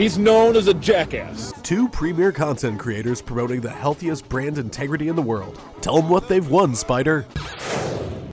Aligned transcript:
he's 0.00 0.16
known 0.16 0.56
as 0.56 0.66
a 0.66 0.74
jackass. 0.74 1.52
Two 1.62 1.88
premier 1.90 2.32
content 2.32 2.78
creators 2.78 3.20
promoting 3.20 3.60
the 3.60 3.70
healthiest 3.70 4.28
brand 4.30 4.56
integrity 4.56 5.08
in 5.08 5.16
the 5.16 5.22
world. 5.22 5.60
Tell 5.82 5.96
them 5.96 6.08
what 6.08 6.26
they've 6.26 6.48
won, 6.48 6.74
Spider. 6.74 7.26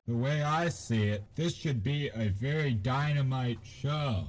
The 0.07 0.15
way 0.15 0.41
I 0.41 0.69
see 0.69 1.09
it, 1.09 1.23
this 1.35 1.53
should 1.53 1.83
be 1.83 2.09
a 2.15 2.29
very 2.29 2.73
dynamite 2.73 3.59
show. 3.63 4.23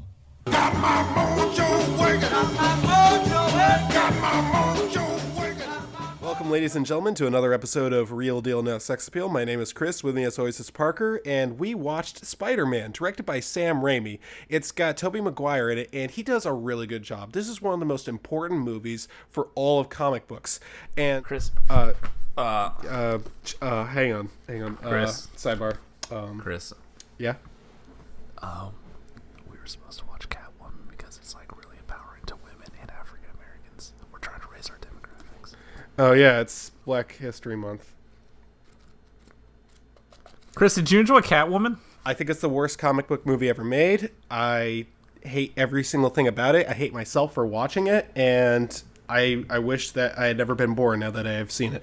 Welcome, 6.39 6.53
ladies 6.53 6.77
and 6.77 6.87
gentlemen, 6.87 7.17
to 7.17 7.27
another 7.27 7.53
episode 7.53 7.93
of 7.93 8.13
Real 8.13 8.41
Deal 8.41 8.63
No 8.63 8.79
Sex 8.79 9.09
Appeal. 9.09 9.29
My 9.29 9.45
name 9.45 9.61
is 9.61 9.73
Chris. 9.73 10.05
With 10.05 10.15
me, 10.15 10.23
as 10.23 10.39
always, 10.39 10.61
is 10.61 10.71
Parker, 10.71 11.21
and 11.27 11.59
we 11.59 11.75
watched 11.75 12.25
Spider 12.25 12.65
Man, 12.65 12.93
directed 12.93 13.25
by 13.25 13.41
Sam 13.41 13.81
Raimi. 13.81 14.21
It's 14.49 14.71
got 14.71 14.97
Tobey 14.97 15.21
Maguire 15.21 15.69
in 15.69 15.79
it, 15.79 15.91
and 15.93 16.13
he 16.13 16.23
does 16.23 16.47
a 16.47 16.53
really 16.53 16.87
good 16.87 17.03
job. 17.03 17.33
This 17.33 17.49
is 17.49 17.61
one 17.61 17.75
of 17.75 17.81
the 17.81 17.87
most 17.87 18.07
important 18.07 18.61
movies 18.61 19.09
for 19.29 19.49
all 19.57 19.81
of 19.81 19.89
comic 19.89 20.29
books. 20.29 20.61
And 20.97 21.25
Chris. 21.25 21.51
uh, 21.69 21.95
uh, 22.37 22.71
uh, 22.89 23.19
uh 23.61 23.85
hang 23.87 24.13
on, 24.13 24.29
hang 24.47 24.63
on, 24.63 24.77
Chris. 24.77 25.27
Uh, 25.27 25.37
sidebar. 25.37 25.79
Um, 26.13 26.39
Chris, 26.39 26.73
yeah. 27.19 27.35
we 29.51 29.59
were 29.59 29.67
supposed 29.67 29.99
to 29.99 30.07
watch 30.07 30.29
Catwoman 30.29 30.89
because 30.89 31.19
it's 31.21 31.35
like 31.35 31.51
really 31.61 31.79
empowering 31.81 32.23
to 32.27 32.37
women 32.37 32.69
and 32.81 32.93
African 32.93 33.29
Americans. 33.35 33.93
We're 34.13 34.21
trying 34.21 34.41
to 34.43 34.47
raise 34.55 34.71
our 34.71 34.77
demographics. 34.77 35.57
Oh 35.99 36.13
yeah, 36.13 36.41
it's 36.41 36.71
Black 36.85 37.13
History 37.17 37.57
Month. 37.57 37.93
Chris, 40.55 40.75
did 40.75 40.91
you 40.91 41.01
enjoy 41.01 41.21
Catwoman? 41.21 41.79
I 42.05 42.15
think 42.15 42.31
it's 42.31 42.41
the 42.41 42.49
worst 42.49 42.79
comic 42.79 43.07
book 43.09 43.27
movie 43.27 43.49
ever 43.49 43.65
made. 43.65 44.11
I 44.31 44.87
hate 45.23 45.53
every 45.57 45.85
single 45.85 46.11
thing 46.11 46.27
about 46.29 46.55
it. 46.55 46.67
I 46.69 46.73
hate 46.73 46.93
myself 46.93 47.35
for 47.35 47.45
watching 47.45 47.87
it, 47.87 48.11
and 48.17 48.81
I 49.09 49.45
I 49.51 49.59
wish 49.59 49.91
that 49.93 50.19
I 50.19 50.27
had 50.27 50.39
never 50.39 50.55
been 50.55 50.75
born. 50.75 51.01
Now 51.01 51.11
that 51.11 51.27
I 51.27 51.33
have 51.33 51.51
seen 51.51 51.73
it, 51.75 51.83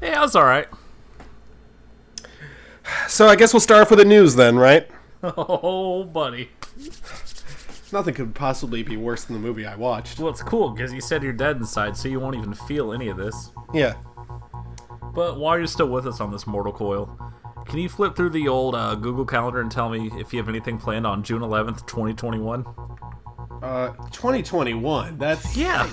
Yeah, 0.00 0.18
it 0.18 0.22
was 0.22 0.34
all 0.34 0.44
right. 0.44 0.66
so 3.08 3.26
I 3.28 3.36
guess 3.36 3.52
we'll 3.52 3.60
start 3.60 3.82
off 3.82 3.90
with 3.90 3.98
the 3.98 4.04
news 4.04 4.34
then, 4.36 4.56
right? 4.56 4.88
Oh, 5.22 6.04
buddy. 6.04 6.48
Nothing 7.92 8.14
could 8.14 8.34
possibly 8.34 8.82
be 8.82 8.96
worse 8.96 9.24
than 9.24 9.34
the 9.34 9.40
movie 9.40 9.66
I 9.66 9.74
watched. 9.76 10.18
Well, 10.18 10.30
it's 10.30 10.42
cool 10.42 10.70
because 10.70 10.92
you 10.92 11.00
said 11.00 11.22
you're 11.22 11.32
dead 11.32 11.56
inside, 11.56 11.96
so 11.96 12.08
you 12.08 12.20
won't 12.20 12.36
even 12.36 12.54
feel 12.54 12.92
any 12.92 13.08
of 13.08 13.16
this. 13.16 13.52
Yeah. 13.74 13.94
But 15.14 15.38
while 15.38 15.58
you're 15.58 15.66
still 15.66 15.88
with 15.88 16.06
us 16.06 16.20
on 16.20 16.30
this 16.30 16.46
mortal 16.46 16.72
coil, 16.72 17.18
can 17.66 17.78
you 17.78 17.88
flip 17.88 18.14
through 18.16 18.30
the 18.30 18.46
old 18.48 18.74
uh, 18.74 18.94
Google 18.94 19.24
Calendar 19.24 19.60
and 19.60 19.70
tell 19.70 19.88
me 19.88 20.10
if 20.18 20.32
you 20.32 20.38
have 20.38 20.48
anything 20.48 20.78
planned 20.78 21.06
on 21.06 21.22
June 21.22 21.42
11th, 21.42 21.86
2021? 21.86 22.64
Uh, 23.62 23.88
2021. 24.12 25.18
That's 25.18 25.56
Yeah. 25.56 25.88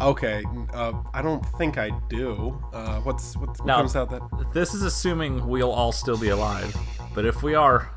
okay. 0.00 0.44
Uh, 0.72 0.92
I 1.14 1.22
don't 1.22 1.44
think 1.58 1.78
I 1.78 1.90
do. 2.08 2.60
Uh, 2.72 3.00
what's 3.00 3.36
what, 3.36 3.50
what 3.50 3.66
Now- 3.66 3.76
comes 3.76 3.96
out 3.96 4.10
that? 4.10 4.22
This 4.52 4.74
is 4.74 4.82
assuming 4.82 5.46
we'll 5.46 5.70
all 5.72 5.92
still 5.92 6.18
be 6.18 6.28
alive. 6.30 6.74
But 7.14 7.24
if 7.26 7.42
we 7.42 7.54
are, 7.54 7.90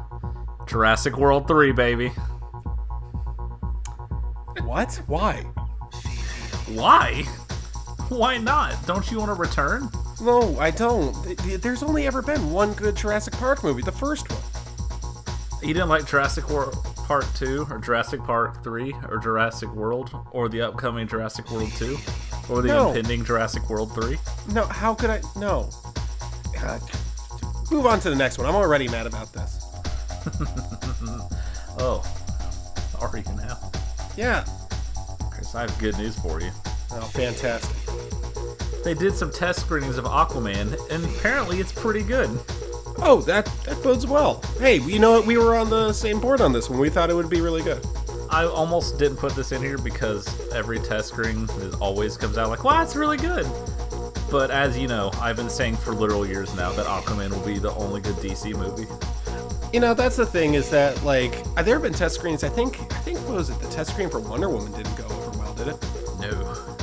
Jurassic 0.68 1.18
World 1.18 1.48
3, 1.48 1.72
baby. 1.72 2.12
What? 4.64 5.02
Why? 5.08 5.42
Why? 6.68 7.24
Why 8.10 8.38
not? 8.38 8.76
Don't 8.86 9.10
you 9.12 9.20
want 9.20 9.30
to 9.30 9.36
return? 9.36 9.90
No, 10.22 10.58
I 10.60 10.72
don't. 10.72 11.14
There's 11.62 11.84
only 11.84 12.06
ever 12.08 12.22
been 12.22 12.52
one 12.52 12.74
good 12.74 12.96
Jurassic 12.96 13.34
Park 13.36 13.64
movie, 13.64 13.82
the 13.82 13.92
first 13.92 14.30
one. 14.32 14.42
You 15.62 15.74
didn't 15.74 15.90
like 15.90 16.06
Jurassic 16.08 16.50
World 16.50 16.76
Part 17.06 17.26
2, 17.36 17.68
or 17.70 17.80
Jurassic 17.80 18.22
Park 18.24 18.64
3, 18.64 18.94
or 19.10 19.18
Jurassic 19.18 19.74
World, 19.74 20.12
or 20.32 20.48
the 20.50 20.62
upcoming 20.62 21.08
Jurassic 21.08 21.50
World 21.52 21.72
2, 21.78 21.98
or 22.50 22.62
the 22.62 22.68
No. 22.70 22.90
impending 22.90 23.24
Jurassic 23.26 23.70
World 23.70 23.94
3? 23.94 24.18
No, 24.54 24.66
how 24.66 24.94
could 24.94 25.10
I? 25.10 25.22
No. 25.36 25.70
God. 26.54 26.82
Move 27.72 27.86
on 27.86 28.00
to 28.02 28.10
the 28.10 28.16
next 28.16 28.38
one. 28.38 28.48
I'm 28.48 28.56
already 28.56 28.88
mad 28.88 29.08
about 29.08 29.32
this. 29.34 29.66
Oh, 31.82 32.04
are 33.00 33.16
you 33.18 33.24
now? 33.38 33.58
Yeah. 34.20 34.44
Chris, 35.32 35.56
I 35.56 35.62
have 35.62 35.80
good 35.80 35.98
news 35.98 36.20
for 36.20 36.42
you. 36.42 36.52
Oh, 36.92 37.00
fantastic. 37.14 37.74
They 38.84 38.94
did 38.94 39.16
some 39.16 39.32
test 39.32 39.62
screenings 39.62 39.98
of 39.98 40.04
Aquaman, 40.04 40.78
and 40.92 41.06
apparently 41.06 41.62
it's 41.62 41.72
pretty 41.72 42.04
good. 42.04 42.30
Oh, 42.98 43.24
that 43.28 43.46
that 43.64 43.82
bodes 43.82 44.06
well. 44.06 44.42
Hey, 44.60 44.80
you 44.80 45.00
know 45.00 45.12
what? 45.12 45.26
We 45.26 45.38
were 45.38 45.56
on 45.56 45.70
the 45.70 45.94
same 45.94 46.20
board 46.20 46.42
on 46.42 46.52
this 46.52 46.70
one. 46.70 46.80
We 46.80 46.90
thought 46.90 47.10
it 47.10 47.14
would 47.14 47.30
be 47.30 47.40
really 47.40 47.62
good. 47.62 47.86
I 48.30 48.44
almost 48.44 49.00
didn't 49.00 49.18
put 49.20 49.38
this 49.38 49.54
in 49.54 49.62
here 49.62 49.78
because 49.78 50.28
every 50.52 50.80
test 50.80 51.08
screen 51.08 51.48
is- 51.62 51.76
always 51.76 52.18
comes 52.18 52.38
out 52.38 52.50
like, 52.50 52.66
wow, 52.66 52.84
it's 52.84 52.98
really 52.98 53.16
good. 53.16 53.48
But 54.30 54.52
as 54.52 54.78
you 54.78 54.90
know, 54.90 55.12
I've 55.22 55.38
been 55.38 55.50
saying 55.50 55.78
for 55.78 55.94
literal 55.94 56.26
years 56.28 56.54
now 56.56 56.74
that 56.74 56.86
Aquaman 56.88 57.30
will 57.30 57.46
be 57.46 57.58
the 57.58 57.72
only 57.76 58.02
good 58.02 58.16
DC 58.18 58.54
movie. 58.54 58.86
You 59.74 59.80
know, 59.80 59.94
that's 59.94 60.16
the 60.16 60.26
thing 60.26 60.56
is 60.56 60.70
that 60.72 61.04
like 61.04 61.34
uh, 61.56 61.64
there 61.64 61.76
have 61.76 61.84
been 61.84 61.94
test 61.94 62.16
screens. 62.16 62.44
I 62.44 62.50
think 62.50 62.80
I 62.92 63.00
think 63.00 63.20
what 63.20 63.36
was 63.36 63.50
it? 63.50 63.60
The 63.60 63.70
test 63.70 63.92
screen 63.92 64.10
for 64.10 64.20
Wonder 64.20 64.50
Woman 64.50 64.72
didn't 64.72 64.96
go 64.96 65.06
over 65.06 65.38
well, 65.38 65.54
did 65.54 65.68
it? 65.68 65.78
No. 66.20 66.80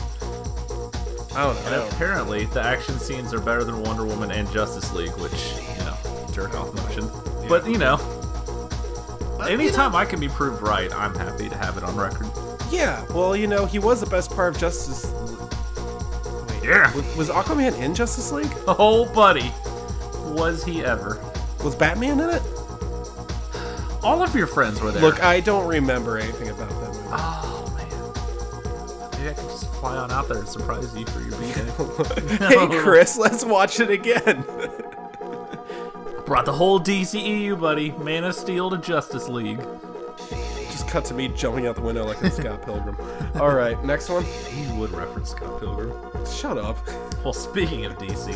I 1.37 1.43
don't 1.45 1.57
And 1.67 1.93
apparently, 1.93 2.47
the 2.47 2.63
action 2.63 2.99
scenes 2.99 3.35
are 3.35 3.41
better 3.41 3.63
than 3.63 3.83
Wonder 3.83 4.07
Woman 4.07 4.31
and 4.31 4.51
Justice 4.53 4.91
League, 4.95 5.15
which, 5.19 5.53
you 5.79 5.85
know, 5.85 5.95
jerk 6.33 6.55
off 6.55 6.73
motion. 6.73 7.11
But, 7.47 7.69
you 7.69 7.77
know, 7.77 7.97
anytime 9.47 9.95
I 9.95 10.07
can 10.07 10.19
be 10.19 10.29
proved 10.29 10.63
right, 10.63 10.91
I'm 10.95 11.15
happy 11.15 11.51
to 11.51 11.57
have 11.59 11.77
it 11.77 11.85
on 11.85 11.95
record. 11.95 12.27
Yeah. 12.71 13.05
Well, 13.13 13.37
you 13.37 13.47
know, 13.47 13.67
he 13.67 13.79
was 13.79 14.01
the 14.01 14.07
best 14.07 14.31
part 14.31 14.55
of 14.55 14.61
Justice. 14.61 15.05
Wait, 16.49 16.65
Yeah. 16.65 16.95
Was, 16.97 17.17
was 17.17 17.29
Aquaman 17.29 17.79
in 17.83 17.95
Justice 17.95 18.33
League? 18.33 18.53
Oh, 18.67 19.05
buddy. 19.13 19.53
Was 20.33 20.65
he 20.65 20.83
ever? 20.83 21.23
Was 21.63 21.77
Batman 21.77 22.19
in 22.21 22.31
it? 22.31 22.43
All 24.07 24.23
of 24.23 24.37
your 24.37 24.47
friends 24.47 24.81
were 24.81 24.93
there. 24.93 25.03
Look, 25.03 25.21
I 25.21 25.41
don't 25.41 25.67
remember 25.67 26.17
anything 26.17 26.49
about 26.51 26.69
that 26.69 26.93
movie. 26.93 27.09
Oh 27.11 27.73
man. 27.77 29.19
Maybe 29.19 29.31
I 29.31 29.33
could 29.33 29.51
just 29.51 29.67
fly 29.75 29.97
on 29.97 30.13
out 30.13 30.29
there 30.29 30.39
and 30.39 30.49
surprise 30.49 30.97
you 30.97 31.05
for 31.07 31.21
your 31.23 31.37
B-Day. 31.41 32.47
hey, 32.71 32.81
Chris, 32.83 33.19
let's 33.19 33.45
watch 33.45 33.81
it 33.81 33.91
again. 33.91 34.45
Brought 36.25 36.45
the 36.45 36.53
whole 36.53 36.79
DCEU, 36.79 37.61
buddy. 37.61 37.91
Man 37.91 38.23
of 38.23 38.37
Steel 38.37 38.71
to 38.71 38.79
Justice 38.79 39.29
League. 39.29 39.61
Just 40.71 40.87
cut 40.87 41.05
to 41.07 41.15
me 41.15 41.27
jumping 41.27 41.67
out 41.67 41.75
the 41.75 41.83
window 41.83 42.05
like 42.05 42.23
a 42.23 42.31
Scott 42.31 42.63
Pilgrim. 42.63 42.97
All 43.35 43.53
right, 43.57 43.83
next 43.85 44.09
one. 44.09 44.23
He 44.23 44.73
would 44.79 44.93
reference 44.93 45.31
Scott 45.31 45.59
Pilgrim. 45.59 45.93
Shut 46.25 46.59
up. 46.59 46.79
Well, 47.25 47.33
speaking 47.33 47.85
of 47.87 47.99
DC, 47.99 48.27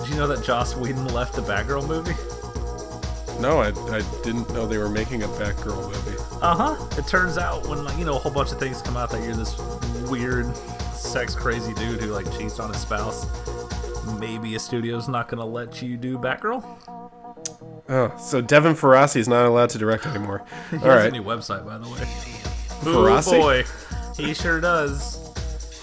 did 0.00 0.08
you 0.08 0.16
know 0.16 0.26
that 0.26 0.42
Joss 0.42 0.74
Whedon 0.74 1.08
left 1.08 1.34
the 1.34 1.42
Batgirl 1.42 1.86
movie? 1.86 2.14
No, 3.40 3.58
I, 3.60 3.68
I 3.94 4.00
didn't 4.22 4.48
know 4.52 4.66
they 4.66 4.78
were 4.78 4.88
making 4.88 5.22
a 5.22 5.28
Batgirl 5.28 5.90
movie. 5.90 6.16
Uh 6.40 6.54
huh. 6.54 6.98
It 6.98 7.06
turns 7.06 7.36
out 7.38 7.66
when 7.66 7.84
like 7.84 7.98
you 7.98 8.04
know 8.04 8.16
a 8.16 8.18
whole 8.18 8.32
bunch 8.32 8.52
of 8.52 8.58
things 8.58 8.80
come 8.80 8.96
out 8.96 9.10
that 9.10 9.22
you're 9.22 9.34
this 9.34 9.58
weird, 10.08 10.54
sex 10.94 11.34
crazy 11.34 11.74
dude 11.74 12.00
who 12.00 12.12
like 12.12 12.30
cheats 12.36 12.58
on 12.60 12.72
his 12.72 12.80
spouse. 12.80 13.26
Maybe 14.18 14.54
a 14.54 14.58
studio's 14.58 15.08
not 15.08 15.28
gonna 15.28 15.46
let 15.46 15.82
you 15.82 15.96
do 15.96 16.18
Batgirl. 16.18 16.62
Oh, 17.88 18.16
so 18.18 18.40
Devin 18.40 18.74
Faraci 18.74 19.16
is 19.16 19.28
not 19.28 19.46
allowed 19.46 19.70
to 19.70 19.78
direct 19.78 20.06
anymore. 20.06 20.44
He 20.70 20.76
All 20.78 20.84
has 20.84 21.04
a 21.06 21.10
new 21.10 21.22
website, 21.22 21.66
by 21.66 21.78
the 21.78 21.88
way. 21.88 22.00
Faraci? 22.80 23.32
Oh 23.32 23.40
boy, 23.40 23.64
he 24.16 24.32
sure 24.34 24.60
does. 24.60 25.18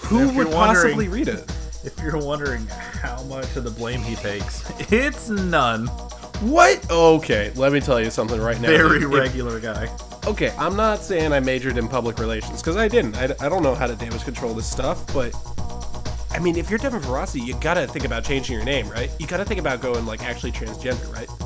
Who 0.04 0.28
would 0.36 0.50
possibly 0.50 1.08
read 1.08 1.28
it? 1.28 1.50
If 1.84 1.98
you're 2.00 2.16
wondering 2.16 2.64
how 2.68 3.24
much 3.24 3.56
of 3.56 3.64
the 3.64 3.70
blame 3.72 4.02
he 4.02 4.14
takes, 4.14 4.62
it's 4.92 5.28
none. 5.28 5.90
What? 6.42 6.90
Okay, 6.90 7.52
let 7.54 7.72
me 7.72 7.80
tell 7.80 8.00
you 8.00 8.10
something 8.10 8.40
right 8.40 8.60
now. 8.60 8.68
Very 8.68 8.98
If- 9.04 9.10
regular 9.12 9.60
guy. 9.60 9.88
Okay, 10.26 10.52
I'm 10.58 10.76
not 10.76 11.00
saying 11.02 11.32
I 11.32 11.40
majored 11.40 11.76
in 11.78 11.88
public 11.88 12.18
relations 12.18 12.60
because 12.62 12.76
I 12.76 12.86
didn't. 12.88 13.16
I, 13.16 13.24
I 13.40 13.48
don't 13.48 13.62
know 13.62 13.74
how 13.74 13.86
to 13.88 13.96
damage 13.96 14.22
control 14.24 14.54
this 14.54 14.70
stuff, 14.70 15.04
but 15.12 15.34
I 16.30 16.38
mean, 16.38 16.56
if 16.56 16.70
you're 16.70 16.78
Devin 16.78 17.00
Faraci, 17.00 17.44
you 17.44 17.54
gotta 17.60 17.86
think 17.88 18.04
about 18.04 18.24
changing 18.24 18.54
your 18.56 18.64
name, 18.64 18.88
right? 18.88 19.10
You 19.18 19.26
gotta 19.26 19.44
think 19.44 19.58
about 19.60 19.80
going 19.80 20.06
like 20.06 20.22
actually 20.22 20.52
transgender, 20.52 21.12
right? 21.12 21.28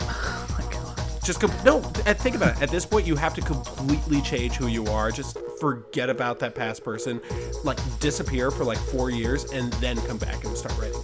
Oh 0.00 0.46
my 0.58 0.72
god. 0.72 1.00
Just 1.24 1.40
com- 1.40 1.52
no. 1.64 1.78
uh, 2.06 2.14
Think 2.14 2.34
about 2.36 2.56
it. 2.56 2.62
At 2.62 2.70
this 2.70 2.84
point, 2.84 3.06
you 3.06 3.14
have 3.16 3.34
to 3.34 3.40
completely 3.40 4.20
change 4.20 4.54
who 4.56 4.66
you 4.66 4.84
are, 4.86 5.10
just 5.12 5.38
forget 5.60 6.10
about 6.10 6.38
that 6.40 6.54
past 6.54 6.82
person, 6.84 7.20
like 7.62 7.78
disappear 8.00 8.50
for 8.50 8.64
like 8.64 8.78
four 8.78 9.10
years, 9.10 9.44
and 9.52 9.72
then 9.74 9.96
come 10.02 10.18
back 10.18 10.44
and 10.44 10.56
start 10.56 10.76
writing. 10.78 11.00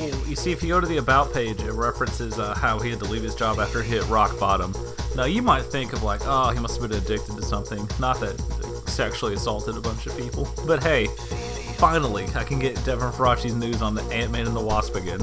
Well, 0.00 0.26
you 0.26 0.34
see, 0.34 0.50
if 0.50 0.62
you 0.62 0.70
go 0.70 0.80
to 0.80 0.86
the 0.86 0.96
About 0.96 1.32
page, 1.32 1.60
it 1.60 1.72
references 1.72 2.38
uh, 2.38 2.54
how 2.54 2.78
he 2.78 2.88
had 2.88 2.98
to 3.00 3.04
leave 3.04 3.22
his 3.22 3.34
job 3.34 3.58
after 3.58 3.82
he 3.82 3.90
hit 3.90 4.08
rock 4.08 4.38
bottom. 4.40 4.74
Now, 5.14 5.24
you 5.24 5.42
might 5.42 5.62
think 5.62 5.92
of 5.92 6.02
like, 6.02 6.22
oh, 6.24 6.50
he 6.50 6.58
must 6.58 6.80
have 6.80 6.88
been 6.88 6.98
addicted 6.98 7.36
to 7.36 7.42
something. 7.42 7.86
Not 7.98 8.18
that 8.20 8.40
he 8.40 8.90
sexually 8.90 9.34
assaulted 9.34 9.76
a 9.76 9.80
bunch 9.80 10.06
of 10.06 10.16
people. 10.16 10.48
But 10.66 10.82
hey, 10.82 11.06
finally, 11.76 12.26
I 12.34 12.44
can 12.44 12.58
get 12.58 12.82
Devin 12.84 13.10
Faraci's 13.12 13.54
news 13.54 13.82
on 13.82 13.94
the 13.94 14.02
Ant 14.04 14.32
Man 14.32 14.46
and 14.46 14.56
the 14.56 14.60
Wasp 14.60 14.94
again. 14.94 15.20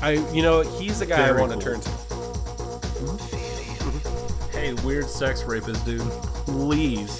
I, 0.00 0.12
you 0.32 0.40
know, 0.42 0.62
he's 0.62 1.00
the 1.00 1.06
guy 1.06 1.22
I 1.22 1.26
Very 1.26 1.40
want 1.40 1.52
to 1.52 1.58
cool. 1.58 1.80
turn 1.80 1.80
to. 1.82 1.90
Hey, 4.52 4.72
weird 4.84 5.10
sex 5.10 5.42
rapist 5.44 5.84
dude, 5.84 6.00
please, 6.46 7.18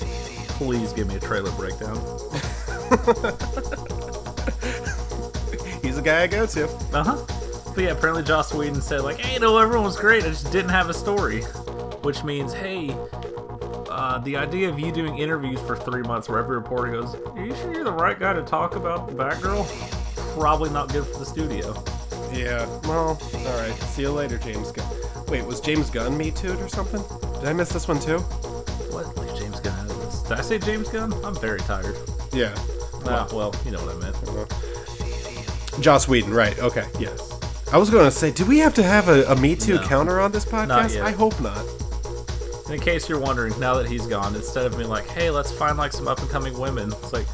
please 0.56 0.92
give 0.94 1.06
me 1.08 1.16
a 1.16 1.20
trailer 1.20 1.50
breakdown. 1.52 1.98
Guy 6.04 6.22
I 6.22 6.26
go 6.26 6.46
to. 6.46 6.66
Uh 6.92 7.02
huh. 7.02 7.24
But 7.74 7.84
yeah, 7.84 7.90
apparently 7.90 8.22
Joss 8.22 8.52
Whedon 8.52 8.80
said 8.82 9.00
like, 9.00 9.18
"Hey, 9.18 9.38
no, 9.38 9.56
everyone 9.58 9.86
was 9.86 9.96
great. 9.96 10.22
I 10.24 10.28
just 10.28 10.52
didn't 10.52 10.70
have 10.70 10.88
a 10.90 10.94
story," 10.94 11.42
which 12.02 12.22
means, 12.22 12.52
hey, 12.52 12.94
uh, 13.90 14.18
the 14.18 14.36
idea 14.36 14.68
of 14.68 14.78
you 14.78 14.92
doing 14.92 15.18
interviews 15.18 15.60
for 15.62 15.76
three 15.76 16.02
months 16.02 16.28
where 16.28 16.38
every 16.38 16.56
reporter 16.56 16.92
goes, 16.92 17.14
"Are 17.14 17.44
you 17.44 17.54
sure 17.56 17.72
you're 17.74 17.84
the 17.84 17.92
right 17.92 18.18
guy 18.18 18.32
to 18.34 18.42
talk 18.42 18.76
about 18.76 19.10
Batgirl?" 19.16 19.66
Probably 20.38 20.70
not 20.70 20.92
good 20.92 21.06
for 21.06 21.18
the 21.18 21.24
studio. 21.26 21.74
Yeah. 22.32 22.66
Well, 22.84 23.18
all 23.46 23.58
right. 23.60 23.74
See 23.84 24.02
you 24.02 24.10
later, 24.10 24.36
James 24.38 24.72
Gunn. 24.72 24.86
Wait, 25.28 25.44
was 25.44 25.60
James 25.60 25.90
Gunn 25.90 26.16
Me 26.18 26.30
Too 26.30 26.52
or 26.58 26.68
something? 26.68 27.02
Did 27.40 27.48
I 27.48 27.52
miss 27.52 27.70
this 27.70 27.88
one 27.88 27.98
too? 28.00 28.18
What? 28.90 29.16
Leave 29.16 29.36
James 29.38 29.60
Gunn 29.60 29.78
out 29.78 29.90
of 29.90 29.96
this. 30.02 30.22
Did 30.22 30.38
I 30.38 30.42
say 30.42 30.58
James 30.58 30.88
Gunn? 30.88 31.12
I'm 31.24 31.34
very 31.36 31.60
tired. 31.60 31.96
Yeah. 32.32 32.54
Ah, 33.06 33.28
well, 33.32 33.54
you 33.64 33.70
know 33.70 33.84
what 33.84 33.94
I 33.94 33.98
meant. 33.98 34.16
Joss 35.80 36.06
Whedon, 36.08 36.32
right? 36.32 36.58
Okay. 36.58 36.86
Yes. 36.98 37.30
I 37.72 37.76
was 37.78 37.90
going 37.90 38.04
to 38.04 38.10
say, 38.10 38.30
do 38.30 38.44
we 38.44 38.58
have 38.58 38.74
to 38.74 38.82
have 38.82 39.08
a, 39.08 39.24
a 39.24 39.36
Me 39.36 39.56
Too 39.56 39.76
No. 39.76 39.82
counter 39.86 40.20
on 40.20 40.30
this 40.32 40.44
podcast? 40.44 41.00
I 41.02 41.10
hope 41.10 41.38
not. 41.40 41.64
In 42.70 42.80
case 42.80 43.08
you're 43.08 43.18
wondering, 43.20 43.58
now 43.60 43.74
that 43.74 43.86
he's 43.86 44.06
gone, 44.06 44.34
instead 44.34 44.64
of 44.64 44.76
being 44.76 44.88
like, 44.88 45.06
"Hey, 45.08 45.28
let's 45.30 45.52
find 45.52 45.76
like 45.76 45.92
some 45.92 46.08
up 46.08 46.18
and 46.20 46.30
coming 46.30 46.58
women," 46.58 46.90
it's 46.92 47.12
like, 47.12 47.26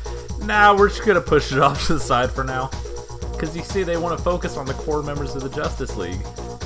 "Nah, 0.42 0.76
we're 0.76 0.88
just 0.88 1.04
gonna 1.06 1.20
push 1.20 1.52
it 1.52 1.58
off 1.60 1.87
to 1.87 1.94
the 1.94 2.00
side 2.00 2.32
for 2.32 2.42
now." 2.42 2.69
Because 3.32 3.56
you 3.56 3.62
see, 3.62 3.84
they 3.84 3.96
want 3.96 4.16
to 4.19 4.22
focus 4.25 4.56
on 4.56 4.66
the 4.66 4.75
core 4.75 5.02
members 5.04 5.36
of 5.36 5.43
the 5.43 5.48
Justice 5.50 5.96
League. 5.96 6.20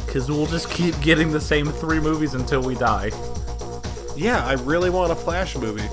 Because 0.06 0.31
we'll 0.31 0.47
just 0.47 0.70
keep 0.70 0.99
getting 1.03 1.31
the 1.31 1.41
same 1.41 1.67
three 1.67 2.00
movies 2.00 2.32
until 2.35 2.62
we 2.62 2.75
die, 2.75 3.11
Yeah, 4.17 4.44
I 4.47 4.53
really 4.55 4.88
want 4.91 5.12
a 5.12 5.15
Flash 5.17 5.56
movie. 5.56 5.88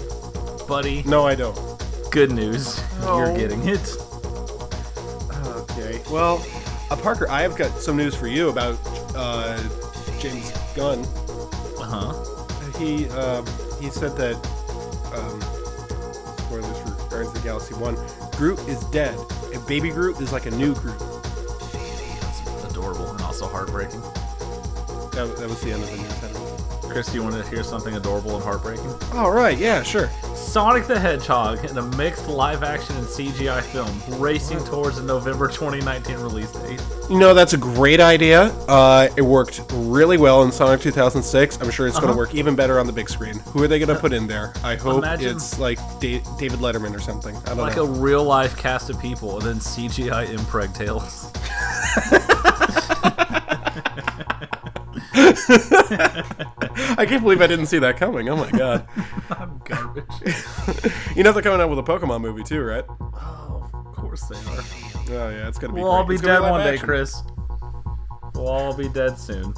buddy. 0.68 1.04
No, 1.04 1.26
I 1.28 1.36
don't. 1.36 1.58
Good 2.12 2.32
news, 2.32 2.82
you're 3.04 3.36
getting 3.36 3.68
it. 3.68 3.98
Well, 6.12 6.46
uh, 6.90 6.98
Parker, 6.98 7.30
I 7.30 7.42
have 7.42 7.56
got 7.56 7.72
some 7.80 7.96
news 7.96 8.14
for 8.14 8.28
you 8.28 8.50
about 8.50 8.78
uh, 9.16 9.58
James 10.20 10.52
Gunn. 10.76 11.06
Uh 11.80 11.84
huh. 11.84 12.78
He 12.78 13.08
um, 13.12 13.46
he 13.80 13.90
said 13.90 14.18
that 14.18 14.36
um, 15.16 15.42
spoilers 16.38 16.78
for 16.80 17.10
Guardians 17.10 17.30
of 17.30 17.34
the 17.36 17.40
Galaxy 17.42 17.74
One. 17.76 17.96
Groot 18.36 18.60
is 18.68 18.84
dead, 18.86 19.18
and 19.54 19.66
Baby 19.68 19.90
Groot 19.90 20.20
is 20.20 20.34
like 20.34 20.48
a 20.48 20.52
new 20.52 20.76
Groot. 20.76 21.00
That's 21.00 22.70
adorable 22.70 23.10
and 23.10 23.22
also 23.22 23.48
heartbreaking. 23.48 24.02
That, 25.12 25.34
that 25.38 25.48
was 25.48 25.62
the 25.62 25.72
end 25.72 25.84
of 25.84 25.92
the 25.92 25.98
news. 25.98 26.41
Chris, 26.92 27.08
do 27.08 27.14
you 27.16 27.24
want 27.24 27.36
to 27.36 27.50
hear 27.50 27.64
something 27.64 27.96
adorable 27.96 28.36
and 28.36 28.44
heartbreaking? 28.44 28.94
All 29.14 29.32
right. 29.32 29.58
Yeah. 29.58 29.82
Sure. 29.82 30.10
Sonic 30.36 30.88
the 30.88 31.00
Hedgehog 31.00 31.64
in 31.64 31.78
a 31.78 31.82
mixed 31.96 32.28
live 32.28 32.64
action 32.64 32.96
and 32.98 33.06
CGI 33.08 33.62
film 33.62 34.20
racing 34.22 34.62
towards 34.66 34.98
a 34.98 35.04
November 35.04 35.48
2019 35.48 36.18
release 36.18 36.52
date. 36.52 36.82
You 37.10 37.18
know, 37.18 37.34
that's 37.34 37.54
a 37.54 37.58
great 37.58 38.02
idea. 38.02 38.44
Uh, 38.68 39.08
it 39.16 39.22
worked 39.22 39.62
really 39.72 40.18
well 40.18 40.44
in 40.44 40.52
Sonic 40.52 40.82
2006. 40.82 41.58
I'm 41.62 41.72
sure 41.72 41.88
it's 41.88 41.96
going 41.96 42.10
Uh-huh. 42.10 42.14
to 42.14 42.18
work 42.18 42.36
even 42.36 42.56
better 42.56 42.78
on 42.80 42.88
the 42.88 42.94
big 42.94 43.10
screen. 43.10 43.40
Who 43.54 43.64
are 43.64 43.68
they 43.70 43.80
going 43.80 43.90
to 43.90 43.96
put 44.00 44.12
in 44.12 44.28
there? 44.28 44.54
I 44.64 44.76
hope 44.76 44.98
Imagine- 45.04 45.36
it's 45.38 45.58
like 45.60 45.78
da- 46.02 46.22
David 46.38 46.60
Letterman 46.60 46.94
or 46.94 47.00
something. 47.00 47.36
I 47.46 47.50
don't 47.50 47.58
like 47.60 47.78
know. 47.78 47.84
a 47.84 47.88
real 47.90 48.24
life 48.26 48.58
cast 48.58 48.90
of 48.90 49.00
people 49.00 49.38
and 49.40 49.48
then 49.48 49.60
CGI 49.60 50.26
impreg 50.28 50.74
tails. 50.74 51.32
I 55.14 57.06
can't 57.08 57.22
believe 57.24 57.42
I 57.42 57.48
didn't 57.48 57.66
see 57.66 57.80
that 57.80 57.98
coming. 57.98 58.30
Oh 58.30 58.36
my 58.36 58.50
god. 58.52 58.88
I'm 59.30 59.62
garbage. 59.64 60.06
you 61.16 61.24
know 61.24 61.32
they're 61.32 61.42
coming 61.42 61.60
out 61.62 61.70
with 61.70 61.80
a 61.80 61.84
Pokemon 61.84 62.22
movie 62.22 62.44
too, 62.44 62.62
right? 62.64 62.86
oh, 62.90 63.70
of 63.74 63.96
course 63.96 64.22
they 64.24 64.36
are. 64.38 64.64
Oh 65.20 65.30
yeah, 65.30 65.48
it's 65.48 65.58
gonna 65.58 65.74
be. 65.74 65.82
We'll 65.82 65.92
all 65.92 66.06
be 66.06 66.16
It's 66.16 66.24
dead 66.24 66.40
live 66.40 66.52
one 66.52 66.62
day, 66.62 66.74
action. 66.74 66.86
Chris. 66.86 67.22
We'll 68.36 68.48
all 68.48 68.74
be 68.76 68.88
dead 68.90 69.18
soon. 69.18 69.54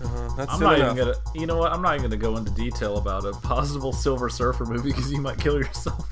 Uh, 0.00 0.28
that's 0.36 0.52
I'm 0.52 0.60
not 0.60 0.76
enough. 0.78 0.96
even 0.96 0.96
gonna. 0.96 1.14
You 1.34 1.46
know 1.46 1.56
what? 1.56 1.72
I'm 1.72 1.82
not 1.82 1.96
even 1.96 2.10
gonna 2.10 2.20
go 2.20 2.36
into 2.36 2.52
detail 2.52 2.98
about 2.98 3.24
a 3.24 3.32
possible 3.32 3.92
Silver 3.92 4.28
Surfer 4.28 4.64
movie 4.64 4.90
because 4.90 5.10
you 5.12 5.20
might 5.20 5.38
kill 5.40 5.56
yourself. 5.58 6.08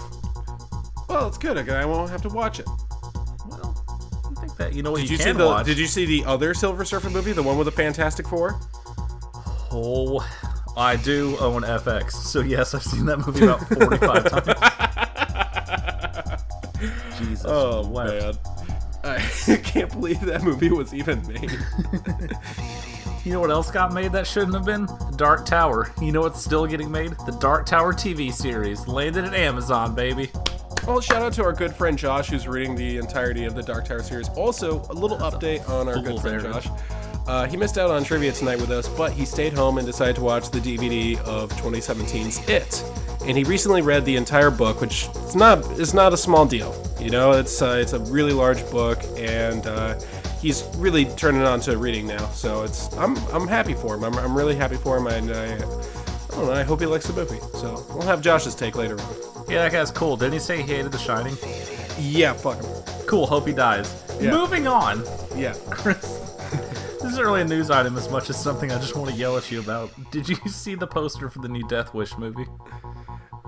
Well, 1.09 1.29
it's 1.29 1.39
good. 1.39 1.57
Okay, 1.59 1.77
I 1.77 1.85
won't 1.85 2.11
have 2.11 2.23
to 2.23 2.29
watch 2.29 2.59
it. 2.59 2.67
Well, 4.59 4.69
I 4.69 4.71
think 4.71 4.73
that 4.73 4.75
you 4.77 4.83
know 4.83 4.91
what 4.93 5.01
Did 5.03 5.11
you, 5.11 5.17
you, 5.17 5.23
see 5.23 5.33
the? 5.33 5.47
watch. 5.47 5.67
Did 5.67 5.79
you 5.79 5.87
see 5.87 6.07
the 6.07 6.25
other 6.25 6.55
Silver 6.55 6.85
Surfer 6.85 7.11
movie, 7.11 7.33
the 7.33 7.43
one 7.43 7.59
with 7.59 7.67
the 7.67 7.73
Fantastic 7.73 8.27
Four? 8.27 8.59
Oh, 9.73 10.27
I 10.77 10.97
do 10.97 11.37
own 11.39 11.63
FX, 11.63 12.13
so 12.13 12.41
yes, 12.41 12.75
I've 12.75 12.83
seen 12.83 13.07
that 13.07 13.19
movie 13.19 13.45
about 13.45 13.67
45 13.69 14.31
times. 14.45 14.47
Jesus. 17.19 17.45
Oh 17.49 17.87
wept. 17.89 18.39
man, 19.05 19.05
I 19.05 19.19
can't 19.65 19.91
believe 19.91 20.21
that 20.23 20.43
movie 20.43 20.71
was 20.71 20.93
even 20.95 21.27
made. 21.27 21.59
You 23.25 23.33
know 23.33 23.41
what 23.41 23.51
else 23.51 23.73
got 23.73 23.93
made 23.93 24.13
that 24.13 24.25
shouldn't 24.25 24.55
have 24.55 24.65
been? 24.65 24.87
Dark 25.17 25.45
Tower. 25.47 25.91
You 26.01 26.13
know 26.13 26.21
what's 26.21 26.41
still 26.45 26.65
getting 26.65 26.89
made? 26.93 27.11
The 27.27 27.37
Dark 27.41 27.67
Tower 27.67 27.93
TV 27.93 28.33
series. 28.33 28.87
Landed 28.87 29.25
at 29.25 29.35
Amazon, 29.35 29.97
baby. 29.97 30.31
Well, 30.87 31.01
shout 31.01 31.21
out 31.21 31.33
to 31.33 31.43
our 31.43 31.53
good 31.53 31.75
friend 31.75 31.99
Josh, 31.99 32.29
who's 32.31 32.47
reading 32.47 32.77
the 32.77 32.99
entirety 32.99 33.45
of 33.45 33.57
the 33.57 33.63
Dark 33.63 33.87
Tower 33.87 34.05
series. 34.05 34.29
Also, 34.31 34.83
a 34.89 34.93
little 34.93 35.19
update 35.19 35.69
on 35.69 35.89
our 35.89 36.01
good 36.01 36.21
friend. 36.21 36.41
Josh. 36.41 36.69
Uh, 37.27 37.45
he 37.45 37.57
missed 37.57 37.77
out 37.77 37.91
on 37.91 38.05
trivia 38.05 38.31
tonight 38.31 38.61
with 38.61 38.71
us, 38.71 38.89
but 38.91 39.11
he 39.11 39.25
stayed 39.25 39.53
home 39.53 39.79
and 39.79 39.87
decided 39.87 40.15
to 40.15 40.23
watch 40.23 40.49
the 40.49 40.61
DVD 40.61 41.19
of 41.23 41.51
2017's 41.55 42.49
It. 42.49 42.85
And 43.27 43.37
he 43.37 43.43
recently 43.43 43.83
read 43.83 44.05
the 44.05 44.15
entire 44.15 44.53
book, 44.53 44.81
which 44.81 45.09
it's 45.17 45.35
not 45.35 45.59
it's 45.73 45.93
not 45.93 46.13
a 46.13 46.17
small 46.17 46.47
deal. 46.47 46.73
You 47.01 47.11
know, 47.11 47.33
it's 47.33 47.61
uh, 47.61 47.79
it's 47.81 47.93
a 47.93 47.99
really 47.99 48.33
large 48.33 48.65
book, 48.71 49.03
and 49.17 49.67
uh, 49.67 49.99
he's 50.41 50.63
really 50.77 51.07
turning 51.07 51.43
on 51.43 51.59
to 51.63 51.77
reading 51.79 52.07
now. 52.07 52.29
So 52.29 52.63
it's 52.63 52.97
I'm 52.97 53.17
I'm 53.35 53.49
happy 53.49 53.75
for 53.75 53.97
him. 53.97 54.05
I'm, 54.05 54.15
I'm 54.19 54.37
really 54.37 54.55
happy 54.55 54.77
for 54.77 54.99
him, 54.99 55.09
and 55.09 55.33
I, 55.33 56.06
I 56.37 56.39
don't 56.41 56.47
know. 56.49 56.53
I 56.53 56.63
hope 56.65 56.81
he 56.81 56.87
likes 56.87 57.07
the 57.07 57.15
movie. 57.15 57.39
So 57.55 57.83
we'll 57.91 58.03
have 58.03 58.21
Josh's 58.21 58.55
take 58.55 58.77
later 58.77 59.01
on. 59.01 59.17
Yeah, 59.49 59.63
that 59.63 59.73
guy's 59.73 59.91
cool. 59.91 60.19
Didn't 60.19 60.35
he 60.35 60.39
say 60.39 60.59
he 60.59 60.75
hated 60.75 60.93
The 60.93 60.99
Shining? 60.99 61.35
Yeah, 61.99 62.35
fuck 62.35 62.63
him. 62.63 62.71
Cool, 63.07 63.27
hope 63.27 63.47
he 63.47 63.55
dies. 63.55 64.03
Yeah. 64.21 64.33
Moving 64.33 64.67
on. 64.67 65.03
Yeah. 65.35 65.55
Chris. 65.71 66.19
This 67.01 67.13
isn't 67.13 67.25
really 67.25 67.41
a 67.41 67.45
news 67.45 67.71
item 67.71 67.97
as 67.97 68.11
much 68.11 68.29
as 68.29 68.39
something 68.39 68.71
I 68.71 68.79
just 68.79 68.97
want 68.97 69.11
to 69.11 69.17
yell 69.17 69.39
at 69.39 69.51
you 69.51 69.61
about. 69.61 69.91
Did 70.11 70.29
you 70.29 70.37
see 70.47 70.75
the 70.75 70.87
poster 70.87 71.31
for 71.31 71.39
the 71.39 71.49
new 71.49 71.67
Death 71.69 71.95
Wish 71.95 72.19
movie? 72.19 72.47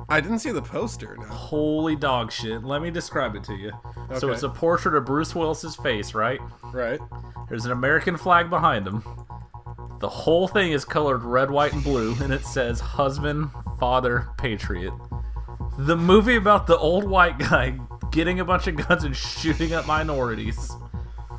I 0.09 0.21
didn't 0.23 0.39
see 0.39 0.53
the 0.53 0.63
poster. 0.63 1.17
No. 1.19 1.27
Holy 1.27 1.95
dog 1.95 2.33
shit. 2.33 2.65
Let 2.65 2.81
me 2.81 2.91
describe 2.91 3.35
it 3.37 3.45
to 3.45 3.55
you. 3.55 3.73
Okay. 4.11 4.19
So 4.19 4.31
it's 4.31 4.45
a 4.45 4.49
portrait 4.49 4.95
of 4.95 5.05
Bruce 5.05 5.35
Willis's 5.35 5.77
face, 5.77 6.15
right? 6.15 6.41
Right. 6.73 7.01
There's 7.51 7.67
an 7.67 7.73
American 7.73 8.17
flag 8.17 8.49
behind 8.49 8.87
him. 8.87 9.05
The 10.01 10.09
whole 10.09 10.47
thing 10.47 10.73
is 10.73 10.85
colored 10.85 11.25
red, 11.25 11.51
white, 11.51 11.73
and 11.73 11.83
blue, 11.83 12.15
and 12.23 12.33
it 12.33 12.45
says 12.45 12.81
husband, 12.81 13.51
father, 13.81 14.29
patriot. 14.39 14.93
The 15.79 15.97
movie 15.97 16.37
about 16.37 16.67
the 16.67 16.79
old 16.79 17.05
white 17.05 17.39
guy 17.39 17.79
getting 18.11 18.41
a 18.41 18.45
bunch 18.45 18.67
of 18.67 18.77
guns 18.77 19.05
and 19.05 19.17
shooting 19.17 19.73
up 19.73 19.87
minorities. 19.87 20.73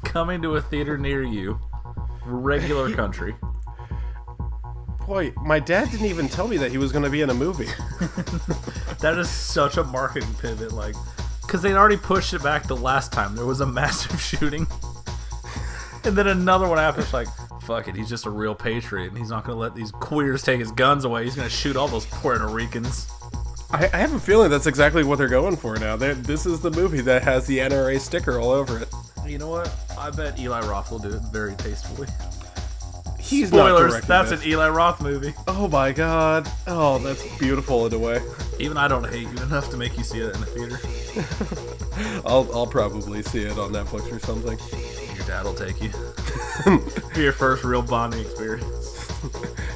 Coming 0.04 0.42
to 0.42 0.56
a 0.56 0.62
theater 0.62 0.98
near 0.98 1.24
you. 1.24 1.60
Regular 2.26 2.94
country. 2.96 3.36
Boy, 5.08 5.34
my 5.38 5.60
dad 5.60 5.90
didn't 5.90 6.06
even 6.06 6.30
tell 6.30 6.48
me 6.48 6.58
that 6.58 6.72
he 6.72 6.78
was 6.78 6.92
going 6.92 7.04
to 7.04 7.10
be 7.10 7.22
in 7.22 7.30
a 7.30 7.34
movie. 7.34 7.70
That 9.00 9.18
is 9.18 9.30
such 9.30 9.78
a 9.78 9.84
marketing 9.86 10.34
pivot, 10.42 10.74
like, 10.74 10.94
because 11.42 11.62
they'd 11.62 11.76
already 11.76 11.96
pushed 11.96 12.34
it 12.34 12.44
back 12.44 12.68
the 12.68 12.76
last 12.76 13.14
time 13.14 13.34
there 13.34 13.46
was 13.46 13.62
a 13.62 13.66
massive 13.80 14.20
shooting, 14.22 14.68
and 16.04 16.18
then 16.18 16.28
another 16.28 16.68
one 16.68 16.80
after. 16.80 17.00
It's 17.00 17.14
like, 17.14 17.30
fuck 17.70 17.88
it, 17.88 17.96
he's 17.96 18.10
just 18.10 18.26
a 18.26 18.32
real 18.32 18.56
patriot, 18.56 19.10
and 19.10 19.18
he's 19.20 19.30
not 19.30 19.44
gonna 19.44 19.60
let 19.60 19.76
these 19.76 19.92
queers 19.92 20.42
take 20.42 20.60
his 20.60 20.72
guns 20.72 21.06
away. 21.06 21.24
He's 21.24 21.36
gonna 21.36 21.50
shoot 21.50 21.76
all 21.76 21.88
those 21.88 22.08
Puerto 22.08 22.48
Ricans. 22.48 23.08
I, 23.70 23.88
I 23.94 23.98
have 23.98 24.12
a 24.12 24.20
feeling 24.20 24.50
that's 24.50 24.66
exactly 24.66 25.04
what 25.04 25.20
they're 25.20 25.28
going 25.28 25.56
for 25.56 25.78
now. 25.78 25.96
They're, 25.96 26.16
this 26.16 26.48
is 26.48 26.62
the 26.62 26.72
movie 26.72 27.02
that 27.02 27.22
has 27.22 27.46
the 27.46 27.60
NRA 27.60 28.00
sticker 28.00 28.40
all 28.40 28.50
over 28.50 28.80
it. 28.80 28.90
You 29.28 29.38
know 29.38 29.50
what? 29.50 29.72
I 30.00 30.10
bet 30.10 30.40
Eli 30.40 30.62
Roth 30.62 30.90
will 30.90 30.98
do 30.98 31.10
it 31.10 31.22
very 31.32 31.54
tastefully. 31.58 32.08
He's 33.20 33.50
Spoilers. 33.50 34.02
That's 34.08 34.32
this. 34.32 34.42
an 34.42 34.48
Eli 34.50 34.70
Roth 34.70 35.00
movie. 35.00 35.36
Oh 35.48 35.68
my 35.68 35.92
god. 35.92 36.52
Oh, 36.66 36.98
that's 36.98 37.38
beautiful 37.38 37.86
in 37.86 37.94
a 37.94 38.00
way. 38.00 38.20
Even 38.58 38.78
I 38.78 38.88
don't 38.88 39.08
hate 39.08 39.28
you 39.28 39.44
enough 39.44 39.70
to 39.70 39.78
make 39.78 39.96
you 39.96 40.04
see 40.04 40.22
it 40.22 40.34
in 40.34 40.42
the 40.42 40.48
theater. 40.48 41.86
I'll 42.26 42.48
I'll 42.54 42.68
probably 42.68 43.22
see 43.24 43.44
it 43.44 43.58
on 43.58 43.72
Netflix 43.72 44.12
or 44.12 44.20
something. 44.20 44.58
Your 45.16 45.26
dad 45.28 45.44
will 45.46 45.54
take 45.54 45.82
you. 45.82 45.92
Be 47.16 47.22
your 47.24 47.34
first 47.34 47.64
real 47.64 47.82
bonding 47.82 48.22
experience. 48.22 48.96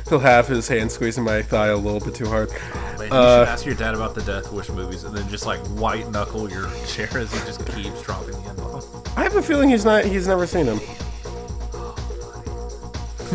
He'll 0.10 0.20
have 0.20 0.48
his 0.48 0.68
hand 0.68 0.92
squeezing 0.92 1.24
my 1.24 1.42
thigh 1.42 1.68
a 1.68 1.76
little 1.78 2.00
bit 2.00 2.16
too 2.16 2.28
hard. 2.28 2.50
Man, 2.50 2.60
you 3.00 3.06
Uh, 3.14 3.46
should 3.46 3.50
ask 3.52 3.66
your 3.66 3.76
dad 3.76 3.94
about 3.96 4.16
the 4.16 4.22
Death 4.22 4.52
Wish 4.54 4.70
movies 4.70 5.04
and 5.04 5.16
then 5.16 5.28
just 5.30 5.46
like 5.46 5.60
white 5.70 6.10
knuckle 6.12 6.50
your 6.50 6.70
chair 6.88 7.10
as 7.18 7.32
he 7.34 7.40
just 7.46 7.66
keeps 7.74 8.02
dropping 8.04 8.32
the 8.44 8.50
N 8.50 8.56
bomb. 8.58 8.82
I 9.18 9.24
have 9.24 9.36
a 9.36 9.42
feeling 9.42 9.70
he's 9.70 9.84
not 9.86 10.06
he's 10.06 10.28
never 10.28 10.46
seen 10.48 10.66
them. 10.66 10.80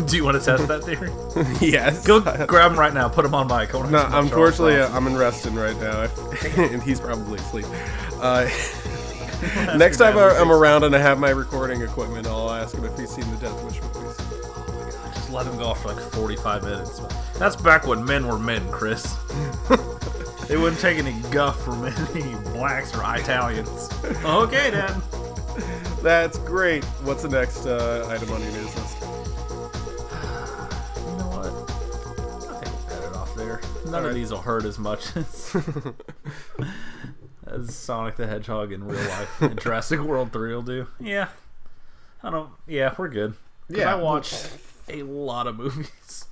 Do 0.05 0.15
you 0.15 0.23
want 0.23 0.39
to 0.39 0.45
test 0.45 0.65
that 0.69 0.83
theory? 0.85 1.11
yes. 1.59 2.07
Go 2.07 2.21
grab 2.21 2.71
him 2.71 2.79
right 2.79 2.93
now. 2.93 3.09
Put 3.09 3.25
him 3.25 3.35
on 3.35 3.47
mic. 3.47 3.73
I 3.73 3.77
wanna 3.77 3.91
No, 3.91 3.97
hear 3.99 4.03
some 4.05 4.11
Charles 4.11 4.25
unfortunately, 4.31 4.79
uh, 4.79 4.95
I'm 4.95 5.07
in 5.07 5.17
Reston 5.17 5.55
right 5.55 5.75
now, 5.81 6.07
and 6.57 6.81
he's 6.81 7.01
probably 7.01 7.37
asleep. 7.39 7.65
Uh, 8.21 8.47
Ask 8.49 8.78
next 9.77 9.97
time 9.97 10.17
I- 10.17 10.37
I'm 10.37 10.51
around 10.51 10.83
and 10.83 10.95
I 10.95 10.99
have 10.99 11.19
my 11.19 11.29
recording 11.29 11.81
equipment, 11.81 12.27
I'll 12.27 12.49
ask 12.51 12.75
him 12.75 12.83
if 12.85 12.97
he's 12.97 13.09
seen 13.09 13.29
the 13.31 13.37
Death 13.37 13.63
Wish 13.63 13.81
movies. 13.81 14.17
Just 15.13 15.29
let 15.31 15.45
him 15.45 15.57
go 15.57 15.73
for 15.73 15.89
like 15.93 15.99
45 16.11 16.63
minutes. 16.63 17.01
That's 17.37 17.55
back 17.55 17.87
when 17.87 18.03
men 18.03 18.27
were 18.27 18.39
men, 18.39 18.69
Chris. 18.71 19.03
they 20.47 20.57
wouldn't 20.57 20.79
take 20.81 20.97
any 20.97 21.13
guff 21.31 21.63
from 21.63 21.85
any 21.85 22.35
blacks 22.51 22.93
or 22.95 23.01
Italians. 23.15 23.89
Okay, 24.23 24.71
Dad. 24.71 25.01
That's 26.01 26.37
great. 26.39 26.83
What's 27.03 27.23
the 27.23 27.29
next 27.29 27.65
uh, 27.65 28.07
item 28.09 28.31
on 28.31 28.41
your 28.41 28.51
news 28.51 28.75
list? 28.75 28.97
You 30.99 31.15
know 31.17 31.29
what? 31.29 31.47
I 32.49 32.59
think 32.59 32.73
we'll 32.73 32.99
cut 32.99 33.03
it 33.11 33.15
off 33.15 33.35
there. 33.35 33.61
None 33.87 34.05
of 34.05 34.13
these 34.13 34.31
will 34.31 34.41
hurt 34.41 34.65
as 34.65 34.77
much 34.79 35.15
as, 35.17 35.55
as 37.49 37.75
Sonic 37.75 38.15
the 38.15 38.27
Hedgehog 38.27 38.71
in 38.71 38.83
real 38.83 38.99
life 38.99 39.41
and 39.41 39.59
Jurassic 39.61 39.99
World 39.99 40.31
3 40.31 40.53
will 40.53 40.61
do. 40.61 40.87
Yeah. 40.99 41.29
I 42.23 42.29
don't. 42.29 42.49
Yeah, 42.67 42.93
we're 42.97 43.09
good. 43.09 43.33
Yeah. 43.69 43.93
I 43.93 43.95
watched 43.95 44.49
a 44.89 45.03
lot 45.03 45.47
of 45.47 45.57
movies. 45.57 46.25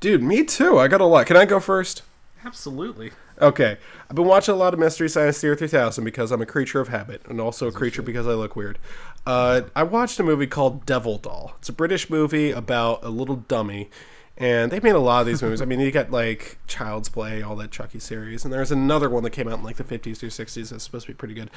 Dude, 0.00 0.22
me 0.22 0.44
too. 0.44 0.78
I 0.78 0.88
got 0.88 1.00
a 1.00 1.04
lot. 1.04 1.26
Can 1.26 1.36
I 1.36 1.44
go 1.44 1.60
first? 1.60 2.02
Absolutely. 2.44 3.12
Okay. 3.40 3.76
I've 4.10 4.16
been 4.16 4.26
watching 4.26 4.54
a 4.54 4.56
lot 4.56 4.74
of 4.74 4.80
Mystery 4.80 5.08
Science 5.08 5.40
Theater 5.40 5.56
3000 5.56 6.04
because 6.04 6.32
I'm 6.32 6.42
a 6.42 6.46
creature 6.46 6.80
of 6.80 6.88
habit 6.88 7.22
and 7.28 7.40
also 7.40 7.68
a 7.68 7.72
creature 7.72 8.02
because 8.02 8.26
I 8.26 8.32
look 8.32 8.56
weird. 8.56 8.78
Uh, 9.26 9.62
I 9.76 9.84
watched 9.84 10.18
a 10.18 10.22
movie 10.22 10.46
called 10.46 10.84
Devil 10.86 11.18
Doll. 11.18 11.54
It's 11.58 11.68
a 11.68 11.72
British 11.72 12.10
movie 12.10 12.50
about 12.50 13.04
a 13.04 13.10
little 13.10 13.36
dummy. 13.36 13.90
And 14.42 14.72
they 14.72 14.80
made 14.80 14.96
a 14.96 14.98
lot 14.98 15.20
of 15.20 15.28
these 15.28 15.40
movies. 15.40 15.62
I 15.62 15.66
mean, 15.66 15.78
you 15.78 15.92
got 15.92 16.10
like 16.10 16.58
Child's 16.66 17.08
Play, 17.08 17.42
all 17.42 17.54
that 17.56 17.70
Chucky 17.70 18.00
series, 18.00 18.44
and 18.44 18.52
there's 18.52 18.72
another 18.72 19.08
one 19.08 19.22
that 19.22 19.30
came 19.30 19.46
out 19.46 19.60
in 19.60 19.64
like 19.64 19.76
the 19.76 19.84
50s 19.84 20.20
or 20.20 20.26
60s 20.26 20.70
that's 20.70 20.82
supposed 20.82 21.06
to 21.06 21.12
be 21.12 21.16
pretty 21.16 21.34
good. 21.34 21.48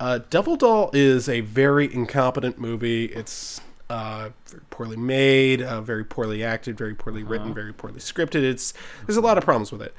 Uh, 0.00 0.20
Devil 0.30 0.56
Doll 0.56 0.88
is 0.94 1.28
a 1.28 1.42
very 1.42 1.92
incompetent 1.92 2.58
movie. 2.58 3.04
It's 3.04 3.60
uh, 3.90 4.30
very 4.46 4.62
poorly 4.70 4.96
made, 4.96 5.60
uh, 5.60 5.82
very 5.82 6.06
poorly 6.06 6.42
acted, 6.42 6.78
very 6.78 6.94
poorly 6.94 7.22
written, 7.22 7.52
very 7.52 7.74
poorly 7.74 8.00
scripted. 8.00 8.42
It's 8.42 8.72
there's 9.06 9.18
a 9.18 9.20
lot 9.20 9.36
of 9.36 9.44
problems 9.44 9.70
with 9.70 9.82
it. 9.82 9.94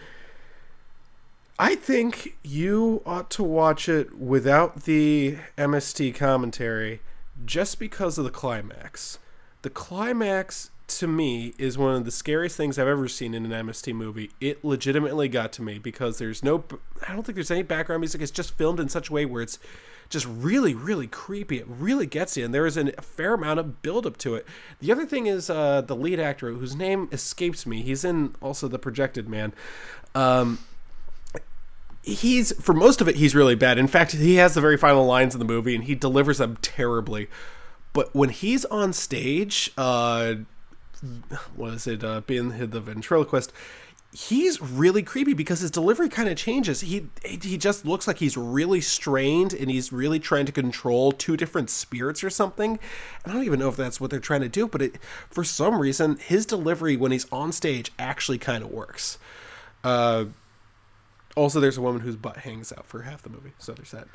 I 1.60 1.76
think 1.76 2.36
you 2.42 3.04
ought 3.06 3.30
to 3.30 3.44
watch 3.44 3.88
it 3.88 4.18
without 4.18 4.86
the 4.86 5.38
MST 5.56 6.16
commentary 6.16 7.02
just 7.46 7.78
because 7.78 8.18
of 8.18 8.24
the 8.24 8.32
climax. 8.32 9.20
The 9.62 9.70
climax 9.70 10.72
to 11.00 11.08
me 11.08 11.54
is 11.58 11.78
one 11.78 11.96
of 11.96 12.06
the 12.06 12.12
scariest 12.12 12.56
things 12.56 12.78
I've 12.78 12.88
ever 12.88 13.08
seen 13.08 13.34
in 13.34 13.52
an 13.52 13.68
MST 13.68 13.94
movie. 13.94 14.32
It 14.40 14.64
legitimately 14.64 15.28
got 15.30 15.52
to 15.54 15.62
me 15.62 15.80
because 15.80 16.18
there's 16.18 16.44
no 16.44 16.64
I 17.08 17.14
don't 17.14 17.24
think 17.24 17.36
there's 17.36 17.52
any 17.52 17.64
background 17.64 18.02
music. 18.02 18.22
It's 18.22 18.32
just 18.32 18.58
filmed 18.58 18.80
in 18.80 18.90
such 18.90 19.10
a 19.10 19.14
way 19.14 19.26
where 19.26 19.42
it's 19.42 19.60
just 20.10 20.26
really 20.28 20.74
really 20.74 21.08
creepy. 21.08 21.58
It 21.58 21.66
really 21.68 22.06
gets 22.06 22.38
you 22.38 22.46
and 22.46 22.54
there 22.54 22.66
is 22.66 22.78
an, 22.78 22.92
a 22.98 23.02
fair 23.02 23.34
amount 23.34 23.60
of 23.60 23.82
build 23.82 24.06
up 24.06 24.18
to 24.18 24.36
it. 24.36 24.46
The 24.80 24.92
other 24.92 25.06
thing 25.06 25.28
is 25.28 25.50
uh, 25.50 25.82
the 25.82 25.96
lead 25.96 26.20
actor 26.20 26.52
whose 26.52 26.76
name 26.76 27.10
escapes 27.12 27.66
me. 27.66 27.82
He's 27.82 28.04
in 28.04 28.36
also 28.42 28.68
The 28.68 28.80
Projected 28.80 29.28
Man. 29.28 29.54
Um, 30.16 30.60
he's 32.04 32.52
for 32.62 32.74
most 32.74 33.00
of 33.00 33.08
it 33.08 33.16
he's 33.16 33.34
really 33.34 33.56
bad 33.56 33.78
in 33.78 33.88
fact 33.88 34.12
he 34.12 34.36
has 34.36 34.54
the 34.54 34.62
very 34.62 34.76
final 34.76 35.06
lines 35.06 35.34
in 35.34 35.40
the 35.40 35.46
movie 35.46 35.74
and 35.74 35.86
he 35.86 35.96
delivers 35.96 36.38
them 36.38 36.58
terribly 36.62 37.30
but 37.94 38.14
when 38.14 38.28
he's 38.28 38.66
on 38.66 38.92
stage 38.92 39.72
uh 39.78 40.36
what 41.56 41.74
is 41.74 41.88
it 41.88 42.04
uh 42.04 42.22
being 42.22 42.50
the 42.50 42.80
ventriloquist 42.80 43.52
he's 44.14 44.62
really 44.62 45.02
creepy 45.02 45.34
because 45.34 45.60
his 45.62 45.72
delivery 45.72 46.08
kind 46.08 46.30
of 46.30 46.38
changes. 46.38 46.82
He 46.82 47.08
he 47.26 47.58
just 47.58 47.86
looks 47.86 48.08
like 48.08 48.20
he's 48.20 48.38
really 48.38 48.80
strained 48.80 49.54
and 49.54 49.70
he's 49.70 49.92
really 49.92 50.20
trying 50.20 50.46
to 50.46 50.52
control 50.52 51.12
two 51.12 51.36
different 51.36 51.70
spirits 51.70 52.24
or 52.24 52.30
something. 52.30 52.80
And 53.24 53.32
i 53.32 53.34
don't 53.34 53.44
even 53.44 53.60
know 53.60 53.70
if 53.70 53.76
that's 53.76 54.00
what 54.00 54.12
they're 54.12 54.20
trying 54.20 54.42
to 54.42 54.50
do 54.50 54.68
but 54.68 54.82
it 54.82 54.98
for 55.30 55.44
some 55.44 55.80
reason 55.80 56.18
his 56.18 56.46
delivery 56.46 56.96
when 56.96 57.12
he's 57.12 57.26
on 57.32 57.52
stage 57.52 57.92
actually 57.98 58.38
kind 58.38 58.64
of 58.64 58.72
works. 58.72 59.18
Uh 59.84 60.26
also, 61.36 61.60
there's 61.60 61.78
a 61.78 61.82
woman 61.82 62.02
whose 62.02 62.16
butt 62.16 62.38
hangs 62.38 62.72
out 62.72 62.86
for 62.86 63.02
half 63.02 63.24
the 63.24 63.30
movie, 63.30 63.54
so 63.58 63.74
there's 63.74 63.90
that. 63.90 64.08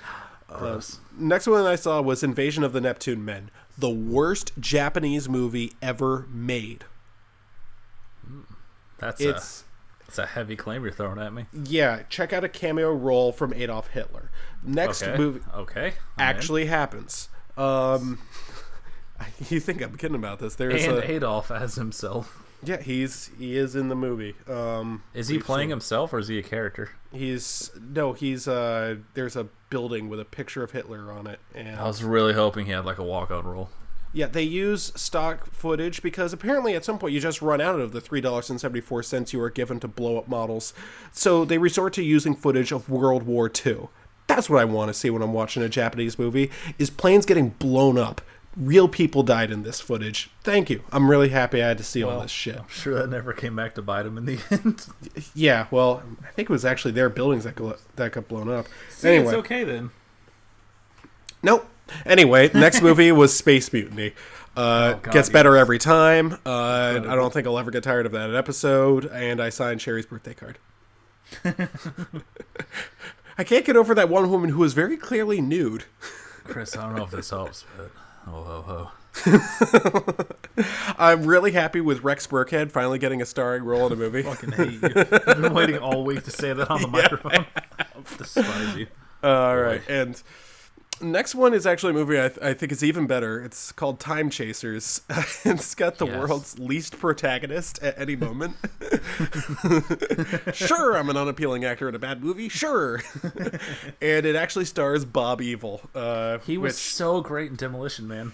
Uh, 0.49 0.81
next 1.19 1.49
one 1.49 1.67
I 1.67 1.75
saw 1.75 2.01
was 2.01 2.23
Invasion 2.23 2.63
of 2.63 2.73
the 2.73 2.81
Neptune 2.81 3.25
Men, 3.25 3.51
the 3.79 3.91
worst 3.91 4.53
Japanese 4.59 5.29
movie 5.29 5.73
ever 5.81 6.27
made. 6.31 6.85
That's 8.99 9.21
It's 9.21 9.63
a, 10.01 10.05
that's 10.05 10.19
a 10.19 10.27
heavy 10.27 10.57
claim 10.57 10.83
you're 10.83 10.93
throwing 10.93 11.19
at 11.21 11.33
me. 11.33 11.47
yeah, 11.53 12.03
check 12.09 12.33
out 12.33 12.43
a 12.45 12.49
cameo 12.49 12.93
role 12.93 13.31
from 13.33 13.53
Adolf 13.55 13.89
Hitler. 13.89 14.31
Next 14.63 15.03
Okay. 15.03 15.17
movie 15.17 15.41
Okay. 15.55 15.93
Actually 16.19 16.67
happens. 16.67 17.29
Um, 17.57 18.19
you 19.49 19.61
think 19.61 19.81
I'm 19.83 19.97
kidding 19.97 20.17
about 20.17 20.41
this? 20.41 20.57
There's 20.57 20.85
And 20.85 20.99
a 20.99 21.11
Adolf 21.11 21.51
as 21.51 21.77
himself. 21.77 22.43
Yeah, 22.63 22.81
he's 22.81 23.31
he 23.39 23.57
is 23.57 23.77
in 23.77 23.89
the 23.89 23.95
movie. 23.95 24.35
Um, 24.49 25.03
Is 25.15 25.29
he 25.29 25.39
playing 25.39 25.69
himself 25.71 26.13
or 26.13 26.19
is 26.19 26.29
he 26.29 26.39
a 26.39 26.43
character? 26.43 26.91
he's 27.13 27.71
no, 27.81 28.13
he's 28.13 28.47
uh, 28.47 28.97
there's 29.15 29.37
a 29.37 29.49
building 29.71 30.09
with 30.09 30.21
a 30.21 30.25
picture 30.25 30.63
of 30.63 30.73
Hitler 30.73 31.11
on 31.13 31.27
it, 31.27 31.41
and 31.55 31.79
I 31.79 31.85
was 31.87 32.03
really 32.03 32.35
hoping 32.35 32.67
he 32.67 32.73
had 32.73 32.85
like 32.85 32.99
a 32.99 33.05
walk 33.05 33.31
on 33.31 33.47
role. 33.47 33.71
Yeah, 34.13 34.27
they 34.27 34.43
use 34.43 34.91
stock 34.97 35.51
footage 35.53 36.03
because 36.03 36.33
apparently 36.33 36.75
at 36.75 36.83
some 36.85 36.99
point 36.99 37.13
you 37.13 37.21
just 37.21 37.43
run 37.43 37.61
out 37.61 37.79
of 37.79 37.93
the 37.93 38.01
three 38.01 38.21
dollars 38.21 38.49
and 38.51 38.61
seventy 38.61 38.81
four 38.81 39.03
cents 39.03 39.33
you 39.33 39.39
were 39.39 39.51
given 39.51 39.79
to 39.81 39.89
blow 39.89 40.19
up 40.19 40.29
models. 40.29 40.73
So 41.13 41.45
they 41.45 41.59
resort 41.59 41.93
to 41.95 42.03
using 42.03 42.35
footage 42.35 42.73
of 42.73 42.89
World 42.89 43.25
War 43.25 43.51
II. 43.67 43.89
That's 44.27 44.51
what 44.51 44.61
I 44.61 44.65
want 44.65 44.89
to 44.89 44.95
see 44.95 45.09
when 45.11 45.23
I'm 45.23 45.33
watching 45.33 45.63
a 45.63 45.69
Japanese 45.69 46.19
movie: 46.19 46.51
is 46.79 46.91
planes 46.91 47.27
getting 47.27 47.51
blown 47.51 47.99
up. 47.99 48.21
Real 48.59 48.89
people 48.89 49.23
died 49.23 49.51
in 49.53 49.63
this 49.63 49.81
footage. 49.81 50.31
Thank 50.43 50.69
you. 50.69 50.83
I'm 50.91 51.09
really 51.09 51.29
happy 51.29 51.63
I 51.63 51.69
had 51.69 51.79
to 51.79 51.85
see 51.85 52.03
all 52.03 52.21
this 52.21 52.31
shit. 52.31 52.57
I'm 52.59 52.69
sure 52.69 52.95
that 52.95 53.09
never 53.09 53.33
came 53.33 53.55
back 53.55 53.75
to 53.77 53.83
bite 53.83 54.05
him 54.05 54.19
in 54.19 54.25
the 54.25 54.39
end. 54.51 54.87
Yeah, 55.35 55.67
well, 55.71 56.03
I 56.25 56.31
think 56.33 56.51
it 56.51 56.53
was 56.53 56.65
actually 56.65 56.91
their 56.93 57.09
buildings 57.09 57.45
that 57.45 57.55
got, 57.55 57.79
that 57.97 58.13
got 58.13 58.27
blown 58.27 58.49
up. 58.51 58.67
See, 58.91 59.09
anyway, 59.11 59.25
it's 59.27 59.35
okay 59.35 59.63
then. 59.65 59.91
Nope. 61.43 61.69
Anyway, 62.05 62.51
next 62.55 62.83
movie 62.83 63.13
was 63.13 63.37
Space 63.37 63.73
Mutiny. 63.73 64.13
Uh, 64.57 64.95
Oh, 64.97 64.99
God, 65.03 65.13
gets 65.13 65.29
yes. 65.29 65.31
better 65.31 65.57
every 65.57 65.79
time. 65.79 66.33
Uh, 66.45 67.01
I 67.07 67.15
don't 67.15 67.33
think 67.33 67.47
I'll 67.47 67.61
ever 67.61 67.71
get 67.71 67.85
tired 67.85 68.07
of 68.07 68.13
that 68.13 68.35
episode. 68.35 69.05
And 69.05 69.41
I 69.41 69.51
signed 69.51 69.81
Sherry's 69.81 70.07
birthday 70.07 70.35
card. 70.35 70.59
I 73.39 73.45
can't 73.45 73.65
get 73.65 73.77
over 73.77 73.95
that 73.95 74.09
one 74.09 74.29
woman 74.31 74.51
who 74.51 74.59
was 74.59 74.75
very 74.75 74.97
clearly 74.97 75.41
nude. 75.41 75.85
Chris, 76.43 76.77
I 76.77 76.83
don't 76.87 76.97
know 76.97 77.05
if 77.05 77.13
this 77.13 77.31
helps, 77.31 77.65
but 77.77 77.93
oh 78.33 78.43
ho 78.43 78.63
ho. 78.63 78.91
I'm 80.99 81.25
really 81.25 81.53
happy 81.53 81.81
with 81.81 82.03
Rex 82.03 82.27
Burkhead 82.27 82.71
finally 82.71 82.99
getting 82.99 83.23
a 83.23 83.27
starring 83.27 83.65
role 83.65 83.87
in 83.87 83.93
a 83.93 83.97
movie. 83.97 84.23
Fucking 84.23 84.53
hate 84.53 84.73
you. 84.73 84.93
I've 85.27 85.43
been 85.43 85.55
waiting 85.55 85.79
all 85.79 86.05
week 86.05 86.25
to 86.25 86.31
say 86.31 86.53
that 86.53 86.71
on 86.71 86.83
the 86.83 86.89
microphone. 86.89 87.47
Despise 88.19 88.77
you. 88.77 88.87
All 89.23 89.57
right, 89.57 89.83
and 89.89 90.21
next 91.01 91.35
one 91.35 91.55
is 91.55 91.67
actually 91.67 91.91
a 91.91 91.95
movie 91.95 92.19
I, 92.19 92.29
th- 92.29 92.39
I 92.43 92.55
think 92.55 92.73
is 92.73 92.83
even 92.85 93.07
better. 93.07 93.43
It's 93.43 93.73
called 93.73 94.01
Time 94.01 94.31
Chasers. 94.31 95.03
it's 95.45 95.75
got 95.75 95.99
the 95.99 96.07
Yes. 96.07 96.19
world's 96.19 96.59
least 96.59 96.99
protagonist 96.99 97.83
at 97.83 97.99
any 97.99 98.17
moment. 98.17 98.57
sure, 100.55 100.97
I'm 100.97 101.09
an 101.11 101.17
unappealing 101.17 101.65
actor 101.65 101.89
in 101.89 101.95
a 101.95 101.99
bad 101.99 102.23
movie. 102.23 102.49
Sure, 102.49 103.01
and 104.03 104.27
it 104.27 104.37
actually 104.37 104.65
stars 104.65 105.05
Bob 105.05 105.41
Evil. 105.41 105.81
Uh, 105.95 106.39
He 106.39 106.59
was 106.59 106.75
which- 106.75 106.83
so 106.83 107.21
great 107.21 107.51
in 107.51 107.57
Demolition 107.57 108.07
Man 108.09 108.33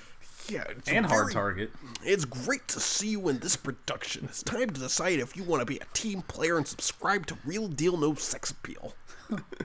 yeah, 0.49 0.65
and 0.87 1.07
Hard 1.07 1.33
Target. 1.33 1.71
It's 2.03 2.25
great 2.25 2.69
to 2.69 2.81
see 2.81 3.09
you 3.11 3.29
in 3.29 3.39
this 3.39 3.57
production. 3.57 4.27
It's 4.27 4.43
time 4.43 4.69
to 4.71 4.81
decide 4.81 5.19
if 5.19 5.37
you 5.37 5.43
want 5.45 5.61
to 5.61 5.67
be 5.67 5.79
a 5.79 5.87
team 5.95 6.23
player 6.23 6.57
and 6.59 6.67
subscribe 6.69 7.27
to 7.27 7.39
Real 7.45 7.67
Deal 7.69 7.97
No 7.97 8.15
Sex 8.15 8.51
Appeal. 8.51 8.95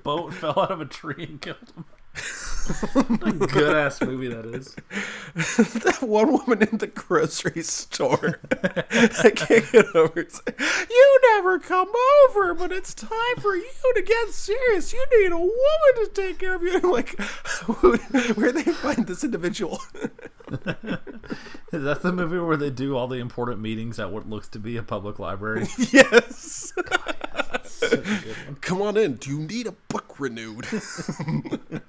Boat 0.03 0.33
fell 0.33 0.57
out 0.57 0.71
of 0.71 0.79
a 0.79 0.85
tree 0.85 1.25
and 1.25 1.41
killed 1.41 1.57
him. 1.75 1.83
Good 3.47 3.75
ass 3.75 4.01
movie 4.01 4.27
that 4.27 4.45
is. 4.45 4.75
that 5.83 5.97
one 6.01 6.31
woman 6.31 6.61
in 6.63 6.77
the 6.77 6.87
grocery 6.87 7.63
store. 7.63 8.39
I 8.51 9.31
can't 9.35 9.71
get 9.71 9.95
over 9.95 10.19
it. 10.19 10.39
You 10.89 11.19
never 11.35 11.59
come 11.59 11.91
over, 12.27 12.53
but 12.53 12.71
it's 12.71 12.93
time 12.93 13.37
for 13.39 13.55
you 13.55 13.93
to 13.95 14.01
get 14.01 14.29
serious. 14.29 14.93
You 14.93 15.03
need 15.19 15.31
a 15.31 15.37
woman 15.37 15.53
to 15.95 16.09
take 16.13 16.39
care 16.39 16.55
of 16.55 16.61
you. 16.61 16.75
I'm 16.75 16.91
like, 16.91 17.19
where 18.37 18.51
they 18.51 18.63
find 18.63 19.07
this 19.07 19.23
individual? 19.23 19.81
Is 21.71 21.83
that 21.83 22.01
the 22.01 22.11
movie 22.11 22.39
where 22.39 22.57
they 22.57 22.69
do 22.69 22.97
all 22.97 23.07
the 23.07 23.17
important 23.17 23.61
meetings 23.61 23.99
at 23.99 24.11
what 24.11 24.29
looks 24.29 24.47
to 24.49 24.59
be 24.59 24.77
a 24.77 24.83
public 24.83 25.17
library? 25.19 25.67
yes. 25.91 26.73
Such 26.75 26.77
a 26.77 26.83
good 26.83 26.99
one. 26.99 27.28
Come 28.61 28.81
on 28.81 28.97
in. 28.97 29.15
Do 29.15 29.29
you 29.29 29.39
need 29.39 29.67
a 29.67 29.71
book 29.71 30.19
renewed? 30.19 30.65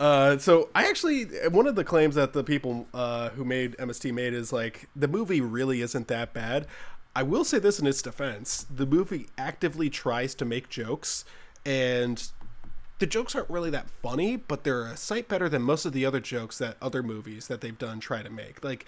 uh, 0.00 0.38
so 0.38 0.68
I 0.74 0.88
actually 0.88 1.24
one 1.48 1.66
of 1.66 1.74
the 1.74 1.84
claims 1.84 2.14
that 2.14 2.32
the 2.32 2.44
people 2.44 2.86
uh, 2.94 3.30
who 3.30 3.44
made 3.44 3.76
MST 3.78 4.12
made 4.12 4.34
is 4.34 4.52
like 4.52 4.88
the 4.94 5.08
movie 5.08 5.40
really 5.40 5.80
isn't 5.80 6.08
that 6.08 6.32
bad. 6.32 6.66
I 7.14 7.22
will 7.22 7.44
say 7.44 7.58
this 7.58 7.78
in 7.78 7.86
its 7.86 8.02
defense: 8.02 8.66
the 8.74 8.86
movie 8.86 9.28
actively 9.36 9.90
tries 9.90 10.34
to 10.36 10.44
make 10.44 10.68
jokes, 10.68 11.24
and 11.64 12.30
the 12.98 13.06
jokes 13.06 13.34
aren't 13.34 13.50
really 13.50 13.70
that 13.70 13.90
funny, 13.90 14.36
but 14.36 14.64
they're 14.64 14.84
a 14.84 14.96
sight 14.96 15.26
better 15.26 15.48
than 15.48 15.62
most 15.62 15.84
of 15.84 15.92
the 15.92 16.04
other 16.04 16.20
jokes 16.20 16.58
that 16.58 16.76
other 16.82 17.02
movies 17.02 17.48
that 17.48 17.60
they've 17.60 17.78
done 17.78 17.98
try 17.98 18.22
to 18.22 18.30
make. 18.30 18.62
Like 18.62 18.86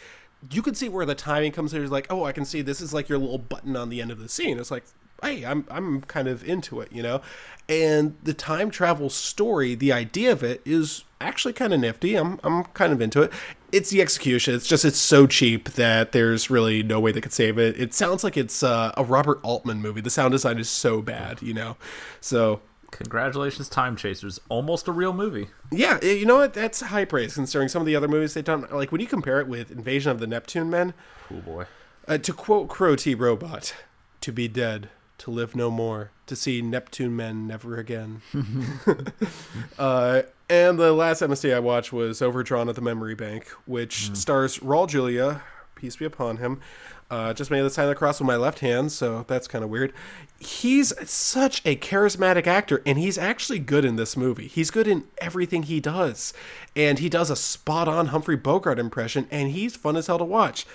you 0.50 0.62
can 0.62 0.74
see 0.74 0.88
where 0.88 1.06
the 1.06 1.14
timing 1.14 1.52
comes 1.52 1.72
in. 1.72 1.82
It's 1.82 1.90
like, 1.90 2.06
oh, 2.10 2.24
I 2.24 2.32
can 2.32 2.44
see 2.44 2.62
this 2.62 2.80
is 2.80 2.92
like 2.92 3.08
your 3.08 3.18
little 3.18 3.38
button 3.38 3.76
on 3.76 3.88
the 3.88 4.00
end 4.00 4.10
of 4.10 4.18
the 4.18 4.28
scene. 4.28 4.58
It's 4.58 4.70
like, 4.70 4.84
hey, 5.22 5.44
I'm 5.44 5.64
I'm 5.70 6.02
kind 6.02 6.28
of 6.28 6.44
into 6.48 6.80
it, 6.80 6.92
you 6.92 7.02
know. 7.02 7.20
And 7.68 8.16
the 8.22 8.34
time 8.34 8.70
travel 8.70 9.08
story, 9.08 9.74
the 9.74 9.92
idea 9.92 10.32
of 10.32 10.42
it 10.42 10.60
is 10.64 11.04
actually 11.20 11.54
kind 11.54 11.72
of 11.72 11.80
nifty. 11.80 12.16
I'm 12.16 12.40
I'm 12.42 12.64
kind 12.64 12.92
of 12.92 13.00
into 13.00 13.22
it. 13.22 13.32
It's 13.70 13.90
the 13.90 14.02
execution. 14.02 14.54
It's 14.54 14.66
just 14.66 14.84
it's 14.84 14.98
so 14.98 15.26
cheap 15.26 15.70
that 15.70 16.12
there's 16.12 16.50
really 16.50 16.82
no 16.82 17.00
way 17.00 17.12
they 17.12 17.20
could 17.22 17.32
save 17.32 17.58
it. 17.58 17.80
It 17.80 17.94
sounds 17.94 18.22
like 18.22 18.36
it's 18.36 18.62
uh, 18.62 18.92
a 18.96 19.04
Robert 19.04 19.40
Altman 19.42 19.80
movie. 19.80 20.00
The 20.02 20.10
sound 20.10 20.32
design 20.32 20.58
is 20.58 20.68
so 20.68 21.00
bad, 21.00 21.40
you 21.40 21.54
know. 21.54 21.76
So 22.20 22.60
Congratulations, 22.90 23.70
Time 23.70 23.96
Chasers. 23.96 24.38
Almost 24.50 24.86
a 24.86 24.92
real 24.92 25.14
movie. 25.14 25.48
yeah, 25.70 25.98
you 26.04 26.26
know 26.26 26.36
what? 26.36 26.52
That's 26.52 26.80
high 26.82 27.06
praise 27.06 27.34
considering 27.34 27.68
some 27.70 27.80
of 27.80 27.86
the 27.86 27.96
other 27.96 28.08
movies 28.08 28.34
they've 28.34 28.44
done. 28.44 28.66
Like 28.70 28.92
when 28.92 29.00
you 29.00 29.06
compare 29.06 29.40
it 29.40 29.48
with 29.48 29.70
Invasion 29.70 30.12
of 30.12 30.20
the 30.20 30.26
Neptune 30.26 30.68
Men, 30.68 30.92
Cool 31.28 31.40
boy. 31.40 31.64
Uh, 32.06 32.18
to 32.18 32.32
quote 32.34 32.68
Crow 32.68 32.94
T 32.96 33.14
Robot, 33.14 33.74
to 34.20 34.30
be 34.32 34.46
dead, 34.48 34.90
to 35.22 35.30
live 35.30 35.54
no 35.54 35.70
more, 35.70 36.10
to 36.26 36.34
see 36.34 36.60
Neptune 36.60 37.14
men 37.14 37.46
never 37.46 37.76
again. 37.76 38.22
uh, 39.78 40.22
and 40.50 40.80
the 40.80 40.92
last 40.92 41.22
MST 41.22 41.54
I 41.54 41.60
watched 41.60 41.92
was 41.92 42.20
Overdrawn 42.20 42.68
at 42.68 42.74
the 42.74 42.80
Memory 42.80 43.14
Bank, 43.14 43.46
which 43.64 44.12
stars 44.16 44.58
Raul 44.58 44.88
Julia, 44.88 45.42
peace 45.76 45.94
be 45.94 46.04
upon 46.06 46.38
him. 46.38 46.60
Uh, 47.08 47.32
just 47.32 47.52
made 47.52 47.60
the 47.60 47.70
sign 47.70 47.84
of 47.84 47.90
the 47.90 47.94
cross 47.94 48.18
with 48.18 48.26
my 48.26 48.36
left 48.36 48.60
hand, 48.60 48.90
so 48.90 49.24
that's 49.28 49.46
kind 49.46 49.62
of 49.62 49.70
weird. 49.70 49.92
He's 50.40 50.92
such 51.08 51.60
a 51.64 51.76
charismatic 51.76 52.48
actor, 52.48 52.82
and 52.84 52.98
he's 52.98 53.18
actually 53.18 53.60
good 53.60 53.84
in 53.84 53.94
this 53.94 54.16
movie. 54.16 54.48
He's 54.48 54.70
good 54.72 54.88
in 54.88 55.04
everything 55.18 55.64
he 55.64 55.78
does, 55.78 56.32
and 56.74 56.98
he 56.98 57.08
does 57.08 57.30
a 57.30 57.36
spot 57.36 57.86
on 57.86 58.06
Humphrey 58.06 58.36
Bogart 58.36 58.78
impression, 58.78 59.28
and 59.30 59.50
he's 59.50 59.76
fun 59.76 59.96
as 59.96 60.08
hell 60.08 60.18
to 60.18 60.24
watch. 60.24 60.66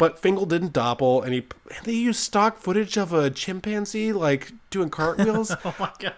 But 0.00 0.18
Fingal 0.18 0.46
didn't 0.46 0.72
doppel, 0.72 1.22
and 1.22 1.32
he 1.34 1.44
and 1.76 1.84
they 1.84 1.92
used 1.92 2.18
stock 2.20 2.56
footage 2.58 2.96
of 2.96 3.12
a 3.12 3.28
chimpanzee 3.30 4.12
like 4.12 4.50
doing 4.70 4.88
cartwheels, 4.90 5.54
Oh 5.64 5.74
my 5.78 5.92
god. 5.98 6.14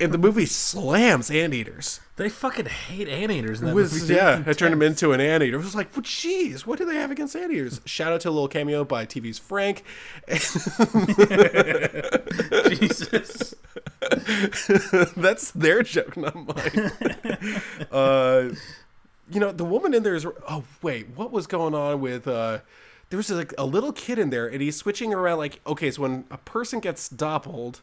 and 0.00 0.12
the 0.12 0.18
movie 0.18 0.46
slams 0.46 1.28
anteaters. 1.30 1.98
They 2.14 2.28
fucking 2.28 2.66
hate 2.66 3.08
anteaters 3.08 3.60
in 3.60 3.66
that 3.66 3.74
was 3.74 3.92
movie. 4.02 4.14
yeah, 4.14 4.42
I 4.46 4.52
turned 4.52 4.72
him 4.72 4.82
into 4.82 5.12
an 5.12 5.20
anteater. 5.20 5.56
It 5.56 5.64
was 5.64 5.74
like, 5.74 5.94
well, 5.96 6.02
jeez, 6.04 6.60
what 6.66 6.78
do 6.78 6.84
they 6.84 6.94
have 6.96 7.10
against 7.10 7.34
anteaters? 7.36 7.80
Shout 7.84 8.12
out 8.12 8.20
to 8.22 8.28
a 8.28 8.30
little 8.30 8.48
cameo 8.48 8.84
by 8.84 9.04
TV's 9.06 9.38
Frank. 9.38 9.82
Jesus. 12.68 13.54
That's 15.16 15.50
their 15.52 15.82
joke, 15.82 16.16
not 16.16 16.34
mine. 16.34 16.92
uh, 17.92 18.50
you 19.30 19.40
know, 19.40 19.52
the 19.52 19.64
woman 19.64 19.94
in 19.94 20.02
there 20.02 20.14
is. 20.14 20.26
Oh 20.48 20.64
wait, 20.82 21.08
what 21.16 21.30
was 21.32 21.46
going 21.46 21.74
on 21.74 22.00
with? 22.00 22.26
Uh, 22.28 22.58
there 23.10 23.16
was 23.16 23.30
like 23.30 23.54
a 23.56 23.64
little 23.64 23.92
kid 23.92 24.18
in 24.18 24.30
there, 24.30 24.46
and 24.46 24.60
he's 24.60 24.76
switching 24.76 25.14
around. 25.14 25.38
Like, 25.38 25.60
okay, 25.66 25.90
so 25.90 26.02
when 26.02 26.24
a 26.30 26.38
person 26.38 26.80
gets 26.80 27.08
doppeled. 27.08 27.80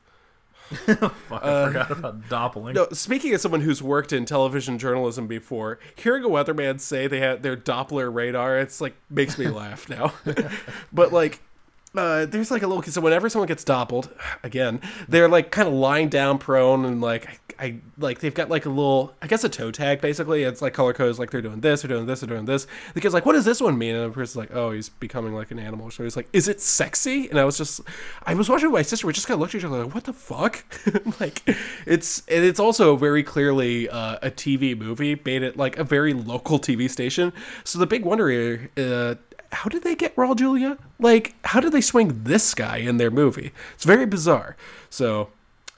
Fuck, 0.69 1.11
I 1.31 1.35
uh, 1.35 1.67
forgot 1.67 1.91
about 1.91 2.29
doppling. 2.29 2.73
No, 2.73 2.87
speaking 2.91 3.35
of 3.35 3.41
someone 3.41 3.61
who's 3.61 3.83
worked 3.83 4.11
in 4.11 4.25
television 4.25 4.79
journalism 4.79 5.27
before, 5.27 5.77
hearing 5.95 6.23
a 6.23 6.27
weatherman 6.27 6.79
say 6.79 7.05
they 7.05 7.19
had 7.19 7.43
their 7.43 7.55
Doppler 7.55 8.11
radar, 8.11 8.57
it's 8.57 8.81
like 8.81 8.95
makes 9.07 9.37
me 9.37 9.47
laugh 9.49 9.87
now. 9.87 10.13
but 10.93 11.13
like, 11.13 11.41
uh, 11.97 12.25
there's 12.25 12.51
like 12.51 12.61
a 12.61 12.67
little. 12.67 12.83
So 12.83 13.01
whenever 13.01 13.29
someone 13.29 13.47
gets 13.47 13.63
doppled, 13.63 14.09
again, 14.43 14.81
they're 15.07 15.29
like 15.29 15.51
kind 15.51 15.67
of 15.67 15.73
lying 15.73 16.09
down 16.09 16.37
prone 16.37 16.85
and 16.85 17.01
like 17.01 17.27
I, 17.59 17.65
I 17.65 17.79
like 17.97 18.19
they've 18.19 18.33
got 18.33 18.49
like 18.49 18.65
a 18.65 18.69
little, 18.69 19.13
I 19.21 19.27
guess 19.27 19.43
a 19.43 19.49
toe 19.49 19.71
tag 19.71 20.01
basically. 20.01 20.43
It's 20.43 20.61
like 20.61 20.73
color 20.73 20.93
codes, 20.93 21.19
like 21.19 21.31
they're 21.31 21.41
doing 21.41 21.61
this, 21.61 21.81
they're 21.81 21.89
doing 21.89 22.05
this, 22.05 22.19
they're 22.21 22.29
doing 22.29 22.45
this. 22.45 22.67
The 22.93 23.01
kid's 23.01 23.13
like, 23.13 23.25
what 23.25 23.33
does 23.33 23.45
this 23.45 23.61
one 23.61 23.77
mean? 23.77 23.95
And 23.95 24.11
the 24.11 24.13
person's 24.13 24.35
like, 24.35 24.53
oh, 24.53 24.71
he's 24.71 24.89
becoming 24.89 25.33
like 25.33 25.51
an 25.51 25.59
animal. 25.59 25.91
So 25.91 26.03
he's 26.03 26.15
like, 26.15 26.27
is 26.33 26.47
it 26.47 26.61
sexy? 26.61 27.29
And 27.29 27.39
I 27.39 27.45
was 27.45 27.57
just, 27.57 27.81
I 28.23 28.33
was 28.33 28.49
watching 28.49 28.71
my 28.71 28.81
sister. 28.81 29.07
We 29.07 29.13
just 29.13 29.27
kind 29.27 29.35
of 29.35 29.41
looked 29.41 29.55
at 29.55 29.59
each 29.59 29.65
other 29.65 29.83
like, 29.83 29.93
what 29.93 30.03
the 30.03 30.13
fuck? 30.13 30.65
like, 31.19 31.43
it's 31.85 32.23
and 32.27 32.43
it's 32.43 32.59
also 32.59 32.95
very 32.95 33.23
clearly 33.23 33.89
uh, 33.89 34.17
a 34.21 34.31
TV 34.31 34.77
movie 34.77 35.19
made 35.23 35.43
it 35.43 35.57
like 35.57 35.77
a 35.77 35.83
very 35.83 36.13
local 36.13 36.59
TV 36.59 36.89
station. 36.89 37.31
So 37.63 37.79
the 37.79 37.87
big 37.87 38.03
wonder 38.03 38.69
uh, 38.77 39.15
how 39.51 39.69
did 39.69 39.83
they 39.83 39.95
get 39.95 40.15
Raul 40.15 40.35
Julia? 40.35 40.77
Like, 40.99 41.35
how 41.43 41.59
did 41.59 41.71
they 41.71 41.81
swing 41.81 42.23
this 42.23 42.53
guy 42.53 42.77
in 42.77 42.97
their 42.97 43.11
movie? 43.11 43.51
It's 43.73 43.83
very 43.85 44.05
bizarre. 44.05 44.55
So, 44.89 45.29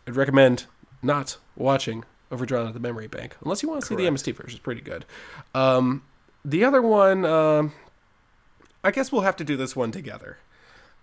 I'd 0.08 0.16
recommend 0.16 0.66
not 1.02 1.38
watching 1.56 2.04
Overdrawn 2.32 2.68
at 2.68 2.74
the 2.74 2.80
Memory 2.80 3.08
Bank 3.08 3.36
unless 3.44 3.64
you 3.64 3.70
want 3.70 3.82
to 3.82 3.88
see 3.88 3.96
the 3.96 4.04
MST 4.04 4.34
version. 4.36 4.58
It's 4.58 4.60
pretty 4.60 4.82
good. 4.82 5.06
Um, 5.54 6.04
the 6.44 6.64
other 6.64 6.82
one, 6.82 7.26
um, 7.26 7.74
I 8.84 8.92
guess 8.92 9.12
we'll 9.12 9.22
have 9.22 9.36
to 9.38 9.44
do 9.44 9.58
this 9.58 9.76
one 9.76 9.92
together. 9.92 10.38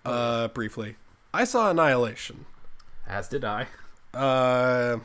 Uh, 0.04 0.48
briefly, 0.48 0.96
I 1.32 1.44
saw 1.44 1.70
Annihilation. 1.70 2.44
As 3.06 3.28
did 3.28 3.44
I. 3.44 3.66
Uh, 4.12 4.98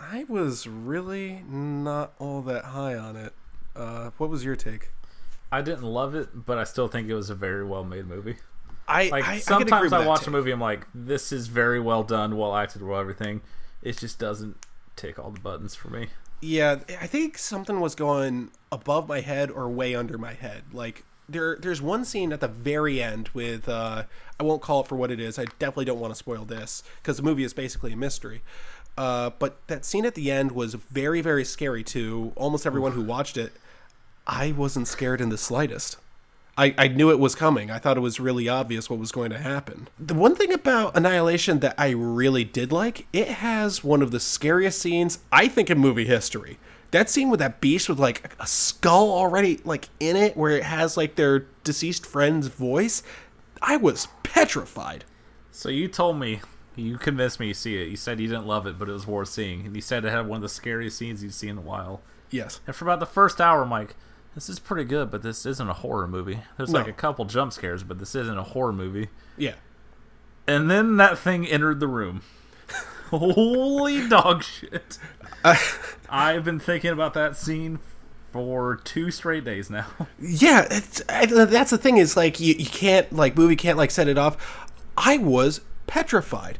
I 0.00 0.24
was 0.28 0.66
really 0.66 1.42
not 1.48 2.12
all 2.18 2.42
that 2.42 2.66
high 2.66 2.96
on 2.96 3.16
it. 3.16 3.32
Uh, 3.74 4.10
what 4.18 4.30
was 4.30 4.44
your 4.44 4.56
take? 4.56 4.90
I 5.54 5.62
didn't 5.62 5.84
love 5.84 6.16
it, 6.16 6.30
but 6.34 6.58
I 6.58 6.64
still 6.64 6.88
think 6.88 7.08
it 7.08 7.14
was 7.14 7.30
a 7.30 7.34
very 7.36 7.64
well 7.64 7.84
made 7.84 8.08
movie. 8.08 8.38
I 8.88 9.08
Like 9.08 9.24
I, 9.24 9.32
I 9.34 9.38
sometimes 9.38 9.92
with 9.92 9.92
I, 9.92 10.04
watch 10.04 10.26
a 10.26 10.30
movie, 10.32 10.50
I'm 10.50 10.60
like, 10.60 10.88
this 10.92 11.30
is 11.30 11.46
very 11.46 11.78
well 11.78 12.02
done, 12.02 12.36
well 12.36 12.56
acted, 12.56 12.82
well 12.82 12.98
everything. 12.98 13.40
It 13.80 13.96
just 13.96 14.18
doesn't 14.18 14.56
tick 14.96 15.16
all 15.16 15.30
the 15.30 15.38
buttons 15.38 15.76
for 15.76 15.90
me. 15.90 16.08
Yeah, 16.40 16.80
I 17.00 17.06
think 17.06 17.38
something 17.38 17.78
was 17.78 17.94
going 17.94 18.50
above 18.72 19.08
my 19.08 19.20
head 19.20 19.48
or 19.48 19.68
way 19.68 19.94
under 19.94 20.18
my 20.18 20.34
head. 20.34 20.64
Like 20.72 21.04
there, 21.28 21.56
there's 21.56 21.80
one 21.80 22.04
scene 22.04 22.32
at 22.32 22.40
the 22.40 22.48
very 22.48 23.00
end 23.00 23.28
with 23.28 23.68
uh, 23.68 24.02
I 24.40 24.42
won't 24.42 24.60
call 24.60 24.80
it 24.80 24.88
for 24.88 24.96
what 24.96 25.12
it 25.12 25.20
is. 25.20 25.38
I 25.38 25.44
definitely 25.60 25.84
don't 25.84 26.00
want 26.00 26.10
to 26.10 26.18
spoil 26.18 26.44
this 26.44 26.82
because 27.00 27.16
the 27.16 27.22
movie 27.22 27.44
is 27.44 27.54
basically 27.54 27.92
a 27.92 27.96
mystery. 27.96 28.42
Uh, 28.98 29.30
but 29.38 29.64
that 29.68 29.84
scene 29.84 30.04
at 30.04 30.16
the 30.16 30.32
end 30.32 30.50
was 30.50 30.74
very, 30.74 31.20
very 31.20 31.44
scary 31.44 31.84
to 31.84 32.32
almost 32.34 32.66
everyone 32.66 32.90
who 32.90 33.02
watched 33.02 33.36
it. 33.36 33.52
I 34.26 34.52
wasn't 34.52 34.88
scared 34.88 35.20
in 35.20 35.28
the 35.28 35.38
slightest. 35.38 35.96
I, 36.56 36.74
I 36.78 36.88
knew 36.88 37.10
it 37.10 37.18
was 37.18 37.34
coming. 37.34 37.70
I 37.70 37.78
thought 37.78 37.96
it 37.96 38.00
was 38.00 38.20
really 38.20 38.48
obvious 38.48 38.88
what 38.88 39.00
was 39.00 39.10
going 39.10 39.30
to 39.30 39.38
happen. 39.38 39.88
The 39.98 40.14
one 40.14 40.36
thing 40.36 40.52
about 40.52 40.96
Annihilation 40.96 41.58
that 41.60 41.74
I 41.76 41.90
really 41.90 42.44
did 42.44 42.70
like, 42.70 43.06
it 43.12 43.28
has 43.28 43.82
one 43.82 44.02
of 44.02 44.12
the 44.12 44.20
scariest 44.20 44.78
scenes 44.78 45.18
I 45.32 45.48
think 45.48 45.68
in 45.68 45.78
movie 45.78 46.04
history. 46.04 46.58
That 46.92 47.10
scene 47.10 47.28
with 47.28 47.40
that 47.40 47.60
beast 47.60 47.88
with 47.88 47.98
like 47.98 48.32
a 48.38 48.46
skull 48.46 49.10
already 49.10 49.60
like 49.64 49.88
in 49.98 50.14
it, 50.14 50.36
where 50.36 50.52
it 50.52 50.62
has 50.62 50.96
like 50.96 51.16
their 51.16 51.46
deceased 51.64 52.06
friend's 52.06 52.46
voice. 52.46 53.02
I 53.60 53.76
was 53.76 54.06
petrified. 54.22 55.04
So 55.50 55.68
you 55.68 55.88
told 55.88 56.20
me, 56.20 56.40
you 56.76 56.98
convinced 56.98 57.40
me 57.40 57.48
to 57.48 57.54
see 57.54 57.82
it. 57.82 57.88
You 57.88 57.96
said 57.96 58.20
you 58.20 58.28
didn't 58.28 58.46
love 58.46 58.68
it, 58.68 58.78
but 58.78 58.88
it 58.88 58.92
was 58.92 59.08
worth 59.08 59.28
seeing. 59.28 59.66
And 59.66 59.74
you 59.74 59.82
said 59.82 60.04
it 60.04 60.10
had 60.10 60.28
one 60.28 60.36
of 60.36 60.42
the 60.42 60.48
scariest 60.48 60.98
scenes 60.98 61.24
you've 61.24 61.34
seen 61.34 61.50
in 61.50 61.58
a 61.58 61.62
while. 61.62 62.00
Yes. 62.30 62.60
And 62.64 62.76
for 62.76 62.84
about 62.84 63.00
the 63.00 63.06
first 63.06 63.40
hour, 63.40 63.62
I'm 63.62 63.70
like, 63.70 63.96
this 64.34 64.48
is 64.48 64.58
pretty 64.58 64.84
good, 64.84 65.10
but 65.10 65.22
this 65.22 65.46
isn't 65.46 65.68
a 65.68 65.74
horror 65.74 66.08
movie. 66.08 66.40
There's 66.56 66.70
like 66.70 66.88
a 66.88 66.92
couple 66.92 67.24
jump 67.24 67.52
scares, 67.52 67.82
but 67.82 67.98
this 67.98 68.14
isn't 68.14 68.36
a 68.36 68.42
horror 68.42 68.72
movie. 68.72 69.08
Yeah. 69.36 69.54
And 70.46 70.70
then 70.70 70.96
that 70.96 71.18
thing 71.18 71.46
entered 71.46 71.80
the 71.80 71.88
room. 71.88 72.22
Holy 73.10 74.08
dog 74.08 74.42
shit. 74.42 74.98
I've 76.08 76.44
been 76.44 76.58
thinking 76.58 76.90
about 76.90 77.14
that 77.14 77.36
scene 77.36 77.78
for 78.32 78.80
two 78.82 79.12
straight 79.12 79.44
days 79.44 79.70
now. 79.70 79.86
Yeah, 80.20 80.66
it's, 80.68 81.02
I, 81.08 81.26
that's 81.26 81.70
the 81.70 81.78
thing 81.78 81.98
is 81.98 82.16
like 82.16 82.40
you, 82.40 82.54
you 82.54 82.66
can't 82.66 83.12
like 83.12 83.36
movie 83.36 83.56
can't 83.56 83.78
like 83.78 83.92
set 83.92 84.08
it 84.08 84.18
off. 84.18 84.66
I 84.96 85.18
was 85.18 85.60
petrified. 85.86 86.58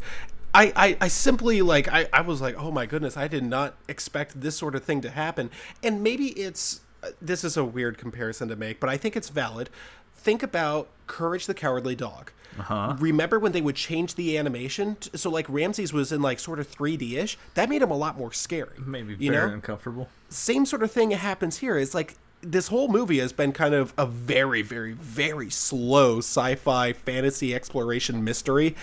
I, 0.54 0.72
I, 0.76 0.96
I 1.00 1.08
simply 1.08 1.62
like 1.62 1.88
I, 1.88 2.06
I 2.12 2.20
was 2.20 2.40
like 2.40 2.54
oh 2.56 2.70
my 2.70 2.86
goodness 2.86 3.16
I 3.16 3.26
did 3.26 3.42
not 3.42 3.74
expect 3.88 4.40
this 4.40 4.56
sort 4.56 4.76
of 4.76 4.84
thing 4.84 5.00
to 5.00 5.10
happen 5.10 5.50
and 5.82 6.00
maybe 6.00 6.28
it's 6.28 6.80
this 7.20 7.44
is 7.44 7.56
a 7.56 7.64
weird 7.64 7.98
comparison 7.98 8.48
to 8.48 8.56
make 8.56 8.80
but 8.80 8.88
I 8.90 8.96
think 8.96 9.16
it's 9.16 9.28
valid 9.28 9.70
think 10.16 10.42
about 10.42 10.88
Courage 11.06 11.46
the 11.46 11.54
Cowardly 11.54 11.94
Dog 11.94 12.32
uh-huh. 12.58 12.96
remember 12.98 13.38
when 13.38 13.52
they 13.52 13.60
would 13.60 13.76
change 13.76 14.14
the 14.14 14.38
animation 14.38 14.96
t- 14.96 15.10
so 15.14 15.28
like 15.30 15.46
Ramses 15.48 15.92
was 15.92 16.12
in 16.12 16.22
like 16.22 16.38
sort 16.38 16.58
of 16.58 16.70
3D 16.70 17.14
ish 17.14 17.36
that 17.54 17.68
made 17.68 17.82
him 17.82 17.90
a 17.90 17.96
lot 17.96 18.16
more 18.16 18.32
scary 18.32 18.78
Maybe 18.78 19.16
you 19.18 19.32
very 19.32 19.48
know 19.48 19.54
uncomfortable. 19.54 20.08
same 20.28 20.64
sort 20.66 20.82
of 20.82 20.90
thing 20.90 21.10
happens 21.10 21.58
here. 21.58 21.76
It's 21.78 21.94
like 21.94 22.16
this 22.44 22.68
whole 22.68 22.88
movie 22.88 23.18
has 23.18 23.32
been 23.32 23.52
kind 23.52 23.74
of 23.74 23.94
a 23.96 24.06
very, 24.06 24.62
very, 24.62 24.92
very 24.92 25.50
slow 25.50 26.18
sci-fi 26.18 26.92
fantasy 26.92 27.54
exploration 27.54 28.22
mystery. 28.22 28.76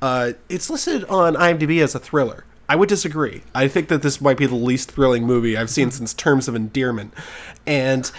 Uh, 0.00 0.32
it's 0.48 0.70
listed 0.70 1.04
on 1.06 1.34
IMDb 1.34 1.82
as 1.82 1.94
a 1.94 1.98
thriller. 1.98 2.44
I 2.68 2.76
would 2.76 2.88
disagree. 2.88 3.42
I 3.54 3.68
think 3.68 3.88
that 3.88 4.02
this 4.02 4.20
might 4.20 4.36
be 4.36 4.46
the 4.46 4.54
least 4.54 4.90
thrilling 4.92 5.24
movie 5.24 5.56
I've 5.56 5.70
seen 5.70 5.90
since 5.90 6.12
Terms 6.14 6.48
of 6.48 6.54
Endearment, 6.54 7.14
and. 7.66 8.10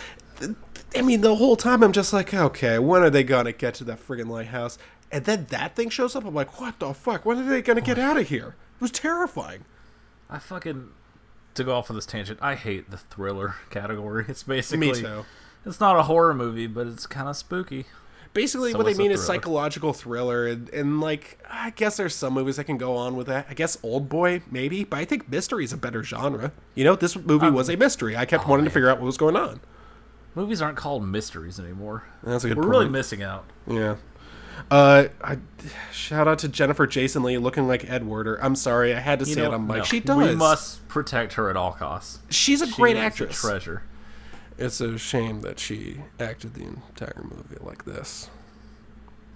I 0.95 1.03
mean, 1.03 1.21
the 1.21 1.35
whole 1.35 1.55
time 1.55 1.83
I'm 1.83 1.91
just 1.91 2.13
like, 2.13 2.33
okay, 2.33 2.79
when 2.79 3.03
are 3.03 3.11
they 3.11 3.23
gonna 3.23 3.51
get 3.51 3.75
to 3.75 3.83
that 3.83 3.99
friggin' 3.99 4.27
lighthouse? 4.27 4.79
And 5.11 5.23
then 5.23 5.45
that 5.49 5.75
thing 5.75 5.89
shows 5.89 6.15
up. 6.15 6.25
I'm 6.25 6.33
like, 6.33 6.59
what 6.59 6.79
the 6.79 6.95
fuck? 6.95 7.25
When 7.25 7.37
are 7.37 7.43
they 7.43 7.61
gonna 7.61 7.79
get 7.79 7.99
out 7.99 8.17
of 8.17 8.27
here? 8.27 8.55
It 8.77 8.81
was 8.81 8.89
terrifying. 8.89 9.65
I 10.31 10.39
fucking 10.39 10.89
to 11.53 11.63
go 11.63 11.75
off 11.75 11.91
on 11.91 11.95
this 11.95 12.05
tangent. 12.05 12.39
I 12.41 12.55
hate 12.55 12.89
the 12.89 12.97
thriller 12.97 13.55
category. 13.69 14.25
It's 14.27 14.43
basically 14.43 14.87
Me 14.87 14.93
too. 14.93 15.25
It's 15.65 15.79
not 15.79 15.95
a 15.95 16.03
horror 16.03 16.33
movie, 16.33 16.67
but 16.67 16.87
it's 16.87 17.05
kind 17.05 17.27
of 17.27 17.35
spooky. 17.37 17.85
Basically, 18.41 18.71
So 18.71 18.77
what 18.77 18.85
they 18.85 18.93
mean 18.93 19.11
is 19.11 19.25
psychological 19.25 19.91
thriller, 19.91 20.47
and, 20.47 20.69
and 20.69 21.01
like 21.01 21.39
I 21.49 21.71
guess 21.71 21.97
there's 21.97 22.15
some 22.15 22.33
movies 22.33 22.55
that 22.55 22.63
can 22.63 22.77
go 22.77 22.95
on 22.95 23.17
with 23.17 23.27
that. 23.27 23.47
I 23.49 23.53
guess 23.53 23.77
Old 23.83 24.07
Boy 24.07 24.41
maybe, 24.49 24.85
but 24.85 24.97
I 24.99 25.03
think 25.05 25.29
mystery 25.29 25.65
is 25.65 25.73
a 25.73 25.77
better 25.77 26.03
genre. 26.03 26.53
You 26.73 26.85
know, 26.85 26.95
this 26.95 27.17
movie 27.17 27.49
was 27.49 27.69
a 27.69 27.75
mystery. 27.75 28.15
I 28.15 28.23
kept 28.25 28.47
wanting 28.47 28.63
to 28.63 28.71
figure 28.71 28.89
out 28.89 28.99
what 28.99 29.05
was 29.05 29.17
going 29.17 29.35
on. 29.35 29.59
Movies 30.35 30.61
aren't 30.61 30.77
called 30.77 31.05
mysteries 31.05 31.59
anymore. 31.59 32.03
That's 32.23 32.45
a 32.45 32.47
good 32.47 32.57
We're 32.57 32.63
point. 32.63 32.71
really 32.71 32.89
missing 32.89 33.21
out. 33.23 33.43
Yeah. 33.67 33.95
Uh, 34.71 35.07
I, 35.23 35.37
shout 35.91 36.27
out 36.27 36.39
to 36.39 36.47
Jennifer 36.47 36.85
Jason 36.85 37.23
Lee 37.23 37.37
looking 37.37 37.67
like 37.67 37.89
Edward. 37.89 38.27
Or 38.27 38.35
I'm 38.43 38.55
sorry, 38.55 38.93
I 38.93 38.99
had 38.99 39.19
to 39.19 39.25
You 39.25 39.33
say 39.33 39.41
know, 39.41 39.51
it. 39.51 39.55
I'm 39.55 39.67
like, 39.67 39.77
no, 39.79 39.83
she 39.83 39.99
does. 39.99 40.17
We 40.17 40.35
must 40.35 40.87
protect 40.87 41.33
her 41.33 41.49
at 41.49 41.57
all 41.57 41.71
costs. 41.73 42.19
She's 42.29 42.61
a 42.61 42.67
She 42.67 42.73
great 42.75 42.95
is 42.95 43.01
a 43.01 43.05
actress. 43.05 43.41
treasure. 43.41 43.83
It's 44.59 44.81
a 44.81 44.97
shame 44.97 45.41
that 45.41 45.59
she 45.59 45.97
acted 46.19 46.53
the 46.53 46.63
entire 46.63 47.23
movie 47.23 47.57
like 47.61 47.85
this. 47.85 48.29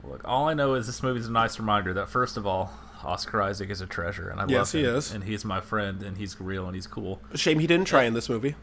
Look, 0.04 0.22
all 0.26 0.50
I 0.50 0.54
know 0.54 0.74
is 0.74 0.86
this 0.88 1.02
movie's 1.02 1.28
a 1.28 1.32
nice 1.32 1.58
reminder 1.60 1.94
that 1.94 2.10
first 2.10 2.36
of 2.36 2.46
all, 2.46 2.72
Oscar 3.04 3.42
Isaac 3.42 3.70
is 3.70 3.80
a 3.82 3.86
treasure, 3.86 4.30
and 4.30 4.40
I 4.40 4.46
Yes, 4.48 4.74
love 4.74 4.82
he 4.82 4.88
is. 4.88 5.12
and 5.14 5.24
he's 5.24 5.46
my 5.46 5.62
friend, 5.62 6.04
and 6.04 6.18
he's 6.18 6.40
real, 6.40 6.66
and 6.66 6.76
he's 6.76 6.88
cool. 6.88 7.22
Shame 7.36 7.60
he 7.60 7.68
didn't 7.68 7.86
try 7.88 8.04
in 8.04 8.14
this 8.14 8.28
movie. 8.30 8.56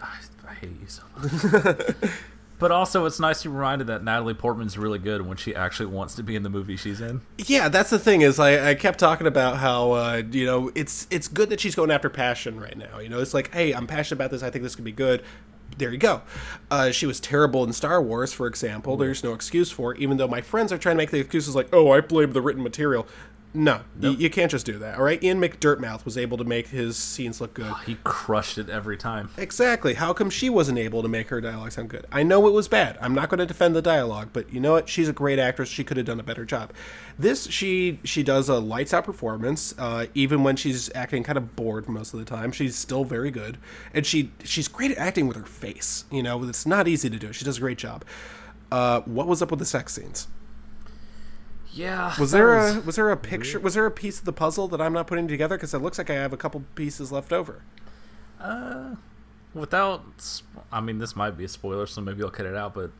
I, 0.00 0.16
I 0.48 0.54
hate 0.54 0.70
you 0.80 0.86
so 0.86 1.02
much. 1.16 1.94
but 2.58 2.70
also, 2.70 3.04
it's 3.06 3.18
nice 3.20 3.42
to 3.42 3.48
be 3.50 3.54
reminded 3.54 3.86
that 3.88 4.02
Natalie 4.04 4.34
Portman's 4.34 4.76
really 4.78 4.98
good 4.98 5.26
when 5.26 5.36
she 5.36 5.54
actually 5.54 5.86
wants 5.86 6.14
to 6.16 6.22
be 6.22 6.36
in 6.36 6.42
the 6.42 6.50
movie 6.50 6.76
she's 6.76 7.00
in. 7.00 7.20
Yeah, 7.38 7.68
that's 7.70 7.90
the 7.90 7.98
thing 7.98 8.20
is 8.22 8.38
I, 8.38 8.70
I 8.70 8.74
kept 8.74 8.98
talking 8.98 9.26
about 9.26 9.56
how 9.58 9.92
uh, 9.92 10.22
you 10.30 10.44
know 10.46 10.70
it's 10.74 11.06
it's 11.10 11.28
good 11.28 11.48
that 11.50 11.60
she's 11.60 11.74
going 11.74 11.90
after 11.90 12.08
passion 12.10 12.58
right 12.60 12.76
now. 12.76 12.98
You 12.98 13.08
know, 13.10 13.20
it's 13.20 13.34
like, 13.34 13.52
hey, 13.52 13.72
I'm 13.72 13.86
passionate 13.86 14.18
about 14.18 14.30
this. 14.30 14.42
I 14.42 14.50
think 14.50 14.62
this 14.62 14.74
could 14.74 14.84
be 14.84 14.92
good. 14.92 15.22
There 15.78 15.92
you 15.92 15.98
go. 15.98 16.22
Uh, 16.70 16.90
she 16.90 17.06
was 17.06 17.20
terrible 17.20 17.62
in 17.64 17.72
Star 17.72 18.00
Wars, 18.02 18.32
for 18.32 18.46
example. 18.46 18.96
There's 18.96 19.22
no 19.22 19.34
excuse 19.34 19.70
for 19.70 19.92
it. 19.94 20.00
Even 20.00 20.16
though 20.16 20.28
my 20.28 20.40
friends 20.40 20.72
are 20.72 20.78
trying 20.78 20.94
to 20.94 20.98
make 20.98 21.10
the 21.10 21.20
excuses 21.20 21.54
like, 21.54 21.68
oh, 21.72 21.90
I 21.90 22.00
blame 22.00 22.32
the 22.32 22.40
written 22.40 22.62
material. 22.62 23.06
No, 23.56 23.80
y- 24.00 24.10
you 24.10 24.28
can't 24.28 24.50
just 24.50 24.66
do 24.66 24.78
that. 24.78 24.98
All 24.98 25.02
right, 25.04 25.22
Ian 25.24 25.40
McDirtmouth 25.40 26.04
was 26.04 26.18
able 26.18 26.36
to 26.36 26.44
make 26.44 26.68
his 26.68 26.96
scenes 26.96 27.40
look 27.40 27.54
good. 27.54 27.72
He 27.86 27.96
crushed 28.04 28.58
it 28.58 28.68
every 28.68 28.96
time. 28.96 29.30
Exactly. 29.38 29.94
How 29.94 30.12
come 30.12 30.28
she 30.28 30.50
wasn't 30.50 30.78
able 30.78 31.00
to 31.02 31.08
make 31.08 31.28
her 31.28 31.40
dialogue 31.40 31.72
sound 31.72 31.88
good? 31.88 32.06
I 32.12 32.22
know 32.22 32.46
it 32.46 32.52
was 32.52 32.68
bad. 32.68 32.98
I'm 33.00 33.14
not 33.14 33.28
going 33.30 33.38
to 33.38 33.46
defend 33.46 33.74
the 33.74 33.80
dialogue, 33.80 34.28
but 34.32 34.52
you 34.52 34.60
know 34.60 34.72
what? 34.72 34.88
She's 34.88 35.08
a 35.08 35.12
great 35.12 35.38
actress. 35.38 35.68
She 35.70 35.84
could 35.84 35.96
have 35.96 36.04
done 36.06 36.20
a 36.20 36.22
better 36.22 36.44
job. 36.44 36.72
This 37.18 37.46
she 37.48 37.98
she 38.04 38.22
does 38.22 38.48
a 38.50 38.58
lights 38.58 38.92
out 38.92 39.04
performance. 39.04 39.74
Uh, 39.78 40.06
even 40.14 40.42
when 40.44 40.56
she's 40.56 40.90
acting 40.94 41.22
kind 41.22 41.38
of 41.38 41.56
bored 41.56 41.88
most 41.88 42.12
of 42.12 42.18
the 42.20 42.26
time, 42.26 42.52
she's 42.52 42.76
still 42.76 43.04
very 43.04 43.30
good, 43.30 43.56
and 43.94 44.04
she 44.04 44.30
she's 44.44 44.68
great 44.68 44.90
at 44.90 44.98
acting 44.98 45.26
with 45.26 45.36
her 45.38 45.46
face. 45.46 46.04
You 46.10 46.22
know, 46.22 46.44
it's 46.44 46.66
not 46.66 46.86
easy 46.86 47.08
to 47.08 47.18
do. 47.18 47.32
She 47.32 47.44
does 47.46 47.56
a 47.56 47.60
great 47.60 47.78
job. 47.78 48.04
Uh, 48.70 49.00
what 49.02 49.26
was 49.26 49.40
up 49.40 49.50
with 49.50 49.60
the 49.60 49.64
sex 49.64 49.94
scenes? 49.94 50.28
Yeah. 51.76 52.14
Was 52.18 52.30
there 52.30 52.46
was- 52.56 52.76
a 52.76 52.80
was 52.80 52.96
there 52.96 53.10
a 53.10 53.16
picture? 53.16 53.60
Was 53.60 53.74
there 53.74 53.86
a 53.86 53.90
piece 53.90 54.18
of 54.18 54.24
the 54.24 54.32
puzzle 54.32 54.66
that 54.68 54.80
I'm 54.80 54.92
not 54.92 55.06
putting 55.06 55.28
together? 55.28 55.56
Because 55.56 55.74
it 55.74 55.78
looks 55.78 55.98
like 55.98 56.08
I 56.10 56.14
have 56.14 56.32
a 56.32 56.36
couple 56.36 56.64
pieces 56.74 57.12
left 57.12 57.32
over. 57.32 57.62
Uh, 58.40 58.94
without 59.54 60.02
i 60.70 60.78
mean 60.80 60.98
this 60.98 61.16
might 61.16 61.30
be 61.38 61.44
a 61.44 61.48
spoiler 61.48 61.86
so 61.86 62.02
maybe 62.02 62.22
i'll 62.22 62.28
cut 62.30 62.44
it 62.44 62.54
out 62.54 62.74
but 62.74 62.90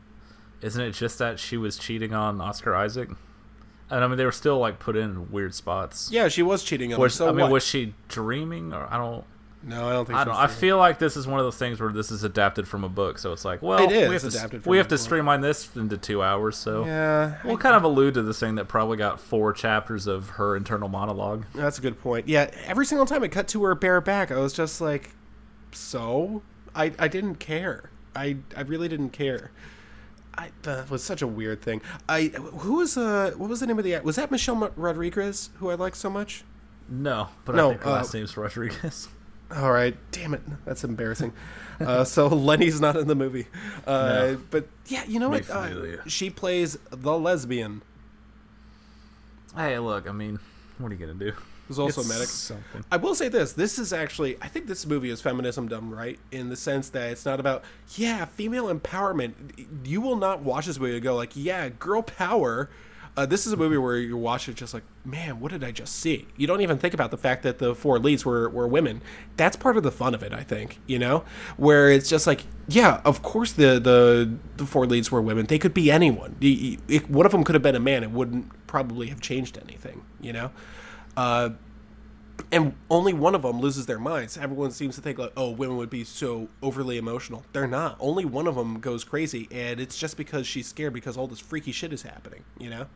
isn't 0.63 0.81
it 0.81 0.93
just 0.93 1.19
that 1.19 1.39
she 1.39 1.59
was 1.59 1.77
cheating 1.77 2.15
on 2.15 2.41
oscar 2.41 2.75
isaac 2.75 3.11
and 3.91 4.03
i 4.03 4.07
mean 4.09 4.17
they 4.17 4.25
were 4.25 4.33
still 4.33 4.59
like 4.59 4.79
put 4.79 4.97
in 4.97 5.31
weird 5.31 5.55
spots 5.55 6.09
Yeah, 6.11 6.29
she 6.29 6.43
was 6.43 6.65
cheating 6.65 6.93
on 6.95 6.97
him. 6.97 7.03
was, 7.03 7.15
So 7.15 7.29
i 7.29 7.33
mean 7.33 7.43
what? 7.43 7.51
was 7.51 7.67
she 7.67 7.93
dreaming 8.09 8.73
or 8.73 8.89
i 8.91 8.97
don't 8.97 9.25
no, 9.67 9.89
I 9.89 9.93
don't 9.93 10.07
think. 10.07 10.19
I 10.19 10.25
don't. 10.25 10.35
I 10.35 10.47
feel 10.47 10.79
like 10.79 10.99
this 10.99 11.17
is 11.17 11.27
one 11.27 11.39
of 11.41 11.45
those 11.45 11.57
things 11.59 11.81
where 11.81 11.93
this 11.93 12.11
is 12.11 12.23
adapted 12.25 12.67
from 12.69 12.85
a 12.85 12.89
book, 12.89 13.19
so 13.19 13.33
it's 13.33 13.45
like, 13.45 13.61
well, 13.61 13.83
It 13.83 13.93
is 13.93 14.09
we 14.09 14.15
have 14.15 14.23
to, 14.23 14.29
adapted 14.29 14.67
we 14.67 14.77
have 14.79 14.89
to 14.89 14.95
book. 14.95 15.01
streamline 15.01 15.41
this 15.41 15.75
into 15.77 15.99
two 15.99 16.23
hours. 16.23 16.57
So 16.57 16.85
Yeah, 16.87 17.35
we'll 17.45 17.59
kind 17.59 17.75
of 17.77 17.83
allude 17.85 18.15
to 18.15 18.23
this 18.23 18.39
thing 18.41 18.55
that 18.55 18.69
probably 18.69 18.97
got 18.97 19.21
four 19.21 19.53
chapters 19.53 20.07
of 20.07 20.31
her 20.31 20.57
internal 20.57 20.89
monologue. 20.89 21.45
That's 21.55 21.79
a 21.79 21.83
good 21.83 22.01
point. 22.01 22.29
Yeah, 22.29 22.51
every 22.65 22.87
single 22.87 23.07
time 23.07 23.23
it 23.25 23.29
cut 23.33 23.49
to 23.49 23.65
her 23.65 23.75
bare 23.75 24.01
back, 24.01 24.31
I 24.31 24.39
was 24.39 24.53
just 24.53 24.81
like, 24.81 25.11
so 25.73 26.43
I 26.75 26.93
I 26.99 27.09
didn't 27.09 27.37
care. 27.37 27.91
I 28.15 28.37
I 28.57 28.63
really 28.63 28.89
didn't 28.89 29.11
care. 29.11 29.51
I 30.39 30.51
that 30.63 30.91
was 30.91 31.03
such 31.03 31.23
a 31.23 31.27
weird 31.27 31.63
thing. 31.63 31.81
I 32.09 32.25
who 32.59 32.75
was 32.75 32.97
uh 32.97 33.33
what 33.37 33.49
was 33.51 33.61
the 33.61 33.67
name 33.67 33.79
of 33.79 33.85
the 33.85 33.95
act- 33.95 34.05
was 34.05 34.17
that 34.17 34.31
Michelle 34.31 34.71
Rodriguez 34.77 35.51
who 35.57 35.71
I 35.71 35.75
like 35.75 35.97
so 35.97 36.09
much? 36.11 36.45
No, 36.89 37.29
but 37.45 37.57
No, 37.57 37.69
I 37.69 37.71
think 37.73 37.83
her 37.83 37.89
uh, 37.89 37.93
last 37.95 38.15
name's 38.15 38.37
Rodriguez. 38.37 39.09
All 39.55 39.71
right, 39.71 39.97
damn 40.11 40.35
it, 40.35 40.43
that's 40.65 40.83
embarrassing. 40.85 41.33
uh, 41.81 42.05
so 42.05 42.27
Lenny's 42.29 42.81
not 42.81 42.97
in 42.97 43.07
the 43.07 43.15
movie, 43.15 43.47
uh, 43.87 44.09
No. 44.09 44.41
but 44.51 44.67
yeah, 44.87 45.05
you 45.05 45.21
know 45.21 45.29
what? 45.29 45.49
Uh, 45.49 46.09
she 46.09 46.31
plays 46.31 46.77
the 46.91 47.17
lesbian. 47.19 47.83
hey, 49.57 49.79
look, 49.79 50.09
I 50.09 50.13
mean, 50.13 50.39
what 50.79 50.91
are 50.91 50.95
you 50.95 51.01
gonna 51.07 51.19
do? 51.19 51.33
Who's 51.69 51.79
also 51.81 52.01
It's 52.01 52.11
a 52.11 52.13
medic. 52.13 52.29
Something. 52.29 52.85
I 52.93 52.97
will 52.97 53.15
say 53.17 53.29
this: 53.29 53.53
this 53.53 53.79
is 53.79 53.93
actually, 53.93 54.37
I 54.41 54.47
think 54.49 54.67
this 54.69 54.87
movie 54.87 55.11
is 55.11 55.21
feminism 55.21 55.69
done 55.69 55.91
right 55.91 56.19
in 56.31 56.49
the 56.49 56.57
sense 56.57 56.91
that 56.91 57.11
it's 57.11 57.25
not 57.27 57.41
about, 57.41 57.65
yeah, 57.97 58.25
female 58.25 58.67
empowerment. 58.73 59.33
You 59.85 60.01
will 60.01 60.15
not 60.17 60.43
watch 60.43 60.67
this 60.67 60.79
movie 60.79 60.95
and 60.95 61.03
go 61.03 61.17
like, 61.17 61.33
yeah, 61.35 61.69
girl 61.69 62.03
power. 62.03 62.69
Uh, 63.17 63.25
this 63.25 63.47
is 63.47 63.53
a 63.53 63.57
movie 63.57 63.79
where 63.79 63.97
you 63.97 64.15
watch 64.15 64.47
it 64.47 64.55
just 64.55 64.75
like, 64.75 64.83
man, 65.05 65.41
what 65.41 65.51
did 65.51 65.65
I 65.65 65.71
just 65.71 65.97
see? 65.97 66.29
You 66.37 66.47
don't 66.47 66.61
even 66.61 66.77
think 66.77 66.93
about 66.93 67.11
the 67.11 67.17
fact 67.17 67.45
that 67.45 67.59
the 67.59 67.75
four 67.75 67.99
leads 67.99 68.27
were, 68.27 68.51
were 68.51 68.69
women. 68.69 69.01
That's 69.39 69.57
part 69.57 69.79
of 69.79 69.83
the 69.83 69.91
fun 69.91 70.15
of 70.15 70.23
it, 70.23 70.35
I 70.35 70.43
think. 70.43 70.81
You 70.87 70.99
know, 70.99 71.25
where 71.57 71.91
it's 71.91 72.11
just 72.11 72.27
like, 72.27 72.45
yeah, 72.69 73.01
of 73.07 73.23
course 73.23 73.53
the 73.53 73.81
the, 73.81 74.37
the 74.59 74.67
four 74.67 74.87
leads 74.87 75.11
were 75.11 75.23
women. 75.23 75.47
They 75.47 75.59
could 75.59 75.73
be 75.73 75.91
anyone. 75.91 76.37
One 77.09 77.25
of 77.25 77.33
them 77.33 77.43
could 77.43 77.55
have 77.55 77.63
been 77.63 77.75
a 77.75 77.81
man, 77.81 78.03
it 78.03 78.11
wouldn't 78.11 78.67
probably 78.67 79.09
have 79.09 79.21
changed 79.21 79.59
anything. 79.67 80.05
You 80.21 80.35
know. 80.35 80.51
Uh, 81.17 81.51
and 82.53 82.75
only 82.91 83.13
one 83.13 83.35
of 83.35 83.43
them 83.43 83.61
loses 83.61 83.87
their 83.87 83.99
minds. 83.99 84.37
Everyone 84.37 84.71
seems 84.71 84.95
to 84.97 85.01
think 85.01 85.19
like, 85.19 85.33
oh, 85.37 85.51
women 85.51 85.77
would 85.79 85.91
be 85.91 86.05
so 86.05 86.49
overly 86.63 86.97
emotional. 86.97 87.45
They're 87.53 87.67
not. 87.67 87.97
Only 87.99 88.25
one 88.25 88.47
of 88.47 88.55
them 88.55 88.79
goes 88.81 89.05
crazy, 89.05 89.49
and 89.51 89.81
it's 89.81 89.99
just 89.99 90.17
because 90.17 90.47
she's 90.47 90.67
scared 90.67 90.93
because 90.93 91.17
all 91.17 91.27
this 91.27 91.41
freaky 91.41 91.73
shit 91.73 91.93
is 91.93 92.03
happening. 92.03 92.45
You 92.59 92.71
know? 92.71 92.87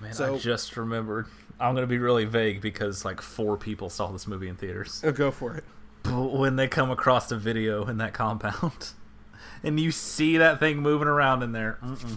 Man, 0.00 0.12
So- 0.12 0.34
I 0.34 0.38
just 0.38 0.76
remembered. 0.76 1.26
I'm 1.58 1.74
gonna 1.74 1.86
be 1.86 1.98
really 1.98 2.24
vague 2.24 2.62
because 2.62 3.04
like 3.04 3.20
four 3.20 3.56
people 3.58 3.90
saw 3.90 4.10
this 4.10 4.26
movie 4.26 4.48
in 4.48 4.56
theaters. 4.56 5.02
Oh, 5.04 5.12
go 5.12 5.30
for 5.30 5.54
it. 5.54 5.64
But 6.02 6.32
when 6.32 6.56
they 6.56 6.68
come 6.68 6.90
across 6.90 7.28
the 7.28 7.36
video 7.36 7.86
in 7.86 7.98
that 7.98 8.14
compound, 8.14 8.92
and 9.62 9.78
you 9.78 9.90
see 9.90 10.38
that 10.38 10.58
thing 10.58 10.78
moving 10.78 11.06
around 11.06 11.42
in 11.42 11.52
there, 11.52 11.78
mm-mm. 11.84 12.16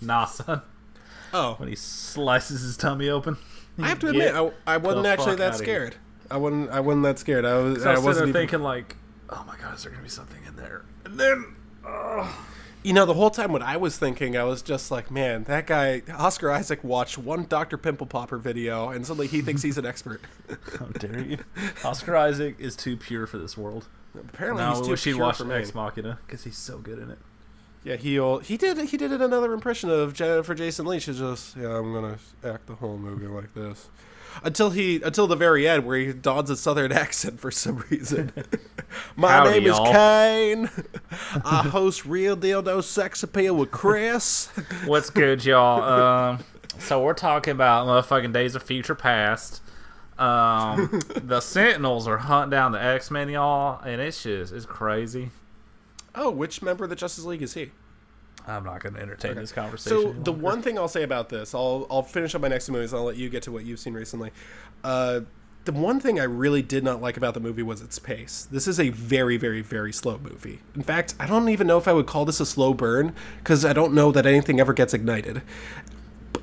nah, 0.00 0.24
son. 0.26 0.62
Oh, 1.34 1.54
When 1.58 1.68
he 1.68 1.74
slices 1.76 2.62
his 2.62 2.76
tummy 2.76 3.08
open, 3.08 3.36
I 3.78 3.88
have 3.88 3.98
to 4.00 4.08
admit, 4.08 4.34
I, 4.34 4.52
I 4.66 4.76
wasn't 4.76 5.06
actually 5.06 5.36
that 5.36 5.56
scared. 5.56 5.96
I 6.30 6.36
wasn't. 6.36 6.70
I 6.70 6.78
wasn't 6.80 7.02
that 7.04 7.18
scared. 7.18 7.44
I 7.44 7.54
was. 7.58 7.84
I 7.84 7.90
I 7.90 7.94
was 7.94 8.04
wasn't 8.04 8.14
there 8.14 8.28
even, 8.28 8.40
thinking 8.40 8.62
like, 8.62 8.96
oh 9.30 9.44
my 9.48 9.56
god, 9.60 9.74
is 9.74 9.82
there 9.82 9.90
gonna 9.90 10.02
be 10.04 10.08
something 10.08 10.42
in 10.46 10.54
there? 10.56 10.84
And 11.04 11.18
then, 11.18 11.56
You 12.82 12.94
know, 12.94 13.04
the 13.04 13.14
whole 13.14 13.30
time 13.30 13.52
when 13.52 13.62
I 13.62 13.76
was 13.76 13.98
thinking, 13.98 14.36
I 14.36 14.44
was 14.44 14.62
just 14.62 14.90
like, 14.90 15.10
man, 15.10 15.44
that 15.44 15.66
guy 15.66 16.02
Oscar 16.16 16.50
Isaac 16.50 16.82
watched 16.82 17.18
one 17.18 17.44
Doctor 17.44 17.76
Pimple 17.76 18.06
Popper 18.06 18.38
video, 18.38 18.88
and 18.88 19.06
suddenly 19.06 19.26
he 19.26 19.42
thinks 19.42 19.62
he's 19.62 19.76
an 19.76 19.84
expert. 19.84 20.22
how 20.78 20.86
dare 20.86 21.20
you? 21.20 21.38
Oscar 21.84 22.16
Isaac 22.16 22.56
is 22.58 22.76
too 22.76 22.96
pure 22.96 23.26
for 23.26 23.36
this 23.38 23.56
world. 23.56 23.86
Apparently, 24.14 24.62
Now 24.62 24.76
he's 24.76 24.80
too 24.80 24.90
wish 24.90 25.04
he'd 25.04 25.14
watched 25.14 25.40
for. 25.40 25.52
Ex 25.52 25.74
Machina 25.74 26.18
because 26.26 26.44
he's 26.44 26.56
so 26.56 26.78
good 26.78 26.98
in 26.98 27.10
it. 27.10 27.18
Yeah, 27.84 27.96
he 27.96 28.20
he 28.44 28.56
did 28.56 28.78
he 28.78 28.96
did 28.96 29.12
another 29.12 29.52
impression 29.52 29.90
of 29.90 30.12
Jennifer 30.14 30.54
Jason 30.54 30.86
Lee. 30.86 31.00
She's 31.00 31.18
just 31.18 31.56
yeah, 31.56 31.78
I'm 31.78 31.92
gonna 31.92 32.18
act 32.44 32.66
the 32.66 32.74
whole 32.74 32.98
movie 32.98 33.26
like 33.26 33.54
this. 33.54 33.88
Until 34.42 34.70
he 34.70 35.00
until 35.02 35.26
the 35.26 35.36
very 35.36 35.68
end 35.68 35.84
where 35.84 35.98
he 35.98 36.12
dons 36.12 36.50
a 36.50 36.56
southern 36.56 36.92
accent 37.04 37.40
for 37.40 37.50
some 37.50 37.84
reason. 37.90 38.32
My 39.16 39.30
Howdy, 39.30 39.50
name 39.50 39.62
y'all. 39.64 39.86
is 39.86 39.92
Kane. 39.92 40.70
I 41.44 41.62
host 41.70 42.04
Real 42.04 42.36
Deal 42.36 42.62
No 42.62 42.80
Sex 42.80 43.22
Appeal 43.22 43.54
with 43.54 43.70
Chris. 43.70 44.46
What's 44.86 45.10
good, 45.10 45.44
y'all? 45.44 45.82
Um, 45.82 46.38
so 46.78 47.02
we're 47.02 47.14
talking 47.14 47.52
about 47.52 47.86
motherfucking 47.86 48.32
Days 48.32 48.54
of 48.54 48.62
Future 48.62 48.94
Past. 48.94 49.62
Um, 50.18 51.00
the 51.14 51.40
Sentinels 51.40 52.06
are 52.06 52.18
hunting 52.18 52.50
down 52.50 52.72
the 52.72 52.82
X 52.82 53.10
Men, 53.10 53.28
y'all, 53.30 53.80
and 53.82 54.00
it's 54.00 54.22
just 54.22 54.52
it's 54.52 54.66
crazy. 54.66 55.30
oh, 56.14 56.30
which 56.30 56.60
member 56.62 56.84
of 56.84 56.90
the 56.90 56.96
Justice 56.96 57.24
League 57.24 57.42
is 57.42 57.54
he? 57.54 57.70
I'm 58.50 58.64
not 58.64 58.82
going 58.82 58.94
to 58.94 59.00
entertain 59.00 59.36
this 59.36 59.52
conversation. 59.52 60.02
So 60.02 60.10
any 60.10 60.20
the 60.20 60.32
one 60.32 60.62
thing 60.62 60.78
I'll 60.78 60.88
say 60.88 61.02
about 61.02 61.28
this, 61.28 61.54
I'll 61.54 61.86
I'll 61.90 62.02
finish 62.02 62.34
up 62.34 62.42
my 62.42 62.48
next 62.48 62.68
movies. 62.68 62.92
and 62.92 63.00
I'll 63.00 63.06
let 63.06 63.16
you 63.16 63.28
get 63.28 63.42
to 63.44 63.52
what 63.52 63.64
you've 63.64 63.80
seen 63.80 63.94
recently. 63.94 64.30
Uh, 64.84 65.20
the 65.66 65.72
one 65.72 66.00
thing 66.00 66.18
I 66.18 66.24
really 66.24 66.62
did 66.62 66.82
not 66.82 67.02
like 67.02 67.16
about 67.16 67.34
the 67.34 67.40
movie 67.40 67.62
was 67.62 67.82
its 67.82 67.98
pace. 67.98 68.48
This 68.50 68.66
is 68.66 68.80
a 68.80 68.88
very, 68.88 69.36
very, 69.36 69.60
very 69.60 69.92
slow 69.92 70.18
movie. 70.18 70.60
In 70.74 70.82
fact, 70.82 71.14
I 71.20 71.26
don't 71.26 71.48
even 71.50 71.66
know 71.66 71.76
if 71.76 71.86
I 71.86 71.92
would 71.92 72.06
call 72.06 72.24
this 72.24 72.40
a 72.40 72.46
slow 72.46 72.72
burn 72.72 73.14
because 73.38 73.64
I 73.64 73.72
don't 73.74 73.92
know 73.92 74.10
that 74.10 74.24
anything 74.24 74.58
ever 74.58 74.72
gets 74.72 74.94
ignited. 74.94 75.42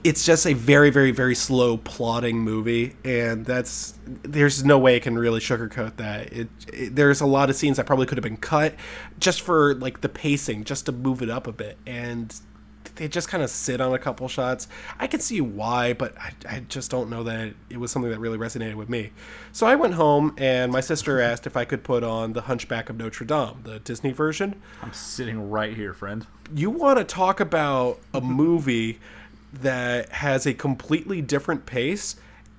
It's 0.03 0.25
just 0.25 0.45
a 0.45 0.53
very, 0.53 0.89
very, 0.89 1.12
very 1.12 1.36
slow 1.36 1.77
plotting 1.77 2.39
movie, 2.39 2.95
and 3.03 3.45
that's 3.45 3.97
there's 4.05 4.63
no 4.63 4.77
way 4.77 4.95
it 4.95 5.03
can 5.03 5.17
really 5.17 5.39
sugarcoat 5.39 5.97
that. 5.97 6.31
It, 6.31 6.49
it 6.71 6.95
there's 6.95 7.21
a 7.21 7.25
lot 7.25 7.49
of 7.49 7.55
scenes 7.55 7.77
that 7.77 7.86
probably 7.86 8.05
could 8.05 8.17
have 8.17 8.23
been 8.23 8.38
cut 8.38 8.75
just 9.19 9.41
for 9.41 9.75
like 9.75 10.01
the 10.01 10.10
pacing, 10.10 10.63
just 10.63 10.86
to 10.86 10.91
move 10.91 11.21
it 11.21 11.29
up 11.29 11.47
a 11.47 11.51
bit, 11.51 11.77
and 11.86 12.33
they 12.95 13.07
just 13.07 13.27
kind 13.27 13.43
of 13.43 13.49
sit 13.49 13.79
on 13.79 13.93
a 13.93 13.99
couple 13.99 14.27
shots. 14.27 14.67
I 14.99 15.07
can 15.07 15.19
see 15.19 15.41
why, 15.41 15.93
but 15.93 16.17
I, 16.17 16.31
I 16.49 16.60
just 16.67 16.91
don't 16.91 17.10
know 17.10 17.23
that 17.23 17.53
it 17.69 17.77
was 17.77 17.91
something 17.91 18.12
that 18.12 18.19
really 18.19 18.38
resonated 18.38 18.75
with 18.75 18.89
me. 18.89 19.12
So 19.51 19.67
I 19.67 19.75
went 19.75 19.93
home, 19.93 20.33
and 20.38 20.71
my 20.71 20.81
sister 20.81 21.21
asked 21.21 21.47
if 21.47 21.55
I 21.55 21.65
could 21.65 21.83
put 21.83 22.03
on 22.03 22.33
The 22.33 22.41
Hunchback 22.41 22.89
of 22.89 22.97
Notre 22.97 23.25
Dame, 23.25 23.62
the 23.63 23.79
Disney 23.79 24.12
version. 24.12 24.62
I'm 24.81 24.93
sitting 24.93 25.49
right 25.49 25.75
here, 25.75 25.93
friend. 25.93 26.25
You 26.53 26.69
want 26.69 26.97
to 26.97 27.03
talk 27.03 27.39
about 27.39 27.99
a 28.13 28.21
movie 28.21 28.99
that 29.53 30.10
has 30.10 30.45
a 30.45 30.53
completely 30.53 31.21
different 31.21 31.65
pace? 31.65 32.15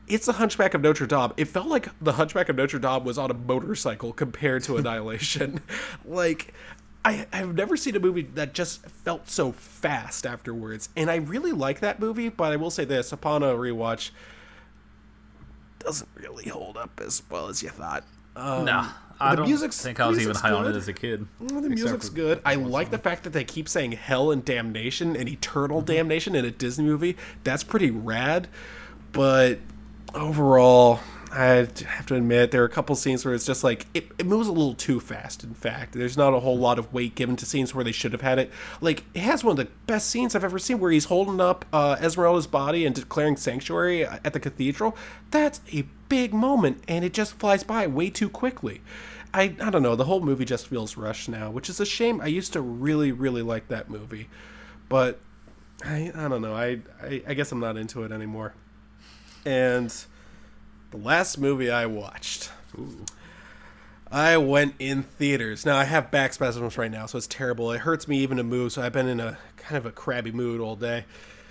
It's 0.06 0.26
The 0.26 0.34
Hunchback 0.34 0.72
of 0.74 0.80
Notre 0.80 1.06
Dame. 1.06 1.32
It 1.36 1.46
felt 1.46 1.66
like 1.66 1.88
The 2.00 2.12
Hunchback 2.12 2.48
of 2.48 2.56
Notre 2.56 2.78
Dame 2.78 3.04
was 3.04 3.18
on 3.18 3.30
a 3.30 3.34
motorcycle 3.34 4.12
compared 4.12 4.62
to 4.64 4.76
Annihilation. 4.78 5.60
like, 6.04 6.54
I, 7.04 7.26
I've 7.32 7.54
never 7.54 7.76
seen 7.76 7.94
a 7.94 8.00
movie 8.00 8.22
that 8.34 8.54
just 8.54 8.84
felt 8.86 9.28
so 9.28 9.52
fast 9.52 10.26
afterwards. 10.26 10.88
And 10.96 11.10
I 11.10 11.16
really 11.16 11.52
like 11.52 11.80
that 11.80 12.00
movie, 12.00 12.30
but 12.30 12.52
I 12.52 12.56
will 12.56 12.70
say 12.70 12.84
this 12.84 13.12
upon 13.12 13.42
a 13.42 13.48
rewatch, 13.48 14.10
doesn't 15.78 16.08
really 16.14 16.48
hold 16.48 16.76
up 16.76 17.00
as 17.04 17.22
well 17.30 17.48
as 17.48 17.62
you 17.62 17.68
thought. 17.68 18.04
Um, 18.34 18.64
Nah, 18.64 18.88
I 19.20 19.30
the 19.30 19.36
don't 19.36 19.46
music's- 19.46 19.80
think 19.80 20.00
I 20.00 20.06
was 20.06 20.20
even 20.20 20.36
high 20.36 20.52
on 20.52 20.66
it 20.66 20.76
as 20.76 20.88
a 20.88 20.92
kid. 20.92 21.26
well, 21.40 21.60
the 21.60 21.70
music's 21.70 22.08
good. 22.08 22.40
I 22.44 22.54
like 22.54 22.90
the 22.90 22.98
fact 22.98 23.24
that 23.24 23.32
they 23.32 23.44
keep 23.44 23.68
saying 23.68 23.92
hell 23.92 24.30
and 24.30 24.44
damnation 24.44 25.16
and 25.16 25.28
eternal 25.28 25.78
mm-hmm. 25.78 25.92
damnation 25.92 26.34
in 26.34 26.44
a 26.44 26.50
Disney 26.50 26.84
movie. 26.84 27.16
That's 27.44 27.64
pretty 27.64 27.90
rad. 27.90 28.48
But 29.12 29.58
overall, 30.14 31.00
I 31.30 31.68
have 31.86 32.06
to 32.06 32.14
admit 32.14 32.50
there 32.52 32.62
are 32.62 32.66
a 32.66 32.70
couple 32.70 32.96
scenes 32.96 33.24
where 33.24 33.34
it's 33.34 33.44
just 33.44 33.62
like 33.62 33.86
it, 33.92 34.08
it 34.18 34.24
moves 34.24 34.48
a 34.48 34.52
little 34.52 34.74
too 34.74 34.98
fast. 34.98 35.44
In 35.44 35.52
fact, 35.52 35.92
there's 35.92 36.16
not 36.16 36.32
a 36.32 36.40
whole 36.40 36.56
lot 36.56 36.78
of 36.78 36.92
weight 36.92 37.14
given 37.14 37.36
to 37.36 37.46
scenes 37.46 37.74
where 37.74 37.84
they 37.84 37.92
should 37.92 38.12
have 38.12 38.22
had 38.22 38.38
it. 38.38 38.50
Like 38.80 39.04
it 39.14 39.20
has 39.20 39.44
one 39.44 39.52
of 39.52 39.56
the 39.58 39.70
best 39.86 40.08
scenes 40.08 40.34
I've 40.34 40.44
ever 40.44 40.58
seen 40.58 40.78
where 40.78 40.90
he's 40.90 41.06
holding 41.06 41.40
up 41.40 41.66
uh, 41.72 41.96
Esmeralda's 42.00 42.46
body 42.46 42.86
and 42.86 42.94
declaring 42.94 43.36
sanctuary 43.36 44.04
at 44.04 44.32
the 44.32 44.40
cathedral. 44.40 44.96
That's 45.30 45.60
a 45.72 45.82
big 46.08 46.32
moment, 46.32 46.82
and 46.88 47.04
it 47.04 47.12
just 47.12 47.34
flies 47.34 47.62
by 47.62 47.86
way 47.86 48.08
too 48.08 48.30
quickly. 48.30 48.80
I 49.34 49.54
I 49.60 49.70
don't 49.70 49.82
know. 49.82 49.96
The 49.96 50.04
whole 50.04 50.20
movie 50.20 50.46
just 50.46 50.66
feels 50.66 50.96
rushed 50.96 51.28
now, 51.28 51.50
which 51.50 51.68
is 51.68 51.78
a 51.78 51.86
shame. 51.86 52.20
I 52.22 52.28
used 52.28 52.54
to 52.54 52.62
really 52.62 53.12
really 53.12 53.42
like 53.42 53.68
that 53.68 53.90
movie, 53.90 54.28
but 54.88 55.20
I 55.84 56.10
I 56.14 56.28
don't 56.28 56.40
know. 56.40 56.54
I 56.54 56.80
I, 57.02 57.22
I 57.28 57.34
guess 57.34 57.52
I'm 57.52 57.60
not 57.60 57.76
into 57.76 58.02
it 58.04 58.12
anymore. 58.12 58.54
And 59.44 59.94
the 60.90 60.96
last 60.96 61.38
movie 61.38 61.70
I 61.70 61.86
watched. 61.86 62.50
Ooh. 62.78 63.04
I 64.10 64.38
went 64.38 64.74
in 64.78 65.02
theaters. 65.02 65.66
Now 65.66 65.76
I 65.76 65.84
have 65.84 66.10
back 66.10 66.32
spasms 66.32 66.78
right 66.78 66.90
now, 66.90 67.06
so 67.06 67.18
it's 67.18 67.26
terrible. 67.26 67.72
It 67.72 67.80
hurts 67.80 68.08
me 68.08 68.18
even 68.18 68.38
to 68.38 68.42
move. 68.42 68.72
So 68.72 68.82
I've 68.82 68.92
been 68.92 69.08
in 69.08 69.20
a 69.20 69.38
kind 69.56 69.76
of 69.76 69.86
a 69.86 69.92
crabby 69.92 70.32
mood 70.32 70.60
all 70.60 70.76
day. 70.76 71.04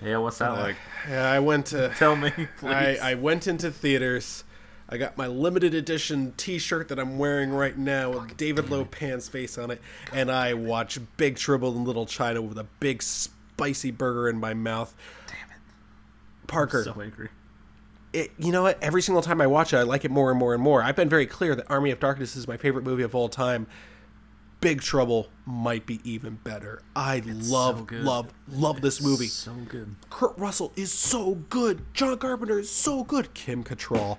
Yeah, 0.03 0.17
what's 0.17 0.39
that 0.39 0.51
uh, 0.51 0.55
like? 0.55 0.75
Yeah, 1.07 1.29
I 1.29 1.39
went 1.39 1.67
to. 1.67 1.89
Tell 1.97 2.15
me, 2.15 2.31
please. 2.31 2.71
I, 2.71 2.97
I 3.01 3.13
went 3.15 3.47
into 3.47 3.71
theaters. 3.71 4.43
I 4.89 4.97
got 4.97 5.17
my 5.17 5.27
limited 5.27 5.73
edition 5.73 6.33
T-shirt 6.37 6.87
that 6.87 6.99
I'm 6.99 7.17
wearing 7.17 7.49
right 7.51 7.77
now 7.77 8.09
with 8.11 8.37
David 8.37 8.69
Lo 8.69 8.85
Pan's 8.85 9.27
face 9.27 9.57
on 9.57 9.69
it, 9.69 9.81
and 10.13 10.31
I 10.31 10.53
watched 10.53 10.99
Big 11.17 11.35
Trouble 11.35 11.75
in 11.75 11.83
Little 11.83 12.05
China 12.05 12.41
with 12.41 12.57
a 12.57 12.63
big 12.79 13.03
spicy 13.03 13.91
burger 13.91 14.29
in 14.29 14.39
my 14.39 14.53
mouth. 14.53 14.95
Damn 15.27 15.35
it, 15.49 16.47
Parker! 16.47 16.83
so 16.85 17.01
angry. 17.01 17.27
It, 18.13 18.31
you 18.37 18.51
know 18.51 18.63
what? 18.63 18.81
Every 18.81 19.01
single 19.01 19.21
time 19.21 19.41
I 19.41 19.47
watch 19.47 19.73
it, 19.73 19.77
I 19.77 19.83
like 19.83 20.05
it 20.05 20.11
more 20.11 20.29
and 20.29 20.39
more 20.39 20.53
and 20.53 20.61
more. 20.61 20.81
I've 20.81 20.95
been 20.95 21.09
very 21.09 21.25
clear 21.25 21.55
that 21.55 21.69
Army 21.69 21.91
of 21.91 21.99
Darkness 21.99 22.35
is 22.35 22.47
my 22.47 22.57
favorite 22.57 22.83
movie 22.83 23.03
of 23.03 23.13
all 23.13 23.29
time. 23.29 23.67
Big 24.59 24.81
Trouble 24.81 25.27
might 25.45 25.85
be 25.85 25.99
even 26.03 26.39
better. 26.43 26.81
I 26.95 27.21
love, 27.25 27.85
good. 27.85 28.03
love, 28.03 28.33
love 28.47 28.81
this 28.81 29.01
movie. 29.01 29.27
So 29.27 29.53
good. 29.53 29.95
Kurt 30.09 30.37
Russell 30.37 30.73
is 30.75 30.91
so 30.91 31.35
good. 31.35 31.93
John 31.93 32.17
Carpenter 32.17 32.59
is 32.59 32.71
so 32.71 33.03
good. 33.03 33.33
Kim 33.35 33.63
Cattrall, 33.63 34.17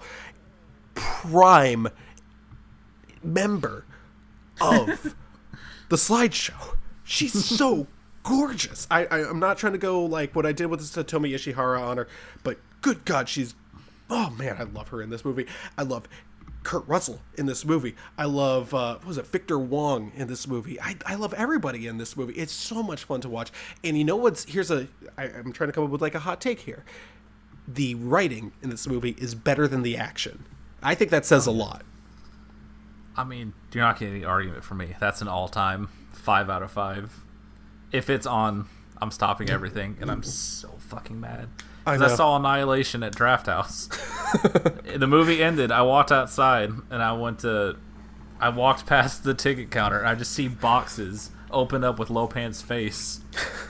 prime 0.94 1.88
member 3.22 3.84
of 4.60 5.16
the 5.88 5.96
slideshow. 5.96 6.76
She's 7.02 7.44
so 7.44 7.88
gorgeous. 8.22 8.86
I, 8.90 9.06
I 9.06 9.28
I'm 9.28 9.40
not 9.40 9.58
trying 9.58 9.72
to 9.72 9.78
go 9.78 10.04
like 10.04 10.36
what 10.36 10.46
I 10.46 10.52
did 10.52 10.66
with 10.66 10.80
the 10.80 11.04
Satomi 11.04 11.34
Ishihara 11.34 11.80
on 11.80 11.96
her, 11.96 12.06
but 12.44 12.58
good 12.80 13.04
God, 13.04 13.28
she's 13.28 13.54
oh 14.10 14.30
man, 14.30 14.56
I 14.58 14.64
love 14.64 14.88
her 14.88 15.02
in 15.02 15.10
this 15.10 15.24
movie. 15.24 15.46
I 15.76 15.82
love 15.82 16.08
Kurt 16.62 16.86
Russell 16.86 17.20
in 17.36 17.46
this 17.46 17.64
movie. 17.64 17.94
I 18.16 18.24
love 18.24 18.74
uh, 18.74 18.98
was 19.06 19.18
it 19.18 19.26
Victor 19.26 19.58
Wong 19.58 20.12
in 20.14 20.28
this 20.28 20.46
movie. 20.46 20.80
I, 20.80 20.96
I 21.06 21.14
love 21.14 21.32
everybody 21.34 21.86
in 21.86 21.98
this 21.98 22.16
movie. 22.16 22.34
It's 22.34 22.52
so 22.52 22.82
much 22.82 23.04
fun 23.04 23.20
to 23.22 23.28
watch. 23.28 23.50
And 23.84 23.96
you 23.96 24.04
know 24.04 24.16
what's 24.16 24.44
here's 24.44 24.70
a 24.70 24.88
I, 25.16 25.24
I'm 25.24 25.52
trying 25.52 25.68
to 25.68 25.72
come 25.72 25.84
up 25.84 25.90
with 25.90 26.02
like 26.02 26.14
a 26.14 26.20
hot 26.20 26.40
take 26.40 26.60
here. 26.60 26.84
The 27.66 27.94
writing 27.94 28.52
in 28.62 28.70
this 28.70 28.86
movie 28.86 29.14
is 29.18 29.34
better 29.34 29.68
than 29.68 29.82
the 29.82 29.96
action. 29.96 30.44
I 30.82 30.94
think 30.94 31.10
that 31.10 31.26
says 31.26 31.46
a 31.46 31.50
lot. 31.50 31.84
I 33.16 33.24
mean, 33.24 33.52
you're 33.72 33.82
not 33.82 33.98
getting 33.98 34.16
any 34.16 34.24
argument 34.24 34.62
from 34.62 34.78
me. 34.78 34.94
That's 35.00 35.20
an 35.20 35.28
all-time 35.28 35.88
five 36.12 36.48
out 36.48 36.62
of 36.62 36.70
five. 36.70 37.24
If 37.90 38.08
it's 38.08 38.26
on, 38.26 38.68
I'm 39.02 39.10
stopping 39.10 39.50
everything, 39.50 39.96
and 40.00 40.10
I'm 40.10 40.22
so 40.22 40.68
fucking 40.78 41.18
mad. 41.18 41.48
I 41.88 42.04
I, 42.04 42.08
saw 42.08 42.36
Annihilation 42.36 43.02
at 43.02 43.14
Draft 43.14 43.46
House. 43.46 43.88
the 44.96 45.06
movie 45.08 45.42
ended. 45.42 45.70
I 45.72 45.82
walked 45.82 46.12
outside, 46.12 46.70
and 46.90 47.02
I 47.02 47.12
went 47.12 47.40
to. 47.40 47.76
I 48.40 48.50
walked 48.50 48.86
past 48.86 49.24
the 49.24 49.34
ticket 49.34 49.70
counter, 49.70 49.98
and 49.98 50.08
I 50.08 50.14
just 50.14 50.32
see 50.32 50.48
boxes 50.48 51.30
open 51.50 51.82
up 51.82 51.98
with 51.98 52.10
Lo 52.10 52.26
Pan's 52.26 52.62
face, 52.62 53.20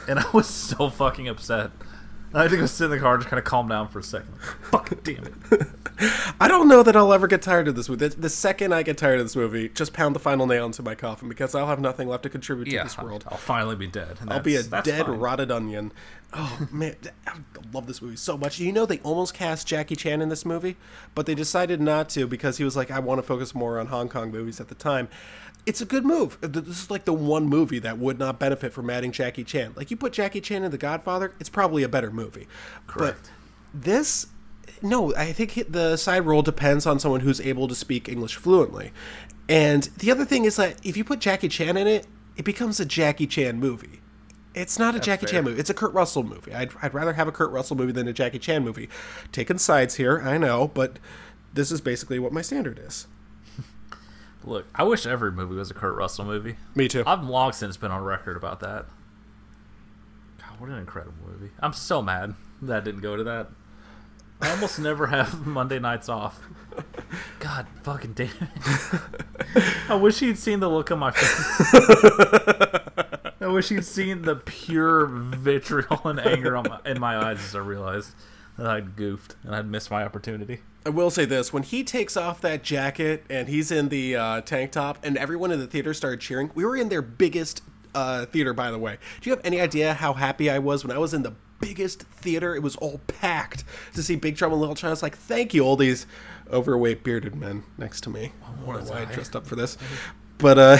and 0.08 0.18
I 0.18 0.28
was 0.32 0.46
so 0.46 0.90
fucking 0.90 1.28
upset. 1.28 1.70
I 2.34 2.42
had 2.42 2.50
to 2.50 2.58
go 2.58 2.66
sit 2.66 2.84
in 2.84 2.90
the 2.90 2.98
car 2.98 3.14
and 3.14 3.22
just 3.22 3.30
kind 3.30 3.38
of 3.38 3.46
calm 3.46 3.68
down 3.68 3.88
for 3.88 4.00
a 4.00 4.02
second. 4.02 4.34
Fuck 4.70 4.90
damn 5.02 5.24
it. 5.24 5.32
I 6.38 6.46
don't 6.46 6.68
know 6.68 6.82
that 6.82 6.94
I'll 6.94 7.12
ever 7.12 7.26
get 7.26 7.40
tired 7.40 7.68
of 7.68 7.74
this 7.74 7.88
movie. 7.88 8.06
The, 8.06 8.14
the 8.20 8.28
second 8.28 8.74
I 8.74 8.82
get 8.82 8.98
tired 8.98 9.18
of 9.18 9.24
this 9.24 9.34
movie, 9.34 9.70
just 9.70 9.94
pound 9.94 10.14
the 10.14 10.20
final 10.20 10.46
nail 10.46 10.66
into 10.66 10.82
my 10.82 10.94
coffin 10.94 11.30
because 11.30 11.54
I'll 11.54 11.66
have 11.68 11.80
nothing 11.80 12.06
left 12.06 12.24
to 12.24 12.28
contribute 12.28 12.66
to 12.66 12.82
this 12.84 12.98
world. 12.98 13.24
I'll 13.28 13.38
finally 13.38 13.76
be 13.76 13.86
dead. 13.86 14.18
and 14.20 14.30
I'll 14.30 14.40
be 14.40 14.56
a 14.56 14.62
dead, 14.62 15.06
fine. 15.06 15.18
rotted 15.18 15.50
onion. 15.50 15.90
Oh 16.32 16.68
man, 16.70 16.94
I 17.26 17.38
love 17.72 17.86
this 17.86 18.02
movie 18.02 18.16
so 18.16 18.36
much. 18.36 18.58
You 18.58 18.72
know, 18.72 18.84
they 18.84 18.98
almost 18.98 19.32
cast 19.32 19.66
Jackie 19.66 19.96
Chan 19.96 20.20
in 20.20 20.28
this 20.28 20.44
movie, 20.44 20.76
but 21.14 21.24
they 21.26 21.34
decided 21.34 21.80
not 21.80 22.10
to 22.10 22.26
because 22.26 22.58
he 22.58 22.64
was 22.64 22.76
like, 22.76 22.90
I 22.90 22.98
want 22.98 23.18
to 23.18 23.22
focus 23.22 23.54
more 23.54 23.78
on 23.78 23.86
Hong 23.86 24.08
Kong 24.08 24.30
movies 24.30 24.60
at 24.60 24.68
the 24.68 24.74
time. 24.74 25.08
It's 25.64 25.80
a 25.80 25.86
good 25.86 26.04
move. 26.04 26.38
This 26.40 26.66
is 26.66 26.90
like 26.90 27.06
the 27.06 27.14
one 27.14 27.46
movie 27.46 27.78
that 27.78 27.98
would 27.98 28.18
not 28.18 28.38
benefit 28.38 28.72
from 28.72 28.90
adding 28.90 29.10
Jackie 29.12 29.44
Chan. 29.44 29.72
Like 29.74 29.90
you 29.90 29.96
put 29.96 30.12
Jackie 30.12 30.40
Chan 30.40 30.62
in 30.62 30.70
The 30.70 30.78
Godfather, 30.78 31.34
it's 31.40 31.48
probably 31.48 31.82
a 31.82 31.88
better 31.88 32.10
movie. 32.10 32.46
Correct. 32.86 33.30
But 33.72 33.82
this 33.82 34.26
no, 34.82 35.14
I 35.14 35.32
think 35.32 35.72
the 35.72 35.96
side 35.96 36.26
role 36.26 36.42
depends 36.42 36.86
on 36.86 36.98
someone 36.98 37.20
who's 37.20 37.40
able 37.40 37.68
to 37.68 37.74
speak 37.74 38.08
English 38.08 38.36
fluently. 38.36 38.92
And 39.48 39.84
the 39.98 40.10
other 40.10 40.24
thing 40.24 40.44
is 40.44 40.56
that 40.56 40.84
if 40.84 40.96
you 40.96 41.04
put 41.04 41.20
Jackie 41.20 41.48
Chan 41.48 41.76
in 41.76 41.86
it, 41.86 42.06
it 42.36 42.44
becomes 42.44 42.78
a 42.80 42.84
Jackie 42.84 43.26
Chan 43.26 43.58
movie. 43.58 43.97
It's 44.54 44.78
not 44.78 44.94
a 44.94 45.00
Jackie 45.00 45.26
fair. 45.26 45.34
Chan 45.34 45.44
movie. 45.44 45.60
It's 45.60 45.70
a 45.70 45.74
Kurt 45.74 45.92
Russell 45.92 46.22
movie. 46.22 46.52
I'd, 46.52 46.70
I'd 46.82 46.94
rather 46.94 47.12
have 47.12 47.28
a 47.28 47.32
Kurt 47.32 47.50
Russell 47.50 47.76
movie 47.76 47.92
than 47.92 48.08
a 48.08 48.12
Jackie 48.12 48.38
Chan 48.38 48.64
movie. 48.64 48.88
Taking 49.30 49.58
sides 49.58 49.96
here, 49.96 50.20
I 50.20 50.38
know, 50.38 50.68
but 50.68 50.98
this 51.52 51.70
is 51.70 51.80
basically 51.80 52.18
what 52.18 52.32
my 52.32 52.42
standard 52.42 52.78
is. 52.78 53.06
Look, 54.44 54.66
I 54.74 54.82
wish 54.84 55.06
every 55.06 55.30
movie 55.32 55.54
was 55.54 55.70
a 55.70 55.74
Kurt 55.74 55.94
Russell 55.96 56.24
movie. 56.24 56.56
Me 56.74 56.88
too. 56.88 57.04
I've 57.06 57.24
long 57.24 57.52
since 57.52 57.76
been 57.76 57.90
on 57.90 58.02
record 58.02 58.36
about 58.36 58.60
that. 58.60 58.86
God, 60.38 60.58
what 60.60 60.70
an 60.70 60.78
incredible 60.78 61.14
movie! 61.26 61.50
I'm 61.60 61.72
so 61.72 62.02
mad 62.02 62.34
that 62.62 62.84
didn't 62.84 63.00
go 63.00 63.16
to 63.16 63.24
that. 63.24 63.48
I 64.40 64.50
almost 64.50 64.78
never 64.80 65.08
have 65.08 65.46
Monday 65.46 65.78
nights 65.78 66.08
off. 66.08 66.40
God 67.40 67.66
fucking 67.82 68.12
damn 68.14 68.30
it. 68.40 69.00
I 69.88 69.94
wish 69.94 70.20
he'd 70.20 70.38
seen 70.38 70.60
the 70.60 70.68
look 70.70 70.90
on 70.90 70.98
my 71.00 71.10
face. 71.10 73.04
I 73.58 73.60
wish 73.60 73.70
he'd 73.70 73.84
seen 73.84 74.22
the 74.22 74.36
pure 74.36 75.06
vitriol 75.06 76.02
and 76.04 76.20
anger 76.20 76.62
my, 76.62 76.78
in 76.86 77.00
my 77.00 77.16
eyes 77.16 77.40
as 77.42 77.56
I 77.56 77.58
realized 77.58 78.12
that 78.56 78.68
I'd 78.68 78.94
goofed 78.94 79.34
and 79.42 79.52
I'd 79.52 79.66
missed 79.66 79.90
my 79.90 80.04
opportunity. 80.04 80.60
I 80.86 80.90
will 80.90 81.10
say 81.10 81.24
this: 81.24 81.52
when 81.52 81.64
he 81.64 81.82
takes 81.82 82.16
off 82.16 82.40
that 82.42 82.62
jacket 82.62 83.24
and 83.28 83.48
he's 83.48 83.72
in 83.72 83.88
the 83.88 84.14
uh, 84.14 84.40
tank 84.42 84.70
top, 84.70 84.98
and 85.02 85.18
everyone 85.18 85.50
in 85.50 85.58
the 85.58 85.66
theater 85.66 85.92
started 85.92 86.20
cheering, 86.20 86.52
we 86.54 86.64
were 86.64 86.76
in 86.76 86.88
their 86.88 87.02
biggest 87.02 87.62
uh, 87.96 88.26
theater, 88.26 88.54
by 88.54 88.70
the 88.70 88.78
way. 88.78 88.96
Do 89.20 89.28
you 89.28 89.34
have 89.34 89.44
any 89.44 89.60
idea 89.60 89.92
how 89.92 90.12
happy 90.12 90.48
I 90.48 90.60
was 90.60 90.84
when 90.84 90.96
I 90.96 90.98
was 91.00 91.12
in 91.12 91.24
the 91.24 91.34
biggest 91.58 92.02
theater? 92.04 92.54
It 92.54 92.62
was 92.62 92.76
all 92.76 93.00
packed 93.08 93.64
to 93.94 94.04
see 94.04 94.14
Big 94.14 94.36
Trouble 94.36 94.54
in 94.54 94.60
Little 94.60 94.76
China. 94.76 94.92
It's 94.92 95.02
like, 95.02 95.16
thank 95.16 95.52
you, 95.52 95.64
all 95.64 95.74
these 95.74 96.06
overweight 96.52 97.02
bearded 97.02 97.34
men 97.34 97.64
next 97.76 98.02
to 98.02 98.10
me. 98.10 98.30
I 98.40 98.64
don't 98.64 98.84
know 98.84 98.92
why 98.92 99.00
I 99.00 99.04
dressed 99.06 99.34
up 99.34 99.48
for 99.48 99.56
this. 99.56 99.76
But 100.38 100.58
uh, 100.58 100.78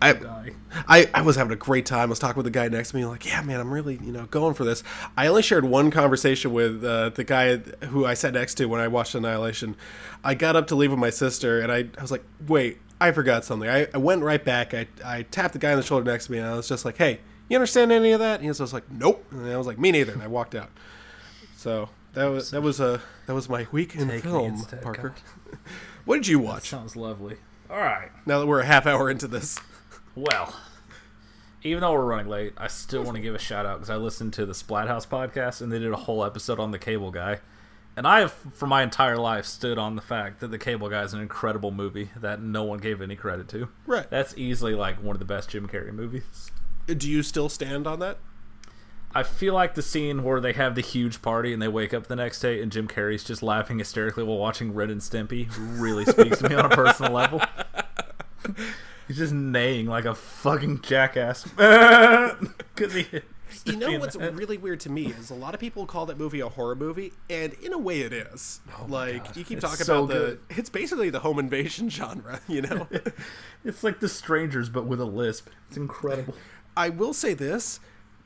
I, 0.00 0.42
I 0.88 1.10
I 1.12 1.22
was 1.22 1.36
having 1.36 1.52
a 1.52 1.56
great 1.56 1.86
time. 1.86 2.02
I 2.02 2.06
was 2.06 2.18
talking 2.18 2.36
with 2.36 2.44
the 2.44 2.50
guy 2.50 2.68
next 2.68 2.90
to 2.90 2.96
me, 2.96 3.04
like, 3.04 3.26
yeah, 3.26 3.42
man, 3.42 3.60
I'm 3.60 3.72
really 3.72 3.98
you 4.02 4.12
know 4.12 4.26
going 4.26 4.54
for 4.54 4.64
this. 4.64 4.82
I 5.16 5.26
only 5.26 5.42
shared 5.42 5.64
one 5.64 5.90
conversation 5.90 6.52
with 6.52 6.84
uh, 6.84 7.10
the 7.10 7.24
guy 7.24 7.56
who 7.56 8.06
I 8.06 8.14
sat 8.14 8.34
next 8.34 8.54
to 8.54 8.66
when 8.66 8.80
I 8.80 8.88
watched 8.88 9.14
Annihilation. 9.14 9.76
I 10.22 10.34
got 10.34 10.54
up 10.56 10.68
to 10.68 10.76
leave 10.76 10.90
with 10.90 11.00
my 11.00 11.10
sister, 11.10 11.60
and 11.60 11.72
I, 11.72 11.88
I 11.98 12.02
was 12.02 12.10
like, 12.10 12.24
wait, 12.46 12.78
I 13.00 13.12
forgot 13.12 13.44
something. 13.44 13.68
I, 13.68 13.88
I 13.92 13.98
went 13.98 14.22
right 14.22 14.44
back. 14.44 14.74
I, 14.74 14.86
I 15.04 15.22
tapped 15.22 15.54
the 15.54 15.58
guy 15.58 15.72
on 15.72 15.76
the 15.76 15.82
shoulder 15.82 16.10
next 16.10 16.26
to 16.26 16.32
me, 16.32 16.38
and 16.38 16.46
I 16.46 16.54
was 16.54 16.68
just 16.68 16.84
like, 16.84 16.96
hey, 16.98 17.20
you 17.48 17.56
understand 17.56 17.90
any 17.90 18.12
of 18.12 18.20
that? 18.20 18.34
And 18.34 18.42
he 18.42 18.48
was 18.48 18.58
just 18.58 18.72
like, 18.72 18.90
nope. 18.90 19.24
And 19.32 19.50
I 19.50 19.56
was 19.56 19.66
like, 19.66 19.78
me 19.78 19.90
neither. 19.90 20.12
And 20.12 20.22
I 20.22 20.28
walked 20.28 20.54
out. 20.54 20.70
So 21.56 21.88
that 22.14 22.26
was 22.26 22.52
that 22.52 22.62
was 22.62 22.80
a 22.80 23.02
that 23.26 23.34
was 23.34 23.48
my 23.48 23.66
week 23.72 23.94
in 23.94 24.08
Take 24.08 24.22
film, 24.22 24.64
Parker. 24.82 25.14
What 26.06 26.16
did 26.16 26.28
you 26.28 26.38
watch? 26.38 26.70
That 26.70 26.78
Sounds 26.78 26.96
lovely. 26.96 27.36
All 27.70 27.78
right. 27.78 28.10
Now 28.26 28.40
that 28.40 28.46
we're 28.46 28.60
a 28.60 28.66
half 28.66 28.86
hour 28.86 29.08
into 29.08 29.28
this. 29.28 29.58
Well, 30.16 30.54
even 31.62 31.82
though 31.82 31.92
we're 31.92 32.04
running 32.04 32.26
late, 32.26 32.52
I 32.56 32.66
still 32.66 33.04
want 33.04 33.14
to 33.16 33.22
give 33.22 33.34
a 33.34 33.38
shout 33.38 33.64
out 33.64 33.78
because 33.78 33.90
I 33.90 33.96
listened 33.96 34.32
to 34.34 34.46
the 34.46 34.54
Splathouse 34.54 35.06
podcast 35.06 35.60
and 35.60 35.70
they 35.70 35.78
did 35.78 35.92
a 35.92 35.96
whole 35.96 36.24
episode 36.24 36.58
on 36.58 36.72
the 36.72 36.78
Cable 36.78 37.12
Guy. 37.12 37.38
And 37.96 38.06
I 38.06 38.20
have, 38.20 38.32
for 38.32 38.66
my 38.66 38.82
entire 38.82 39.16
life, 39.16 39.44
stood 39.44 39.78
on 39.78 39.94
the 39.94 40.02
fact 40.02 40.40
that 40.40 40.50
the 40.50 40.58
Cable 40.58 40.88
Guy 40.88 41.02
is 41.02 41.12
an 41.12 41.20
incredible 41.20 41.70
movie 41.70 42.10
that 42.16 42.40
no 42.40 42.64
one 42.64 42.78
gave 42.78 43.00
any 43.00 43.14
credit 43.14 43.48
to. 43.50 43.68
Right. 43.86 44.08
That's 44.10 44.36
easily 44.36 44.74
like 44.74 45.02
one 45.02 45.14
of 45.14 45.20
the 45.20 45.24
best 45.24 45.50
Jim 45.50 45.68
Carrey 45.68 45.92
movies. 45.92 46.50
Do 46.86 47.08
you 47.10 47.22
still 47.22 47.48
stand 47.48 47.86
on 47.86 48.00
that? 48.00 48.18
I 49.14 49.22
feel 49.24 49.54
like 49.54 49.74
the 49.74 49.82
scene 49.82 50.22
where 50.22 50.40
they 50.40 50.52
have 50.52 50.74
the 50.76 50.80
huge 50.80 51.20
party 51.20 51.52
and 51.52 51.60
they 51.60 51.68
wake 51.68 51.92
up 51.92 52.06
the 52.06 52.14
next 52.16 52.40
day 52.40 52.62
and 52.62 52.70
Jim 52.70 52.86
Carrey's 52.86 53.24
just 53.24 53.42
laughing 53.42 53.78
hysterically 53.78 54.22
while 54.22 54.38
watching 54.38 54.72
Ren 54.72 54.88
and 54.90 55.00
Stimpy 55.00 55.48
really 55.58 56.04
speaks 56.04 56.38
to 56.38 56.48
me 56.48 56.54
on 56.54 56.66
a 56.66 56.68
personal 56.68 57.12
level. 57.12 57.40
He's 59.08 59.16
just 59.18 59.32
neighing 59.32 59.86
like 59.86 60.04
a 60.04 60.14
fucking 60.14 60.82
jackass. 60.82 61.48
Because 62.74 62.94
he. 62.94 63.06
You 63.66 63.76
know 63.76 63.98
what's 63.98 64.16
the 64.16 64.30
really 64.32 64.56
weird 64.56 64.80
to 64.80 64.90
me 64.90 65.06
is 65.06 65.28
a 65.30 65.34
lot 65.34 65.52
of 65.54 65.60
people 65.60 65.84
call 65.84 66.06
that 66.06 66.16
movie 66.16 66.38
a 66.40 66.48
horror 66.48 66.76
movie, 66.76 67.12
and 67.28 67.52
in 67.54 67.72
a 67.74 67.78
way 67.78 68.00
it 68.02 68.12
is. 68.12 68.60
Oh 68.78 68.86
like 68.88 69.36
you 69.36 69.44
keep 69.44 69.56
Oh 69.56 69.66
It's 69.66 69.70
talking 69.70 69.84
so 69.84 70.04
about 70.04 70.14
the, 70.14 70.18
good. 70.20 70.40
it's 70.50 70.70
basically 70.70 71.10
the 71.10 71.18
home 71.20 71.38
invasion 71.40 71.90
genre. 71.90 72.40
You 72.48 72.62
know, 72.62 72.86
It's 73.64 73.82
like 73.84 73.98
The 74.00 74.08
Strangers, 74.08 74.68
but 74.70 74.86
with 74.86 75.00
a 75.00 75.04
lisp. 75.04 75.48
It's 75.68 75.76
incredible. 75.76 76.34
I 76.76 76.88
will 76.90 77.12
say 77.12 77.34
this: 77.34 77.80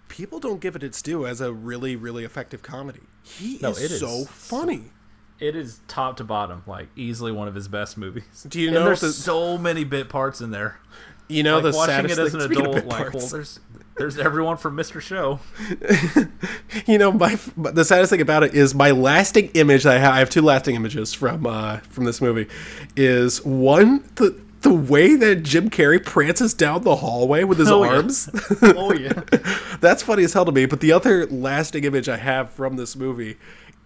people 0.08 0.38
don't 0.40 0.60
give 0.60 0.76
it 0.76 0.82
its 0.82 1.00
due 1.02 1.26
as 1.26 1.40
a 1.40 1.52
really, 1.52 1.96
really 1.96 2.24
effective 2.24 2.62
comedy. 2.62 3.00
He 3.22 3.58
No, 3.60 3.70
is 3.70 3.82
it 3.82 3.90
is. 3.92 4.00
so 4.00 4.24
funny. 4.24 4.90
It 5.40 5.56
is 5.56 5.80
top 5.88 6.16
to 6.18 6.24
bottom, 6.24 6.62
like 6.66 6.88
easily 6.94 7.32
one 7.32 7.48
of 7.48 7.54
his 7.54 7.66
best 7.68 7.98
movies. 7.98 8.46
Do 8.48 8.60
you 8.60 8.68
and 8.68 8.74
know 8.76 8.84
there's 8.84 9.00
the- 9.00 9.12
so 9.12 9.58
many 9.58 9.82
bit 9.84 10.08
parts 10.08 10.40
in 10.40 10.50
there. 10.52 10.78
You 11.26 11.42
know 11.42 11.54
like 11.58 11.72
the 11.72 11.76
watching 11.78 11.94
saddest 11.94 12.18
it 12.18 12.22
as 12.22 12.32
thing- 12.32 12.40
an 12.42 12.46
speaking 12.46 12.66
adult, 12.66 12.76
bit 12.76 12.86
like 12.86 12.98
parts, 12.98 13.14
well, 13.16 13.28
there's 13.28 13.60
there's 13.96 14.18
everyone 14.18 14.56
from 14.58 14.76
Mr. 14.76 15.00
Show. 15.00 15.40
you 16.86 16.98
know 16.98 17.10
my 17.12 17.38
the 17.56 17.84
saddest 17.84 18.10
thing 18.10 18.20
about 18.20 18.42
it 18.42 18.54
is 18.54 18.74
my 18.74 18.90
lasting 18.90 19.48
image 19.54 19.84
that 19.84 19.96
I 19.96 19.98
have, 19.98 20.12
I 20.14 20.18
have 20.18 20.30
two 20.30 20.42
lasting 20.42 20.74
images 20.76 21.14
from 21.14 21.46
uh 21.46 21.78
from 21.88 22.04
this 22.04 22.20
movie 22.20 22.46
is 22.96 23.42
one 23.44 24.04
the 24.16 24.38
the 24.64 24.72
way 24.74 25.14
that 25.14 25.42
Jim 25.44 25.70
Carrey 25.70 26.04
prances 26.04 26.52
down 26.54 26.82
the 26.82 26.96
hallway 26.96 27.44
with 27.44 27.58
his 27.58 27.70
Oh, 27.70 27.84
yeah. 27.84 27.90
arms 27.90 28.28
Oh 28.62 28.92
yeah. 28.92 29.12
that's 29.80 30.02
funny 30.02 30.24
as 30.24 30.32
hell 30.32 30.44
to 30.44 30.52
me 30.52 30.66
but 30.66 30.80
the 30.80 30.90
other 30.92 31.26
lasting 31.26 31.84
image 31.84 32.08
I 32.08 32.16
have 32.16 32.50
from 32.50 32.76
this 32.76 32.96
movie 32.96 33.36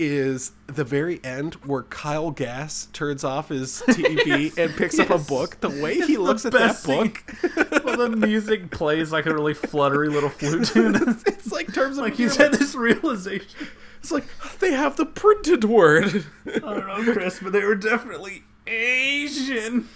is 0.00 0.52
the 0.68 0.84
very 0.84 1.18
end 1.24 1.54
where 1.66 1.82
Kyle 1.82 2.30
Gass 2.30 2.86
turns 2.92 3.24
off 3.24 3.48
his 3.48 3.82
TV 3.88 4.56
and 4.56 4.72
picks 4.76 4.96
up 5.00 5.10
a 5.10 5.18
book 5.18 5.58
the 5.60 5.68
way 5.70 6.00
he 6.00 6.16
looks 6.16 6.46
at 6.46 6.52
that 6.52 6.76
scene. 6.76 7.14
book 7.56 7.84
well, 7.84 7.96
the 7.96 8.08
music 8.10 8.70
plays 8.70 9.10
like 9.10 9.26
a 9.26 9.34
really 9.34 9.54
fluttery 9.54 10.08
little 10.08 10.28
flute 10.30 10.66
tune. 10.68 10.94
it's 11.26 11.50
like 11.50 11.74
terms 11.74 11.98
of 11.98 12.04
like 12.04 12.14
he's 12.14 12.36
had 12.36 12.52
this 12.52 12.76
realization. 12.76 13.48
it's 13.98 14.12
like 14.12 14.24
they 14.60 14.72
have 14.72 14.94
the 14.96 15.04
printed 15.06 15.64
word 15.64 16.24
I 16.46 16.58
don't 16.60 16.86
know, 16.86 17.12
Chris, 17.12 17.40
but 17.42 17.52
they 17.52 17.64
were 17.64 17.74
definitely 17.74 18.44
Asian. 18.68 19.88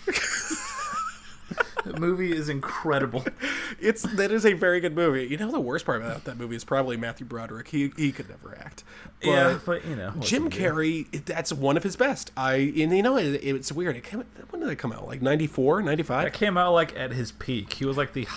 The 1.84 1.92
movie 1.98 2.32
is 2.32 2.48
incredible. 2.48 3.24
It's 3.80 4.02
that 4.02 4.30
is 4.30 4.46
a 4.46 4.52
very 4.52 4.78
good 4.78 4.94
movie. 4.94 5.26
You 5.26 5.36
know 5.38 5.50
the 5.50 5.58
worst 5.58 5.84
part 5.86 6.02
about 6.02 6.24
that 6.24 6.36
movie 6.36 6.54
is 6.54 6.62
probably 6.62 6.96
Matthew 6.96 7.26
Broderick. 7.26 7.68
He 7.68 7.90
he 7.96 8.12
could 8.12 8.28
never 8.28 8.56
act. 8.56 8.84
But 9.20 9.28
yeah, 9.28 9.58
but 9.64 9.84
you 9.84 9.96
know, 9.96 10.12
Jim? 10.20 10.50
Carrey, 10.50 11.24
that's 11.24 11.52
one 11.52 11.76
of 11.76 11.82
his 11.82 11.96
best. 11.96 12.30
I 12.36 12.54
and 12.54 12.96
you 12.96 13.02
know 13.02 13.16
it, 13.16 13.42
it's 13.42 13.72
weird. 13.72 13.96
It 13.96 14.04
came, 14.04 14.24
when 14.50 14.60
did 14.60 14.70
it 14.70 14.76
come 14.76 14.92
out? 14.92 15.08
Like 15.08 15.20
94, 15.20 15.82
95? 15.82 16.24
That 16.24 16.32
came 16.32 16.56
out 16.56 16.72
like 16.74 16.96
at 16.96 17.10
his 17.12 17.32
peak. 17.32 17.72
He 17.72 17.84
was 17.84 17.96
like 17.96 18.12
the 18.12 18.28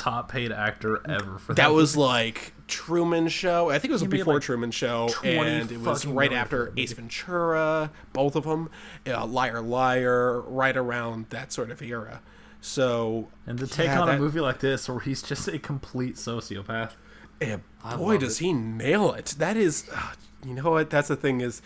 top 0.00 0.30
paid 0.30 0.50
actor 0.50 1.02
ever 1.08 1.38
for 1.38 1.54
that. 1.54 1.62
That 1.62 1.72
was 1.72 1.96
like 1.96 2.52
Truman 2.66 3.28
Show. 3.28 3.70
I 3.70 3.78
think 3.78 3.90
it 3.90 3.92
was 3.92 4.02
He 4.02 4.08
before 4.08 4.34
like, 4.34 4.42
Truman 4.42 4.70
Show, 4.70 5.08
20 5.12 5.38
and 5.38 5.72
it 5.72 5.80
was 5.80 6.06
right 6.06 6.32
after 6.32 6.72
Ace 6.76 6.92
Ventura. 6.92 7.90
Both 8.12 8.34
of 8.36 8.44
them, 8.44 8.70
uh, 9.06 9.26
Liar 9.26 9.60
Liar, 9.60 10.40
right 10.40 10.76
around 10.76 11.26
that 11.30 11.52
sort 11.52 11.70
of 11.70 11.82
era. 11.82 12.22
So 12.60 13.28
and 13.46 13.58
to 13.58 13.66
take 13.66 13.86
yeah, 13.86 14.00
on 14.00 14.08
that- 14.08 14.16
a 14.16 14.20
movie 14.20 14.40
like 14.40 14.60
this 14.60 14.88
where 14.88 15.00
he's 15.00 15.22
just 15.22 15.48
a 15.48 15.58
complete 15.58 16.16
sociopath. 16.16 16.92
And 17.40 17.62
boy, 17.96 18.18
does 18.18 18.38
it. 18.40 18.44
he 18.44 18.52
nail 18.52 19.12
it! 19.12 19.34
That 19.38 19.56
is, 19.56 19.88
uh, 19.94 20.12
you 20.44 20.52
know 20.54 20.72
what? 20.72 20.90
That's 20.90 21.08
the 21.08 21.16
thing 21.16 21.40
is, 21.40 21.62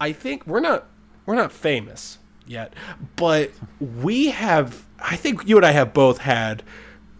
I 0.00 0.12
think 0.12 0.46
we're 0.46 0.60
not 0.60 0.86
we're 1.26 1.34
not 1.34 1.52
famous 1.52 2.18
yet, 2.46 2.72
but 3.16 3.50
we 3.78 4.28
have. 4.28 4.86
I 4.98 5.16
think 5.16 5.46
you 5.46 5.58
and 5.58 5.66
I 5.66 5.72
have 5.72 5.92
both 5.92 6.18
had 6.18 6.62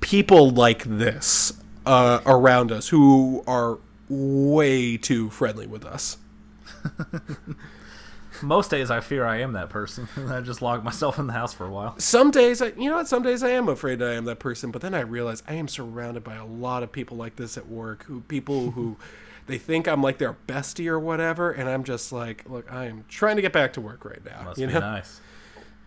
people 0.00 0.48
like 0.48 0.84
this 0.84 1.52
uh, 1.84 2.20
around 2.24 2.72
us 2.72 2.88
who 2.88 3.44
are 3.46 3.78
way 4.08 4.96
too 4.96 5.28
friendly 5.28 5.66
with 5.66 5.84
us. 5.84 6.16
Most 8.42 8.70
days 8.70 8.90
I 8.90 9.00
fear 9.00 9.24
I 9.24 9.40
am 9.40 9.52
that 9.52 9.70
person, 9.70 10.08
I 10.28 10.40
just 10.40 10.62
lock 10.62 10.84
myself 10.84 11.18
in 11.18 11.26
the 11.26 11.32
house 11.32 11.52
for 11.52 11.66
a 11.66 11.70
while. 11.70 11.98
Some 11.98 12.30
days, 12.30 12.62
I, 12.62 12.68
you 12.76 12.90
know 12.90 12.96
what? 12.96 13.08
Some 13.08 13.22
days 13.22 13.42
I 13.42 13.50
am 13.50 13.68
afraid 13.68 14.02
I 14.02 14.14
am 14.14 14.24
that 14.26 14.38
person, 14.38 14.70
but 14.70 14.82
then 14.82 14.94
I 14.94 15.00
realize 15.00 15.42
I 15.46 15.54
am 15.54 15.68
surrounded 15.68 16.24
by 16.24 16.36
a 16.36 16.44
lot 16.44 16.82
of 16.82 16.92
people 16.92 17.16
like 17.16 17.36
this 17.36 17.56
at 17.56 17.68
work. 17.68 18.04
Who 18.04 18.20
people 18.22 18.72
who 18.72 18.96
they 19.46 19.58
think 19.58 19.88
I'm 19.88 20.02
like 20.02 20.18
their 20.18 20.36
bestie 20.46 20.88
or 20.88 20.98
whatever, 20.98 21.50
and 21.50 21.68
I'm 21.68 21.84
just 21.84 22.12
like, 22.12 22.48
look, 22.48 22.70
I 22.72 22.86
am 22.86 23.04
trying 23.08 23.36
to 23.36 23.42
get 23.42 23.52
back 23.52 23.72
to 23.74 23.80
work 23.80 24.04
right 24.04 24.24
now. 24.24 24.42
Must 24.44 24.60
you 24.60 24.66
be 24.66 24.74
know, 24.74 24.80
nice. 24.80 25.20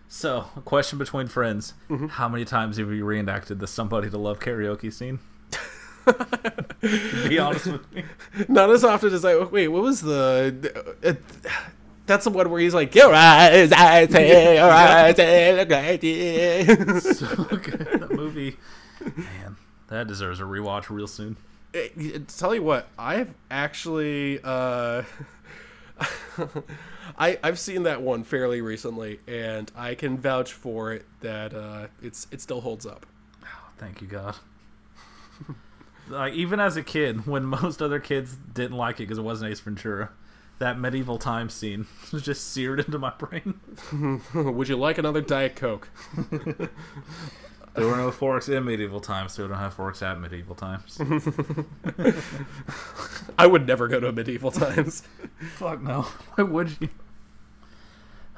So, 0.08 0.50
a 0.56 0.60
question 0.60 0.98
between 0.98 1.26
friends: 1.28 1.74
Mm-hmm. 1.88 2.08
How 2.08 2.28
many 2.28 2.44
times 2.44 2.76
have 2.76 2.90
you 2.92 3.04
reenacted 3.04 3.60
the 3.60 3.66
"Somebody 3.66 4.10
to 4.10 4.18
Love" 4.18 4.40
karaoke 4.40 4.92
scene? 4.92 5.20
Be 7.28 7.38
honest 7.38 7.66
with 7.66 7.92
me. 7.92 8.04
not 8.48 8.70
as 8.70 8.84
often 8.84 9.14
as 9.14 9.24
I. 9.24 9.36
Wait, 9.44 9.68
what 9.68 9.82
was 9.82 10.02
the? 10.02 10.94
Uh, 11.02 11.14
that's 12.06 12.24
the 12.24 12.30
one 12.30 12.50
where 12.50 12.60
he's 12.60 12.74
like, 12.74 12.94
"Your 12.94 13.12
eyes, 13.14 13.72
I 13.72 14.06
say, 14.06 14.56
your 14.56 14.70
eyes, 14.70 15.16
they 15.16 15.56
look 15.56 15.70
like 15.70 16.02
you." 16.02 17.00
So 17.00 17.44
good. 17.44 18.00
That 18.00 18.12
movie, 18.12 18.56
man, 19.16 19.56
that 19.88 20.06
deserves 20.06 20.40
a 20.40 20.44
rewatch 20.44 20.90
real 20.90 21.06
soon. 21.06 21.36
Eh, 21.74 22.18
tell 22.26 22.54
you 22.54 22.62
what, 22.62 22.88
I've 22.98 23.32
actually 23.50 24.40
uh, 24.44 25.02
I 27.18 27.38
I've 27.42 27.58
seen 27.58 27.84
that 27.84 28.02
one 28.02 28.24
fairly 28.24 28.60
recently, 28.60 29.20
and 29.26 29.70
I 29.76 29.94
can 29.94 30.18
vouch 30.18 30.52
for 30.52 30.92
it 30.92 31.06
that 31.20 31.54
uh, 31.54 31.86
it's 32.02 32.26
it 32.30 32.40
still 32.40 32.60
holds 32.60 32.86
up. 32.86 33.06
Thank 33.78 34.00
you, 34.00 34.06
God. 34.06 34.36
like 36.08 36.34
even 36.34 36.60
as 36.60 36.76
a 36.76 36.82
kid, 36.82 37.26
when 37.26 37.44
most 37.44 37.82
other 37.82 37.98
kids 37.98 38.36
didn't 38.36 38.76
like 38.76 38.96
it 38.96 39.04
because 39.04 39.18
it 39.18 39.22
wasn't 39.22 39.50
Ace 39.50 39.58
Ventura, 39.60 40.10
that 40.62 40.78
medieval 40.78 41.18
time 41.18 41.50
scene 41.50 41.86
was 42.12 42.22
just 42.30 42.52
seared 42.52 42.78
into 42.80 42.98
my 42.98 43.10
brain. 43.10 43.60
Would 44.34 44.68
you 44.68 44.76
like 44.76 44.96
another 44.96 45.20
Diet 45.20 45.56
Coke? 45.56 45.90
There 47.74 47.86
were 47.86 47.96
no 47.96 48.10
forks 48.10 48.50
in 48.50 48.66
medieval 48.66 49.00
times, 49.00 49.32
so 49.32 49.44
we 49.44 49.48
don't 49.48 49.56
have 49.56 49.72
forks 49.72 50.02
at 50.02 50.20
medieval 50.20 50.54
times. 50.54 51.00
I 53.38 53.46
would 53.46 53.66
never 53.66 53.88
go 53.88 53.98
to 53.98 54.12
medieval 54.12 54.50
times. 54.50 55.04
Fuck 55.54 55.80
no. 55.80 56.02
Why 56.34 56.44
would 56.44 56.76
you? 56.82 56.90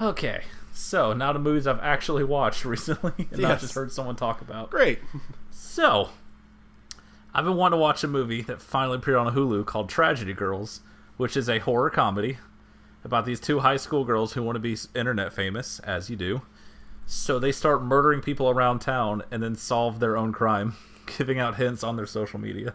Okay, 0.01 0.43
so 0.73 1.13
now 1.13 1.33
to 1.33 1.41
movies 1.41 1.67
I've 1.67 1.81
actually 1.81 2.23
watched 2.23 2.65
recently 2.65 3.27
and 3.33 3.41
not 3.41 3.59
just 3.59 3.75
heard 3.75 3.91
someone 3.91 4.15
talk 4.15 4.41
about. 4.41 4.71
Great. 4.71 5.01
So, 5.51 6.11
I've 7.35 7.45
been 7.45 7.57
wanting 7.57 7.77
to 7.79 7.81
watch 7.81 8.05
a 8.05 8.09
movie 8.09 8.43
that 8.43 8.63
finally 8.63 8.99
appeared 8.99 9.17
on 9.17 9.35
Hulu 9.35 9.67
called 9.67 9.89
Tragedy 9.89 10.33
Girls, 10.33 10.79
which 11.17 11.37
is 11.37 11.49
a 11.49 11.59
horror 11.59 11.91
comedy 11.91 12.39
about 13.05 13.27
these 13.27 13.41
two 13.41 13.61
high 13.61 13.77
school 13.77 14.05
girls 14.05 14.33
who 14.33 14.43
want 14.43 14.57
to 14.57 14.61
be 14.61 14.77
internet 14.95 15.33
famous, 15.33 15.79
as 15.81 16.09
you 16.09 16.17
do. 16.17 16.43
So 17.07 17.39
they 17.39 17.53
start 17.53 17.83
murdering 17.83 18.23
people 18.23 18.49
around 18.49 18.79
town 18.81 19.23
and 19.31 19.43
then 19.43 19.55
solve 19.55 20.01
their 20.01 20.17
own 20.17 20.33
crime, 20.33 20.75
giving 21.19 21.39
out 21.39 21.57
hints 21.57 21.85
on 21.85 21.97
their 21.97 22.07
social 22.07 22.41
media. 22.41 22.75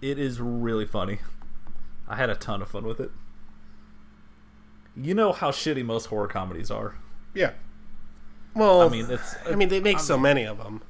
It 0.00 0.18
is 0.18 0.40
really 0.40 0.86
funny. 0.86 1.18
I 2.08 2.16
had 2.16 2.30
a 2.30 2.34
ton 2.34 2.62
of 2.62 2.68
fun 2.68 2.84
with 2.84 2.98
it. 2.98 3.10
You 4.96 5.14
know 5.14 5.32
how 5.32 5.50
shitty 5.50 5.84
most 5.84 6.06
horror 6.06 6.26
comedies 6.26 6.70
are. 6.70 6.96
Yeah. 7.34 7.52
Well, 8.54 8.80
I 8.80 8.88
mean, 8.88 9.06
it's 9.08 9.36
I 9.46 9.54
mean, 9.54 9.68
they 9.68 9.80
make 9.80 10.00
so 10.00 10.18
many 10.18 10.44
of 10.44 10.58
them. 10.58 10.82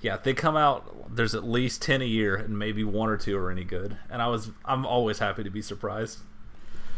Yeah, 0.00 0.16
they 0.16 0.34
come 0.34 0.56
out. 0.56 1.14
There's 1.14 1.34
at 1.34 1.44
least 1.44 1.82
ten 1.82 2.02
a 2.02 2.06
year, 2.06 2.36
and 2.36 2.58
maybe 2.58 2.84
one 2.84 3.08
or 3.08 3.16
two 3.16 3.36
are 3.36 3.50
any 3.50 3.64
good. 3.64 3.96
And 4.08 4.22
I 4.22 4.28
was, 4.28 4.50
I'm 4.64 4.86
always 4.86 5.18
happy 5.18 5.42
to 5.42 5.50
be 5.50 5.62
surprised, 5.62 6.20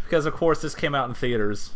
because 0.05 0.27
of 0.27 0.35
course 0.35 0.61
this 0.61 0.75
came 0.75 0.95
out 0.95 1.09
in 1.09 1.15
theaters 1.15 1.73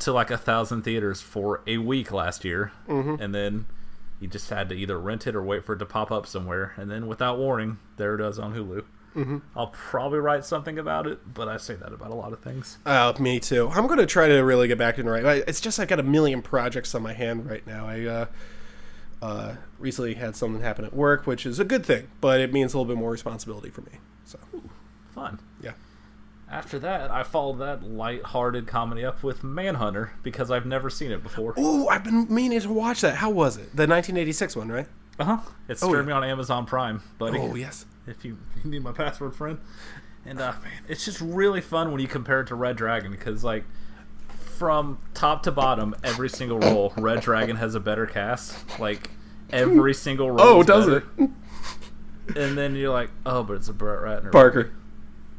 to 0.00 0.12
like 0.12 0.30
a 0.30 0.38
thousand 0.38 0.82
theaters 0.82 1.20
for 1.20 1.62
a 1.66 1.78
week 1.78 2.12
last 2.12 2.44
year, 2.44 2.72
mm-hmm. 2.88 3.22
and 3.22 3.34
then 3.34 3.66
you 4.20 4.28
just 4.28 4.50
had 4.50 4.68
to 4.68 4.74
either 4.74 4.98
rent 4.98 5.26
it 5.26 5.34
or 5.34 5.42
wait 5.42 5.64
for 5.64 5.74
it 5.74 5.78
to 5.78 5.86
pop 5.86 6.10
up 6.10 6.26
somewhere, 6.26 6.74
and 6.76 6.90
then 6.90 7.06
without 7.06 7.38
warning, 7.38 7.78
there 7.96 8.14
it 8.14 8.20
is 8.20 8.38
on 8.38 8.54
Hulu. 8.54 8.84
Mm-hmm. 9.16 9.38
I'll 9.56 9.68
probably 9.68 10.20
write 10.20 10.44
something 10.44 10.78
about 10.78 11.06
it, 11.06 11.34
but 11.34 11.48
I 11.48 11.56
say 11.56 11.74
that 11.74 11.92
about 11.92 12.10
a 12.10 12.14
lot 12.14 12.32
of 12.32 12.40
things. 12.40 12.78
Uh, 12.86 13.12
me 13.18 13.40
too. 13.40 13.68
I'm 13.68 13.86
going 13.86 13.98
to 13.98 14.06
try 14.06 14.28
to 14.28 14.38
really 14.40 14.68
get 14.68 14.78
back 14.78 14.98
into 14.98 15.10
right. 15.10 15.42
It's 15.48 15.60
just 15.60 15.80
I 15.80 15.84
got 15.84 15.98
a 15.98 16.04
million 16.04 16.42
projects 16.42 16.94
on 16.94 17.02
my 17.02 17.12
hand 17.12 17.48
right 17.48 17.66
now. 17.66 17.88
I 17.88 18.04
uh, 18.04 18.26
uh, 19.22 19.54
recently 19.78 20.14
had 20.14 20.36
something 20.36 20.62
happen 20.62 20.84
at 20.84 20.94
work, 20.94 21.26
which 21.26 21.44
is 21.46 21.58
a 21.58 21.64
good 21.64 21.84
thing, 21.84 22.08
but 22.20 22.40
it 22.40 22.52
means 22.52 22.72
a 22.74 22.78
little 22.78 22.92
bit 22.94 22.98
more 22.98 23.10
responsibility 23.10 23.70
for 23.70 23.82
me. 23.82 23.92
So 24.24 24.38
Fun. 25.14 25.40
yeah. 25.62 25.72
After 26.50 26.78
that, 26.80 27.10
I 27.12 27.22
followed 27.22 27.58
that 27.58 27.82
light-hearted 27.84 28.66
comedy 28.66 29.04
up 29.04 29.22
with 29.22 29.44
Manhunter 29.44 30.12
because 30.24 30.50
I've 30.50 30.66
never 30.66 30.90
seen 30.90 31.12
it 31.12 31.22
before. 31.22 31.54
Oh, 31.56 31.86
I've 31.88 32.02
been 32.02 32.26
meaning 32.32 32.60
to 32.60 32.72
watch 32.72 33.02
that. 33.02 33.16
How 33.16 33.30
was 33.30 33.56
it? 33.56 33.70
The 33.76 33.86
1986 33.86 34.56
one, 34.56 34.68
right? 34.68 34.86
Uh 35.18 35.24
huh. 35.24 35.38
It's 35.68 35.82
Oh, 35.82 35.88
streaming 35.88 36.08
yeah. 36.08 36.16
on 36.16 36.24
Amazon 36.24 36.66
Prime, 36.66 37.02
buddy. 37.18 37.38
Oh 37.38 37.54
yes. 37.54 37.84
If 38.06 38.24
you, 38.24 38.38
if 38.56 38.64
you 38.64 38.70
need 38.70 38.82
my 38.82 38.92
password, 38.92 39.34
friend. 39.36 39.58
And 40.26 40.40
uh, 40.40 40.52
man, 40.62 40.72
it's 40.88 41.04
just 41.04 41.20
really 41.20 41.60
fun 41.60 41.92
when 41.92 42.00
you 42.00 42.08
compare 42.08 42.40
it 42.40 42.46
to 42.48 42.54
Red 42.54 42.76
Dragon 42.76 43.10
because 43.12 43.44
like 43.44 43.64
from 44.60 44.98
top 45.14 45.42
to 45.44 45.50
bottom, 45.50 45.96
every 46.04 46.28
single 46.28 46.58
role, 46.58 46.92
Red 46.98 47.22
Dragon 47.22 47.56
has 47.56 47.74
a 47.74 47.80
better 47.80 48.04
cast. 48.04 48.78
Like 48.78 49.08
every 49.48 49.94
single 49.94 50.30
role. 50.30 50.38
Oh, 50.58 50.62
does 50.62 50.84
better. 50.84 51.06
it? 51.16 51.30
And 52.36 52.58
then 52.58 52.74
you're 52.76 52.92
like, 52.92 53.08
oh, 53.24 53.42
but 53.42 53.54
it's 53.54 53.68
a 53.68 53.72
Brett 53.72 54.00
Ratner. 54.00 54.30
Parker. 54.30 54.70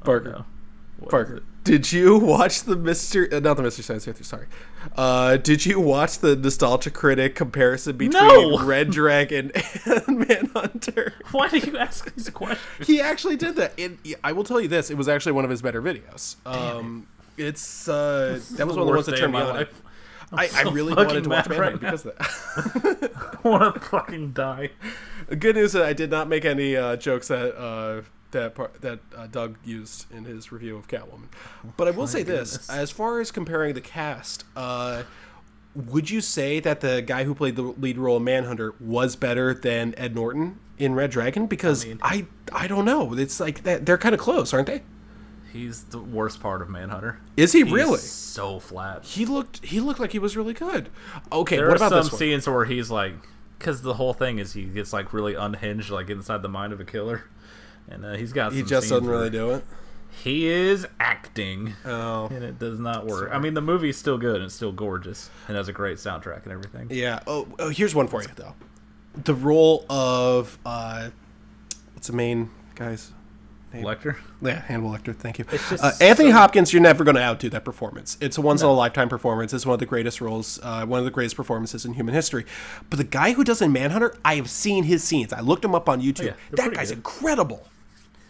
Oh, 0.02 0.06
Parker. 0.06 0.46
no. 1.00 1.08
Parker. 1.08 1.44
Did 1.64 1.92
you 1.92 2.18
watch 2.18 2.64
the 2.64 2.76
Mr. 2.76 3.32
Uh, 3.32 3.40
not 3.40 3.58
the 3.58 3.64
Mr. 3.64 3.84
Science 3.84 4.06
Theater, 4.06 4.24
sorry. 4.24 4.48
Uh, 4.98 5.38
did 5.38 5.68
you 5.68 5.80
watch 5.80 6.18
the 6.18 6.36
Nostalgia 6.36 6.90
Critic 6.90 7.36
comparison 7.36 7.98
between 7.98 8.28
No! 8.28 8.58
Red 8.66 8.90
Dragon 8.90 9.52
and 9.86 10.28
Manhunter? 10.28 11.14
Why 11.32 11.48
do 11.48 11.60
you 11.60 11.78
ask 11.78 12.12
these 12.16 12.32
questions? 12.32 12.88
He 12.88 13.00
actually 13.00 13.36
did 13.36 13.56
that. 13.58 13.74
It, 13.78 14.00
I 14.24 14.32
will 14.32 14.44
tell 14.44 14.60
you 14.60 14.68
this: 14.68 14.90
it 14.90 14.98
was 14.98 15.08
actually 15.08 15.34
one 15.34 15.44
of 15.44 15.52
his 15.52 15.62
better 15.62 15.84
videos. 15.84 16.38
Um, 16.48 17.06
it's 17.48 17.88
uh, 17.88 18.40
that 18.52 18.68
was 18.68 18.76
one 18.76 18.84
of 18.84 18.88
the 18.88 18.94
ones 18.94 19.06
that 19.08 19.18
turned 19.18 19.34
me 19.34 19.40
my 19.40 19.46
on. 19.46 19.56
life. 19.56 19.82
I, 20.34 20.44
I 20.44 20.48
so 20.48 20.72
really 20.72 20.94
fucking 20.94 21.08
wanted 21.08 21.24
to 21.26 21.30
watch 21.30 21.50
mad 21.50 21.60
right 21.60 21.80
because 21.80 22.06
of 22.06 22.18
that. 22.18 23.12
I 23.44 23.48
want 23.48 23.74
to 23.76 23.82
fucking 23.82 24.32
die. 24.32 24.70
The 25.28 25.36
good 25.36 25.56
news 25.56 25.68
is 25.68 25.74
that 25.74 25.84
I 25.84 25.94
did 25.94 26.10
not 26.10 26.30
make 26.30 26.46
any 26.46 26.78
uh, 26.78 26.96
jokes 26.96 27.28
that 27.28 27.54
uh, 27.58 28.04
that 28.32 28.56
par- 28.56 28.72
that 28.80 29.00
uh, 29.16 29.28
Doug 29.28 29.58
used 29.66 30.12
in 30.14 30.24
his 30.24 30.52
review 30.52 30.78
of 30.78 30.88
Catwoman. 30.88 31.28
But 31.76 31.88
I 31.90 31.92
will 31.92 32.08
say 32.08 32.24
this: 32.24 32.70
as 32.70 32.92
far 32.92 33.20
as 33.20 33.30
comparing 33.30 33.74
the 33.74 33.82
cast, 33.82 34.46
uh, 34.56 35.04
would 35.76 36.10
you 36.10 36.22
say 36.22 36.60
that 36.60 36.82
the 36.82 37.02
guy 37.02 37.24
who 37.24 37.36
played 37.36 37.56
the 37.56 37.64
lead 37.64 37.98
role 37.98 38.18
in 38.18 38.24
Manhunter 38.24 38.74
was 38.80 39.16
better 39.16 39.54
than 39.54 39.94
Ed 39.98 40.16
Norton 40.16 40.60
in 40.78 40.96
Red 40.96 41.12
Dragon? 41.12 41.48
Because 41.48 41.86
I 41.86 41.88
mean- 41.88 42.28
I, 42.54 42.68
don't 42.68 42.86
know. 42.86 43.14
It's 43.14 43.40
like 43.40 43.64
that 43.64 43.86
they're 43.86 43.98
kind 43.98 44.14
of 44.16 44.20
close, 44.22 44.54
aren't 44.54 44.68
they? 44.68 44.82
He's 45.52 45.84
the 45.86 46.00
worst 46.00 46.40
part 46.42 46.62
of 46.62 46.70
Manhunter. 46.70 47.20
Is 47.36 47.52
he 47.52 47.64
He's 47.64 47.72
really? 47.74 47.98
so 47.98 48.60
flat? 48.60 49.04
He 49.04 49.26
looked 49.26 49.66
he 49.66 49.80
looked 49.80 50.00
like 50.00 50.12
he 50.14 50.20
was 50.20 50.38
really 50.38 50.54
good. 50.54 50.90
Okay, 51.32 51.58
There 51.58 51.68
what 51.68 51.78
about 51.78 51.90
some 51.90 52.00
this 52.04 52.12
one? 52.12 52.20
scenes 52.20 52.48
where 52.48 52.66
he's 52.66 52.90
like, 52.90 53.14
because 53.58 53.82
the 53.82 53.96
whole 53.96 54.14
thing 54.14 54.40
is 54.40 54.54
he 54.54 54.64
gets 54.64 54.94
like 54.94 55.14
really 55.14 55.36
unhinged, 55.36 55.90
like 55.90 56.10
inside 56.10 56.42
the 56.42 56.50
mind 56.50 56.72
of 56.74 56.80
a 56.80 56.86
killer, 56.86 57.24
and 57.90 58.06
uh, 58.06 58.14
he's 58.14 58.32
got. 58.34 58.54
He 58.54 58.64
just 58.64 58.90
doesn't 58.90 59.08
really 59.08 59.30
do 59.30 59.52
it. 59.52 59.66
He 60.24 60.48
is 60.48 60.86
acting, 61.00 61.74
Oh. 61.86 62.28
and 62.28 62.44
it 62.44 62.60
does 62.60 62.80
not 62.82 63.06
work. 63.08 63.30
I 63.34 63.40
mean, 63.40 63.54
the 63.54 63.62
movie's 63.62 63.98
still 63.98 64.18
good 64.18 64.36
and 64.38 64.46
it's 64.46 64.54
still 64.56 64.74
gorgeous, 64.74 65.30
and 65.48 65.56
has 65.56 65.70
a 65.70 65.74
great 65.74 65.98
soundtrack 66.00 66.44
and 66.44 66.52
everything. 66.52 66.88
Yeah. 66.90 67.20
Oh, 67.28 67.48
oh, 67.60 67.70
here's 67.70 67.96
one 67.96 68.08
for 68.08 68.22
you 68.22 68.28
though. 68.36 68.54
The 69.24 69.34
role 69.34 69.86
of 69.90 70.58
uh, 70.66 71.10
what's 71.94 72.08
the 72.08 72.14
main 72.14 72.50
guy's? 72.76 73.12
Lecter. 73.74 74.18
Yeah, 74.42 74.62
Hannibal 74.62 74.92
Lecter. 74.92 75.16
Thank 75.16 75.40
you. 75.40 75.46
Uh, 75.52 75.92
Anthony 76.02 76.30
so- 76.32 76.38
Hopkins, 76.38 76.74
you're 76.74 76.82
never 76.82 77.04
going 77.04 77.16
to 77.16 77.22
outdo 77.22 77.50
that 77.50 77.64
performance. 77.64 78.18
It's 78.20 78.38
a 78.38 78.42
once 78.42 78.62
in 78.62 78.68
a 78.68 78.72
lifetime 78.74 79.08
performance. 79.10 79.54
It's 79.54 79.66
one 79.66 79.74
of 79.76 79.80
the 79.80 79.86
greatest 79.86 80.20
roles, 80.22 80.60
uh, 80.64 80.86
one 80.86 81.00
of 81.00 81.06
the 81.06 81.12
greatest 81.12 81.36
performances 81.36 81.86
in 81.86 81.94
human 81.94 82.14
history. 82.14 82.46
But 82.90 82.98
the 82.98 83.04
guy 83.06 83.32
who 83.34 83.44
does 83.44 83.62
in 83.62 83.72
Manhunter, 83.72 84.16
I 84.26 84.36
have 84.36 84.50
seen 84.50 84.84
his 84.84 85.04
scenes. 85.04 85.32
I 85.32 85.40
looked 85.40 85.64
him 85.64 85.74
up 85.74 85.88
on 85.88 86.02
YouTube. 86.02 86.22
Oh, 86.22 86.26
yeah, 86.26 86.34
that 86.52 86.74
guy's 86.74 86.90
good. 86.90 86.98
incredible. 86.98 87.68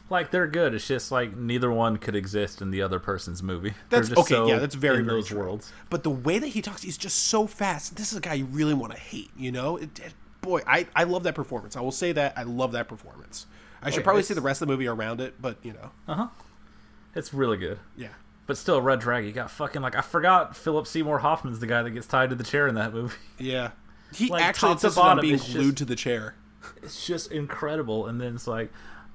Like 0.09 0.29
they're 0.29 0.47
good. 0.47 0.73
It's 0.73 0.85
just 0.87 1.09
like 1.11 1.37
neither 1.37 1.71
one 1.71 1.95
could 1.97 2.17
exist 2.17 2.61
in 2.61 2.69
the 2.69 2.81
other 2.81 2.99
person's 2.99 3.41
movie. 3.41 3.73
That's 3.89 4.11
okay. 4.11 4.33
so 4.33 4.47
yeah, 4.47 4.59
that's 4.59 4.75
very 4.75 4.99
in 4.99 5.05
very 5.05 5.19
those 5.19 5.27
true. 5.29 5.39
worlds. 5.39 5.71
But 5.89 6.03
the 6.03 6.09
way 6.09 6.37
that 6.37 6.47
he 6.47 6.61
talks, 6.61 6.81
he's 6.81 6.97
just 6.97 7.17
so 7.27 7.47
fast. 7.47 7.95
This 7.95 8.11
is 8.11 8.17
a 8.17 8.21
guy 8.21 8.33
you 8.33 8.45
really 8.45 8.73
want 8.73 8.91
to 8.91 8.99
hate. 8.99 9.31
You 9.37 9.53
know, 9.53 9.77
it, 9.77 9.97
it- 9.99 10.13
boy, 10.41 10.61
I 10.67 10.85
I 10.95 11.05
love 11.05 11.23
that 11.23 11.33
performance. 11.35 11.77
I 11.77 11.81
will 11.81 11.93
say 11.93 12.11
that 12.11 12.33
I 12.35 12.43
love 12.43 12.73
that 12.73 12.89
performance. 12.89 13.45
I 13.81 13.89
should 13.89 13.99
yeah, 13.99 14.03
probably 14.03 14.23
see 14.23 14.33
the 14.33 14.41
rest 14.41 14.61
of 14.61 14.67
the 14.67 14.73
movie 14.73 14.87
around 14.87 15.21
it, 15.21 15.41
but 15.41 15.57
you 15.63 15.73
know, 15.73 15.91
Uh 16.07 16.15
huh. 16.15 16.27
It's 17.15 17.33
really 17.33 17.57
good. 17.57 17.79
yeah. 17.97 18.09
But 18.47 18.57
still, 18.57 18.81
Red 18.81 18.99
Dragon, 18.99 19.27
you 19.27 19.33
got 19.33 19.49
fucking 19.51 19.81
like 19.81 19.95
I 19.95 20.01
forgot 20.01 20.55
Philip 20.57 20.85
Seymour 20.87 21.19
Hoffman's 21.19 21.59
the 21.59 21.67
guy 21.67 21.83
that 21.83 21.91
gets 21.91 22.07
tied 22.07 22.29
to 22.31 22.35
the 22.35 22.43
chair 22.43 22.67
in 22.67 22.75
that 22.75 22.93
movie. 22.93 23.15
Yeah. 23.37 23.71
He 24.13 24.27
Like, 24.27 24.43
actually 24.43 24.73
top 24.75 24.81
to 24.81 24.91
bottom, 24.91 25.21
being 25.21 25.35
it's 25.35 25.45
just- 25.45 25.55
glued 25.55 25.77
to 25.77 25.85
the 25.85 25.95
chair. 25.95 26.35
It's 26.83 27.05
just 27.07 27.31
incredible. 27.31 28.07
And 28.07 28.19
then 28.19 28.35
it's 28.35 28.45
like, 28.47 28.71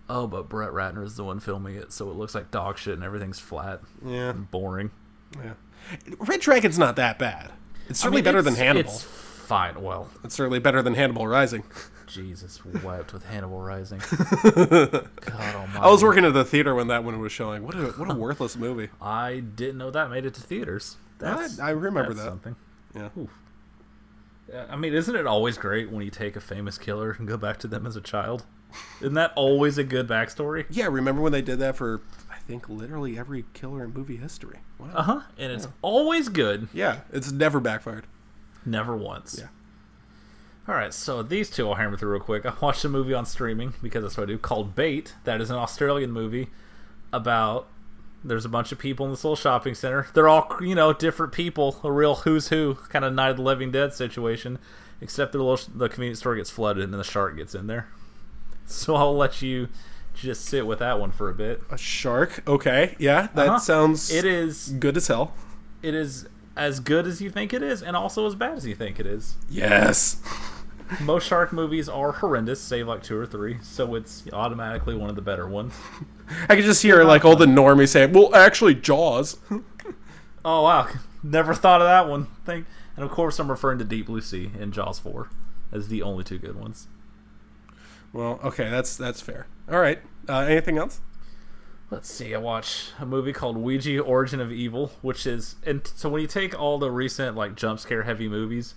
oh, 0.09 0.27
but 0.27 0.49
Brett 0.49 0.71
Ratner 0.71 1.05
is 1.05 1.17
the 1.17 1.25
one 1.25 1.39
filming 1.39 1.75
it, 1.77 1.93
so 1.93 2.09
it 2.11 2.17
looks 2.17 2.35
like 2.35 2.51
dog 2.51 2.79
shit 2.79 2.95
and 2.95 3.05
everything's 3.05 3.39
flat, 3.39 3.81
Yeah. 4.05 4.31
and 4.31 4.51
boring. 4.51 4.91
Yeah. 5.37 5.53
Red 6.19 6.41
Dragon's 6.41 6.79
not 6.79 6.97
that 6.97 7.19
bad. 7.19 7.53
It's 7.89 8.01
certainly 8.01 8.19
I 8.19 8.23
mean, 8.23 8.25
better 8.25 8.43
than 8.43 8.55
it's- 8.55 8.67
Hannibal. 8.67 9.01
Fine. 9.47 9.80
Well, 9.80 10.09
It's 10.24 10.34
certainly 10.34 10.59
better 10.59 10.82
than 10.82 10.94
Hannibal 10.94 11.26
Rising. 11.26 11.62
Jesus 12.09 12.64
wept 12.64 13.12
with 13.12 13.24
Hannibal 13.26 13.61
Rising. 13.61 13.99
God 14.42 15.09
almighty. 15.55 15.78
I 15.78 15.88
was 15.90 16.03
working 16.03 16.24
at 16.24 16.34
the 16.34 16.44
theater 16.44 16.74
when 16.74 16.88
that 16.88 17.05
one 17.05 17.20
was 17.20 17.32
showing. 17.32 17.64
What 17.64 17.74
a 17.74 17.86
what 17.92 18.11
a 18.11 18.14
worthless 18.14 18.57
movie. 18.57 18.88
I 19.01 19.40
didn't 19.40 19.78
know 19.78 19.90
that 19.90 20.11
made 20.11 20.24
it 20.24 20.34
to 20.34 20.40
theaters. 20.40 20.97
That's, 21.18 21.59
I 21.59 21.70
remember 21.70 22.12
that's 22.14 22.24
that. 22.24 22.30
Something. 22.30 22.57
Yeah. 22.94 23.09
Yeah, 24.53 24.66
I 24.70 24.76
mean, 24.76 24.94
isn't 24.94 25.14
it 25.14 25.26
always 25.26 25.59
great 25.59 25.90
when 25.90 26.05
you 26.05 26.11
take 26.11 26.36
a 26.36 26.40
famous 26.40 26.78
killer 26.78 27.16
and 27.18 27.26
go 27.26 27.36
back 27.36 27.59
to 27.59 27.66
them 27.68 27.86
as 27.86 27.97
a 27.97 28.01
child? 28.01 28.44
Isn't 29.01 29.14
that 29.14 29.32
always 29.34 29.76
a 29.78 29.84
good 29.84 30.07
backstory? 30.09 30.66
Yeah, 30.70 30.86
remember 30.86 31.22
when 31.22 31.32
they 31.32 31.42
did 31.42 31.59
that 31.61 31.76
for 31.76 32.01
I 32.30 32.38
think 32.47 32.68
literally 32.68 33.18
every 33.18 33.44
killer 33.55 33.84
in 33.84 33.92
movie 33.92 34.16
history. 34.16 34.59
Wow. 34.78 34.86
Uh 34.94 35.03
huh. 35.03 35.20
And 35.38 35.53
it's 35.53 35.66
always 35.82 36.28
good. 36.28 36.68
Yeah, 36.72 37.01
it's 37.12 37.32
never 37.32 37.59
backfired. 37.61 38.07
Never 38.67 38.95
once. 38.97 39.37
Yeah. 39.39 39.49
All 40.69 40.75
right, 40.75 40.93
so 40.93 41.23
these 41.23 41.49
two 41.49 41.69
I'll 41.69 41.77
hammer 41.77 41.97
through 41.97 42.11
real 42.12 42.21
quick. 42.21 42.45
I 42.47 42.53
watched 42.61 42.85
a 42.85 42.89
movie 42.89 43.14
on 43.14 43.25
streaming 43.25 43.75
because 43.83 44.03
that's 44.03 44.17
what 44.17 44.25
I 44.25 44.27
do 44.27 44.39
called 44.39 44.75
Bait. 44.75 45.14
That 45.25 45.41
is 45.41 45.49
an 45.51 45.57
Australian 45.57 46.11
movie 46.11 46.49
about 47.12 47.69
there's 48.25 48.45
a 48.45 48.49
bunch 48.49 48.73
of 48.73 48.79
people 48.81 49.07
in 49.07 49.12
this 49.12 49.23
little 49.23 49.37
shopping 49.37 49.75
center. 49.77 50.09
They're 50.12 50.29
all 50.29 50.49
you 50.61 50.75
know 50.75 50.93
different 50.93 51.33
people, 51.33 51.79
a 51.85 51.93
real 51.93 52.17
who's 52.17 52.49
who 52.49 52.75
kind 52.89 53.05
of 53.05 53.14
Night 53.14 53.31
of 53.31 53.37
the 53.37 53.43
Living 53.43 53.71
Dead 53.71 53.95
situation, 53.95 54.59
except 55.01 55.31
the 55.33 55.39
little 55.39 55.61
the 55.73 55.89
convenience 55.89 56.19
store 56.19 56.35
gets 56.35 56.51
flooded 56.51 56.83
and 56.83 56.93
then 56.93 56.99
the 56.99 57.05
shark 57.05 57.37
gets 57.37 57.55
in 57.55 57.67
there. 57.69 57.89
So 58.69 58.97
I'll 58.97 59.17
let 59.17 59.43
you 59.43 59.69
just 60.12 60.45
sit 60.45 60.67
with 60.67 60.81
that 60.81 60.99
one 60.99 61.12
for 61.12 61.31
a 61.31 61.35
bit. 61.35 61.62
A 61.71 61.79
shark. 61.79 62.43
Okay. 62.49 62.97
Yeah, 62.99 63.29
that 63.37 63.47
Uh-huh. 63.47 63.59
sounds 63.61 64.11
It 64.12 64.25
is 64.25 64.71
good 64.81 64.97
as 64.97 65.07
hell. 65.07 65.35
it 65.85 65.95
is 65.95 66.27
as 66.57 66.81
good 66.81 67.07
as 67.07 67.21
you 67.21 67.31
think 67.31 67.53
it 67.53 67.63
is, 67.63 67.83
and 67.83 67.97
also 67.97 68.27
as 68.27 68.35
bad 68.35 68.57
as 68.57 68.67
you 68.67 68.75
think 68.75 68.99
it 68.99 69.07
is. 69.07 69.37
Yes. 69.49 70.23
Most 71.01 71.27
shark 71.27 71.53
movies 71.53 71.89
are 71.89 72.13
horrendous, 72.13 72.61
save 72.61 72.87
like 72.87 73.03
two 73.03 73.19
or 73.19 73.27
three, 73.27 73.59
so 73.63 73.95
it's 73.97 74.23
automatically 74.33 74.95
one 74.95 75.11
of 75.11 75.17
the 75.17 75.23
better 75.23 75.49
ones. 75.49 75.75
I 76.49 76.55
could 76.55 76.65
just 76.65 76.83
hear 76.83 77.03
like 77.03 77.25
all 77.25 77.35
the 77.37 77.47
normies 77.47 77.89
saying, 77.89 78.13
"Well, 78.13 78.35
actually, 78.35 78.75
Jaws." 78.75 79.39
Oh 80.49 80.63
wow, 80.63 80.89
never 81.25 81.55
thought 81.55 81.81
of 81.81 81.89
that 81.89 82.09
one. 82.09 82.29
Thing, 82.45 82.67
and 82.95 83.05
of 83.05 83.11
course 83.11 83.41
I'm 83.41 83.51
referring 83.51 83.81
to 83.81 83.85
Deep 83.85 84.07
Blue 84.07 84.21
Sea 84.21 84.53
and 84.61 84.73
Jaws 84.73 85.01
4 85.01 85.29
as 85.73 85.89
the 85.89 86.03
only 86.03 86.23
two 86.23 86.39
good 86.39 86.55
ones. 86.55 86.87
Well, 88.13 88.39
okay, 88.45 88.71
that's 88.71 88.97
that's 88.97 89.21
fair. 89.21 89.49
All 89.69 89.81
right. 89.81 89.99
Uh, 90.29 90.43
anything 90.43 90.79
else? 90.79 91.01
Let's 91.91 92.11
see. 92.11 92.34
I 92.34 92.39
watched 92.39 92.95
a 92.99 93.07
movie 93.07 93.32
called 93.32 93.57
Ouija: 93.57 94.01
Origin 94.01 94.41
of 94.41 94.51
Evil, 94.51 94.93
which 95.03 95.26
is 95.26 95.57
and 95.64 95.87
so 95.95 96.09
when 96.09 96.20
you 96.20 96.28
take 96.28 96.59
all 96.59 96.78
the 96.78 96.91
recent 96.91 97.37
like 97.37 97.55
jump 97.55 97.78
scare 97.78 98.03
heavy 98.03 98.28
movies, 98.28 98.74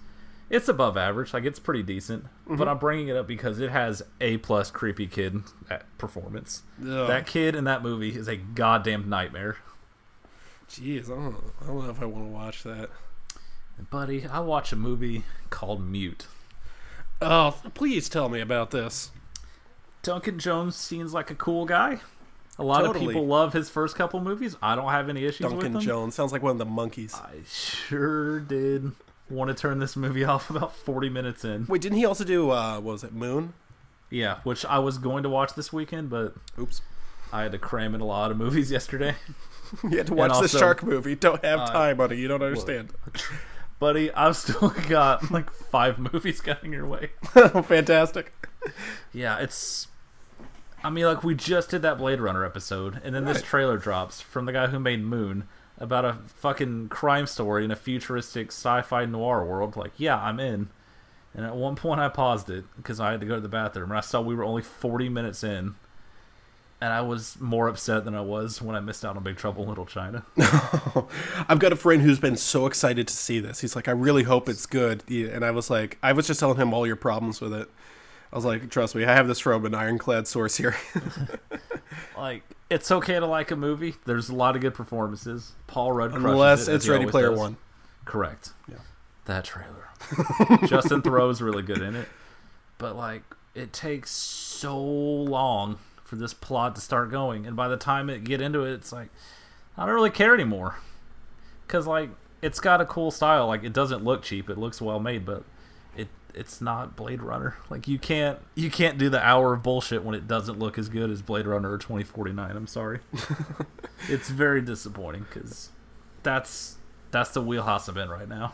it's 0.50 0.68
above 0.68 0.96
average. 0.96 1.34
Like 1.34 1.44
it's 1.44 1.60
pretty 1.60 1.82
decent. 1.82 2.26
Mm-hmm. 2.26 2.58
But 2.58 2.68
I'm 2.68 2.78
bringing 2.78 3.08
it 3.08 3.16
up 3.16 3.28
because 3.28 3.60
it 3.60 3.72
has 3.72 4.04
a 4.22 4.38
plus 4.38 4.70
creepy 4.70 5.08
kid 5.08 5.42
at 5.70 5.86
performance. 5.98 6.64
Ugh. 6.82 7.08
That 7.08 7.26
kid 7.26 7.56
in 7.56 7.64
that 7.64 7.82
movie 7.82 8.16
is 8.16 8.28
a 8.28 8.38
goddamn 8.38 9.10
nightmare. 9.10 9.58
Jeez, 10.70 11.06
I 11.06 11.16
don't, 11.16 11.32
know. 11.32 11.44
I 11.62 11.66
don't 11.66 11.84
know 11.84 11.90
if 11.90 12.02
I 12.02 12.06
want 12.06 12.26
to 12.26 12.32
watch 12.32 12.64
that. 12.64 12.90
Buddy, 13.90 14.28
I 14.28 14.40
watch 14.40 14.72
a 14.72 14.76
movie 14.76 15.24
called 15.50 15.82
Mute. 15.82 16.28
Oh, 17.22 17.56
please 17.74 18.08
tell 18.08 18.30
me 18.30 18.40
about 18.40 18.70
this. 18.70 19.10
Duncan 20.04 20.38
Jones 20.38 20.76
seems 20.76 21.14
like 21.14 21.32
a 21.32 21.36
cool 21.36 21.66
guy. 21.66 22.02
A 22.60 22.64
lot 22.64 22.84
Totally. 22.84 23.06
of 23.06 23.12
people 23.12 23.26
love 23.26 23.54
his 23.54 23.70
first 23.70 23.96
couple 23.96 24.20
movies. 24.20 24.58
I 24.62 24.76
don't 24.76 24.90
have 24.90 25.08
any 25.08 25.24
issues 25.24 25.46
with 25.46 25.54
Duncan 25.54 25.74
them. 25.74 25.82
Jones 25.82 26.14
sounds 26.14 26.34
like 26.34 26.44
one 26.44 26.52
of 26.52 26.58
the 26.58 26.66
monkeys. 26.66 27.16
I 27.16 27.38
sure 27.48 28.42
did 28.42 28.92
want 29.30 29.48
to 29.48 29.54
turn 29.54 29.80
this 29.80 29.96
movie 29.96 30.24
off 30.26 30.50
about 30.50 30.76
40 30.76 31.10
minutes 31.10 31.46
in. 31.46 31.66
Wait, 31.68 31.82
didn't 31.82 31.98
he 31.98 32.06
also 32.06 32.26
do 32.26 32.52
uh, 32.52 32.76
what 32.76 32.92
was 32.92 33.04
it 33.04 33.14
Moon? 33.14 33.54
Yeah, 34.10 34.40
which 34.44 34.66
I 34.66 34.80
was 34.80 34.98
going 34.98 35.24
to 35.24 35.30
watch 35.30 35.54
this 35.54 35.72
weekend, 35.72 36.10
but 36.10 36.34
Oops. 36.60 36.82
I 37.32 37.44
had 37.44 37.52
to 37.54 37.58
cram 37.58 37.96
in 37.96 38.02
a 38.02 38.06
lot 38.06 38.30
of 38.32 38.38
movies 38.38 38.72
yesterday. 38.74 39.16
You 39.84 39.98
had 39.98 40.08
to 40.08 40.16
watch 40.16 40.40
the 40.42 40.48
shark 40.48 40.84
movie. 40.84 41.16
Don't 41.16 41.44
have 41.46 41.70
time, 41.70 41.96
buddy. 41.98 42.18
You 42.18 42.28
don't 42.28 42.44
understand. 42.44 42.92
Buddy, 43.80 44.12
I've 44.12 44.36
still 44.36 44.74
got 44.90 45.32
like 45.32 45.50
five 45.50 45.98
movies 46.00 46.42
coming 46.42 46.74
your 46.74 46.86
way. 46.86 47.12
Fantastic. 47.64 48.34
Yeah, 49.14 49.38
it's. 49.40 49.88
I 50.84 50.90
mean, 50.90 51.06
like 51.06 51.24
we 51.24 51.36
just 51.36 51.70
did 51.70 51.82
that 51.82 51.98
Blade 51.98 52.22
Runner 52.22 52.46
episode, 52.46 53.02
and 53.04 53.14
then 53.14 53.26
this 53.26 53.42
trailer 53.42 53.78
drops 53.78 54.22
from 54.22 54.46
the 54.46 54.54
guy 54.54 54.68
who 54.68 54.80
made 54.80 55.04
Moon 55.04 55.48
about 55.78 56.06
a 56.06 56.18
fucking 56.28 56.90
crime 56.90 57.26
story 57.26 57.64
in 57.64 57.72
a 57.72 57.76
futuristic 57.76 58.48
sci-fi 58.48 59.06
noir 59.06 59.46
world. 59.46 59.76
Like, 59.76 59.92
yeah, 59.98 60.18
I'm 60.18 60.40
in. 60.40 60.70
And 61.34 61.46
at 61.46 61.56
one 61.56 61.76
point, 61.76 62.00
I 62.00 62.10
paused 62.10 62.50
it 62.50 62.66
because 62.76 63.00
I 63.00 63.12
had 63.12 63.20
to 63.22 63.26
go 63.26 63.36
to 63.36 63.42
the 63.42 63.50
bathroom, 63.50 63.92
and 63.92 63.98
I 63.98 64.02
saw 64.02 64.22
we 64.22 64.36
were 64.36 64.44
only 64.44 64.62
40 64.62 65.10
minutes 65.10 65.44
in, 65.44 65.76
and 66.82 66.94
I 66.94 67.02
was 67.02 67.40
more 67.40 67.68
upset 67.68 68.04
than 68.04 68.16
I 68.16 68.22
was 68.22 68.62
when 68.62 68.76
I 68.76 68.80
missed 68.80 69.06
out 69.06 69.16
on 69.16 69.24
Big 69.24 69.38
Trouble 69.38 69.64
in 69.64 69.70
Little 69.70 69.86
China. 69.86 70.26
I've 71.48 71.60
got 71.60 71.72
a 71.72 71.76
friend 71.76 72.02
who's 72.02 72.20
been 72.20 72.38
so 72.38 72.66
excited 72.66 73.08
to 73.08 73.14
see 73.14 73.40
this. 73.40 73.62
He's 73.62 73.76
like, 73.76 73.88
I 73.88 73.92
really 73.92 74.24
hope 74.24 74.50
it's 74.50 74.66
good. 74.66 75.04
And 75.10 75.46
I 75.46 75.52
was 75.52 75.70
like, 75.70 75.98
I 76.02 76.14
was 76.14 76.26
just 76.26 76.40
telling 76.40 76.58
him 76.58 76.74
all 76.74 76.88
your 76.88 76.96
problems 76.96 77.42
with 77.42 77.54
it. 77.54 77.70
I 78.32 78.36
was 78.36 78.46
like, 78.46 78.70
trust 78.70 78.96
me, 78.96 79.04
I 79.06 79.14
have 79.14 79.28
this 79.28 79.40
from 79.40 79.66
an 79.66 79.74
ironclad 79.74 80.28
source 80.28 80.58
here. 80.58 80.76
like, 82.18 82.44
it's 82.70 82.92
okay 82.92 83.20
to 83.20 83.26
like 83.26 83.50
a 83.50 83.56
movie. 83.56 83.96
There's 84.06 84.30
a 84.30 84.36
lot 84.36 84.56
of 84.56 84.62
good 84.62 84.76
performances. 84.76 85.54
Paul 85.66 85.92
Rudd, 85.94 86.12
crushes 86.12 86.26
Unless 86.26 86.68
it, 86.68 86.76
it's 86.76 86.88
Ready 86.88 87.08
Player 87.08 87.30
does. 87.30 87.40
One. 87.40 87.58
Correct. 88.06 88.52
Yeah. 88.68 88.78
That 89.26 89.46
trailer. 89.46 89.90
Justin 90.68 91.02
Theroux's 91.02 91.42
really 91.42 91.64
good 91.64 91.82
in 91.82 91.96
it. 91.96 92.08
But 92.78 92.96
like 92.96 93.24
it 93.54 93.74
takes 93.74 94.12
so 94.12 94.80
long 94.80 95.78
for 96.04 96.16
this 96.16 96.34
plot 96.34 96.76
to 96.76 96.82
start 96.82 97.12
going 97.12 97.46
and 97.46 97.56
by 97.56 97.68
the 97.68 97.78
time 97.78 98.10
it 98.10 98.24
get 98.24 98.42
into 98.42 98.64
it 98.64 98.74
it's 98.74 98.92
like 98.92 99.10
I 99.78 99.86
don't 99.86 99.94
really 99.94 100.10
care 100.10 100.34
anymore. 100.34 100.78
Cuz 101.68 101.86
like 101.86 102.10
it's 102.42 102.60
got 102.60 102.82
a 102.82 102.86
cool 102.86 103.12
style. 103.12 103.48
Like 103.48 103.64
it 103.64 103.74
doesn't 103.74 104.04
look 104.04 104.24
cheap. 104.24 104.50
It 104.50 104.58
looks 104.58 104.82
well 104.82 105.00
made, 105.00 105.26
but 105.26 105.44
it's 106.34 106.62
not 106.62 106.96
Blade 106.96 107.22
Runner. 107.22 107.58
Like 107.70 107.88
you 107.88 108.00
can't 108.00 108.40
you 108.56 108.70
can't 108.70 108.98
do 108.98 109.10
the 109.10 109.24
hour 109.26 109.54
of 109.54 109.64
bullshit 109.64 110.04
when 110.04 110.16
it 110.16 110.28
doesn't 110.28 110.60
look 110.60 110.78
as 110.78 110.90
good 110.90 111.10
as 111.10 111.22
Blade 111.22 111.48
Runner 111.48 111.72
or 111.72 111.78
2049. 111.78 112.56
I'm 112.56 112.68
sorry. 112.68 113.00
it's 114.10 114.30
very 114.30 114.62
disappointing 114.62 115.26
cuz 115.32 115.70
that's 116.24 116.78
that's 117.12 117.32
the 117.32 117.42
wheelhouse 117.42 117.88
I'm 117.88 117.98
in 117.98 118.10
right 118.10 118.30
now. 118.30 118.54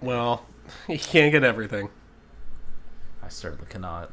Well, 0.00 0.46
you 0.88 0.98
can't 0.98 1.32
get 1.32 1.44
everything. 1.44 1.88
I 3.22 3.28
certainly 3.28 3.66
cannot. 3.68 4.10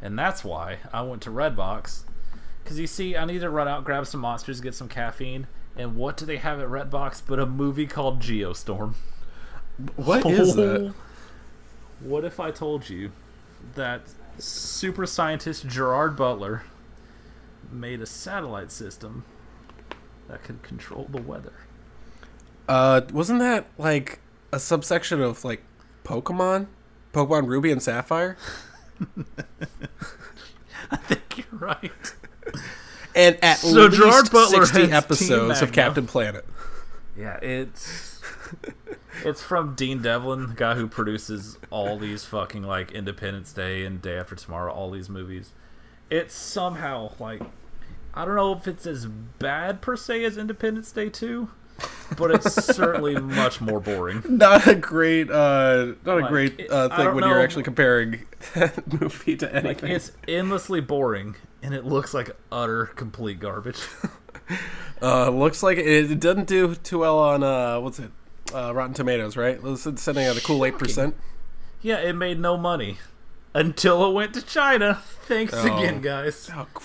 And 0.00 0.18
that's 0.18 0.44
why 0.44 0.78
I 0.92 1.02
went 1.02 1.22
to 1.22 1.30
Redbox. 1.30 2.02
Because 2.62 2.78
you 2.78 2.86
see, 2.86 3.16
I 3.16 3.24
need 3.24 3.40
to 3.40 3.50
run 3.50 3.66
out, 3.66 3.84
grab 3.84 4.06
some 4.06 4.20
monsters, 4.20 4.60
get 4.60 4.74
some 4.74 4.88
caffeine. 4.88 5.46
And 5.76 5.96
what 5.96 6.16
do 6.16 6.26
they 6.26 6.36
have 6.36 6.60
at 6.60 6.68
Redbox 6.68 7.22
but 7.26 7.38
a 7.38 7.46
movie 7.46 7.86
called 7.86 8.20
Geostorm? 8.20 8.94
What 9.96 10.26
is 10.26 10.54
that? 10.54 10.92
Oh. 10.92 10.94
What 12.02 12.24
if 12.24 12.40
I 12.40 12.50
told 12.50 12.88
you 12.88 13.12
that 13.74 14.02
super 14.38 15.06
scientist 15.06 15.66
Gerard 15.66 16.16
Butler 16.16 16.62
made 17.70 18.00
a 18.00 18.06
satellite 18.06 18.72
system 18.72 19.24
that 20.28 20.42
could 20.42 20.62
control 20.62 21.06
the 21.10 21.20
weather? 21.22 21.52
Uh, 22.68 23.02
wasn't 23.12 23.38
that 23.40 23.66
like 23.78 24.20
a 24.52 24.58
subsection 24.58 25.20
of 25.20 25.44
like 25.44 25.62
Pokemon? 26.04 26.66
Pokemon 27.12 27.46
Ruby 27.46 27.70
and 27.70 27.82
Sapphire? 27.82 28.36
I 30.90 30.96
think 30.96 31.38
you're 31.38 31.60
right. 31.60 32.14
And 33.14 33.38
at 33.42 33.58
So 33.58 33.86
least 33.86 33.96
Gerard 33.96 34.30
Butler 34.30 34.66
60 34.66 34.92
episodes 34.92 35.60
of 35.60 35.72
Captain 35.72 36.06
Planet. 36.06 36.44
Yeah, 37.16 37.36
it's 37.42 38.20
it's 39.24 39.42
from 39.42 39.74
Dean 39.74 40.02
Devlin, 40.02 40.48
the 40.48 40.54
guy 40.54 40.74
who 40.74 40.86
produces 40.88 41.58
all 41.70 41.98
these 41.98 42.24
fucking 42.24 42.62
like 42.62 42.92
Independence 42.92 43.52
Day 43.52 43.84
and 43.84 44.00
Day 44.02 44.16
After 44.18 44.34
Tomorrow, 44.34 44.72
all 44.72 44.90
these 44.90 45.08
movies. 45.08 45.52
It's 46.10 46.34
somehow 46.34 47.12
like 47.18 47.42
I 48.14 48.24
don't 48.24 48.36
know 48.36 48.52
if 48.52 48.68
it's 48.68 48.86
as 48.86 49.06
bad 49.06 49.80
per 49.80 49.96
se 49.96 50.24
as 50.24 50.36
Independence 50.36 50.92
Day 50.92 51.08
2, 51.08 51.48
but 52.18 52.30
it's 52.30 52.52
certainly 52.52 53.14
much 53.20 53.60
more 53.62 53.80
boring. 53.80 54.22
Not 54.28 54.66
a 54.66 54.74
great, 54.74 55.30
uh, 55.30 55.94
not 56.04 56.18
a 56.18 56.28
great 56.28 56.70
uh, 56.70 56.94
thing 56.94 57.14
when 57.14 57.24
you're 57.24 57.40
actually 57.40 57.62
comparing 57.62 58.26
that 58.54 59.00
movie 59.00 59.36
to 59.38 59.46
Like 59.46 59.64
anything. 59.64 59.90
it's 59.92 60.12
endlessly 60.28 60.80
boring 60.82 61.36
and 61.62 61.72
it 61.74 61.84
looks 61.86 62.12
like 62.12 62.36
utter 62.50 62.86
complete 62.86 63.40
garbage. 63.40 63.80
Uh, 65.00 65.30
looks 65.30 65.62
like 65.64 65.78
it, 65.78 66.10
it 66.12 66.20
doesn't 66.20 66.46
do 66.46 66.74
too 66.76 66.98
well 66.98 67.18
on 67.18 67.42
uh, 67.42 67.80
what's 67.80 67.98
it, 67.98 68.10
uh, 68.54 68.72
Rotten 68.74 68.94
Tomatoes, 68.94 69.36
right? 69.36 69.58
It's 69.62 70.02
sitting 70.02 70.24
at 70.24 70.36
a 70.36 70.40
cool 70.42 70.64
eight 70.64 70.78
percent. 70.78 71.14
Yeah, 71.80 71.98
it 72.00 72.12
made 72.14 72.38
no 72.38 72.56
money 72.56 72.98
until 73.54 74.04
it 74.08 74.12
went 74.12 74.34
to 74.34 74.42
China. 74.42 74.94
Thanks 75.26 75.52
Oh. 75.54 75.76
again, 75.76 76.00
guys. 76.00 76.48
Oh, 76.54 76.66
Real 76.74 76.80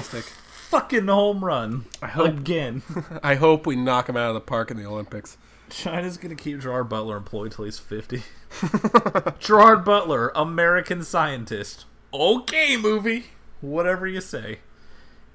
fantastic! 0.00 0.24
fucking 0.24 1.06
home 1.06 1.44
run. 1.44 1.84
I 2.02 2.08
hope- 2.08 2.28
again. 2.28 2.82
I 3.22 3.34
hope 3.36 3.66
we 3.66 3.76
knock 3.76 4.08
him 4.08 4.16
out 4.16 4.28
of 4.28 4.34
the 4.34 4.40
park 4.40 4.70
in 4.70 4.76
the 4.76 4.86
Olympics. 4.86 5.36
China's 5.70 6.16
gonna 6.18 6.34
keep 6.36 6.60
Gerard 6.60 6.88
Butler 6.88 7.16
employed 7.16 7.52
till 7.52 7.64
he's 7.64 7.78
fifty. 7.78 8.22
Gerard 9.40 9.84
Butler, 9.84 10.30
American 10.34 11.02
scientist. 11.02 11.84
Okay, 12.12 12.76
movie. 12.76 13.26
Whatever 13.60 14.06
you 14.06 14.20
say. 14.20 14.58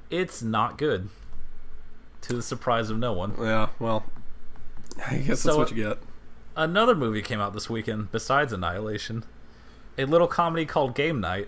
It's 0.09 0.41
not 0.41 0.77
good. 0.77 1.09
To 2.21 2.33
the 2.33 2.41
surprise 2.43 2.89
of 2.89 2.97
no 2.99 3.11
one. 3.13 3.33
Yeah, 3.39 3.69
well, 3.79 4.05
I 5.09 5.17
guess 5.17 5.41
So, 5.41 5.49
that's 5.49 5.57
what 5.57 5.77
you 5.77 5.83
get. 5.87 5.97
Another 6.55 6.95
movie 6.95 7.21
came 7.21 7.39
out 7.39 7.53
this 7.53 7.69
weekend 7.69 8.11
besides 8.11 8.51
Annihilation. 8.51 9.23
A 9.97 10.05
little 10.05 10.27
comedy 10.27 10.65
called 10.65 10.95
Game 10.95 11.19
Night 11.21 11.47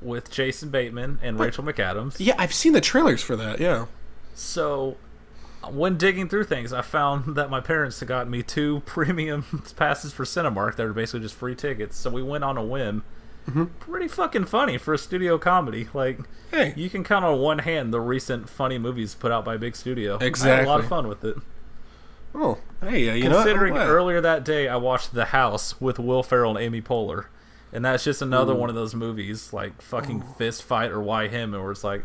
with 0.00 0.30
Jason 0.30 0.68
Bateman 0.70 1.18
and 1.22 1.38
Rachel 1.38 1.64
McAdams. 1.64 2.16
Yeah, 2.18 2.34
I've 2.38 2.52
seen 2.54 2.72
the 2.72 2.80
trailers 2.80 3.22
for 3.22 3.34
that. 3.36 3.60
Yeah. 3.60 3.86
So, 4.34 4.96
when 5.68 5.96
digging 5.96 6.28
through 6.28 6.44
things, 6.44 6.72
I 6.72 6.82
found 6.82 7.34
that 7.36 7.50
my 7.50 7.60
parents 7.60 7.98
had 8.00 8.08
got 8.08 8.28
me 8.28 8.42
two 8.42 8.80
premium 8.86 9.44
passes 9.76 10.12
for 10.12 10.24
Cinemark 10.24 10.76
that 10.76 10.84
were 10.84 10.92
basically 10.92 11.20
just 11.20 11.34
free 11.34 11.54
tickets. 11.54 11.96
So 11.96 12.10
we 12.10 12.22
went 12.22 12.44
on 12.44 12.56
a 12.56 12.64
whim. 12.64 13.02
Mm-hmm. 13.48 13.64
Pretty 13.78 14.08
fucking 14.08 14.46
funny 14.46 14.76
for 14.76 14.92
a 14.92 14.98
studio 14.98 15.38
comedy. 15.38 15.88
Like, 15.94 16.18
Hey. 16.50 16.74
you 16.76 16.90
can 16.90 17.04
count 17.04 17.24
on 17.24 17.38
one 17.38 17.60
hand 17.60 17.92
the 17.94 18.00
recent 18.00 18.48
funny 18.48 18.76
movies 18.78 19.14
put 19.14 19.30
out 19.32 19.44
by 19.44 19.56
Big 19.56 19.76
Studio. 19.76 20.18
Exactly. 20.18 20.52
I 20.52 20.56
had 20.56 20.64
a 20.66 20.68
lot 20.68 20.80
of 20.80 20.88
fun 20.88 21.06
with 21.08 21.24
it. 21.24 21.36
Oh, 22.38 22.58
hey, 22.82 23.08
uh, 23.08 23.14
you 23.14 23.24
know, 23.30 23.36
what? 23.36 23.44
Considering 23.46 23.76
earlier 23.76 24.20
that 24.20 24.44
day 24.44 24.68
I 24.68 24.76
watched 24.76 25.14
The 25.14 25.26
House 25.26 25.80
with 25.80 25.98
Will 25.98 26.22
Ferrell 26.22 26.56
and 26.56 26.64
Amy 26.64 26.82
Poehler, 26.82 27.26
and 27.72 27.84
that's 27.84 28.04
just 28.04 28.20
another 28.20 28.54
one 28.54 28.68
of 28.68 28.74
those 28.74 28.94
movies 28.94 29.52
like 29.54 29.80
fucking 29.80 30.20
Fist 30.36 30.62
Fight 30.62 30.90
or 30.90 31.00
Why 31.02 31.28
Him, 31.28 31.52
where 31.52 31.70
it's 31.70 31.82
like, 31.82 32.04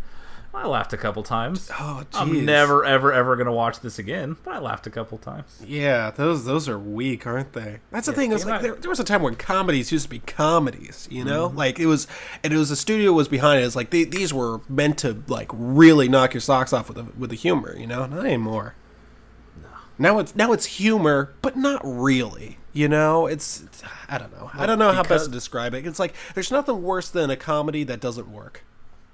I 0.53 0.67
laughed 0.67 0.91
a 0.91 0.97
couple 0.97 1.23
times. 1.23 1.69
Oh, 1.79 2.03
I'm 2.13 2.43
never, 2.45 2.84
ever, 2.84 3.13
ever 3.13 3.38
gonna 3.38 3.53
watch 3.53 3.79
this 3.79 3.97
again. 3.99 4.36
But 4.43 4.55
I 4.55 4.59
laughed 4.59 4.86
a 4.86 4.89
couple 4.89 5.17
times. 5.17 5.61
Yeah, 5.65 6.11
those 6.11 6.43
those 6.43 6.67
are 6.67 6.77
weak, 6.77 7.25
aren't 7.25 7.53
they? 7.53 7.79
That's 7.89 8.07
the 8.07 8.11
thing. 8.13 8.34
Is 8.34 8.45
like 8.45 8.61
there, 8.61 8.75
there 8.75 8.89
was 8.89 8.99
a 8.99 9.05
time 9.05 9.21
when 9.21 9.36
comedies 9.36 9.93
used 9.93 10.03
to 10.05 10.09
be 10.09 10.19
comedies. 10.19 11.07
You 11.09 11.23
know, 11.23 11.47
Mm-hmm. 11.47 11.57
like 11.57 11.79
it 11.79 11.86
was, 11.86 12.05
and 12.43 12.51
it 12.53 12.57
was 12.57 12.67
the 12.67 12.75
studio 12.75 13.13
was 13.13 13.29
behind 13.29 13.61
it. 13.61 13.65
It's 13.65 13.77
like 13.77 13.91
they, 13.91 14.03
these 14.03 14.34
were 14.34 14.59
meant 14.67 14.97
to 14.99 15.23
like 15.29 15.47
really 15.53 16.09
knock 16.09 16.34
your 16.34 16.41
socks 16.41 16.73
off 16.73 16.89
with 16.89 16.97
the 16.97 17.05
with 17.17 17.29
the 17.29 17.38
humor. 17.38 17.73
You 17.77 17.88
know, 17.88 18.05
not 18.05 18.25
anymore. 18.25 18.75
No. 20.01 20.13
Now 20.13 20.19
it's 20.19 20.35
now 20.35 20.51
it's 20.51 20.65
humor, 20.65 21.33
but 21.41 21.55
not 21.55 21.81
really. 21.83 22.57
You 22.73 22.87
know, 22.87 23.27
it's 23.27 23.63
I 24.09 24.17
don't 24.17 24.31
know. 24.31 24.49
I 24.53 24.65
don't 24.65 24.79
know 24.79 24.91
how 24.91 25.03
best 25.03 25.25
to 25.25 25.31
describe 25.31 25.73
it. 25.73 25.85
It's 25.85 25.99
like 25.99 26.15
there's 26.33 26.51
nothing 26.51 26.81
worse 26.81 27.09
than 27.09 27.29
a 27.29 27.35
comedy 27.35 27.83
that 27.83 27.99
doesn't 27.99 28.31
work. 28.31 28.63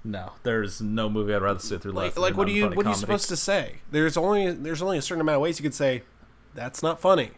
No, 0.03 0.33
there's 0.43 0.79
no 0.79 1.09
movie 1.09 1.33
I'd 1.33 1.41
rather 1.41 1.59
sit 1.59 1.81
through. 1.81 1.91
Like, 1.91 2.17
like 2.17 2.37
what 2.37 2.47
do 2.47 2.53
you 2.53 2.69
what 2.69 2.85
are 2.85 2.89
you 2.89 2.95
supposed 2.95 3.27
to 3.29 3.35
say? 3.35 3.77
There's 3.91 4.15
only 4.15 4.51
there's 4.51 4.81
only 4.81 4.97
a 4.97 5.01
certain 5.01 5.21
amount 5.21 5.35
of 5.35 5.41
ways 5.41 5.59
you 5.59 5.63
could 5.63 5.73
say 5.73 6.03
that's 6.55 6.81
not 6.81 7.01
funny. 7.01 7.31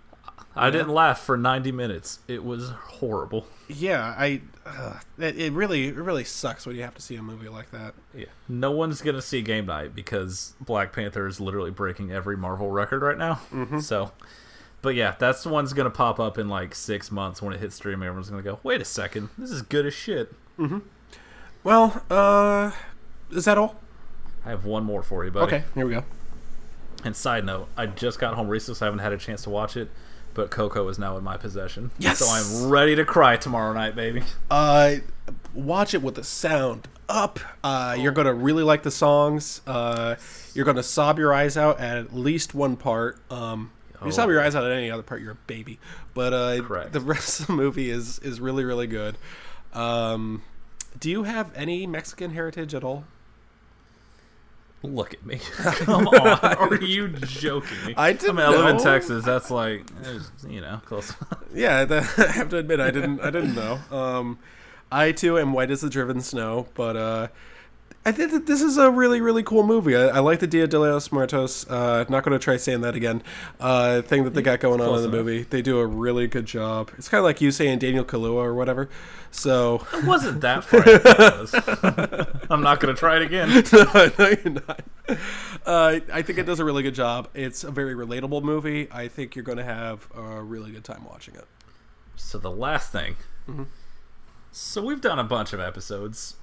I 0.56 0.70
didn't 0.70 0.90
laugh 0.90 1.20
for 1.20 1.38
90 1.38 1.72
minutes. 1.72 2.20
It 2.28 2.44
was 2.44 2.70
horrible. 2.70 3.48
Yeah, 3.68 4.14
I. 4.18 4.42
Uh, 4.78 5.00
it, 5.18 5.38
it 5.38 5.54
really, 5.54 5.88
it 5.88 5.96
really 5.96 6.24
sucks 6.24 6.66
when 6.66 6.76
you 6.76 6.84
have 6.84 6.94
to 6.96 7.02
see 7.02 7.16
a 7.16 7.22
movie 7.22 7.50
like 7.50 7.72
that. 7.72 7.94
Yeah. 8.14 8.26
No 8.48 8.72
one's 8.72 9.02
gonna 9.02 9.22
see 9.22 9.42
Game 9.42 9.66
Night 9.66 9.96
because 9.96 10.54
Black 10.62 10.94
Panther 10.94 11.26
is 11.28 11.40
literally 11.40 11.72
breaking 11.72 12.12
every 12.12 12.38
Marvel 12.38 12.70
record 12.70 13.02
right 13.02 13.18
now. 13.18 13.36
Mm-hmm. 13.52 13.80
So, 13.80 14.12
but 14.82 14.96
yeah, 14.96 15.16
that's 15.18 15.44
the 15.44 15.50
one's 15.50 15.74
gonna 15.74 15.90
pop 15.90 16.20
up 16.20 16.38
in 16.38 16.50
like 16.50 16.76
six 16.76 17.12
months 17.12 17.42
when 17.42 17.54
it 17.54 17.60
hits 17.60 17.76
streaming. 17.76 18.08
Everyone's 18.08 18.30
gonna 18.30 18.44
go, 18.44 18.60
"Wait 18.64 18.80
a 18.82 18.86
second, 18.86 19.30
this 19.38 19.50
is 19.52 19.62
good 19.64 19.86
as 19.86 19.94
shit." 19.94 20.34
Well, 21.64 22.04
uh, 22.10 22.72
is 23.32 23.46
that 23.46 23.58
all? 23.58 23.76
I 24.46 24.50
have 24.50 24.66
one 24.66 24.84
more 24.84 25.02
for 25.04 25.26
you, 25.26 25.32
buddy. 25.32 25.56
Okay, 25.56 25.66
here 25.74 25.86
we 25.86 25.94
go. 25.94 26.04
And 27.04 27.16
side 27.16 27.46
note, 27.46 27.70
I 27.78 27.86
just 27.86 28.20
got 28.20 28.36
home 28.36 28.48
recently, 28.50 28.78
so 28.78 28.86
I 28.86 28.88
haven't 28.88 29.00
had 29.00 29.14
a 29.14 29.18
chance 29.18 29.42
to 29.44 29.50
watch 29.50 29.78
it. 29.78 29.90
But 30.34 30.52
Coco 30.52 30.88
is 30.88 30.98
now 31.00 31.18
in 31.18 31.24
my 31.24 31.38
possession. 31.38 31.92
Yes! 31.98 32.20
So 32.20 32.28
I'm 32.28 32.70
ready 32.70 32.96
to 32.96 33.06
cry 33.06 33.36
tomorrow 33.38 33.74
night, 33.74 33.96
baby. 33.96 34.24
Uh, 34.50 34.96
watch 35.54 35.94
it 35.94 36.02
with 36.02 36.16
the 36.16 36.24
sound 36.24 36.88
up. 37.08 37.40
Uh, 37.64 37.98
you're 38.00 38.12
gonna 38.12 38.34
really 38.34 38.64
like 38.64 38.84
the 38.84 38.92
songs. 38.92 39.62
Uh, 39.68 40.16
you're 40.54 40.66
gonna 40.66 40.84
sob 40.84 41.18
your 41.20 41.34
eyes 41.34 41.58
out 41.58 41.80
at 41.80 41.98
at 41.98 42.14
least 42.14 42.54
one 42.54 42.76
part. 42.78 43.20
Um, 43.32 43.72
if 44.00 44.06
you 44.06 44.12
sob 44.12 44.30
your 44.30 44.42
eyes 44.42 44.56
out 44.56 44.64
at 44.64 44.72
any 44.72 44.90
other 44.90 45.04
part, 45.04 45.22
you're 45.22 45.32
a 45.32 45.48
baby. 45.48 45.80
But 46.14 46.34
uh, 46.34 46.62
Correct. 46.62 46.94
the 46.94 47.00
rest 47.02 47.42
of 47.42 47.48
the 47.48 47.54
movie 47.54 47.90
is 47.90 48.20
is 48.20 48.40
really 48.40 48.64
really 48.64 48.88
good. 48.88 49.18
Um, 49.74 50.44
do 51.00 51.10
you 51.10 51.24
have 51.24 51.52
any 51.56 51.86
Mexican 51.86 52.32
heritage 52.32 52.74
at 52.74 52.84
all? 52.84 53.04
Look 54.82 55.14
at 55.14 55.26
me. 55.26 55.40
Come 55.58 56.08
on. 56.08 56.40
Are 56.58 56.76
you 56.76 57.10
joking 57.10 57.78
me? 57.86 57.94
I 57.98 58.14
didn't 58.14 58.38
mean, 58.38 58.46
I 58.46 58.50
live 58.50 58.76
in. 58.76 58.78
Texas. 58.82 59.26
That's 59.26 59.52
like, 59.52 59.84
you 60.48 60.62
know, 60.62 60.82
close. 60.86 61.14
Yeah, 61.52 61.84
that, 61.84 62.20
I 62.20 62.32
have 62.34 62.50
to 62.50 62.58
admit 62.58 62.80
I 62.80 62.92
didn't 62.92 63.22
I 63.22 63.32
didn't 63.32 63.56
know. 63.56 63.80
Um, 63.92 64.38
I 64.92 65.12
too 65.12 65.40
am 65.40 65.52
white 65.52 65.72
as 65.72 65.82
the 65.82 65.90
driven 65.90 66.22
snow, 66.22 66.68
but 66.76 66.96
uh, 66.96 67.28
I 68.06 68.12
think 68.14 68.32
that 68.32 68.46
this 68.48 68.62
is 68.62 68.78
a 68.78 68.90
really 68.90 69.20
really 69.22 69.44
cool 69.44 69.64
movie. 69.64 69.96
I, 69.96 70.08
I 70.08 70.20
like 70.20 70.40
the 70.40 70.48
Dia 70.48 70.68
de 70.68 70.80
los 70.80 71.12
Muertos. 71.12 71.70
Uh, 71.70 72.06
not 72.10 72.24
going 72.24 72.38
to 72.38 72.44
try 72.44 72.56
saying 72.58 72.82
that 72.82 72.96
again. 72.96 73.22
Uh, 73.60 74.02
thing 74.02 74.24
that 74.24 74.34
they 74.34 74.42
got 74.42 74.60
going 74.62 74.80
on 74.82 74.88
in 74.88 74.94
the 74.96 75.00
enough. 75.02 75.12
movie. 75.12 75.44
They 75.44 75.62
do 75.62 75.80
a 75.80 75.86
really 75.86 76.28
good 76.28 76.46
job. 76.46 76.92
It's 76.98 77.10
kind 77.10 77.20
of 77.20 77.26
like 77.26 77.42
you 77.42 77.52
saying 77.52 77.80
Daniel 77.80 78.06
Kaluuya 78.06 78.36
or 78.36 78.54
whatever. 78.56 78.90
So 79.32 79.86
It 79.94 80.06
wasn't 80.06 80.42
that 80.42 80.64
far. 80.64 80.82
I'm 82.50 82.62
not 82.64 82.80
going 82.80 82.96
to 82.96 83.00
try 83.00 83.18
it 83.18 83.22
again. 83.22 83.50
no, 84.18 84.28
you're 84.28 84.62
not. 84.68 84.82
Uh, 85.66 86.00
I 86.12 86.22
think 86.24 86.40
it 86.40 86.46
does 86.46 86.60
a 86.60 86.66
really 86.66 86.82
good 86.82 86.96
job. 86.96 87.28
It's 87.36 87.64
a 87.64 87.70
very 87.70 87.94
relatable 87.94 88.42
movie. 88.42 88.88
I 88.92 89.08
think 89.08 89.36
you're 89.36 89.46
going 89.46 89.60
to 89.60 89.64
have 89.64 90.08
a 90.16 90.42
really 90.42 90.72
good 90.72 90.84
time 90.84 91.06
watching 91.06 91.36
it. 91.36 91.46
So 92.16 92.40
the 92.40 92.50
last 92.52 92.92
thing. 92.92 93.18
So 94.52 94.84
we've 94.84 95.02
done 95.02 95.20
a 95.20 95.24
bunch 95.24 95.54
of 95.54 95.60
episodes, 95.60 96.36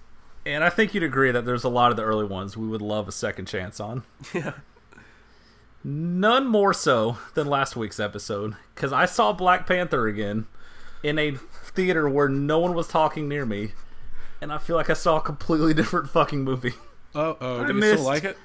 and 0.47 0.65
I 0.65 0.71
think 0.71 0.95
you'd 0.95 1.03
agree 1.03 1.31
that 1.33 1.45
there's 1.45 1.65
a 1.65 1.69
lot 1.69 1.91
of 1.91 1.97
the 1.97 2.05
early 2.05 2.25
ones 2.25 2.57
we 2.57 2.69
would 2.69 2.81
love 2.81 3.09
a 3.09 3.13
second 3.13 3.47
chance 3.47 3.81
on. 3.81 4.05
Yeah. 4.35 4.53
None 5.85 6.49
more 6.49 6.75
so 6.75 7.19
than 7.35 7.47
last 7.47 7.77
week's 7.77 8.01
episode, 8.01 8.57
because 8.75 8.93
I 8.93 9.07
saw 9.07 9.33
Black 9.33 9.69
Panther 9.69 10.09
again 10.09 10.49
in 11.05 11.17
a 11.17 11.33
theater 11.33 12.09
where 12.09 12.29
no 12.29 12.59
one 12.59 12.75
was 12.75 12.89
talking 12.89 13.29
near 13.29 13.47
me, 13.47 13.71
and 14.41 14.53
I 14.53 14.59
feel 14.59 14.75
like 14.75 14.91
I 14.91 14.95
saw 14.95 15.19
a 15.19 15.21
completely 15.21 15.75
different 15.81 16.11
fucking 16.11 16.43
movie. 16.43 16.75
Oh, 17.15 17.37
oh, 17.41 17.63
I 17.63 17.67
do 17.69 17.75
you 17.77 17.83
still 17.95 18.05
like 18.05 18.25
it? 18.25 18.37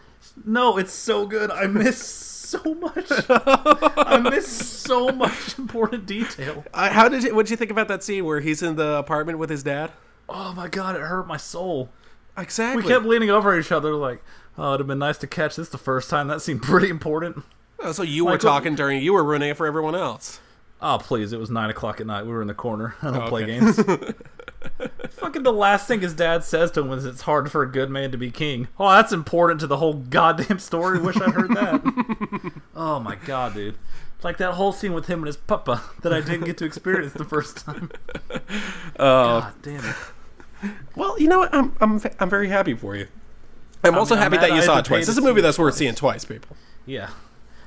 No, 0.45 0.77
it's 0.77 0.93
so 0.93 1.25
good. 1.25 1.49
I 1.49 1.65
miss 1.65 1.99
so 1.99 2.75
much. 2.75 3.07
I 3.09 4.19
miss 4.19 4.45
so 4.47 5.09
much 5.09 5.57
important 5.57 6.05
detail. 6.05 6.63
Uh, 6.71 6.91
how 6.91 7.09
did 7.09 7.23
you, 7.23 7.33
what 7.33 7.47
did 7.47 7.51
you 7.51 7.57
think 7.57 7.71
about 7.71 7.87
that 7.87 8.03
scene 8.03 8.23
where 8.23 8.39
he's 8.39 8.61
in 8.61 8.75
the 8.75 8.97
apartment 8.97 9.39
with 9.39 9.49
his 9.49 9.63
dad? 9.63 9.91
Oh 10.33 10.53
my 10.55 10.67
god, 10.67 10.95
it 10.95 11.01
hurt 11.01 11.27
my 11.27 11.37
soul. 11.37 11.89
Exactly. 12.37 12.81
We 12.83 12.87
kept 12.89 13.05
leaning 13.05 13.29
over 13.29 13.57
each 13.59 13.71
other 13.71 13.93
like, 13.95 14.23
oh, 14.57 14.69
it'd 14.69 14.79
have 14.81 14.87
been 14.87 14.99
nice 14.99 15.17
to 15.19 15.27
catch 15.27 15.55
this 15.57 15.69
the 15.69 15.77
first 15.77 16.09
time. 16.09 16.27
That 16.27 16.41
seemed 16.41 16.61
pretty 16.63 16.89
important. 16.89 17.43
Oh, 17.79 17.91
so 17.91 18.03
you 18.03 18.25
were 18.25 18.31
Like, 18.31 18.39
talking 18.41 18.75
during 18.75 19.01
you 19.01 19.13
were 19.13 19.23
ruining 19.23 19.49
it 19.49 19.57
for 19.57 19.65
everyone 19.67 19.95
else. 19.95 20.39
Oh, 20.83 20.97
please, 20.99 21.31
it 21.33 21.39
was 21.39 21.51
9 21.51 21.69
o'clock 21.69 21.99
at 22.01 22.07
night. 22.07 22.23
We 22.25 22.31
were 22.31 22.41
in 22.41 22.47
the 22.47 22.53
corner. 22.55 22.95
I 23.01 23.11
don't 23.11 23.23
Oh, 23.23 23.27
play 23.27 23.43
okay. 23.43 23.59
games. 23.59 23.79
Fucking 25.11 25.43
the 25.43 25.53
last 25.53 25.87
thing 25.87 26.01
his 26.01 26.13
dad 26.13 26.43
says 26.43 26.71
to 26.71 26.81
him 26.81 26.91
is 26.91 27.05
it's 27.05 27.21
hard 27.21 27.51
for 27.51 27.61
a 27.61 27.71
good 27.71 27.89
man 27.89 28.11
to 28.11 28.17
be 28.17 28.31
king. 28.31 28.67
Oh, 28.79 28.89
that's 28.89 29.11
important 29.11 29.59
to 29.61 29.67
the 29.67 29.77
whole 29.77 29.93
goddamn 29.93 30.59
story. 30.59 30.99
Wish 30.99 31.17
I'd 31.17 31.31
heard 31.33 31.51
that. 31.51 32.51
oh 32.75 32.99
my 32.99 33.15
god, 33.15 33.53
dude. 33.53 33.75
It's 34.15 34.23
like 34.23 34.37
that 34.37 34.53
whole 34.53 34.71
scene 34.71 34.93
with 34.93 35.07
him 35.07 35.19
and 35.19 35.27
his 35.27 35.37
papa 35.37 35.81
that 36.03 36.13
I 36.13 36.21
didn't 36.21 36.45
get 36.45 36.57
to 36.59 36.65
experience 36.65 37.13
the 37.13 37.25
first 37.25 37.65
time. 37.65 37.91
Oh, 38.99 39.39
God 39.41 39.53
damn 39.63 39.83
it. 39.85 39.95
Well, 40.95 41.19
you 41.19 41.27
know 41.27 41.39
what? 41.39 41.53
I'm 41.53 41.75
I'm 41.81 42.01
I'm 42.19 42.29
very 42.29 42.49
happy 42.49 42.73
for 42.73 42.95
you. 42.95 43.07
I'm 43.83 43.97
also 43.97 44.13
mean, 44.15 44.23
I'm 44.23 44.31
happy 44.31 44.41
that 44.41 44.49
you 44.49 44.55
had 44.57 44.63
saw 44.65 44.79
it 44.79 44.85
twice. 44.85 45.01
This 45.07 45.09
is 45.09 45.17
a 45.17 45.21
movie 45.21 45.41
that's 45.41 45.57
worth 45.57 45.73
twice. 45.73 45.79
seeing 45.79 45.95
twice, 45.95 46.25
people. 46.25 46.55
Yeah. 46.85 47.09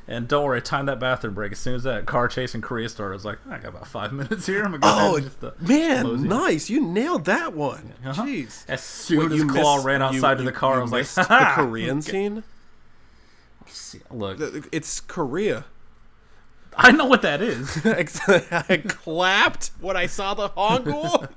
And 0.07 0.28
don't 0.28 0.45
worry, 0.45 0.61
time 0.61 0.84
that 0.86 1.01
bathroom 1.01 1.32
break. 1.32 1.53
As 1.53 1.59
soon 1.59 1.74
as 1.74 1.82
that 1.84 2.05
car 2.05 2.28
chase 2.28 2.55
in 2.55 2.61
Korea 2.61 2.90
started, 2.90 3.14
I 3.14 3.16
was 3.16 3.24
like, 3.24 3.38
I 3.49 3.57
got 3.59 3.68
about 3.68 3.86
five 3.88 4.12
minutes 4.20 4.45
here. 4.47 4.62
I'm 4.62 4.72
gonna 4.72 4.78
go 4.80 4.88
ahead 4.88 5.11
Oh 5.11 5.16
and 5.16 5.24
just, 5.24 5.42
uh, 5.42 5.51
man, 5.61 6.03
mosey. 6.05 6.28
nice! 6.28 6.68
You 6.70 6.84
nailed 6.86 7.24
that 7.24 7.55
one. 7.55 7.95
Uh-huh. 8.05 8.22
Jeez. 8.22 8.64
As 8.68 8.82
soon 8.82 9.18
What, 9.22 9.32
as 9.32 9.38
you 9.38 9.49
Claw 9.49 9.76
missed- 9.76 9.86
ran 9.86 10.01
you- 10.01 10.07
outside 10.07 10.36
to 10.38 10.45
the 10.45 10.53
car, 10.53 10.74
you 10.74 10.80
I 10.80 10.82
was 10.82 10.92
like, 10.92 11.07
the 11.28 11.51
Korean 11.55 12.03
scene. 12.03 12.45
Look, 14.11 14.40
It's 14.72 15.01
Korea. 15.01 15.64
I 16.76 16.90
know 16.90 17.07
what 17.07 17.22
that 17.22 17.40
is. 17.40 17.84
I 17.86 18.76
clapped 18.86 19.70
when 19.80 19.97
I 19.97 20.07
saw 20.07 20.34
the 20.34 20.49
Hangul. 20.51 21.28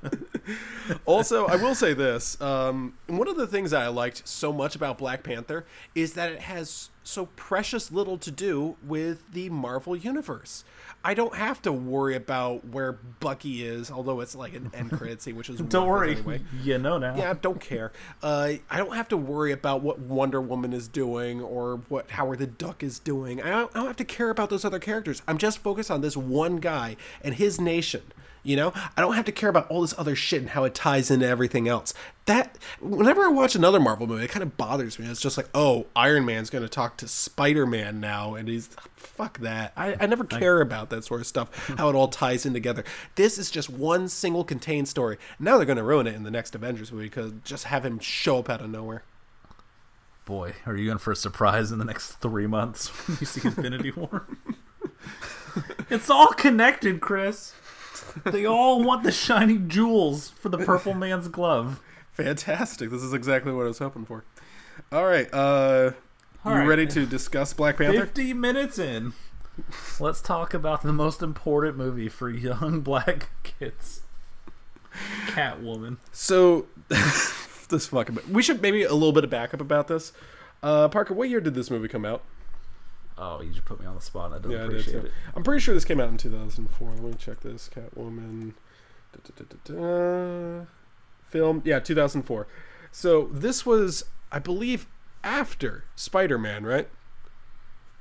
Also, 1.06 1.46
I 1.46 1.56
will 1.56 1.74
say 1.74 1.94
this: 1.94 2.40
um, 2.40 2.94
one 3.06 3.28
of 3.28 3.36
the 3.36 3.46
things 3.46 3.70
that 3.72 3.82
I 3.82 3.88
liked 3.88 4.26
so 4.26 4.52
much 4.52 4.74
about 4.74 4.98
Black 4.98 5.22
Panther 5.22 5.64
is 5.94 6.14
that 6.14 6.32
it 6.32 6.40
has 6.40 6.90
so 7.08 7.26
precious 7.36 7.90
little 7.90 8.18
to 8.18 8.30
do 8.30 8.76
with 8.86 9.32
the 9.32 9.48
Marvel 9.48 9.96
universe. 9.96 10.64
I 11.04 11.14
don't 11.14 11.34
have 11.34 11.62
to 11.62 11.72
worry 11.72 12.14
about 12.14 12.66
where 12.66 12.92
Bucky 12.92 13.64
is, 13.64 13.90
although 13.90 14.20
it's 14.20 14.34
like 14.34 14.52
an 14.54 14.70
end 14.74 14.90
credit 14.98 15.22
scene, 15.22 15.36
which 15.36 15.48
is 15.48 15.58
Don't 15.60 15.88
worry, 15.88 16.12
anyway. 16.12 16.42
you 16.62 16.76
know 16.76 16.98
now. 16.98 17.16
Yeah, 17.16 17.30
I 17.30 17.34
don't 17.34 17.60
care. 17.60 17.92
Uh, 18.22 18.54
I 18.68 18.76
don't 18.76 18.94
have 18.94 19.08
to 19.08 19.16
worry 19.16 19.52
about 19.52 19.80
what 19.80 20.00
Wonder 20.00 20.40
Woman 20.40 20.72
is 20.72 20.86
doing 20.86 21.40
or 21.40 21.80
what 21.88 22.10
Howard 22.10 22.40
the 22.40 22.46
Duck 22.46 22.82
is 22.82 22.98
doing. 22.98 23.40
I 23.40 23.50
don't, 23.50 23.70
I 23.74 23.78
don't 23.78 23.86
have 23.86 23.96
to 23.96 24.04
care 24.04 24.28
about 24.28 24.50
those 24.50 24.64
other 24.64 24.78
characters. 24.80 25.22
I'm 25.26 25.38
just 25.38 25.58
focused 25.58 25.90
on 25.90 26.00
this 26.02 26.16
one 26.16 26.56
guy 26.56 26.96
and 27.22 27.34
his 27.36 27.60
nation. 27.60 28.02
You 28.48 28.56
know, 28.56 28.72
I 28.96 29.02
don't 29.02 29.12
have 29.12 29.26
to 29.26 29.32
care 29.32 29.50
about 29.50 29.70
all 29.70 29.82
this 29.82 29.94
other 29.98 30.16
shit 30.16 30.40
and 30.40 30.48
how 30.48 30.64
it 30.64 30.74
ties 30.74 31.10
into 31.10 31.26
everything 31.26 31.68
else. 31.68 31.92
That 32.24 32.56
whenever 32.80 33.24
I 33.24 33.28
watch 33.28 33.54
another 33.54 33.78
Marvel 33.78 34.06
movie, 34.06 34.24
it 34.24 34.30
kind 34.30 34.42
of 34.42 34.56
bothers 34.56 34.98
me. 34.98 35.06
It's 35.06 35.20
just 35.20 35.36
like, 35.36 35.50
oh, 35.54 35.84
Iron 35.94 36.24
Man's 36.24 36.48
going 36.48 36.62
to 36.62 36.68
talk 36.68 36.96
to 36.96 37.08
Spider 37.08 37.66
Man 37.66 38.00
now, 38.00 38.36
and 38.36 38.48
he's 38.48 38.68
fuck 38.96 39.40
that. 39.40 39.74
I, 39.76 39.96
I 40.00 40.06
never 40.06 40.24
care 40.24 40.62
about 40.62 40.88
that 40.88 41.04
sort 41.04 41.20
of 41.20 41.26
stuff. 41.26 41.54
How 41.76 41.90
it 41.90 41.94
all 41.94 42.08
ties 42.08 42.46
in 42.46 42.54
together. 42.54 42.84
This 43.16 43.36
is 43.36 43.50
just 43.50 43.68
one 43.68 44.08
single 44.08 44.44
contained 44.44 44.88
story. 44.88 45.18
Now 45.38 45.58
they're 45.58 45.66
going 45.66 45.76
to 45.76 45.82
ruin 45.82 46.06
it 46.06 46.14
in 46.14 46.22
the 46.22 46.30
next 46.30 46.54
Avengers 46.54 46.90
movie 46.90 47.04
because 47.04 47.32
just 47.44 47.64
have 47.64 47.84
him 47.84 47.98
show 47.98 48.38
up 48.38 48.48
out 48.48 48.62
of 48.62 48.70
nowhere. 48.70 49.02
Boy, 50.24 50.54
are 50.64 50.74
you 50.74 50.90
in 50.90 50.96
for 50.96 51.12
a 51.12 51.16
surprise 51.16 51.70
in 51.70 51.78
the 51.78 51.84
next 51.84 52.12
three 52.12 52.46
months 52.46 52.88
when 53.08 53.18
you 53.20 53.26
see 53.26 53.46
Infinity 53.46 53.90
War? 53.90 54.26
it's 55.90 56.08
all 56.08 56.32
connected, 56.32 57.02
Chris. 57.02 57.52
They 58.24 58.46
all 58.46 58.82
want 58.82 59.02
the 59.02 59.12
shiny 59.12 59.58
jewels 59.58 60.28
for 60.30 60.48
the 60.48 60.58
purple 60.58 60.94
man's 61.04 61.28
glove. 61.28 61.80
Fantastic. 62.12 62.90
This 62.90 63.02
is 63.02 63.12
exactly 63.12 63.52
what 63.52 63.62
I 63.64 63.68
was 63.68 63.78
hoping 63.78 64.04
for. 64.04 64.24
All 64.90 65.06
right. 65.06 65.32
Uh, 65.32 65.92
All 66.44 66.52
you 66.52 66.58
right. 66.58 66.66
ready 66.66 66.86
to 66.86 67.06
discuss 67.06 67.52
Black 67.52 67.76
Panther? 67.76 68.00
50 68.00 68.32
minutes 68.34 68.78
in. 68.78 69.12
Let's 69.98 70.20
talk 70.20 70.54
about 70.54 70.82
the 70.82 70.92
most 70.92 71.22
important 71.22 71.76
movie 71.76 72.08
for 72.08 72.30
young 72.30 72.80
black 72.82 73.30
kids 73.42 74.02
Catwoman. 75.26 75.98
So, 76.12 76.66
this 76.88 77.86
fucking. 77.86 78.18
We 78.30 78.42
should 78.42 78.62
maybe 78.62 78.82
a 78.84 78.92
little 78.94 79.12
bit 79.12 79.24
of 79.24 79.30
backup 79.30 79.60
about 79.60 79.88
this. 79.88 80.12
Uh, 80.62 80.88
Parker, 80.88 81.14
what 81.14 81.28
year 81.28 81.40
did 81.40 81.54
this 81.54 81.70
movie 81.70 81.88
come 81.88 82.04
out? 82.04 82.22
Oh, 83.20 83.40
you 83.42 83.50
just 83.50 83.64
put 83.64 83.80
me 83.80 83.86
on 83.86 83.94
the 83.96 84.00
spot. 84.00 84.32
I 84.32 84.38
don't 84.38 84.50
Yeah, 84.50 84.58
I 84.58 84.60
did 84.62 84.70
appreciate 84.70 85.00
too. 85.00 85.06
it. 85.06 85.12
I'm 85.34 85.42
pretty 85.42 85.60
sure 85.60 85.74
this 85.74 85.84
came 85.84 86.00
out 86.00 86.08
in 86.08 86.16
2004. 86.16 86.90
Let 86.90 87.02
me 87.02 87.14
check 87.18 87.40
this. 87.40 87.68
Catwoman. 87.74 88.52
Da, 89.12 89.18
da, 89.36 89.44
da, 89.44 89.74
da, 89.74 90.60
da. 90.60 90.64
Film. 91.28 91.62
Yeah, 91.64 91.78
2004. 91.80 92.46
So 92.92 93.28
this 93.32 93.66
was, 93.66 94.04
I 94.30 94.38
believe, 94.38 94.86
after 95.24 95.84
Spider 95.96 96.38
Man, 96.38 96.64
right? 96.64 96.88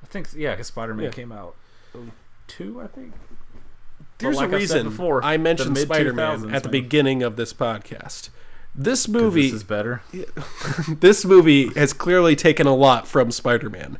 I 0.03 0.05
think 0.05 0.29
yeah, 0.35 0.51
because 0.51 0.67
Spider 0.67 0.93
Man 0.93 1.05
Yeah. 1.05 1.11
came 1.11 1.31
out 1.31 1.55
two, 2.47 2.79
I 2.79 2.87
think. 2.87 3.13
There's 4.19 4.35
like 4.37 4.51
a 4.51 4.55
I 4.55 4.59
said 4.65 4.75
reason 4.75 4.89
before, 4.89 5.23
I 5.23 5.37
mentioned 5.37 5.77
Spider 5.77 6.13
Man 6.13 6.53
at 6.53 6.63
the 6.63 6.69
beginning 6.69 7.23
of 7.23 7.35
this 7.35 7.53
podcast. 7.53 8.29
This 8.77 9.07
movie, 9.07 9.43
This 9.47 9.53
is 9.53 9.63
better. 9.63 10.01
this 10.99 11.25
movie 11.25 11.69
has 11.73 11.93
clearly 11.93 12.35
taken 12.35 12.67
a 12.67 12.75
lot 12.75 13.07
from 13.07 13.31
Spider 13.31 13.69
Man, 13.69 13.97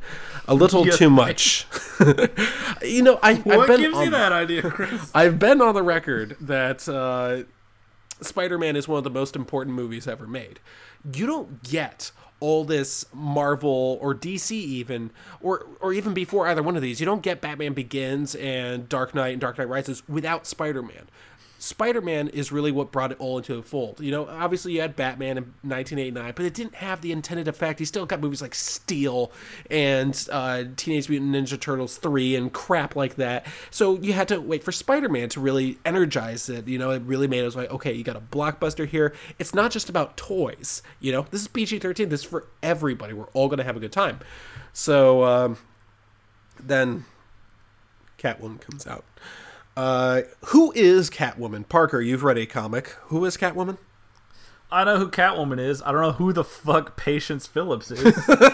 a 0.48 0.54
little 0.54 0.86
Yeah. 0.86 0.94
too 0.94 1.10
much. 1.10 1.66
you 2.84 3.02
know, 3.02 3.20
I, 3.24 3.32
I've 3.32 3.46
What 3.46 3.68
been 3.68 3.82
gives 3.82 3.98
on- 3.98 4.04
you 4.06 4.10
that 4.12 4.32
idea, 4.32 4.62
Chris? 4.62 5.10
I've 5.16 5.40
been 5.40 5.62
on 5.62 5.74
the 5.74 5.82
record 5.84 6.38
that 6.42 6.88
uh, 6.88 7.44
Spider 8.24 8.58
Man 8.60 8.76
is 8.76 8.88
one 8.88 9.00
of 9.00 9.04
the 9.04 9.10
most 9.10 9.36
important 9.36 9.76
movies 9.76 10.08
ever 10.08 10.28
made. 10.28 10.60
You 11.14 11.26
don't 11.26 11.64
get 11.64 12.12
all 12.40 12.64
this 12.64 13.04
Marvel 13.14 13.98
or 14.00 14.14
DC 14.14 14.52
even, 14.52 15.10
or 15.42 15.66
or 15.82 15.92
even 15.92 16.14
before 16.14 16.48
either 16.48 16.62
one 16.62 16.76
of 16.76 16.84
these. 16.84 17.00
You 17.00 17.06
don't 17.08 17.24
get 17.24 17.42
Batman 17.42 17.74
Begins 17.74 18.36
and 18.36 18.88
Dark 18.88 19.16
Knight 19.16 19.30
and 19.30 19.42
Dark 19.42 19.58
Knight 19.58 19.70
Rises 19.70 20.08
without 20.08 20.46
Spider 20.46 20.84
Man. 21.58 21.62
Spider 21.62 22.02
Man 22.02 22.28
is 22.30 22.52
really 22.52 22.72
what 22.72 22.92
brought 22.92 23.12
it 23.12 23.20
all 23.20 23.38
into 23.38 23.56
a 23.58 23.62
fold. 23.62 24.00
You 24.00 24.12
know, 24.12 24.28
obviously 24.28 24.74
you 24.74 24.82
had 24.82 24.96
Batman 24.96 25.38
in 25.38 25.44
1989, 25.64 26.34
but 26.36 26.46
it 26.46 26.54
didn't 26.54 26.76
have 26.76 27.02
the 27.02 27.12
intended 27.12 27.48
effect. 27.48 27.80
You 27.80 27.86
still 27.86 28.06
got 28.06 28.20
movies 28.20 28.42
like 28.42 28.56
Steel 28.56 29.32
and 29.70 30.28
uh, 30.32 30.66
Teenage 30.76 31.10
Mutant 31.10 31.36
Ninja 31.36 31.60
Turtles 31.60 31.98
3 31.98 32.36
and 32.36 32.54
crap 32.54 32.96
like 32.96 33.16
that. 33.16 33.46
So 33.72 33.98
you 33.98 34.14
had 34.14 34.28
to 34.30 34.40
wait 34.40 34.64
for 34.64 34.72
Spider 34.72 35.10
Man 35.10 35.30
to 35.30 35.40
really 35.40 35.78
energize 35.86 36.50
it. 36.50 36.68
You 36.68 36.78
know, 36.78 36.92
it 36.92 37.02
really 37.04 37.28
made 37.28 37.46
us 37.46 37.56
like, 37.56 37.72
okay, 37.72 37.94
you 37.94 38.04
got 38.04 38.16
a 38.16 38.22
blockbuster 38.22 38.88
here. 38.88 39.14
It's 39.40 39.54
not 39.54 39.72
just 39.72 39.90
about 39.90 40.18
toys. 40.18 40.82
You 41.00 41.12
know, 41.12 41.26
this 41.32 41.42
is 41.42 41.48
PG 41.48 41.80
13. 41.80 42.10
This 42.10 42.22
is 42.22 42.26
for 42.26 42.48
everybody. 42.62 43.14
We're 43.14 43.26
all 43.34 43.48
going 43.48 43.60
to 43.60 43.64
have 43.64 43.78
a 43.78 43.80
good 43.80 43.92
time. 43.92 44.20
So 44.74 45.24
um, 45.24 45.58
then 46.60 47.06
Catwoman 48.18 48.62
comes 48.62 48.86
out. 48.88 49.06
Uh, 49.78 50.24
who 50.46 50.72
is 50.76 51.10
Catwoman? 51.12 51.70
Parker, 51.70 52.02
you've 52.02 52.24
read 52.24 52.38
a 52.38 52.48
comic. 52.48 52.88
Who 53.06 53.24
is 53.26 53.38
Catwoman? 53.38 53.78
I 54.72 54.84
know 54.84 54.98
who 54.98 55.10
Catwoman 55.10 55.60
is. 55.60 55.82
I 55.84 55.92
don't 55.92 56.02
know 56.02 56.12
who 56.14 56.34
the 56.34 56.44
fuck 56.44 56.98
Patience 56.98 57.46
Phillips 57.46 57.92
is. 57.92 58.18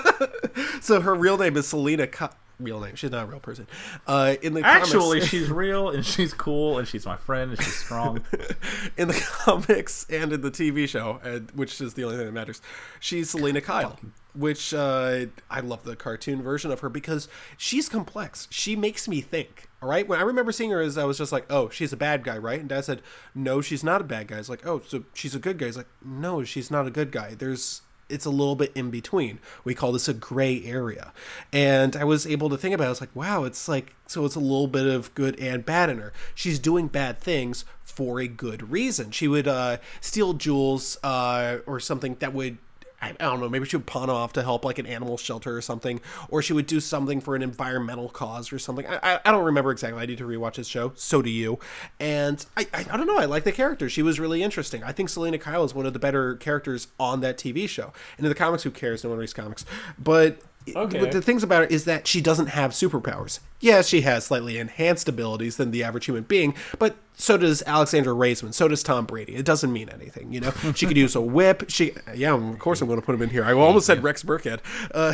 So 0.83 0.99
her 0.99 1.15
real 1.15 1.37
name 1.37 1.55
is 1.55 1.67
Selina. 1.67 2.07
Co- 2.07 2.29
real 2.59 2.81
name. 2.81 2.95
She's 2.95 3.09
not 3.09 3.23
a 3.23 3.27
real 3.27 3.39
person. 3.39 3.67
Uh, 4.05 4.35
in 4.41 4.53
the 4.53 4.61
Actually, 4.61 5.19
comics, 5.19 5.27
she's 5.27 5.49
real 5.49 5.89
and 5.89 6.05
she's 6.05 6.33
cool 6.33 6.77
and 6.77 6.85
she's 6.85 7.05
my 7.05 7.15
friend 7.15 7.51
and 7.51 7.61
she's 7.61 7.73
strong. 7.75 8.21
in 8.97 9.07
the 9.07 9.13
comics 9.31 10.05
and 10.09 10.33
in 10.33 10.41
the 10.41 10.51
TV 10.51 10.87
show, 10.89 11.21
which 11.53 11.79
is 11.79 11.93
the 11.93 12.03
only 12.03 12.17
thing 12.17 12.25
that 12.25 12.33
matters, 12.33 12.61
she's 12.99 13.29
Selina 13.29 13.61
Kyle. 13.61 13.97
Which 14.35 14.73
uh, 14.73 15.27
I 15.49 15.59
love 15.59 15.83
the 15.83 15.95
cartoon 15.95 16.41
version 16.41 16.71
of 16.71 16.79
her 16.79 16.89
because 16.89 17.27
she's 17.55 17.87
complex. 17.87 18.47
She 18.49 18.75
makes 18.75 19.07
me 19.07 19.21
think. 19.21 19.69
All 19.81 19.89
right. 19.89 20.07
When 20.07 20.19
I 20.19 20.23
remember 20.23 20.51
seeing 20.51 20.71
her, 20.71 20.81
as 20.81 20.97
I 20.97 21.03
was 21.03 21.19
just 21.19 21.31
like, 21.31 21.45
"Oh, 21.51 21.69
she's 21.69 21.93
a 21.93 21.97
bad 21.97 22.23
guy," 22.23 22.37
right? 22.37 22.59
And 22.59 22.69
Dad 22.69 22.85
said, 22.85 23.01
"No, 23.35 23.61
she's 23.61 23.83
not 23.83 24.01
a 24.01 24.05
bad 24.05 24.27
guy." 24.27 24.37
It's 24.37 24.49
like, 24.49 24.65
"Oh, 24.65 24.81
so 24.87 25.03
she's 25.13 25.35
a 25.35 25.39
good 25.39 25.59
guy." 25.59 25.67
He's 25.67 25.77
like, 25.77 25.89
"No, 26.03 26.43
she's 26.43 26.71
not 26.71 26.87
a 26.87 26.91
good 26.91 27.11
guy." 27.11 27.35
There's 27.35 27.81
it's 28.09 28.25
a 28.25 28.29
little 28.29 28.55
bit 28.55 28.71
in 28.75 28.91
between. 28.91 29.39
We 29.63 29.73
call 29.73 29.91
this 29.91 30.07
a 30.07 30.13
gray 30.13 30.63
area. 30.63 31.13
And 31.51 31.95
I 31.95 32.03
was 32.03 32.27
able 32.27 32.49
to 32.49 32.57
think 32.57 32.75
about 32.75 32.85
it. 32.85 32.87
I 32.87 32.89
was 32.89 33.01
like, 33.01 33.15
wow, 33.15 33.43
it's 33.43 33.67
like, 33.67 33.95
so 34.07 34.25
it's 34.25 34.35
a 34.35 34.39
little 34.39 34.67
bit 34.67 34.85
of 34.85 35.13
good 35.15 35.39
and 35.39 35.65
bad 35.65 35.89
in 35.89 35.97
her. 35.97 36.13
She's 36.35 36.59
doing 36.59 36.87
bad 36.87 37.19
things 37.19 37.65
for 37.83 38.19
a 38.19 38.27
good 38.27 38.69
reason. 38.71 39.11
She 39.11 39.27
would 39.27 39.47
uh, 39.47 39.77
steal 39.99 40.33
jewels 40.33 40.97
uh, 41.03 41.57
or 41.65 41.79
something 41.79 42.15
that 42.19 42.33
would. 42.33 42.57
I 43.03 43.09
I 43.19 43.25
don't 43.25 43.39
know, 43.39 43.49
maybe 43.49 43.65
she 43.65 43.77
would 43.77 43.85
pawn 43.85 44.09
off 44.09 44.33
to 44.33 44.43
help 44.43 44.65
like 44.65 44.79
an 44.79 44.85
animal 44.85 45.17
shelter 45.17 45.55
or 45.55 45.61
something, 45.61 46.01
or 46.29 46.41
she 46.41 46.53
would 46.53 46.67
do 46.67 46.79
something 46.79 47.21
for 47.21 47.35
an 47.35 47.41
environmental 47.41 48.09
cause 48.09 48.51
or 48.51 48.59
something. 48.59 48.85
I, 48.87 48.99
I, 49.03 49.19
I 49.25 49.31
don't 49.31 49.43
remember 49.43 49.71
exactly. 49.71 50.01
I 50.01 50.05
need 50.05 50.17
to 50.19 50.27
rewatch 50.27 50.55
this 50.55 50.67
show. 50.67 50.93
So 50.95 51.21
do 51.21 51.29
you. 51.29 51.59
And 51.99 52.45
I, 52.57 52.67
I, 52.73 52.85
I 52.91 52.97
don't 52.97 53.07
know. 53.07 53.17
I 53.17 53.25
like 53.25 53.43
the 53.43 53.51
character. 53.51 53.89
She 53.89 54.01
was 54.01 54.19
really 54.19 54.43
interesting. 54.43 54.83
I 54.83 54.91
think 54.91 55.09
Selina 55.09 55.37
Kyle 55.37 55.63
is 55.63 55.73
one 55.73 55.85
of 55.85 55.93
the 55.93 55.99
better 55.99 56.35
characters 56.35 56.87
on 56.99 57.21
that 57.21 57.37
TV 57.37 57.67
show. 57.67 57.93
And 58.17 58.25
in 58.25 58.29
the 58.29 58.35
comics, 58.35 58.63
who 58.63 58.71
cares? 58.71 59.03
No 59.03 59.09
one 59.11 59.19
reads 59.19 59.33
comics. 59.33 59.65
But 59.97 60.39
Okay. 60.75 60.99
but 60.99 61.11
the 61.11 61.21
things 61.21 61.43
about 61.43 61.63
it 61.63 61.71
is 61.71 61.85
that 61.85 62.07
she 62.07 62.21
doesn't 62.21 62.47
have 62.47 62.71
superpowers. 62.71 63.39
Yes, 63.59 63.87
she 63.87 64.01
has 64.01 64.25
slightly 64.25 64.57
enhanced 64.57 65.07
abilities 65.09 65.57
than 65.57 65.71
the 65.71 65.83
average 65.83 66.05
human 66.05 66.23
being, 66.23 66.55
but 66.79 66.95
so 67.15 67.37
does 67.37 67.63
Alexandra 67.65 68.13
Raisman. 68.13 68.53
So 68.53 68.67
does 68.67 68.83
Tom 68.83 69.05
Brady. 69.05 69.35
It 69.35 69.45
doesn't 69.45 69.71
mean 69.71 69.89
anything, 69.89 70.33
you 70.33 70.39
know. 70.39 70.51
She 70.75 70.85
could 70.85 70.97
use 70.97 71.15
a 71.15 71.21
whip. 71.21 71.69
She, 71.69 71.93
yeah, 72.15 72.33
of 72.33 72.59
course 72.59 72.81
I'm 72.81 72.87
going 72.87 72.99
to 72.99 73.05
put 73.05 73.15
him 73.15 73.21
in 73.21 73.29
here. 73.29 73.43
I 73.43 73.53
almost 73.53 73.85
said 73.85 74.03
Rex 74.03 74.23
Burkhead. 74.23 74.59
Uh, 74.93 75.13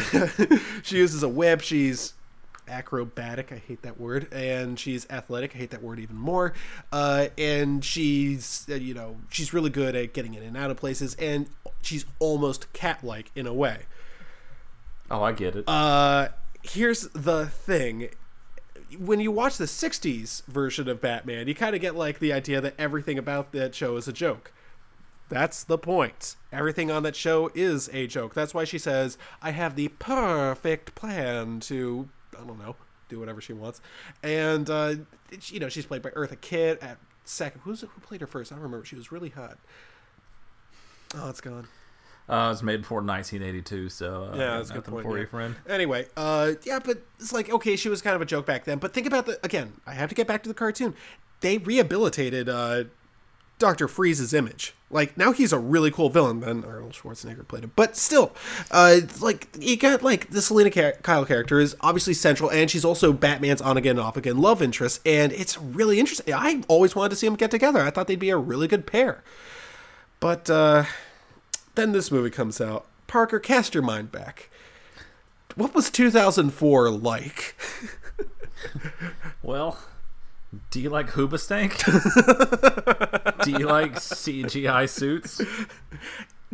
she 0.84 0.98
uses 0.98 1.24
a 1.24 1.30
whip. 1.30 1.62
She's 1.62 2.14
acrobatic. 2.70 3.52
I 3.52 3.58
hate 3.58 3.82
that 3.82 4.00
word. 4.00 4.32
And 4.32 4.80
she's 4.80 5.08
athletic. 5.10 5.56
I 5.56 5.60
hate 5.60 5.72
that 5.72 5.84
word 5.84 6.00
even 6.00 6.16
more. 6.16 6.54
Uh, 6.92 7.28
and 7.38 7.84
she's, 7.84 8.66
uh, 8.70 8.76
you 8.76 8.94
know, 8.94 9.18
she's 9.30 9.54
really 9.54 9.70
good 9.70 9.96
at 9.96 10.14
getting 10.14 10.34
in 10.34 10.44
and 10.44 10.56
out 10.56 10.72
of 10.72 10.78
places. 10.78 11.16
And 11.16 11.50
she's 11.82 12.06
almost 12.20 12.72
cat-like 12.74 13.32
in 13.36 13.48
a 13.48 13.54
way. 13.54 13.80
Oh, 15.12 15.24
I 15.24 15.32
get 15.32 15.56
it. 15.56 15.68
Uh, 15.68 16.30
here's 16.62 17.08
the 17.10 17.48
thing. 17.48 18.10
When 18.98 19.20
you 19.20 19.32
watch 19.32 19.58
the 19.58 19.66
60s 19.66 20.46
version 20.46 20.88
of 20.90 21.02
Batman, 21.02 21.48
you 21.48 21.56
kind 21.56 21.76
of 21.76 21.82
get 21.82 21.96
like 21.96 22.20
the 22.20 22.34
idea 22.34 22.62
that 22.62 22.76
everything 22.78 23.18
about 23.18 23.52
that 23.52 23.76
show 23.76 23.98
is 23.98 24.08
a 24.08 24.14
joke. 24.14 24.52
That's 25.30 25.64
the 25.64 25.78
point. 25.78 26.36
Everything 26.52 26.90
on 26.90 27.04
that 27.04 27.16
show 27.16 27.52
is 27.54 27.88
a 27.94 28.08
joke. 28.08 28.34
That's 28.34 28.54
why 28.54 28.64
she 28.64 28.80
says, 28.80 29.18
I 29.44 29.52
have 29.52 29.76
the 29.76 29.90
perfect 29.90 30.96
plan 30.96 31.60
to, 31.62 32.10
I 32.36 32.44
don't 32.44 32.58
know, 32.58 32.76
do 33.10 33.20
whatever 33.20 33.40
she 33.40 33.54
wants. 33.54 33.80
And, 34.24 34.70
uh, 34.70 34.96
you 35.46 35.60
know, 35.60 35.70
she's 35.70 35.86
played 35.86 36.02
by 36.02 36.10
Eartha 36.12 36.40
Kitt 36.42 36.82
at 36.82 36.98
second. 37.26 37.62
Who's, 37.64 37.82
who 37.82 37.88
played 38.02 38.22
her 38.22 38.28
first? 38.28 38.52
I 38.52 38.56
don't 38.56 38.64
remember. 38.64 38.86
She 38.86 38.96
was 38.96 39.12
really 39.12 39.30
hot. 39.30 39.60
Oh, 41.16 41.30
it's 41.30 41.42
gone. 41.42 41.68
Uh, 42.30 42.46
it 42.46 42.50
was 42.50 42.64
made 42.64 42.82
before 42.82 43.02
1982, 43.02 43.90
so 43.90 44.30
uh, 44.32 44.38
Yeah, 44.38 44.58
that's 44.58 44.70
a 44.70 44.74
good 44.74 44.84
point. 44.86 45.04
for 45.04 45.16
yeah. 45.18 45.22
you, 45.22 45.28
friend. 45.28 45.56
Anyway, 45.68 46.06
uh, 46.16 46.52
yeah, 46.64 46.80
but 46.80 47.02
it's 47.20 47.34
like 47.34 47.50
okay, 47.50 47.76
she 47.76 47.90
was 47.90 48.02
kind 48.02 48.16
of 48.16 48.22
a 48.22 48.26
joke 48.26 48.46
back 48.46 48.66
then. 48.66 48.78
But 48.78 48.94
think 48.94 49.08
about 49.08 49.26
the 49.26 49.40
again. 49.44 49.74
I 49.88 49.94
have 49.94 50.10
to 50.10 50.16
get 50.16 50.28
back 50.28 50.44
to 50.44 50.50
the 50.50 50.54
cartoon. 50.56 50.94
They 51.42 51.58
rehabilitated 51.58 52.48
uh, 52.50 52.84
Doctor 53.58 53.88
Freeze's 53.88 54.34
image. 54.34 54.74
Like 54.92 55.18
now 55.18 55.32
he's 55.32 55.54
a 55.54 55.60
really 55.60 55.92
cool 55.92 56.10
villain. 56.10 56.40
Then 56.40 56.64
Arnold 56.66 56.94
Schwarzenegger 56.94 57.48
played 57.48 57.64
him, 57.64 57.72
but 57.76 57.96
still, 57.96 58.36
uh, 58.72 59.02
like 59.22 59.48
you 59.60 59.78
got 59.78 60.02
like 60.04 60.30
the 60.32 60.42
Selina 60.42 60.72
Ca- 60.72 61.00
Kyle 61.04 61.26
character 61.26 61.60
is 61.60 61.76
obviously 61.82 62.14
central, 62.14 62.50
and 62.52 62.70
she's 62.72 62.84
also 62.86 63.14
Batman's 63.14 63.62
on 63.62 63.78
again, 63.78 64.00
off 64.00 64.18
again 64.18 64.38
love 64.40 64.62
interest, 64.62 65.02
and 65.06 65.32
it's 65.32 65.58
really 65.60 66.00
interesting. 66.00 66.34
I 66.34 66.64
always 66.68 66.96
wanted 66.96 67.10
to 67.10 67.16
see 67.18 67.28
them 67.28 67.36
get 67.36 67.52
together. 67.52 67.82
I 67.82 67.90
thought 67.92 68.08
they'd 68.08 68.18
be 68.20 68.30
a 68.32 68.38
really 68.38 68.68
good 68.68 68.86
pair. 68.88 69.24
But 70.20 70.50
uh, 70.50 70.86
then 71.76 71.92
this 71.92 72.12
movie 72.12 72.30
comes 72.30 72.60
out. 72.60 72.86
Parker, 73.08 73.40
cast 73.40 73.74
your 73.74 73.84
mind 73.84 74.12
back. 74.12 74.50
What 75.56 75.74
was 75.74 75.90
2004 75.90 76.90
like? 76.90 77.56
Well, 79.42 79.80
do 80.70 80.82
you 80.82 80.90
like 80.90 81.12
Hoobastank? 81.12 81.84
do 83.44 83.52
you 83.52 83.66
like 83.66 83.94
CGI 83.94 84.90
suits? 84.90 85.42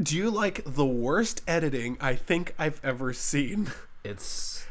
Do 0.01 0.15
you 0.15 0.29
like 0.29 0.61
the 0.65 0.85
worst 0.85 1.41
editing 1.47 1.97
I 1.99 2.15
think 2.15 2.53
I've 2.59 2.79
ever 2.83 3.11
seen? 3.11 3.71
It's 4.03 4.65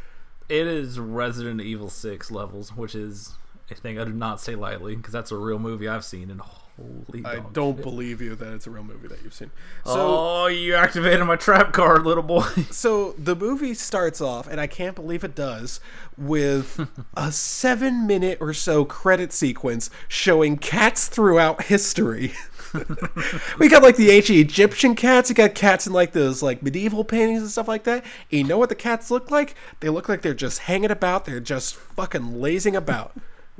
it 0.48 0.66
is 0.66 0.98
Resident 0.98 1.60
Evil 1.60 1.90
6 1.90 2.30
levels, 2.30 2.76
which 2.76 2.94
is 2.94 3.34
a 3.70 3.74
thing 3.74 3.98
I 3.98 4.04
do 4.04 4.12
not 4.12 4.40
say 4.40 4.54
lightly 4.54 4.94
because 4.94 5.12
that's 5.12 5.32
a 5.32 5.36
real 5.36 5.58
movie 5.58 5.88
I've 5.88 6.04
seen 6.04 6.30
and 6.30 6.40
holy 6.76 7.24
I 7.24 7.40
don't 7.52 7.76
shit. 7.76 7.84
believe 7.84 8.20
you 8.20 8.34
that 8.34 8.52
it's 8.52 8.66
a 8.66 8.70
real 8.70 8.84
movie 8.84 9.08
that 9.08 9.22
you've 9.22 9.34
seen. 9.34 9.50
So, 9.84 9.94
oh, 9.96 10.46
you 10.46 10.74
activated 10.74 11.24
my 11.26 11.36
trap 11.36 11.72
card, 11.72 12.04
little 12.04 12.22
boy. 12.22 12.42
so 12.70 13.12
the 13.12 13.36
movie 13.36 13.74
starts 13.74 14.20
off, 14.20 14.46
and 14.48 14.60
I 14.60 14.66
can't 14.66 14.94
believe 14.94 15.24
it 15.24 15.34
does, 15.34 15.80
with 16.16 16.88
a 17.16 17.32
seven 17.32 18.06
minute 18.06 18.38
or 18.40 18.52
so 18.52 18.84
credit 18.84 19.32
sequence 19.32 19.90
showing 20.08 20.56
cats 20.56 21.06
throughout 21.06 21.64
history. 21.64 22.32
we 23.58 23.68
got 23.68 23.82
like 23.82 23.96
the 23.96 24.10
ancient 24.10 24.38
Egyptian 24.38 24.94
cats. 24.94 25.28
We 25.28 25.34
got 25.34 25.54
cats 25.54 25.86
in 25.86 25.92
like 25.92 26.12
those 26.12 26.42
like 26.42 26.62
medieval 26.62 27.04
paintings 27.04 27.42
and 27.42 27.50
stuff 27.50 27.68
like 27.68 27.84
that. 27.84 28.04
And 28.30 28.40
you 28.40 28.44
know 28.44 28.58
what 28.58 28.68
the 28.68 28.74
cats 28.74 29.10
look 29.10 29.30
like? 29.30 29.54
They 29.80 29.88
look 29.88 30.08
like 30.08 30.22
they're 30.22 30.34
just 30.34 30.60
hanging 30.60 30.90
about. 30.90 31.24
They're 31.24 31.40
just 31.40 31.76
fucking 31.76 32.40
lazing 32.40 32.74
about. 32.74 33.12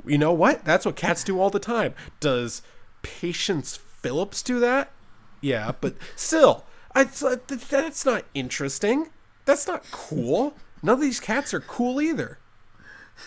You 0.05 0.17
know 0.17 0.33
what? 0.33 0.65
That's 0.65 0.85
what 0.85 0.95
cats 0.95 1.23
do 1.23 1.39
all 1.39 1.49
the 1.49 1.59
time. 1.59 1.95
Does 2.19 2.61
Patience 3.05 3.77
Phillips 3.77 4.41
do 4.41 4.59
that? 4.59 4.91
Yeah, 5.39 5.73
but 5.79 5.95
still, 6.15 6.65
It's, 6.95 7.21
uh, 7.21 7.35
that's 7.47 8.03
not 8.05 8.25
interesting. 8.33 9.09
That's 9.45 9.67
not 9.67 9.83
cool. 9.91 10.55
None 10.81 10.95
of 10.95 11.01
these 11.01 11.19
cats 11.19 11.53
are 11.53 11.59
cool 11.59 12.01
either. 12.01 12.39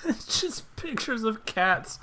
It's 0.05 0.41
just 0.41 0.75
pictures 0.75 1.23
of 1.23 1.45
cats 1.47 2.01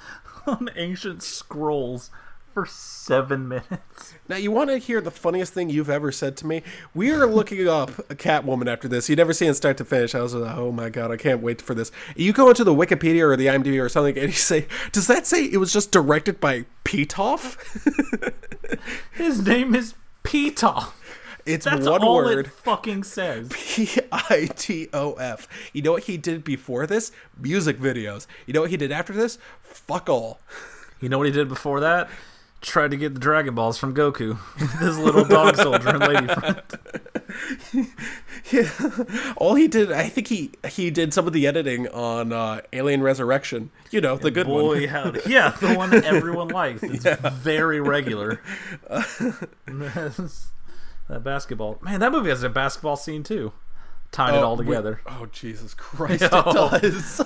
on 0.48 0.70
ancient 0.78 1.22
scrolls 1.22 2.10
for 2.56 2.66
seven 2.66 3.50
minutes. 3.50 4.16
Now, 4.30 4.38
you 4.38 4.50
want 4.50 4.70
to 4.70 4.78
hear 4.78 5.02
the 5.02 5.12
funniest 5.12 5.54
thing 5.54 5.70
you've 5.70 5.90
ever 5.90 6.10
said 6.10 6.38
to 6.38 6.48
me? 6.48 6.64
We 6.94 7.12
are 7.12 7.28
looking 7.28 7.68
up 7.68 8.00
a 8.10 8.16
Catwoman 8.16 8.72
after 8.72 8.88
this. 8.88 9.10
You 9.10 9.18
never 9.18 9.34
see 9.34 9.46
it 9.46 9.56
start 9.56 9.76
to 9.78 9.86
finish. 9.86 10.16
I 10.16 10.22
was 10.22 10.34
like, 10.34 10.56
oh 10.56 10.72
my 10.72 10.90
god, 10.90 11.12
I 11.12 11.18
can't 11.18 11.42
wait 11.42 11.62
for 11.62 11.76
this. 11.76 11.92
You 12.16 12.32
go 12.32 12.48
into 12.48 12.64
the 12.64 12.74
Wikipedia 12.74 13.24
or 13.24 13.36
the 13.36 13.48
IMDb 13.48 13.80
or 13.84 13.90
something, 13.90 14.18
and 14.18 14.28
you 14.28 14.32
say, 14.32 14.68
does 14.94 15.08
that 15.08 15.28
say 15.28 15.44
it 15.44 15.58
was 15.58 15.74
just 15.74 15.92
directed 15.92 16.40
by 16.40 16.66
Pitof? 16.86 17.58
His 19.12 19.46
name 19.46 19.76
is 19.76 19.94
Pitof. 20.24 20.94
It's 21.46 21.66
That's 21.66 21.86
one 21.86 22.02
all 22.04 22.16
word. 22.16 22.46
it 22.48 22.52
fucking 22.52 23.04
says. 23.04 23.50
P 23.54 23.90
I 24.14 24.48
T 24.56 24.88
O 24.94 25.14
F. 25.16 25.50
You 25.74 25.82
know 25.82 25.92
what 25.92 26.04
he 26.04 26.16
did 26.16 26.46
before 26.46 26.88
this? 26.88 27.12
Music 27.38 27.78
videos. 27.78 28.28
You 28.46 28.54
know 28.54 28.62
what 28.62 28.72
he 28.72 28.78
did 28.78 28.94
after 28.94 29.12
this? 29.12 29.38
Fuck 29.62 30.08
all. 30.10 30.40
You 31.02 31.10
know 31.10 31.18
what 31.18 31.28
he 31.28 31.34
did 31.34 31.50
before 31.50 31.82
that? 31.82 32.10
Tried 32.66 32.90
to 32.92 32.98
get 32.98 33.14
the 33.14 33.20
Dragon 33.20 33.54
Balls 33.54 33.78
from 33.78 33.94
Goku. 33.94 34.40
His 34.80 34.98
little 34.98 35.24
dog 35.24 35.56
soldier 35.62 35.88
and 35.90 36.00
lady 36.00 36.26
friend. 36.34 36.64
All 39.38 39.54
he 39.54 39.68
did, 39.68 39.92
I 39.92 40.10
think 40.10 40.30
he 40.30 40.50
he 40.68 40.90
did 40.90 41.14
some 41.14 41.28
of 41.28 41.34
the 41.34 41.46
editing 41.46 41.88
on 41.90 42.34
uh, 42.34 42.62
Alien 42.74 43.04
Resurrection. 43.04 43.70
You 43.92 44.02
know, 44.02 44.18
the 44.18 44.32
good 44.32 44.48
Boy, 44.48 44.80
one. 44.80 44.84
howdy. 44.88 45.22
Yeah, 45.28 45.52
the 45.52 45.76
one 45.76 45.92
that 45.92 46.06
everyone 46.06 46.48
likes. 46.48 46.82
It's 46.82 47.06
very 47.34 47.80
regular. 47.80 48.42
that 48.88 49.48
basketball. 51.08 51.78
Man, 51.84 52.00
that 52.00 52.12
movie 52.12 52.30
has 52.30 52.42
a 52.42 52.50
basketball 52.50 52.96
scene 52.96 53.22
too. 53.22 53.54
Tying 54.16 54.36
it 54.36 54.44
all 54.46 54.56
together. 54.56 55.02
oh 55.08 55.26
Jesus 55.34 55.74
Christ! 55.78 56.22
Yo. 56.22 56.28
It 56.28 56.32
does. 56.54 57.20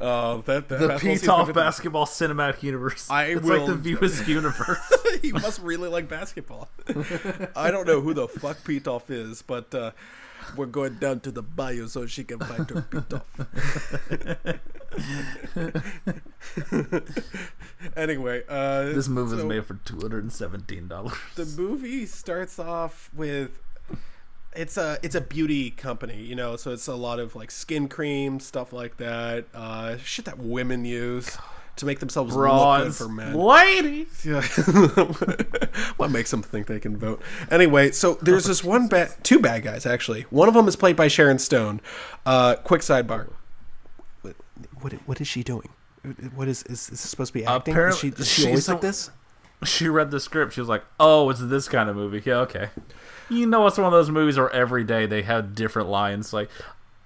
oh, 0.00 0.40
that, 0.46 0.68
that 0.68 0.78
The 0.78 0.88
Pitof 0.98 1.52
basketball 1.52 2.06
cinematic 2.06 2.62
universe. 2.62 3.10
I 3.10 3.24
it's 3.24 3.42
will- 3.42 3.58
like 3.58 3.66
the 3.66 3.74
Viewers 3.74 4.26
universe. 4.26 4.78
he 5.20 5.32
must 5.32 5.60
really 5.60 5.90
like 5.90 6.08
basketball. 6.08 6.70
I 7.54 7.70
don't 7.70 7.86
know 7.86 8.00
who 8.00 8.14
the 8.14 8.26
fuck 8.26 8.56
Pitof 8.64 9.10
is, 9.10 9.42
but 9.42 9.74
uh, 9.74 9.90
we're 10.56 10.64
going 10.64 10.94
down 10.94 11.20
to 11.20 11.30
the 11.30 11.42
bayou 11.42 11.86
so 11.86 12.06
she 12.06 12.24
can 12.24 12.38
find 12.38 12.70
her 12.70 12.86
Pitof. 12.90 14.58
anyway, 17.96 18.42
uh, 18.48 18.84
this 18.84 19.08
movie 19.08 19.36
so 19.36 19.46
made 19.46 19.64
for 19.66 19.74
two 19.84 19.98
hundred 20.00 20.22
and 20.24 20.32
seventeen 20.32 20.88
dollars. 20.88 21.14
The 21.34 21.44
movie 21.44 22.06
starts 22.06 22.58
off 22.58 23.10
with 23.14 23.58
it's 24.54 24.76
a 24.76 24.98
it's 25.02 25.14
a 25.14 25.20
beauty 25.20 25.70
company, 25.70 26.22
you 26.22 26.34
know, 26.34 26.56
so 26.56 26.72
it's 26.72 26.88
a 26.88 26.94
lot 26.94 27.18
of 27.18 27.34
like 27.34 27.50
skin 27.50 27.88
cream 27.88 28.40
stuff 28.40 28.72
like 28.72 28.96
that, 28.98 29.46
uh, 29.54 29.96
shit 29.98 30.24
that 30.26 30.38
women 30.38 30.84
use 30.84 31.36
to 31.76 31.86
make 31.86 32.00
themselves 32.00 32.34
look 32.36 32.82
good 32.84 32.94
for 32.94 33.08
men. 33.08 33.34
ladies. 33.34 34.24
Yeah. 34.24 34.42
what 35.96 36.10
makes 36.10 36.30
them 36.30 36.42
think 36.42 36.66
they 36.66 36.78
can 36.78 36.96
vote? 36.96 37.22
Anyway, 37.50 37.92
so 37.92 38.14
there's 38.20 38.44
this 38.44 38.62
one 38.62 38.88
bad, 38.88 39.12
two 39.22 39.38
bad 39.38 39.62
guys 39.62 39.86
actually. 39.86 40.22
One 40.30 40.48
of 40.48 40.54
them 40.54 40.68
is 40.68 40.76
played 40.76 40.96
by 40.96 41.08
Sharon 41.08 41.38
Stone. 41.38 41.80
Uh, 42.26 42.56
quick 42.56 42.82
sidebar. 42.82 43.30
What, 44.20 44.36
what 44.80 44.92
what 45.06 45.20
is 45.20 45.28
she 45.28 45.42
doing? 45.42 45.70
What 46.34 46.48
is 46.48 46.62
is, 46.64 46.80
is 46.80 46.88
this 46.90 47.00
supposed 47.00 47.32
to 47.32 47.38
be 47.38 47.44
acting? 47.46 47.74
Apparently- 47.74 48.10
is 48.10 48.16
she, 48.16 48.22
is 48.22 48.28
she 48.28 48.34
she's 48.42 48.46
always 48.46 48.66
the- 48.66 48.72
like 48.72 48.82
this? 48.82 49.10
She 49.64 49.88
read 49.88 50.10
the 50.10 50.18
script. 50.18 50.54
She 50.54 50.60
was 50.60 50.68
like, 50.68 50.82
"Oh, 50.98 51.30
it's 51.30 51.38
this 51.40 51.68
kind 51.68 51.88
of 51.88 51.94
movie." 51.94 52.20
Yeah, 52.24 52.38
okay. 52.38 52.70
You 53.32 53.46
know, 53.46 53.66
it's 53.66 53.78
one 53.78 53.86
of 53.86 53.92
those 53.92 54.10
movies 54.10 54.36
where 54.38 54.50
every 54.50 54.84
day 54.84 55.06
they 55.06 55.22
have 55.22 55.54
different 55.54 55.88
lines. 55.88 56.32
Like, 56.32 56.50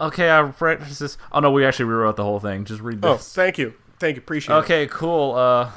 okay, 0.01 0.31
I 0.31 0.43
practiced 0.45 1.01
this. 1.01 1.18
Oh 1.33 1.41
no, 1.41 1.51
we 1.51 1.64
actually 1.64 1.87
rewrote 1.87 2.16
the 2.16 2.24
whole 2.24 2.41
thing. 2.41 2.64
Just 2.64 2.81
read 2.81 3.01
this. 3.03 3.11
Oh, 3.11 3.16
thank 3.16 3.59
you, 3.59 3.74
thank 3.99 4.16
you, 4.16 4.20
appreciate 4.22 4.55
it. 4.55 4.59
okay, 4.61 4.87
cool. 4.89 5.35
Uh, 5.35 5.70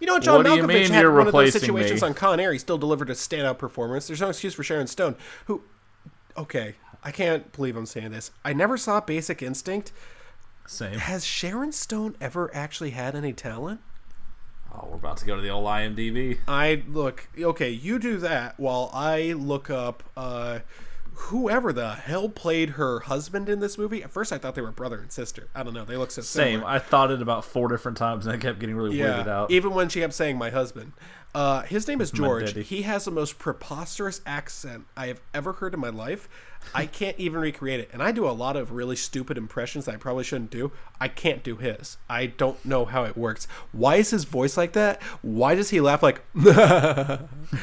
You 0.00 0.06
know 0.06 0.14
what, 0.14 0.22
John 0.22 0.44
What 0.44 0.54
you 0.56 0.62
Malkovich 0.62 0.68
mean 0.68 0.90
had 0.92 1.00
you're 1.02 1.12
one 1.12 1.26
of 1.26 1.32
those 1.32 1.52
situations 1.52 2.02
me? 2.02 2.08
on 2.08 2.14
Con 2.14 2.38
Air. 2.40 2.52
He 2.52 2.58
still 2.58 2.78
delivered 2.78 3.10
a 3.10 3.14
standout 3.14 3.58
performance. 3.58 4.06
There's 4.06 4.20
no 4.20 4.28
excuse 4.28 4.54
for 4.54 4.62
Sharon 4.62 4.86
Stone, 4.86 5.16
who, 5.46 5.62
okay, 6.36 6.74
I 7.02 7.10
can't 7.10 7.50
believe 7.52 7.76
I'm 7.76 7.86
saying 7.86 8.10
this. 8.12 8.30
I 8.44 8.52
never 8.52 8.76
saw 8.76 9.00
Basic 9.00 9.42
Instinct. 9.42 9.90
same. 10.66 10.98
Has 10.98 11.24
Sharon 11.24 11.72
Stone 11.72 12.14
ever 12.20 12.54
actually 12.54 12.90
had 12.90 13.14
any 13.16 13.32
talent? 13.32 13.80
Oh, 14.72 14.86
we're 14.90 14.96
about 14.96 15.16
to 15.18 15.26
go 15.26 15.34
to 15.36 15.42
the 15.42 15.48
old 15.50 15.66
IMDb. 15.66 16.38
I 16.46 16.82
look 16.88 17.28
okay. 17.38 17.70
You 17.70 17.98
do 17.98 18.18
that 18.18 18.58
while 18.58 18.90
I 18.92 19.32
look 19.32 19.70
up 19.70 20.02
uh, 20.16 20.60
whoever 21.12 21.72
the 21.72 21.94
hell 21.94 22.28
played 22.28 22.70
her 22.70 23.00
husband 23.00 23.48
in 23.48 23.60
this 23.60 23.76
movie. 23.76 24.02
At 24.02 24.10
first, 24.10 24.32
I 24.32 24.38
thought 24.38 24.54
they 24.54 24.62
were 24.62 24.70
brother 24.70 24.98
and 24.98 25.10
sister. 25.10 25.48
I 25.54 25.62
don't 25.62 25.74
know. 25.74 25.84
They 25.84 25.96
look 25.96 26.10
so 26.10 26.22
Same. 26.22 26.58
similar. 26.58 26.70
I 26.70 26.78
thought 26.78 27.10
it 27.10 27.20
about 27.20 27.44
four 27.44 27.68
different 27.68 27.98
times, 27.98 28.26
and 28.26 28.34
I 28.34 28.38
kept 28.38 28.58
getting 28.60 28.76
really 28.76 28.96
weirded 28.96 29.26
out. 29.26 29.50
even 29.50 29.74
when 29.74 29.88
she 29.88 30.00
kept 30.00 30.14
saying 30.14 30.38
my 30.38 30.50
husband. 30.50 30.92
Uh, 31.34 31.62
his 31.62 31.86
name 31.86 32.00
is 32.00 32.10
George. 32.10 32.54
He 32.66 32.82
has 32.82 33.04
the 33.04 33.10
most 33.10 33.38
preposterous 33.38 34.20
accent 34.24 34.86
I 34.96 35.08
have 35.08 35.20
ever 35.34 35.54
heard 35.54 35.74
in 35.74 35.80
my 35.80 35.90
life. 35.90 36.28
I 36.74 36.86
can't 36.86 37.18
even 37.18 37.40
recreate 37.40 37.80
it. 37.80 37.88
And 37.92 38.02
I 38.02 38.12
do 38.12 38.26
a 38.28 38.30
lot 38.32 38.56
of 38.56 38.72
really 38.72 38.96
stupid 38.96 39.38
impressions 39.38 39.86
that 39.86 39.94
I 39.94 39.98
probably 39.98 40.24
shouldn't 40.24 40.50
do. 40.50 40.70
I 41.00 41.08
can't 41.08 41.42
do 41.42 41.56
his. 41.56 41.96
I 42.10 42.26
don't 42.26 42.62
know 42.64 42.84
how 42.84 43.04
it 43.04 43.16
works. 43.16 43.46
Why 43.72 43.96
is 43.96 44.10
his 44.10 44.24
voice 44.24 44.56
like 44.56 44.72
that? 44.74 45.02
Why 45.22 45.54
does 45.54 45.70
he 45.70 45.80
laugh 45.80 46.02
like? 46.02 46.22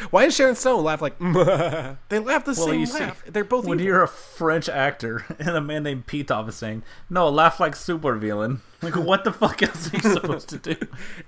Why 0.09 0.25
does 0.25 0.35
Sharon 0.35 0.55
Stone 0.55 0.83
laugh 0.83 1.01
like? 1.01 1.17
they 1.19 2.19
laugh 2.19 2.45
the 2.45 2.53
well, 2.57 2.67
same 2.67 2.79
you 2.79 2.85
see, 2.85 2.99
laugh. 2.99 3.23
They're 3.27 3.43
both 3.43 3.65
when 3.65 3.79
evil. 3.79 3.85
you're 3.87 4.03
a 4.03 4.07
French 4.07 4.67
actor 4.69 5.25
and 5.39 5.49
a 5.49 5.61
man 5.61 5.83
named 5.83 6.07
Pitof 6.07 6.49
is 6.49 6.55
saying, 6.55 6.83
"No, 7.09 7.29
laugh 7.29 7.59
like 7.59 7.75
super 7.75 8.15
villain." 8.15 8.61
Like, 8.81 8.95
what 8.95 9.23
the 9.23 9.31
fuck 9.31 9.61
else 9.63 9.93
are 9.93 9.97
you 9.97 10.01
supposed 10.13 10.49
to 10.49 10.57
do? 10.57 10.75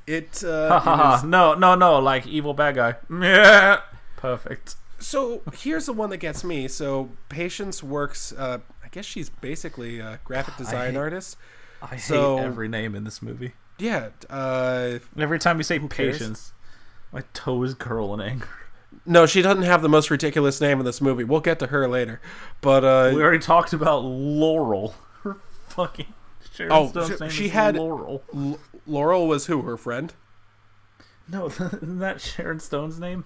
It, 0.05 0.43
uh, 0.43 0.81
it 0.85 1.17
is- 1.17 1.23
No, 1.23 1.53
no, 1.53 1.75
no! 1.75 1.99
Like 1.99 2.27
evil 2.27 2.53
bad 2.53 2.75
guy. 2.75 2.95
Yeah, 3.09 3.81
perfect. 4.15 4.75
So 4.99 5.41
here's 5.53 5.85
the 5.85 5.93
one 5.93 6.09
that 6.09 6.17
gets 6.17 6.43
me. 6.43 6.67
So 6.67 7.09
Patience 7.29 7.83
works. 7.83 8.31
Uh, 8.33 8.59
I 8.83 8.87
guess 8.89 9.05
she's 9.05 9.29
basically 9.29 9.99
a 9.99 10.19
graphic 10.23 10.57
design 10.57 10.91
hate- 10.93 10.97
artist. 10.97 11.37
I 11.81 11.97
So- 11.97 12.37
hate 12.37 12.43
every 12.45 12.67
name 12.67 12.95
in 12.95 13.03
this 13.03 13.21
movie. 13.21 13.53
Yeah. 13.77 14.09
Uh, 14.29 14.97
And 15.13 15.21
every 15.23 15.37
time 15.39 15.57
you 15.57 15.63
say 15.63 15.77
patience, 15.79 16.53
my 17.11 17.21
toe 17.33 17.61
is 17.63 17.73
curl 17.75 18.13
in 18.15 18.21
anger. 18.21 18.47
no, 19.05 19.25
she 19.27 19.41
doesn't 19.43 19.63
have 19.63 19.81
the 19.83 19.89
most 19.89 20.09
ridiculous 20.09 20.59
name 20.59 20.79
in 20.79 20.85
this 20.85 20.99
movie. 20.99 21.23
We'll 21.23 21.41
get 21.41 21.59
to 21.59 21.67
her 21.67 21.87
later. 21.87 22.19
But 22.61 22.83
uh, 22.83 23.11
We 23.13 23.21
already 23.21 23.37
talked 23.39 23.73
about 23.73 24.03
Laurel. 24.03 24.95
Her 25.23 25.37
fucking 25.67 26.11
Sharon 26.53 26.71
Oh, 26.71 26.87
Stone's 26.89 27.31
she- 27.33 27.43
she 27.43 27.49
had- 27.49 27.75
Laurel. 27.75 28.23
L- 28.35 28.59
Laurel 28.87 29.27
was 29.27 29.45
who? 29.45 29.61
Her 29.61 29.77
friend? 29.77 30.13
No, 31.29 31.45
isn't 31.49 31.99
that 31.99 32.19
Sharon 32.21 32.59
Stone's 32.59 32.99
name? 32.99 33.25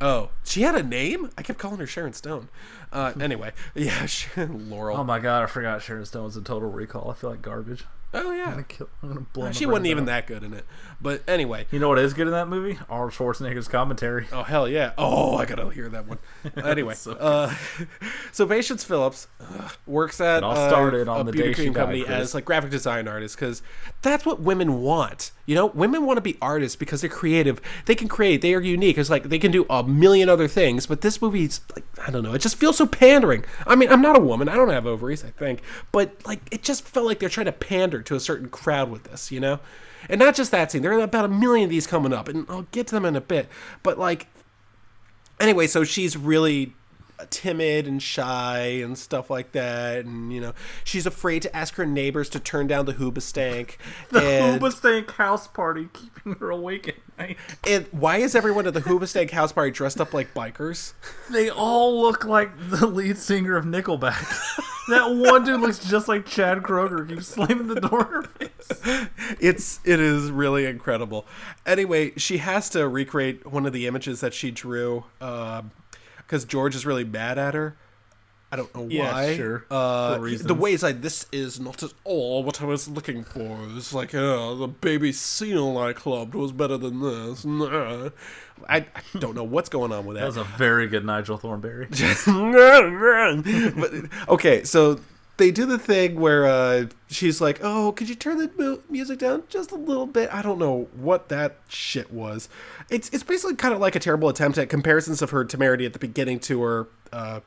Oh, 0.00 0.30
she 0.44 0.62
had 0.62 0.74
a 0.76 0.82
name. 0.82 1.30
I 1.36 1.42
kept 1.42 1.58
calling 1.58 1.78
her 1.78 1.86
Sharon 1.86 2.12
Stone. 2.12 2.48
Uh, 2.92 3.12
anyway, 3.20 3.52
yeah, 3.74 4.06
Sharon 4.06 4.70
Laurel. 4.70 4.96
Oh 4.96 5.04
my 5.04 5.18
god, 5.18 5.42
I 5.42 5.46
forgot 5.46 5.82
Sharon 5.82 6.04
Stone 6.06 6.24
was 6.24 6.36
in 6.36 6.44
Total 6.44 6.68
Recall. 6.70 7.10
I 7.10 7.14
feel 7.14 7.30
like 7.30 7.42
garbage. 7.42 7.84
oh 8.14 8.30
I'm 8.30 8.38
yeah, 8.38 8.50
gonna 8.52 8.62
kill. 8.62 8.88
I'm 9.02 9.08
gonna 9.08 9.20
blow. 9.32 9.50
she 9.52 9.66
wasn't 9.66 9.86
even 9.88 10.04
that 10.06 10.26
good 10.28 10.42
in 10.44 10.54
it. 10.54 10.64
But 11.00 11.22
anyway, 11.28 11.66
You 11.72 11.78
know 11.80 11.88
what 11.88 11.98
is 11.98 12.14
good 12.14 12.26
in 12.28 12.32
that 12.32 12.48
movie? 12.48 12.78
Arnold 12.88 13.12
Schwarzenegger's 13.12 13.66
commentary. 13.68 14.26
Oh 14.32 14.44
hell 14.44 14.68
yeah! 14.68 14.92
Oh, 14.96 15.36
I 15.36 15.44
gotta 15.46 15.68
hear 15.70 15.88
that 15.88 16.06
one. 16.06 16.18
Anyway, 16.64 16.94
So 16.94 17.12
uh, 17.12 17.52
so 18.32 18.46
Patience 18.46 18.84
Phillips 18.84 19.26
uh, 19.40 19.68
works 19.86 20.20
at 20.20 20.38
It 20.38 20.44
all 20.44 20.56
uh, 20.56 20.68
started 20.68 21.08
on 21.08 21.26
the 21.26 21.32
beauty 21.32 21.48
day 21.48 21.54
cream 21.54 21.74
company 21.74 22.02
Chris. 22.04 22.14
as 22.16 22.34
like 22.34 22.44
graphic 22.44 22.70
design 22.70 23.08
artist 23.08 23.34
because 23.36 23.62
that's 24.02 24.24
what 24.24 24.40
women 24.40 24.80
want. 24.80 25.32
You 25.48 25.54
know, 25.54 25.64
women 25.64 26.04
want 26.04 26.18
to 26.18 26.20
be 26.20 26.36
artists 26.42 26.76
because 26.76 27.00
they're 27.00 27.08
creative. 27.08 27.58
They 27.86 27.94
can 27.94 28.06
create. 28.06 28.42
They 28.42 28.52
are 28.52 28.60
unique. 28.60 28.98
It's 28.98 29.08
like 29.08 29.30
they 29.30 29.38
can 29.38 29.50
do 29.50 29.64
a 29.70 29.82
million 29.82 30.28
other 30.28 30.46
things. 30.46 30.86
But 30.86 31.00
this 31.00 31.22
movie's 31.22 31.62
like 31.74 31.86
I 32.06 32.10
don't 32.10 32.22
know. 32.22 32.34
It 32.34 32.42
just 32.42 32.56
feels 32.56 32.76
so 32.76 32.86
pandering. 32.86 33.46
I 33.66 33.74
mean, 33.74 33.90
I'm 33.90 34.02
not 34.02 34.14
a 34.14 34.20
woman. 34.20 34.50
I 34.50 34.56
don't 34.56 34.68
have 34.68 34.86
ovaries. 34.86 35.24
I 35.24 35.30
think, 35.30 35.62
but 35.90 36.14
like 36.26 36.40
it 36.50 36.62
just 36.62 36.84
felt 36.84 37.06
like 37.06 37.18
they're 37.18 37.30
trying 37.30 37.46
to 37.46 37.52
pander 37.52 38.02
to 38.02 38.14
a 38.14 38.20
certain 38.20 38.50
crowd 38.50 38.90
with 38.90 39.04
this. 39.04 39.32
You 39.32 39.40
know. 39.40 39.60
And 40.10 40.18
not 40.18 40.34
just 40.34 40.50
that 40.50 40.70
scene. 40.70 40.82
There 40.82 40.92
are 40.92 41.00
about 41.00 41.24
a 41.24 41.28
million 41.28 41.64
of 41.64 41.70
these 41.70 41.86
coming 41.86 42.12
up, 42.12 42.28
and 42.28 42.44
I'll 42.50 42.66
get 42.70 42.86
to 42.88 42.94
them 42.94 43.06
in 43.06 43.16
a 43.16 43.20
bit. 43.22 43.48
But 43.82 43.98
like, 43.98 44.26
anyway, 45.40 45.66
so 45.66 45.82
she's 45.82 46.14
really 46.14 46.74
Uh, 47.20 47.24
timid 47.30 47.86
and 47.88 48.00
shy 48.00 48.58
and 48.58 48.96
stuff 48.96 49.28
like 49.28 49.50
that, 49.52 50.04
and 50.04 50.32
you 50.32 50.40
know, 50.40 50.52
she's 50.84 51.04
afraid 51.04 51.42
to 51.42 51.56
ask 51.56 51.74
her 51.74 51.84
neighbors 51.86 52.28
to 52.28 52.38
turn 52.38 52.66
down 52.68 52.86
the 52.86 52.94
hoobastank. 52.94 53.76
The 54.10 54.20
and, 54.20 54.60
Hoobastank 54.60 55.10
house 55.12 55.48
party 55.48 55.88
keeping 55.92 56.34
her 56.34 56.50
awake 56.50 56.88
at 56.88 56.94
night. 57.18 57.36
and 57.66 57.86
why 57.90 58.18
is 58.18 58.34
everyone 58.34 58.66
at 58.66 58.74
the 58.74 58.80
hoobastank 58.80 59.30
house 59.32 59.52
party 59.52 59.70
dressed 59.70 60.00
up 60.00 60.14
like 60.14 60.32
bikers? 60.32 60.92
They 61.30 61.50
all 61.50 62.00
look 62.00 62.24
like 62.24 62.50
the 62.70 62.86
lead 62.86 63.18
singer 63.18 63.56
of 63.56 63.64
Nickelback. 63.64 64.64
That 64.88 65.14
one 65.14 65.44
dude 65.44 65.60
looks 65.60 65.80
just 65.80 66.08
like 66.08 66.24
Chad 66.24 66.62
Kroeger. 66.62 67.06
Keeps 67.06 67.26
slamming 67.28 67.66
the 67.68 67.78
door 67.78 68.00
in 68.06 68.06
her 68.06 68.22
face. 68.22 69.36
it's 69.38 69.80
it 69.84 70.00
is 70.00 70.30
really 70.30 70.64
incredible. 70.64 71.26
Anyway, 71.66 72.12
she 72.16 72.38
has 72.38 72.70
to 72.70 72.88
recreate 72.88 73.44
one 73.46 73.66
of 73.66 73.74
the 73.74 73.86
images 73.86 74.20
that 74.20 74.32
she 74.32 74.50
drew 74.50 75.04
um, 75.20 75.72
because 76.28 76.44
George 76.44 76.76
is 76.76 76.84
really 76.86 77.04
mad 77.04 77.38
at 77.38 77.54
her. 77.54 77.74
I 78.52 78.56
don't 78.56 78.74
know 78.74 78.86
Yeah, 78.88 79.12
why. 79.12 79.36
sure. 79.36 79.66
Uh, 79.70 80.16
the 80.18 80.54
way 80.54 80.72
it's 80.72 80.82
like 80.82 81.02
this 81.02 81.26
is 81.32 81.60
not 81.60 81.82
at 81.82 81.92
all 82.04 82.42
what 82.42 82.62
I 82.62 82.64
was 82.64 82.88
looking 82.88 83.22
for. 83.24 83.58
It's 83.76 83.92
like 83.92 84.14
uh, 84.14 84.54
the 84.54 84.68
baby 84.68 85.12
seal 85.12 85.76
I 85.76 85.92
clubbed 85.92 86.34
was 86.34 86.52
better 86.52 86.78
than 86.78 87.00
this. 87.00 87.44
Nah. 87.44 88.08
I, 88.68 88.76
I 88.78 89.18
don't 89.18 89.34
know 89.34 89.44
what's 89.44 89.68
going 89.68 89.92
on 89.92 90.06
with 90.06 90.16
that. 90.16 90.20
That 90.20 90.26
was 90.28 90.36
a 90.38 90.44
very 90.44 90.86
good 90.86 91.04
Nigel 91.04 91.36
Thornberry. 91.36 91.88
but 92.26 93.92
okay, 94.30 94.64
so 94.64 94.98
they 95.38 95.50
do 95.50 95.64
the 95.64 95.78
thing 95.78 96.20
where 96.20 96.46
uh, 96.46 96.86
she's 97.08 97.40
like, 97.40 97.60
"Oh, 97.62 97.92
could 97.92 98.08
you 98.08 98.14
turn 98.14 98.38
the 98.38 98.50
mu- 98.58 98.82
music 98.90 99.20
down 99.20 99.44
just 99.48 99.72
a 99.72 99.76
little 99.76 100.06
bit?" 100.06 100.28
I 100.32 100.42
don't 100.42 100.58
know 100.58 100.88
what 100.94 101.28
that 101.30 101.58
shit 101.68 102.12
was. 102.12 102.48
It's 102.90 103.08
it's 103.10 103.22
basically 103.22 103.56
kind 103.56 103.72
of 103.72 103.80
like 103.80 103.96
a 103.96 104.00
terrible 104.00 104.28
attempt 104.28 104.58
at 104.58 104.68
comparisons 104.68 105.22
of 105.22 105.30
her 105.30 105.44
temerity 105.44 105.86
at 105.86 105.92
the 105.94 105.98
beginning 105.98 106.40
to 106.40 106.62
her 106.62 106.88
uh, 107.12 107.40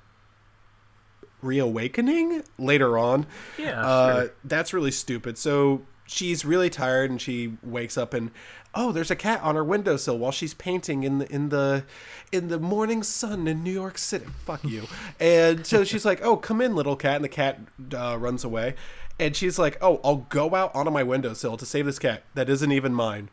reawakening 1.42 2.44
later 2.58 2.98
on. 2.98 3.28
Yeah, 3.58 3.86
uh, 3.86 4.22
sure. 4.22 4.34
that's 4.44 4.74
really 4.74 4.92
stupid. 4.92 5.38
So 5.38 5.82
she's 6.08 6.44
really 6.46 6.70
tired 6.70 7.10
and 7.10 7.22
she 7.22 7.58
wakes 7.64 7.98
up 7.98 8.14
and 8.14 8.32
oh, 8.74 8.92
there's 8.92 9.12
a 9.12 9.16
cat 9.16 9.42
on 9.42 9.56
her 9.56 9.64
windowsill 9.64 10.18
while 10.18 10.32
she's 10.32 10.54
painting 10.54 11.04
in 11.04 11.20
the 11.20 11.32
in 11.32 11.50
the 11.50 11.84
in 12.32 12.48
the 12.48 12.60
morning 12.60 13.04
sun 13.04 13.48
in 13.48 13.64
New 13.64 13.72
York 13.72 13.98
City. 13.98 14.26
Fuck 14.46 14.64
you. 14.64 14.88
and 15.20 15.66
so 15.66 15.84
she's 15.84 16.06
like, 16.06 16.24
"Oh, 16.24 16.38
come 16.38 16.62
in, 16.62 16.76
little 16.76 16.96
cat," 16.96 17.18
and 17.18 17.26
the 17.26 17.30
cat 17.30 17.60
uh, 17.96 18.18
runs 18.18 18.44
away. 18.44 18.76
And 19.20 19.36
she's 19.36 19.60
like, 19.60 19.78
"Oh, 19.82 20.00
I'll 20.04 20.28
go 20.30 20.56
out 20.56 20.74
onto 20.74 20.92
my 20.92 21.04
windowsill 21.04 21.58
to 21.58 21.66
save 21.66 21.86
this 21.86 22.00
cat 22.00 22.24
that 22.34 22.50
isn't 22.50 22.72
even 22.72 22.94
mine." 22.94 23.30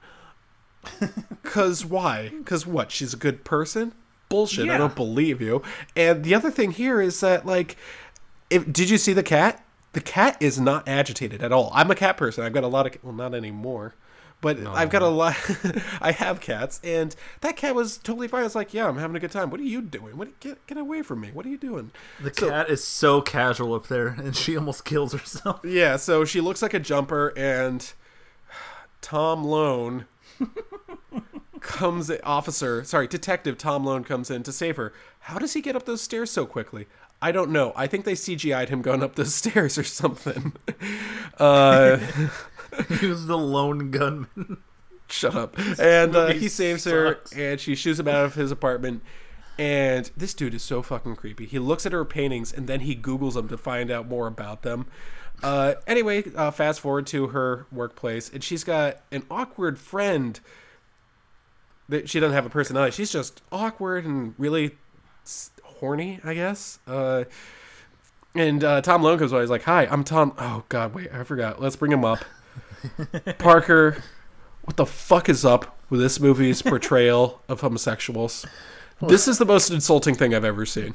Cause 1.43 1.85
why? 1.85 2.33
Cause 2.45 2.67
what? 2.67 2.91
She's 2.91 3.15
a 3.15 3.17
good 3.17 3.45
person? 3.45 3.93
Bullshit! 4.29 4.69
I 4.69 4.77
don't 4.77 4.95
believe 4.95 5.41
you. 5.41 5.63
And 5.97 6.23
the 6.25 6.35
other 6.35 6.51
thing 6.51 6.73
here 6.73 7.01
is 7.01 7.21
that 7.21 7.47
like, 7.47 7.77
if 8.51 8.71
did 8.71 8.91
you 8.91 8.99
see 8.99 9.13
the 9.13 9.23
cat? 9.23 9.65
The 9.95 10.01
cat 10.03 10.37
is 10.39 10.61
not 10.61 10.87
agitated 10.87 11.43
at 11.43 11.51
all. 11.51 11.71
I'm 11.75 11.91
a 11.91 11.95
cat 11.95 12.19
person. 12.19 12.45
I've 12.45 12.53
got 12.53 12.63
a 12.63 12.69
lot 12.69 12.87
of 12.87 13.03
well, 13.03 13.15
not 13.15 13.35
anymore, 13.35 13.95
but 14.41 14.59
I've 14.67 14.91
got 14.91 15.03
a 15.03 15.09
lot. 15.09 15.37
I 16.01 16.13
have 16.13 16.41
cats, 16.41 16.81
and 16.85 17.15
that 17.41 17.57
cat 17.57 17.75
was 17.75 17.99
totally 17.99 18.29
fine. 18.29 18.45
It's 18.45 18.55
like, 18.55 18.73
yeah, 18.73 18.87
I'm 18.89 18.97
having 18.99 19.17
a 19.17 19.21
good 19.21 19.33
time. 19.33 19.51
What 19.51 19.61
are 19.61 19.65
you 19.65 19.83
doing? 19.83 20.17
What 20.17 20.39
get 20.41 20.65
get 20.67 20.79
away 20.79 21.03
from 21.03 21.21
me? 21.21 21.31
What 21.33 21.45
are 21.47 21.49
you 21.49 21.59
doing? 21.59 21.91
The 22.23 22.33
So- 22.33 22.49
cat 22.49 22.71
is 22.71 22.85
so 22.85 23.21
casual 23.21 23.75
up 23.75 23.89
there, 23.89 24.09
and 24.09 24.37
she 24.37 24.57
almost 24.57 24.85
kills 24.85 25.13
herself. 25.13 25.61
Yeah, 25.65 25.97
so 25.97 26.25
she 26.25 26.41
looks 26.41 26.63
like 26.63 26.75
a 26.75 26.79
jumper, 26.81 27.33
and 27.37 27.93
Tom 29.01 29.45
Lone 29.45 30.07
comes. 31.61 32.11
Officer, 32.23 32.85
sorry, 32.85 33.07
Detective 33.07 33.59
Tom 33.59 33.85
Lone 33.85 34.05
comes 34.05 34.31
in 34.31 34.43
to 34.45 34.53
save 34.53 34.77
her. 34.77 34.93
How 35.21 35.39
does 35.39 35.53
he 35.55 35.61
get 35.61 35.77
up 35.77 35.85
those 35.85 36.01
stairs 36.01 36.31
so 36.31 36.47
quickly? 36.47 36.87
I 37.21 37.33
don't 37.33 37.51
know. 37.51 37.73
I 37.75 37.87
think 37.89 38.05
they 38.05 38.13
CGI'd 38.13 38.69
him 38.69 38.81
going 38.83 39.03
up 39.03 39.17
those 39.17 39.35
stairs 39.35 39.77
or 39.77 39.83
something. 39.85 40.53
Uh, 41.39 41.99
he 43.01 43.07
was 43.07 43.27
the 43.27 43.39
lone 43.39 43.91
gunman. 43.91 44.59
shut 45.09 45.35
up. 45.35 45.59
And 45.79 46.15
uh, 46.15 46.29
he 46.29 46.49
saves 46.49 46.85
her, 46.85 47.19
and 47.35 47.61
she 47.61 47.75
shoos 47.75 47.99
him 48.01 48.09
out 48.09 48.25
of 48.25 48.35
his 48.35 48.51
apartment. 48.51 49.03
And 49.59 50.11
this 50.17 50.35
dude 50.35 50.55
is 50.55 50.63
so 50.63 50.83
fucking 50.83 51.17
creepy. 51.17 51.45
He 51.47 51.59
looks 51.59 51.85
at 51.85 51.93
her 51.93 52.05
paintings 52.05 52.53
and 52.53 52.69
then 52.69 52.81
he 52.81 52.95
Googles 52.95 53.35
them 53.35 53.49
to 53.49 53.59
find 53.59 53.91
out 53.91 54.07
more 54.07 54.29
about 54.29 54.63
them. 54.63 54.87
Uh, 55.43 55.75
anyway, 55.87 56.25
uh, 56.37 56.51
fast 56.51 56.81
forward 56.81 57.07
to 57.09 57.29
her 57.29 57.67
workplace, 57.71 58.29
and 58.29 58.43
she's 58.43 58.65
got 58.65 59.01
an 59.13 59.25
awkward 59.31 59.79
friend. 59.79 60.41
That 61.89 62.09
she 62.09 62.21
doesn't 62.21 62.35
have 62.35 62.45
a 62.45 62.51
personality. 62.51 62.95
She's 62.95 63.11
just 63.11 63.41
awkward 63.51 64.05
and 64.05 64.35
really 64.37 64.73
horny, 65.63 66.21
I 66.23 66.35
guess. 66.35 66.81
Uh, 66.87 67.25
and 68.35 68.63
uh, 68.63 68.83
Tom 68.83 69.03
Lone 69.03 69.19
comes 69.19 69.33
by. 69.33 69.41
He's 69.41 69.49
like, 69.49 69.63
"Hi, 69.63 69.87
I'm 69.87 70.05
Tom." 70.05 70.35
Oh 70.39 70.65
God, 70.69 70.93
wait, 70.95 71.09
I 71.13 71.25
forgot. 71.25 71.63
Let's 71.63 71.77
bring 71.77 71.93
him 71.93 72.05
up. 72.05 72.19
Parker, 73.39 74.03
what 74.63 74.77
the 74.77 74.87
fuck 74.87 75.29
is 75.29 75.45
up 75.45 75.79
with 75.91 76.01
this 76.01 76.21
movie's 76.21 76.63
portrayal 76.63 77.43
of 77.49 77.61
homosexuals? 77.61 78.47
This 79.01 79.29
is 79.29 79.39
the 79.39 79.45
most 79.45 79.71
insulting 79.71 80.15
thing 80.15 80.35
I've 80.35 80.45
ever 80.45 80.67
seen. 80.67 80.95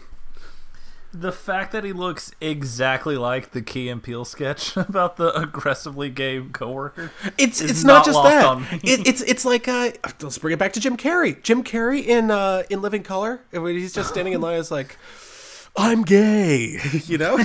The 1.15 1.31
fact 1.31 1.71
that 1.73 1.83
he 1.83 1.93
looks 1.93 2.31
exactly 2.41 3.17
like 3.17 3.51
the 3.51 3.61
Key 3.61 3.87
and 3.87 4.01
Peele 4.01 4.25
sketch 4.25 4.75
about 4.77 5.17
the 5.17 5.33
aggressively 5.39 6.09
gay 6.09 6.41
coworker. 6.41 7.11
It's 7.37 7.61
it's 7.61 7.83
not, 7.83 8.05
not 8.05 8.05
just 8.05 8.23
that. 8.23 8.83
It, 8.83 9.07
it's 9.07 9.21
it's 9.21 9.45
like 9.45 9.67
uh, 9.67 9.91
let's 10.21 10.39
bring 10.39 10.53
it 10.53 10.59
back 10.59 10.73
to 10.73 10.79
Jim 10.79 10.97
Carrey. 10.97 11.41
Jim 11.43 11.63
Carrey 11.63 12.03
in 12.03 12.31
uh, 12.31 12.63
in 12.69 12.81
Living 12.81 13.03
Color, 13.03 13.41
when 13.51 13.77
he's 13.77 13.93
just 13.93 14.09
standing 14.09 14.33
in 14.33 14.41
line, 14.41 14.57
is 14.57 14.71
like, 14.71 14.97
"I'm 15.75 16.01
gay," 16.01 16.79
you 17.05 17.19
know. 17.19 17.37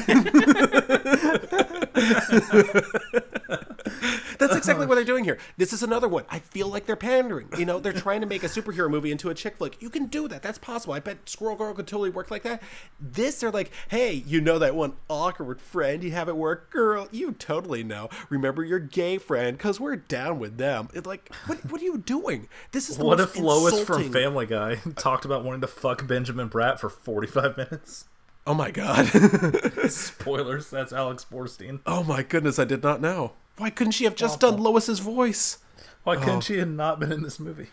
That's 4.39 4.57
exactly 4.57 4.85
uh-huh. 4.85 4.89
what 4.89 4.95
they're 4.97 5.05
doing 5.05 5.25
here. 5.25 5.39
This 5.57 5.73
is 5.73 5.83
another 5.83 6.09
one. 6.09 6.25
I 6.29 6.39
feel 6.39 6.69
like 6.69 6.87
they're 6.87 6.97
pandering. 6.97 7.49
You 7.59 7.65
know, 7.65 7.79
they're 7.79 7.93
trying 7.93 8.21
to 8.21 8.27
make 8.27 8.43
a 8.43 8.49
superhero 8.49 8.91
movie 8.91 9.11
into 9.11 9.31
a 9.31 9.35
chick 9.35 9.57
flick. 9.57 9.81
You 9.81 9.91
can 9.91 10.07
do 10.07 10.29
that. 10.29 10.43
That's 10.43 10.59
possible. 10.59 10.95
I 10.95 11.01
bet 11.01 11.29
Squirrel 11.29 11.57
Girl 11.57 11.75
could 11.75 11.87
totally 11.87 12.11
work 12.11 12.31
like 12.31 12.43
that. 12.43 12.63
This, 13.01 13.41
they're 13.41 13.51
like, 13.51 13.71
hey, 13.89 14.13
you 14.13 14.41
know 14.41 14.59
that 14.59 14.75
one 14.75 14.95
awkward 15.09 15.61
friend 15.61 16.03
you 16.03 16.13
have 16.13 16.29
at 16.29 16.37
work? 16.37 16.71
Girl, 16.71 17.09
you 17.11 17.33
totally 17.33 17.83
know. 17.83 18.09
Remember 18.31 18.65
your 18.65 18.79
gay 18.79 19.19
friend, 19.19 19.57
because 19.57 19.81
we're 19.81 19.97
down 19.97 20.39
with 20.39 20.59
them. 20.59 20.89
It's 20.95 21.07
like, 21.07 21.33
what, 21.47 21.59
what 21.71 21.81
are 21.81 21.85
you 21.85 21.99
doing? 21.99 22.49
This 22.73 22.89
is 22.89 22.97
the 22.97 23.05
What 23.05 23.21
if 23.21 23.39
Lois 23.39 23.83
from 23.85 24.13
Family 24.13 24.47
Guy 24.47 24.77
talked 24.97 25.25
about 25.25 25.45
wanting 25.45 25.61
to 25.63 25.67
fuck 25.67 26.07
Benjamin 26.07 26.49
Bratt 26.49 26.79
for 26.79 26.89
45 26.89 27.57
minutes? 27.57 28.05
Oh 28.47 28.55
my 28.55 28.71
god. 28.71 29.07
Spoilers, 29.91 30.71
that's 30.71 30.93
Alex 30.93 31.27
Borstein. 31.31 31.81
oh 31.85 32.03
my 32.03 32.23
goodness, 32.23 32.59
I 32.59 32.65
did 32.65 32.83
not 32.83 33.01
know. 33.01 33.33
Why 33.59 33.71
couldn't 33.71 33.93
she 33.93 34.05
have 34.05 34.15
just 34.15 34.41
done 34.41 34.57
Lois's 34.59 34.99
voice? 35.01 35.59
Why 36.05 36.17
Oh. 36.17 36.21
couldn't 36.21 36.41
she 36.43 36.59
have 36.59 36.69
not 36.69 36.99
been 37.01 37.13
in 37.13 37.23
this 37.23 37.39
movie? 37.39 37.69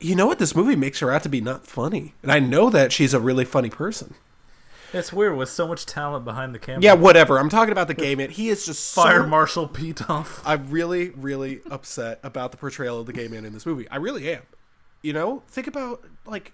You 0.00 0.16
know 0.16 0.26
what? 0.26 0.38
This 0.38 0.54
movie 0.54 0.76
makes 0.76 0.98
her 1.00 1.10
out 1.12 1.22
to 1.22 1.28
be 1.28 1.40
not 1.40 1.66
funny. 1.66 2.14
And 2.22 2.30
I 2.32 2.40
know 2.40 2.70
that 2.70 2.92
she's 2.92 3.14
a 3.14 3.20
really 3.20 3.44
funny 3.44 3.70
person. 3.70 4.14
It's 4.92 5.12
weird 5.12 5.36
with 5.38 5.48
so 5.48 5.66
much 5.66 5.86
talent 5.86 6.24
behind 6.26 6.54
the 6.54 6.58
camera. 6.58 6.82
Yeah, 6.82 6.92
whatever. 6.94 7.38
I'm 7.38 7.48
talking 7.48 7.72
about 7.72 7.88
the 7.88 7.94
gay 7.94 8.14
man. 8.14 8.28
He 8.30 8.48
is 8.50 8.66
just 8.66 8.94
Fire 8.94 9.22
so... 9.22 9.26
Marshal 9.28 9.66
Pete 9.68 10.10
off. 10.10 10.42
I'm 10.44 10.70
really, 10.70 11.10
really 11.10 11.60
upset 11.70 12.20
about 12.22 12.50
the 12.50 12.58
portrayal 12.58 13.00
of 13.00 13.06
the 13.06 13.12
gay 13.14 13.26
man 13.28 13.44
in 13.46 13.54
this 13.54 13.64
movie. 13.64 13.88
I 13.90 13.96
really 13.96 14.30
am. 14.30 14.42
You 15.00 15.14
know, 15.14 15.42
think 15.48 15.66
about 15.66 16.04
like, 16.26 16.52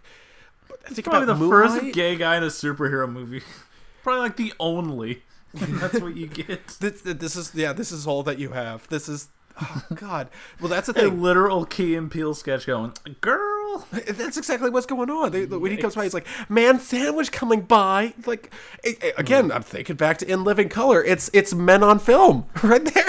think 0.84 1.04
Probably 1.04 1.24
about 1.24 1.32
the 1.38 1.40
Moonlight. 1.46 1.80
first 1.82 1.94
gay 1.94 2.14
guy 2.16 2.36
in 2.36 2.44
a 2.44 2.46
superhero 2.48 3.10
movie. 3.10 3.42
Probably 4.04 4.20
like 4.22 4.36
the 4.36 4.52
only. 4.60 5.24
That's 5.55 6.01
what 6.01 6.16
you 6.16 6.26
get. 6.26 6.66
This, 6.80 7.01
this 7.03 7.36
is 7.36 7.53
yeah. 7.55 7.72
This 7.72 7.90
is 7.92 8.07
all 8.07 8.22
that 8.24 8.38
you 8.38 8.51
have. 8.51 8.86
This 8.88 9.09
is 9.09 9.28
oh 9.61 9.82
god. 9.94 10.28
Well, 10.61 10.68
that's 10.68 10.86
the 10.86 10.92
A 10.92 11.09
thing. 11.11 11.22
literal 11.22 11.64
Key 11.64 11.94
and 11.96 12.11
Peele 12.11 12.34
sketch 12.34 12.66
going, 12.66 12.92
girl. 13.20 13.86
That's 13.92 14.36
exactly 14.36 14.70
what's 14.70 14.86
going 14.86 15.11
on. 15.11 15.30
They, 15.30 15.44
when 15.46 15.70
he 15.70 15.76
comes 15.76 15.94
by, 15.94 16.05
he's 16.05 16.14
like, 16.14 16.26
"Man, 16.49 16.80
sandwich 16.80 17.30
coming 17.32 17.61
by." 17.62 18.14
Like 18.26 18.53
a- 18.84 18.92
Hmm. 18.92 19.20
again, 19.20 19.53
I'm 19.53 19.62
thinking 19.62 19.96
back 19.96 20.18
to 20.18 20.30
In 20.30 20.42
Living 20.44 20.68
Color. 20.68 21.03
It's 21.05 21.30
it's 21.32 21.55
men 21.55 21.82
on 21.82 21.99
film 21.99 22.46
right 22.62 22.84
there. 22.84 23.05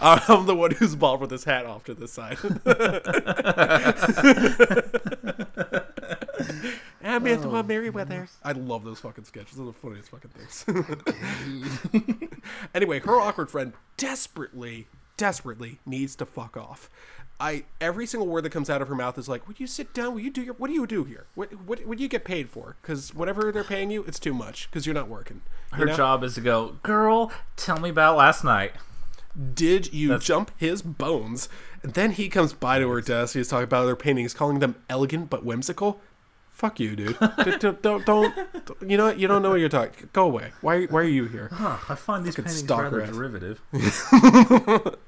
I'm 0.00 0.46
the 0.46 0.54
one 0.54 0.70
who's 0.72 0.94
bald 0.96 1.20
with 1.20 1.30
his 1.30 1.44
hat 1.44 1.66
off 1.66 1.84
to 1.84 1.94
the 1.94 2.08
side. 2.08 2.38
I'm 7.08 7.26
Antoine 7.26 7.66
Merriweather. 7.66 8.28
Oh, 8.28 8.48
I 8.48 8.52
love 8.52 8.84
those 8.84 9.00
fucking 9.00 9.24
sketches. 9.24 9.56
Those 9.56 9.68
are 9.68 9.72
the 9.72 9.72
funniest 9.72 10.10
fucking 10.10 10.30
things. 10.30 10.64
anyway, 12.74 13.00
her 13.00 13.20
awkward 13.20 13.50
friend 13.50 13.72
desperately, 13.96 14.88
desperately 15.16 15.78
needs 15.86 16.14
to 16.16 16.26
fuck 16.26 16.56
off. 16.56 16.90
I 17.40 17.64
every 17.80 18.04
single 18.04 18.26
word 18.26 18.42
that 18.44 18.50
comes 18.50 18.68
out 18.68 18.82
of 18.82 18.88
her 18.88 18.94
mouth 18.96 19.16
is 19.16 19.28
like, 19.28 19.46
"Would 19.46 19.60
you 19.60 19.66
sit 19.66 19.94
down? 19.94 20.12
Will 20.12 20.20
you 20.20 20.30
do 20.30 20.42
your? 20.42 20.54
What 20.54 20.68
do 20.68 20.74
you 20.74 20.86
do 20.86 21.04
here? 21.04 21.26
What 21.34 21.52
what 21.64 21.86
what 21.86 21.96
do 21.96 22.02
you 22.02 22.08
get 22.08 22.24
paid 22.24 22.50
for? 22.50 22.76
Because 22.82 23.14
whatever 23.14 23.52
they're 23.52 23.62
paying 23.64 23.90
you, 23.90 24.02
it's 24.04 24.18
too 24.18 24.34
much. 24.34 24.68
Because 24.68 24.86
you're 24.86 24.94
not 24.94 25.08
working. 25.08 25.42
You 25.72 25.78
Her 25.78 25.86
know? 25.86 25.96
job 25.96 26.24
is 26.24 26.34
to 26.34 26.40
go, 26.40 26.78
girl, 26.82 27.30
tell 27.56 27.78
me 27.78 27.90
about 27.90 28.16
last 28.16 28.42
night. 28.42 28.72
Did 29.54 29.92
you 29.92 30.18
jump 30.18 30.50
his 30.56 30.82
bones? 30.82 31.48
And 31.84 31.94
then 31.94 32.10
he 32.10 32.28
comes 32.28 32.52
by 32.52 32.80
to 32.80 32.88
her 32.88 33.00
desk. 33.00 33.34
He's 33.34 33.48
talking 33.48 33.64
about 33.64 33.84
other 33.84 33.94
paintings, 33.94 34.34
calling 34.34 34.58
them 34.58 34.74
elegant 34.90 35.30
but 35.30 35.44
whimsical. 35.44 36.00
Fuck 36.58 36.80
you, 36.80 36.96
dude. 36.96 37.16
don't, 37.60 37.80
don't, 37.82 38.04
don't, 38.04 38.34
You 38.84 38.96
know 38.96 39.04
what? 39.04 39.20
You 39.20 39.28
don't 39.28 39.42
know 39.42 39.50
what 39.50 39.60
you're 39.60 39.68
talking. 39.68 40.08
Go 40.12 40.24
away. 40.24 40.50
Why? 40.60 40.86
Why 40.86 41.02
are 41.02 41.04
you 41.04 41.26
here? 41.26 41.50
Huh, 41.52 41.76
I 41.88 41.94
find 41.94 42.24
these 42.24 42.34
paintings 42.34 42.58
stalker 42.58 42.98
rather 42.98 43.02
ass. 43.02 43.10
derivative. 43.10 43.62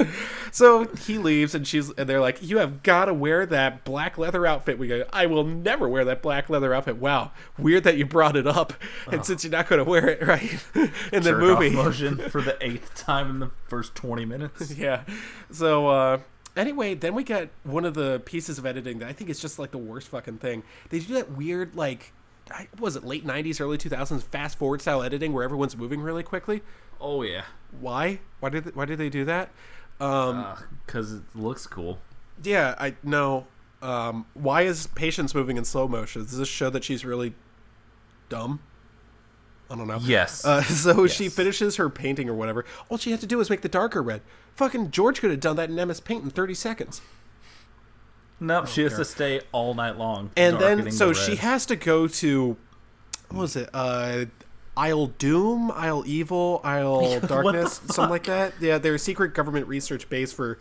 So 0.53 0.85
he 0.85 1.19
leaves, 1.19 1.55
and 1.55 1.67
she's 1.67 1.91
and 1.91 2.09
they're 2.09 2.21
like, 2.21 2.43
"You 2.43 2.59
have 2.59 2.83
got 2.83 3.05
to 3.07 3.15
wear 3.15 3.47
that 3.47 3.85
black 3.85 4.19
leather 4.19 4.47
outfit." 4.47 4.79
We 4.79 4.89
go, 4.89 5.05
"I 5.13 5.27
will 5.27 5.45
never 5.45 5.89
wear 5.89 6.05
that 6.05 6.23
black 6.23 6.51
leather 6.51 6.75
outfit." 6.75 6.97
Wow, 6.97 7.31
weird 7.59 7.85
that 7.85 7.97
you 7.97 8.05
brought 8.05 8.37
it 8.37 8.47
up, 8.47 8.73
and 9.11 9.25
since 9.25 9.45
you're 9.45 9.53
not 9.53 9.69
going 9.69 9.85
to 9.85 9.89
wear 9.89 10.09
it, 10.09 10.23
right 10.27 10.65
in 11.13 11.23
the 11.23 11.31
Jerk 11.31 11.39
movie, 11.41 11.71
motion 11.71 12.19
for 12.31 12.41
the 12.41 12.57
eighth 12.65 12.95
time 12.95 13.31
in 13.31 13.39
the 13.39 13.51
first 13.69 13.95
20 13.95 14.25
minutes. 14.25 14.75
yeah. 14.77 15.05
So 15.53 15.89
uh, 15.89 16.19
anyway, 16.57 16.95
then 16.95 17.15
we 17.15 17.25
get 17.25 17.51
one 17.65 17.85
of 17.85 17.95
the 17.95 18.21
pieces 18.25 18.59
of 18.59 18.67
editing 18.67 18.99
that 19.01 19.09
I 19.09 19.13
think 19.13 19.31
is 19.31 19.41
just 19.41 19.59
like 19.59 19.71
the 19.71 19.79
worst 19.79 20.09
fucking 20.09 20.39
thing. 20.39 20.63
They 20.91 20.99
do 21.01 21.15
that 21.15 21.33
weird 21.33 21.75
like. 21.77 22.13
I- 22.53 22.69
Was 22.81 22.97
it 22.97 23.05
late 23.05 23.25
'90s, 23.25 23.61
early 23.61 23.79
2000s 23.79 24.23
fast 24.25 24.59
forward 24.59 24.81
style 24.81 25.03
editing 25.03 25.33
where 25.33 25.45
everyone's 25.45 25.77
moving 25.77 26.01
really 26.01 26.23
quickly? 26.25 26.63
Oh, 27.01 27.23
yeah. 27.23 27.45
Why? 27.81 28.21
Why 28.41 28.49
did 28.49 28.65
they, 28.65 28.71
why 28.73 28.85
did 28.87 28.99
they 28.99 29.09
do 29.09 29.25
that? 29.27 29.51
Um, 30.01 30.45
Because 30.85 31.13
it 31.15 31.23
looks 31.35 31.67
cool. 31.67 31.99
Yeah, 32.43 32.75
I 32.79 32.97
know. 33.05 33.47
Um, 33.83 34.27
why 34.35 34.63
is 34.63 34.87
Patience 34.89 35.35
moving 35.35 35.57
in 35.57 35.65
slow 35.65 35.87
motion? 35.89 36.23
Does 36.23 36.37
this 36.39 36.49
show 36.49 36.71
that 36.71 36.83
she's 36.85 37.05
really 37.05 37.35
dumb? 38.29 38.61
I 39.71 39.77
don't 39.77 39.87
know. 39.87 39.99
Yes. 40.03 40.45
Uh, 40.45 40.63
so 40.65 41.07
she 41.07 41.29
finishes 41.29 41.77
her 41.77 41.89
painting 41.89 42.29
or 42.29 42.35
whatever. 42.35 42.65
All 42.89 42.99
she 42.99 43.13
had 43.13 43.21
to 43.21 43.27
do 43.27 43.39
was 43.39 43.49
make 43.49 43.61
the 43.61 43.69
darker 43.69 44.03
red. 44.03 44.21
Fucking 44.57 44.91
George 44.91 45.21
could 45.21 45.31
have 45.31 45.41
done 45.41 45.57
that 45.57 45.71
in 45.71 45.77
MS 45.77 46.01
Paint 46.01 46.25
in 46.25 46.31
30 46.31 46.55
seconds. 46.55 47.01
Nope, 48.41 48.67
she 48.67 48.83
has 48.83 48.97
to 48.97 49.05
stay 49.05 49.43
all 49.53 49.75
night 49.75 49.99
long. 49.99 50.31
And 50.35 50.59
then, 50.59 50.91
so 50.91 51.09
the 51.09 51.15
she 51.15 51.37
has 51.37 51.67
to 51.67 51.77
go 51.77 52.09
to, 52.09 52.57
what 53.29 53.41
was 53.43 53.57
it? 53.57 53.69
Uh, 53.75 54.25
Isle 54.77 55.09
Doom, 55.09 55.71
Isle 55.73 56.05
Evil, 56.07 56.63
Isle 56.65 57.21
Darkness, 57.27 57.83
something 57.87 58.09
like 58.09 58.25
that. 58.25 58.55
Yeah, 58.59 58.79
they're 58.79 58.95
a 58.95 58.99
secret 58.99 59.35
government 59.35 59.69
research 59.69 60.09
base 60.09 60.33
for 60.33 60.59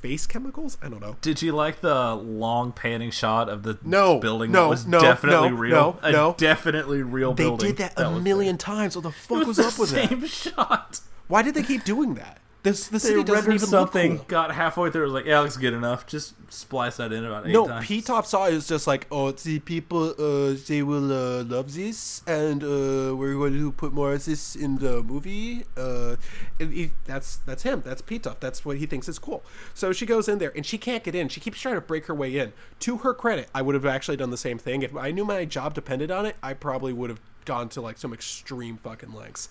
face 0.00 0.26
chemicals. 0.26 0.76
I 0.82 0.88
don't 0.88 1.00
know. 1.00 1.16
Did 1.20 1.42
you 1.42 1.52
like 1.52 1.80
the 1.80 2.14
long 2.14 2.72
panning 2.72 3.10
shot 3.10 3.48
of 3.48 3.62
the 3.62 3.78
No, 3.82 4.18
building 4.18 4.50
no, 4.52 4.64
that 4.64 4.68
was 4.68 4.86
no, 4.86 5.00
definitely 5.00 5.50
no, 5.50 5.56
real? 5.56 5.70
no, 5.74 5.98
a 6.02 6.12
no. 6.12 6.34
definitely 6.36 7.02
real 7.02 7.32
building. 7.32 7.58
They 7.68 7.72
building. 7.72 7.88
did 7.88 7.96
that 7.96 8.06
a 8.06 8.10
was 8.14 8.22
million 8.22 8.58
times. 8.58 8.96
What 8.96 9.02
the 9.02 9.12
fuck 9.12 9.42
It 9.42 9.46
was, 9.46 9.58
was, 9.58 9.74
up 9.74 9.78
with 9.78 9.90
that? 9.90 10.08
same 10.08 10.26
shot. 10.26 11.00
Why 11.28 11.42
did 11.42 11.54
they 11.54 11.62
keep 11.62 11.84
doing 11.84 12.14
that? 12.14 12.39
This 12.62 12.88
the 12.88 13.00
city 13.00 13.24
doesn't 13.24 13.50
even 13.50 13.66
something, 13.66 14.12
look 14.12 14.20
cool. 14.20 14.26
got 14.28 14.54
halfway 14.54 14.90
through, 14.90 15.04
was 15.04 15.12
like, 15.12 15.24
yeah, 15.24 15.40
looks 15.40 15.56
good 15.56 15.72
enough. 15.72 16.06
Just 16.06 16.34
splice 16.52 16.98
that 16.98 17.10
in 17.10 17.24
about 17.24 17.46
eight 17.46 17.52
No, 17.52 17.66
times. 17.66 17.86
Pitof 17.86 18.26
saw 18.26 18.46
it 18.48 18.52
was 18.52 18.68
just 18.68 18.86
like, 18.86 19.06
oh, 19.10 19.30
the 19.30 19.60
people, 19.60 20.10
uh, 20.10 20.54
they 20.68 20.82
will 20.82 21.10
uh, 21.10 21.44
love 21.44 21.74
this, 21.74 22.22
and 22.26 22.62
uh, 22.62 23.16
we're 23.16 23.32
going 23.34 23.54
to 23.54 23.72
put 23.72 23.94
more 23.94 24.12
of 24.12 24.26
this 24.26 24.56
in 24.56 24.76
the 24.76 25.02
movie. 25.02 25.64
Uh, 25.74 26.16
and 26.58 26.74
he, 26.74 26.90
that's 27.06 27.36
that's 27.38 27.62
him. 27.62 27.82
That's 27.82 28.02
Pitof. 28.02 28.40
That's 28.40 28.62
what 28.62 28.76
he 28.76 28.84
thinks 28.84 29.08
is 29.08 29.18
cool. 29.18 29.42
So 29.72 29.92
she 29.92 30.04
goes 30.04 30.28
in 30.28 30.38
there, 30.38 30.52
and 30.54 30.66
she 30.66 30.76
can't 30.76 31.02
get 31.02 31.14
in. 31.14 31.30
She 31.30 31.40
keeps 31.40 31.58
trying 31.58 31.76
to 31.76 31.80
break 31.80 32.06
her 32.06 32.14
way 32.14 32.36
in. 32.36 32.52
To 32.80 32.98
her 32.98 33.14
credit, 33.14 33.48
I 33.54 33.62
would 33.62 33.74
have 33.74 33.86
actually 33.86 34.18
done 34.18 34.30
the 34.30 34.36
same 34.36 34.58
thing 34.58 34.82
if 34.82 34.94
I 34.94 35.12
knew 35.12 35.24
my 35.24 35.46
job 35.46 35.72
depended 35.72 36.10
on 36.10 36.26
it. 36.26 36.36
I 36.42 36.52
probably 36.52 36.92
would 36.92 37.08
have 37.08 37.20
gone 37.46 37.70
to 37.70 37.80
like 37.80 37.96
some 37.96 38.12
extreme 38.12 38.76
fucking 38.76 39.14
lengths. 39.14 39.48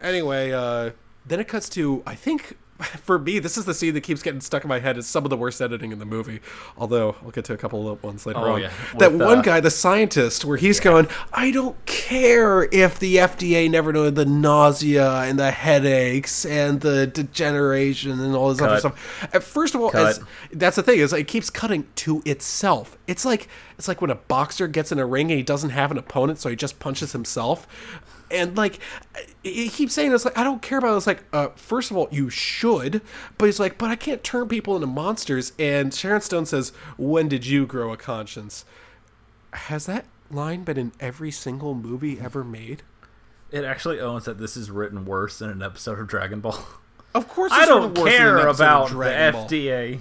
Anyway, 0.00 0.52
uh, 0.52 0.90
then 1.26 1.40
it 1.40 1.48
cuts 1.48 1.68
to 1.70 2.02
I 2.06 2.14
think 2.14 2.56
for 3.04 3.18
me 3.18 3.38
this 3.38 3.56
is 3.56 3.64
the 3.64 3.72
scene 3.72 3.94
that 3.94 4.02
keeps 4.02 4.22
getting 4.22 4.40
stuck 4.42 4.62
in 4.62 4.68
my 4.68 4.78
head. 4.80 4.98
It's 4.98 5.06
some 5.08 5.24
of 5.24 5.30
the 5.30 5.36
worst 5.36 5.62
editing 5.62 5.92
in 5.92 5.98
the 5.98 6.04
movie. 6.04 6.40
Although 6.76 7.16
I'll 7.22 7.30
get 7.30 7.46
to 7.46 7.54
a 7.54 7.56
couple 7.56 7.88
of 7.88 8.02
ones 8.02 8.26
later 8.26 8.38
Oh, 8.40 8.52
on. 8.56 8.60
yeah. 8.60 8.70
That 8.98 9.12
With, 9.12 9.22
one 9.22 9.38
uh, 9.38 9.42
guy, 9.42 9.60
the 9.60 9.70
scientist, 9.70 10.44
where 10.44 10.58
he's 10.58 10.78
going, 10.78 11.08
I 11.32 11.50
don't 11.52 11.86
care 11.86 12.64
if 12.70 12.98
the 12.98 13.16
FDA 13.16 13.70
never 13.70 13.94
know 13.94 14.10
the 14.10 14.26
nausea 14.26 15.20
and 15.22 15.38
the 15.38 15.50
headaches 15.52 16.44
and 16.44 16.82
the 16.82 17.06
degeneration 17.06 18.20
and 18.20 18.34
all 18.34 18.50
this 18.52 18.60
other 18.60 18.78
stuff. 18.78 18.98
First 19.42 19.74
of 19.74 19.80
all, 19.80 19.96
as, 19.96 20.20
that's 20.52 20.76
the 20.76 20.82
thing 20.82 20.98
is 20.98 21.14
it 21.14 21.24
keeps 21.28 21.48
cutting 21.48 21.86
to 21.96 22.20
itself. 22.26 22.98
It's 23.06 23.24
like 23.24 23.48
it's 23.78 23.88
like 23.88 24.00
when 24.02 24.10
a 24.10 24.14
boxer 24.16 24.68
gets 24.68 24.90
in 24.92 24.98
a 24.98 25.06
ring 25.06 25.30
and 25.30 25.36
he 25.38 25.42
doesn't 25.42 25.70
have 25.70 25.90
an 25.90 25.98
opponent, 25.98 26.38
so 26.40 26.48
he 26.50 26.56
just 26.56 26.78
punches 26.78 27.12
himself. 27.12 27.66
And 28.30 28.56
like 28.56 28.80
he 29.42 29.68
keeps 29.68 29.92
saying 29.92 30.12
it's 30.12 30.24
like 30.24 30.36
I 30.36 30.44
don't 30.44 30.62
care 30.62 30.78
about 30.78 30.94
it. 30.94 30.96
It's 30.98 31.06
like 31.06 31.24
uh, 31.32 31.48
first 31.56 31.90
of 31.90 31.96
all 31.96 32.08
you 32.10 32.28
should, 32.30 33.02
but 33.38 33.46
he's 33.46 33.60
like 33.60 33.78
but 33.78 33.90
I 33.90 33.96
can't 33.96 34.24
turn 34.24 34.48
people 34.48 34.74
into 34.74 34.86
monsters. 34.86 35.52
And 35.58 35.94
Sharon 35.94 36.20
Stone 36.20 36.46
says, 36.46 36.72
"When 36.98 37.28
did 37.28 37.46
you 37.46 37.66
grow 37.66 37.92
a 37.92 37.96
conscience?" 37.96 38.64
Has 39.52 39.86
that 39.86 40.06
line 40.30 40.64
been 40.64 40.76
in 40.76 40.92
every 41.00 41.30
single 41.30 41.74
movie 41.74 42.18
ever 42.20 42.42
made? 42.42 42.82
It 43.52 43.64
actually 43.64 44.00
owns 44.00 44.24
that 44.24 44.38
this 44.38 44.56
is 44.56 44.70
written 44.70 45.04
worse 45.04 45.38
than 45.38 45.50
an 45.50 45.62
episode 45.62 45.98
of 46.00 46.08
Dragon 46.08 46.40
Ball. 46.40 46.58
Of 47.14 47.28
course, 47.28 47.50
I 47.50 47.64
don't 47.64 47.94
written 47.94 48.04
worse 48.04 48.12
than 48.12 48.26
an 48.26 48.36
care 48.36 48.48
about 48.48 48.90
the. 48.90 48.94
FDA. 48.96 50.00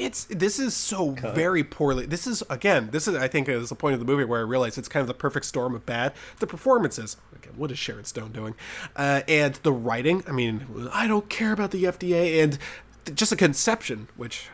It's 0.00 0.24
this 0.24 0.58
is 0.58 0.74
so 0.74 1.10
very 1.10 1.62
poorly. 1.62 2.06
This 2.06 2.26
is 2.26 2.42
again. 2.48 2.88
This 2.90 3.06
is 3.06 3.14
I 3.14 3.28
think 3.28 3.48
is 3.48 3.68
the 3.68 3.74
point 3.74 3.94
of 3.94 4.00
the 4.00 4.06
movie 4.06 4.24
where 4.24 4.40
I 4.40 4.44
realize 4.44 4.78
it's 4.78 4.88
kind 4.88 5.02
of 5.02 5.08
the 5.08 5.14
perfect 5.14 5.46
storm 5.46 5.74
of 5.74 5.84
bad. 5.86 6.12
The 6.38 6.46
performances. 6.46 7.16
Again, 7.34 7.52
what 7.56 7.70
is 7.70 7.78
Sharon 7.78 8.04
Stone 8.04 8.32
doing? 8.32 8.54
Uh, 8.96 9.22
and 9.28 9.54
the 9.56 9.72
writing. 9.72 10.24
I 10.26 10.32
mean, 10.32 10.88
I 10.92 11.06
don't 11.06 11.28
care 11.28 11.52
about 11.52 11.70
the 11.70 11.84
FDA 11.84 12.42
and 12.42 12.58
th- 13.04 13.16
just 13.16 13.32
a 13.32 13.36
conception, 13.36 14.08
which 14.16 14.48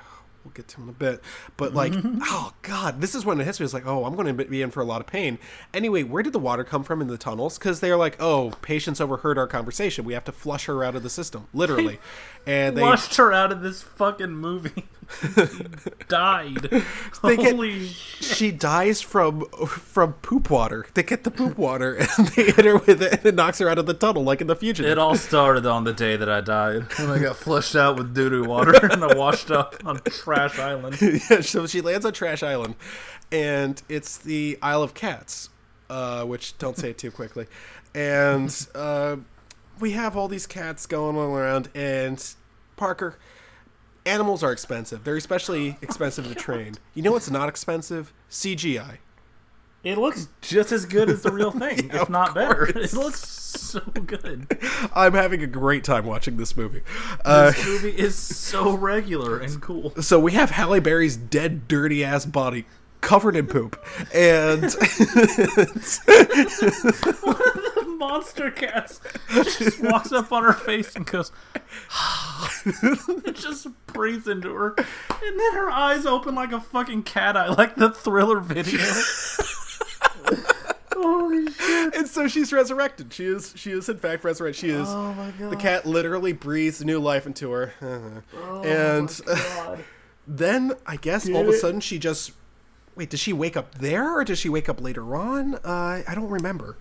we'll 0.44 0.52
get 0.52 0.68
to 0.68 0.82
in 0.82 0.88
a 0.88 0.92
bit. 0.92 1.20
But 1.56 1.74
like, 1.74 1.92
oh 2.22 2.52
god, 2.62 3.00
this 3.00 3.14
is 3.14 3.24
when 3.26 3.38
the 3.38 3.44
history 3.44 3.64
is 3.64 3.74
like, 3.74 3.86
oh, 3.86 4.04
I'm 4.04 4.14
going 4.14 4.34
to 4.36 4.44
be 4.44 4.62
in 4.62 4.70
for 4.70 4.80
a 4.80 4.84
lot 4.84 5.00
of 5.00 5.06
pain. 5.06 5.38
Anyway, 5.74 6.02
where 6.04 6.22
did 6.22 6.32
the 6.32 6.38
water 6.38 6.64
come 6.64 6.84
from 6.84 7.00
in 7.00 7.08
the 7.08 7.18
tunnels? 7.18 7.58
Because 7.58 7.80
they're 7.80 7.96
like, 7.96 8.16
oh, 8.20 8.52
patients 8.62 9.00
overheard 9.00 9.38
our 9.38 9.46
conversation. 9.46 10.04
We 10.04 10.14
have 10.14 10.24
to 10.24 10.32
flush 10.32 10.66
her 10.66 10.84
out 10.84 10.94
of 10.94 11.02
the 11.02 11.10
system, 11.10 11.48
literally. 11.52 11.98
And 12.48 12.76
they 12.76 12.80
Flushed 12.80 13.16
her 13.16 13.32
out 13.32 13.50
of 13.50 13.60
this 13.60 13.82
fucking 13.82 14.30
movie. 14.30 14.86
She 15.22 15.64
died. 16.08 16.68
They 17.22 17.36
get- 17.36 17.54
Holy 17.54 17.86
she 17.88 18.50
dies 18.50 19.00
from 19.00 19.44
from 19.66 20.14
poop 20.14 20.50
water. 20.50 20.86
They 20.94 21.02
get 21.02 21.24
the 21.24 21.30
poop 21.30 21.56
water 21.58 21.94
and 22.18 22.28
they 22.28 22.44
hit 22.50 22.64
her 22.64 22.78
with 22.78 23.00
it 23.02 23.12
and 23.12 23.26
it 23.26 23.34
knocks 23.34 23.58
her 23.58 23.68
out 23.68 23.78
of 23.78 23.86
the 23.86 23.94
tunnel 23.94 24.24
like 24.24 24.40
in 24.40 24.46
the 24.46 24.56
future. 24.56 24.84
It 24.86 24.98
all 24.98 25.14
started 25.14 25.64
on 25.66 25.84
the 25.84 25.92
day 25.92 26.16
that 26.16 26.28
I 26.28 26.40
died 26.40 26.86
when 26.98 27.10
I 27.10 27.18
got 27.18 27.36
flushed 27.36 27.76
out 27.76 27.96
with 27.96 28.14
doo 28.14 28.28
doo 28.30 28.44
water 28.44 28.74
and 28.86 29.02
I 29.04 29.14
washed 29.16 29.50
up 29.50 29.76
on 29.84 30.00
Trash 30.00 30.58
Island. 30.58 30.98
yeah, 31.00 31.40
so 31.40 31.66
she 31.66 31.80
lands 31.80 32.04
on 32.04 32.12
Trash 32.12 32.42
Island, 32.42 32.74
and 33.32 33.80
it's 33.88 34.18
the 34.18 34.58
Isle 34.62 34.82
of 34.82 34.94
Cats, 34.94 35.50
uh, 35.90 36.24
which 36.24 36.56
don't 36.58 36.76
say 36.76 36.90
it 36.90 36.98
too 36.98 37.10
quickly, 37.10 37.46
and 37.94 38.66
uh, 38.74 39.16
we 39.80 39.92
have 39.92 40.16
all 40.16 40.28
these 40.28 40.46
cats 40.46 40.86
going 40.86 41.16
all 41.16 41.34
around, 41.36 41.68
and 41.74 42.22
Parker. 42.76 43.18
Animals 44.06 44.42
are 44.42 44.52
expensive. 44.52 45.02
They're 45.04 45.16
especially 45.16 45.76
expensive 45.82 46.28
to 46.28 46.34
train. 46.34 46.74
You 46.94 47.02
know 47.02 47.12
what's 47.12 47.30
not 47.30 47.48
expensive? 47.48 48.12
CGI. 48.30 48.98
It 49.82 49.98
looks 49.98 50.28
just 50.40 50.72
as 50.72 50.84
good 50.86 51.10
as 51.10 51.22
the 51.22 51.30
real 51.30 51.50
thing, 51.50 51.90
if 51.94 52.08
not 52.08 52.34
better. 52.34 52.64
It 52.76 52.92
looks 52.92 53.20
so 53.28 53.80
good. 53.80 54.46
I'm 54.94 55.14
having 55.14 55.42
a 55.42 55.46
great 55.46 55.82
time 55.84 56.06
watching 56.06 56.36
this 56.36 56.56
movie. 56.56 56.82
Uh, 57.24 57.50
This 57.50 57.66
movie 57.66 57.96
is 57.98 58.14
so 58.16 58.76
regular 58.76 59.38
and 59.38 59.60
cool. 59.62 59.92
so 60.00 60.18
we 60.20 60.32
have 60.32 60.50
Halle 60.50 60.80
Berry's 60.80 61.16
dead, 61.16 61.66
dirty 61.68 62.04
ass 62.04 62.26
body 62.26 62.64
covered 63.00 63.36
in 63.36 63.46
poop, 63.46 63.80
and 64.12 64.62
Monster 67.98 68.50
Cats 68.50 69.00
just 69.30 69.80
walks 69.82 70.12
up 70.12 70.32
on 70.32 70.42
her 70.44 70.52
face 70.52 70.94
and 70.96 71.06
goes, 71.06 71.32
It 72.66 73.36
just 73.36 73.68
breathes 73.86 74.26
into 74.28 74.52
her, 74.54 74.74
and 74.78 75.40
then 75.40 75.52
her 75.54 75.70
eyes 75.70 76.04
open 76.06 76.34
like 76.34 76.52
a 76.52 76.60
fucking 76.60 77.04
cat 77.04 77.36
eye, 77.36 77.48
like 77.48 77.76
the 77.76 77.90
thriller 77.90 78.40
video. 78.40 78.80
Holy 80.94 81.50
shit! 81.52 81.94
and 81.94 82.08
so 82.08 82.26
she's 82.26 82.52
resurrected. 82.52 83.12
She 83.12 83.26
is 83.26 83.52
she 83.54 83.70
is 83.70 83.88
in 83.88 83.98
fact 83.98 84.24
resurrected. 84.24 84.60
She 84.60 84.70
is 84.70 84.88
Oh 84.88 85.12
my 85.14 85.30
god! 85.32 85.50
the 85.50 85.56
cat 85.56 85.84
literally 85.86 86.32
breathes 86.32 86.84
new 86.84 86.98
life 86.98 87.26
into 87.26 87.50
her, 87.52 87.74
Oh 88.34 88.62
and 88.64 89.08
then 90.26 90.72
I 90.86 90.96
guess 90.96 91.28
all 91.28 91.42
of 91.42 91.48
a 91.48 91.52
sudden 91.52 91.80
she 91.80 91.98
just 91.98 92.32
wait. 92.94 93.10
Does 93.10 93.20
she 93.20 93.32
wake 93.32 93.56
up 93.56 93.76
there 93.76 94.16
or 94.16 94.24
does 94.24 94.38
she 94.38 94.48
wake 94.48 94.68
up 94.68 94.80
later 94.80 95.14
on? 95.14 95.56
Uh, 95.56 96.02
I 96.08 96.14
don't 96.14 96.30
remember. 96.30 96.76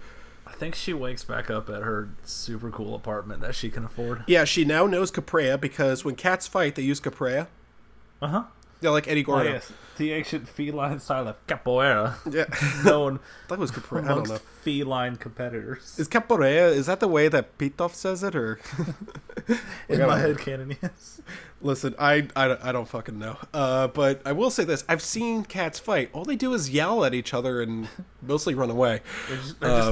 I 0.56 0.58
think 0.58 0.74
she 0.76 0.94
wakes 0.94 1.26
back 1.26 1.50
up 1.50 1.70
at 1.70 1.84
her 1.84 2.08
super 2.24 2.72
cool 2.72 2.96
apartment 2.96 3.42
that 3.42 3.56
she 3.56 3.70
can 3.70 3.84
afford. 3.84 4.24
Yeah, 4.26 4.46
she 4.46 4.64
now 4.64 4.86
knows 4.88 5.12
Caprea 5.12 5.60
because 5.60 6.06
when 6.06 6.16
cats 6.16 6.48
fight, 6.48 6.76
they 6.76 6.82
use 6.84 7.02
Caprea. 7.02 7.48
Uh 8.22 8.28
huh. 8.28 8.44
Yeah, 8.80 8.92
like 8.92 9.06
Eddie 9.08 9.22
Oh, 9.24 9.26
Gordo. 9.26 9.52
yes. 9.52 9.72
The 9.98 10.12
ancient 10.14 10.48
feline 10.48 11.00
style 11.00 11.28
of 11.30 11.48
capoeira, 11.48 12.16
Yeah, 12.32 12.46
known 12.90 13.20
that 13.50 13.60
was 13.60 13.72
Capri. 13.72 14.02
I 14.04 14.08
don't 14.08 14.28
know. 14.30 14.38
feline 14.62 15.18
competitors. 15.18 15.98
Is 16.00 16.08
capoeira? 16.08 16.70
Is 16.72 16.86
that 16.86 17.00
the 17.02 17.08
way 17.08 17.28
that 17.28 17.58
Pitof 17.58 17.94
says 17.94 18.24
it, 18.24 18.36
or? 18.36 18.60
In 19.90 20.00
my 20.08 20.18
head 20.20 20.38
canon, 20.40 20.76
yes. 20.82 21.22
Listen, 21.62 21.96
I, 22.00 22.28
I, 22.36 22.48
don't- 22.48 22.64
I 22.64 22.72
don't 22.72 22.88
fucking 22.88 23.18
know. 23.20 23.38
Uh, 23.54 23.88
but 23.88 24.22
I 24.26 24.32
will 24.32 24.50
say 24.50 24.64
this: 24.64 24.84
I've 24.88 25.02
seen 25.02 25.44
cats 25.44 25.80
fight. 25.80 26.10
All 26.14 26.24
they 26.26 26.36
do 26.36 26.54
is 26.54 26.70
yell 26.70 27.04
at 27.06 27.14
each 27.14 27.34
other 27.34 27.62
and 27.62 27.88
mostly 28.22 28.54
run 28.54 28.70
away. 28.70 29.02
They're 29.28 29.38
just, 29.38 29.60
they're 29.60 29.70
just 29.70 29.88
Uh, 29.90 29.92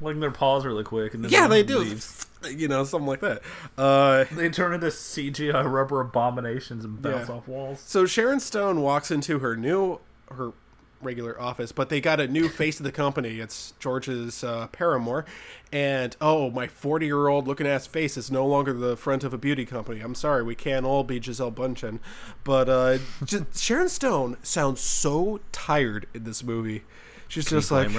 like 0.00 0.18
their 0.20 0.30
paws 0.30 0.64
really 0.64 0.84
quick, 0.84 1.14
and 1.14 1.24
then 1.24 1.30
Yeah, 1.30 1.46
they 1.48 1.62
do. 1.62 1.78
leaves. 1.78 2.26
You 2.48 2.68
know, 2.68 2.84
something 2.84 3.08
like 3.08 3.20
that. 3.20 3.42
Uh, 3.76 4.24
They 4.30 4.48
turn 4.48 4.72
into 4.72 4.86
CGI 4.92 5.64
rubber 5.64 6.00
abominations 6.00 6.84
and 6.84 7.02
bounce 7.02 7.28
Yeah. 7.28 7.34
off 7.34 7.48
walls. 7.48 7.82
so 7.84 8.06
Sharon 8.06 8.38
Stone 8.38 8.80
walks 8.80 9.10
into 9.10 9.40
her 9.40 9.56
new 9.56 9.98
her 10.30 10.52
regular 11.00 11.40
office, 11.40 11.70
but 11.72 11.88
they 11.88 12.00
got 12.00 12.18
a 12.20 12.26
new 12.28 12.48
face 12.48 12.78
of 12.80 12.84
the 12.84 12.90
company. 12.92 13.38
It's 13.40 13.72
George's 13.80 14.42
uh, 14.44 14.66
paramour, 14.68 15.24
and 15.72 16.16
oh, 16.20 16.50
my 16.50 16.66
forty-year-old 16.68 17.46
looking 17.48 17.66
ass 17.66 17.86
face 17.88 18.16
is 18.16 18.30
no 18.30 18.46
longer 18.46 18.72
the 18.72 18.96
front 18.96 19.24
of 19.24 19.32
a 19.34 19.38
beauty 19.38 19.64
company. 19.64 20.00
I'm 20.00 20.14
sorry, 20.14 20.42
we 20.44 20.54
can't 20.54 20.84
all 20.86 21.02
be 21.04 21.18
Gisele 21.20 21.50
Bündchen, 21.52 21.98
but 22.44 22.68
uh, 22.68 22.98
Sharon 23.56 23.88
Stone 23.88 24.36
sounds 24.42 24.80
so 24.80 25.40
tired 25.50 26.06
in 26.14 26.22
this 26.24 26.42
movie. 26.44 26.84
She's 27.26 27.46
just 27.46 27.70
like. 27.72 27.90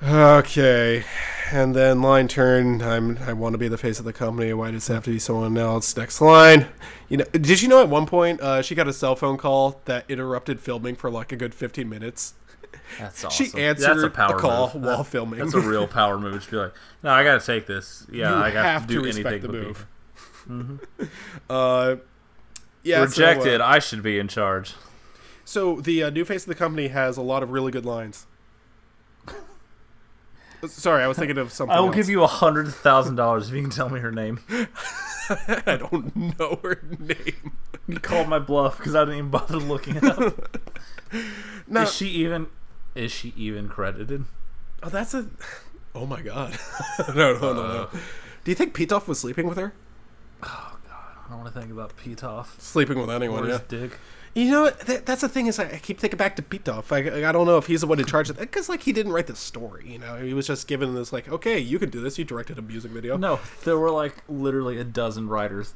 Disclaimer. 0.00 0.22
Okay, 0.38 1.04
and 1.52 1.74
then 1.74 2.02
line 2.02 2.28
turn. 2.28 2.82
I'm. 2.82 3.18
I 3.18 3.32
want 3.32 3.54
to 3.54 3.58
be 3.58 3.68
the 3.68 3.78
face 3.78 3.98
of 3.98 4.04
the 4.04 4.12
company. 4.12 4.52
Why 4.52 4.70
does 4.70 4.88
it 4.90 4.94
have 4.94 5.04
to 5.04 5.10
be 5.10 5.18
someone 5.18 5.56
else? 5.56 5.96
Next 5.96 6.20
line. 6.20 6.66
You 7.08 7.18
know, 7.18 7.24
did 7.32 7.62
you 7.62 7.68
know 7.68 7.80
at 7.82 7.88
one 7.88 8.06
point 8.06 8.40
uh, 8.40 8.62
she 8.62 8.74
got 8.74 8.88
a 8.88 8.92
cell 8.92 9.16
phone 9.16 9.36
call 9.36 9.80
that 9.86 10.04
interrupted 10.08 10.60
filming 10.60 10.96
for 10.96 11.10
like 11.10 11.32
a 11.32 11.36
good 11.36 11.54
15 11.54 11.88
minutes? 11.88 12.34
That's 12.98 13.24
awesome. 13.24 13.46
She 13.46 13.60
answered 13.62 13.94
That's 13.94 14.02
a, 14.04 14.10
power 14.10 14.36
a 14.36 14.40
call 14.40 14.70
move. 14.74 14.82
while 14.84 14.98
That- 14.98 15.04
filming. 15.06 15.38
That's 15.40 15.54
a 15.54 15.60
real 15.60 15.86
power 15.88 16.18
move. 16.18 16.34
Just 16.34 16.50
be 16.50 16.56
like, 16.56 16.74
no, 17.02 17.10
I 17.10 17.24
gotta 17.24 17.44
take 17.44 17.66
this. 17.66 18.06
Yeah, 18.12 18.30
You 18.36 18.42
I 18.44 18.50
got 18.50 18.64
have 18.64 18.82
to 18.82 18.88
to 18.88 19.00
do 19.00 19.04
respect 19.04 19.26
anything 19.44 19.52
the 19.52 19.86
but 20.46 20.58
move. 20.58 20.78
be 20.98 21.06
Uh, 21.50 21.96
yeah. 22.82 22.96
so, 22.98 23.02
uh, 23.02 23.06
rejected. 23.06 23.60
I 23.60 23.78
should 23.78 24.02
be 24.02 24.18
in 24.18 24.28
charge. 24.28 24.74
So, 25.44 25.80
the 25.80 26.04
uh, 26.04 26.10
new 26.10 26.24
face 26.24 26.42
of 26.42 26.48
the 26.48 26.54
company 26.54 26.88
has 26.88 27.16
a 27.16 27.22
lot 27.22 27.42
of 27.42 27.50
really 27.50 27.70
good 27.72 27.86
lines. 27.86 28.26
Sorry, 30.68 31.02
I 31.02 31.06
was 31.06 31.18
thinking 31.18 31.38
of 31.38 31.52
something. 31.52 31.74
I 31.76 31.80
will 31.80 31.88
else. 31.88 31.96
give 31.96 32.08
you 32.08 32.22
a 32.22 32.26
hundred 32.26 32.68
thousand 32.68 33.16
dollars 33.16 33.48
if 33.48 33.54
you 33.54 33.62
can 33.62 33.70
tell 33.70 33.88
me 33.88 34.00
her 34.00 34.10
name. 34.12 34.40
I 35.28 35.76
don't 35.76 36.38
know 36.38 36.60
her 36.62 36.82
name. 36.98 37.52
You 37.88 37.98
called 37.98 38.28
my 38.28 38.38
bluff 38.38 38.78
because 38.78 38.94
I 38.94 39.04
didn't 39.04 39.18
even 39.18 39.30
bother 39.30 39.58
looking 39.58 39.96
it 39.96 40.04
up. 40.04 40.58
No, 41.68 41.82
Is 41.82 41.94
she 41.94 42.08
even? 42.08 42.48
Is 42.94 43.10
she 43.12 43.32
even 43.36 43.68
credited? 43.68 44.24
oh, 44.82 44.88
that's 44.88 45.14
a. 45.14 45.26
Oh 45.94 46.06
my 46.06 46.20
god. 46.20 46.58
no, 47.08 47.32
no, 47.32 47.40
no, 47.40 47.52
no. 47.54 47.82
Uh. 47.84 47.88
Do 48.44 48.50
you 48.50 48.54
think 48.54 48.74
Pitof 48.74 49.06
was 49.06 49.18
sleeping 49.20 49.48
with 49.48 49.56
her? 49.56 49.72
Oh 50.42 50.76
god, 50.88 51.16
I 51.24 51.28
don't 51.30 51.40
want 51.40 51.52
to 51.52 51.58
think 51.60 51.72
about 51.72 51.96
Pitof 51.96 52.60
Sleeping 52.60 53.00
with 53.00 53.10
anyone, 53.10 53.44
or 53.44 53.48
yeah. 53.48 53.58
dick. 53.66 53.98
You 54.36 54.50
know, 54.50 54.68
that, 54.70 55.06
that's 55.06 55.22
the 55.22 55.28
thing 55.30 55.46
is, 55.46 55.58
I, 55.58 55.78
keep 55.78 55.98
thinking 55.98 56.18
back 56.18 56.36
to 56.36 56.42
Pitof. 56.42 56.92
I, 56.92 57.26
I 57.26 57.32
don't 57.32 57.46
know 57.46 57.56
if 57.56 57.66
he's 57.68 57.80
the 57.80 57.86
one 57.86 57.98
in 57.98 58.04
charge 58.04 58.28
of 58.28 58.36
that 58.36 58.42
because, 58.42 58.68
like, 58.68 58.82
he 58.82 58.92
didn't 58.92 59.12
write 59.12 59.28
the 59.28 59.34
story. 59.34 59.88
You 59.90 59.98
know, 59.98 60.16
he 60.16 60.34
was 60.34 60.46
just 60.46 60.68
given 60.68 60.94
this, 60.94 61.10
like, 61.10 61.26
okay, 61.26 61.58
you 61.58 61.78
can 61.78 61.88
do 61.88 62.02
this. 62.02 62.18
You 62.18 62.24
directed 62.26 62.58
a 62.58 62.62
music 62.62 62.90
video. 62.90 63.16
No, 63.16 63.40
there 63.64 63.78
were 63.78 63.90
like 63.90 64.22
literally 64.28 64.76
a 64.78 64.84
dozen 64.84 65.30
writers. 65.30 65.74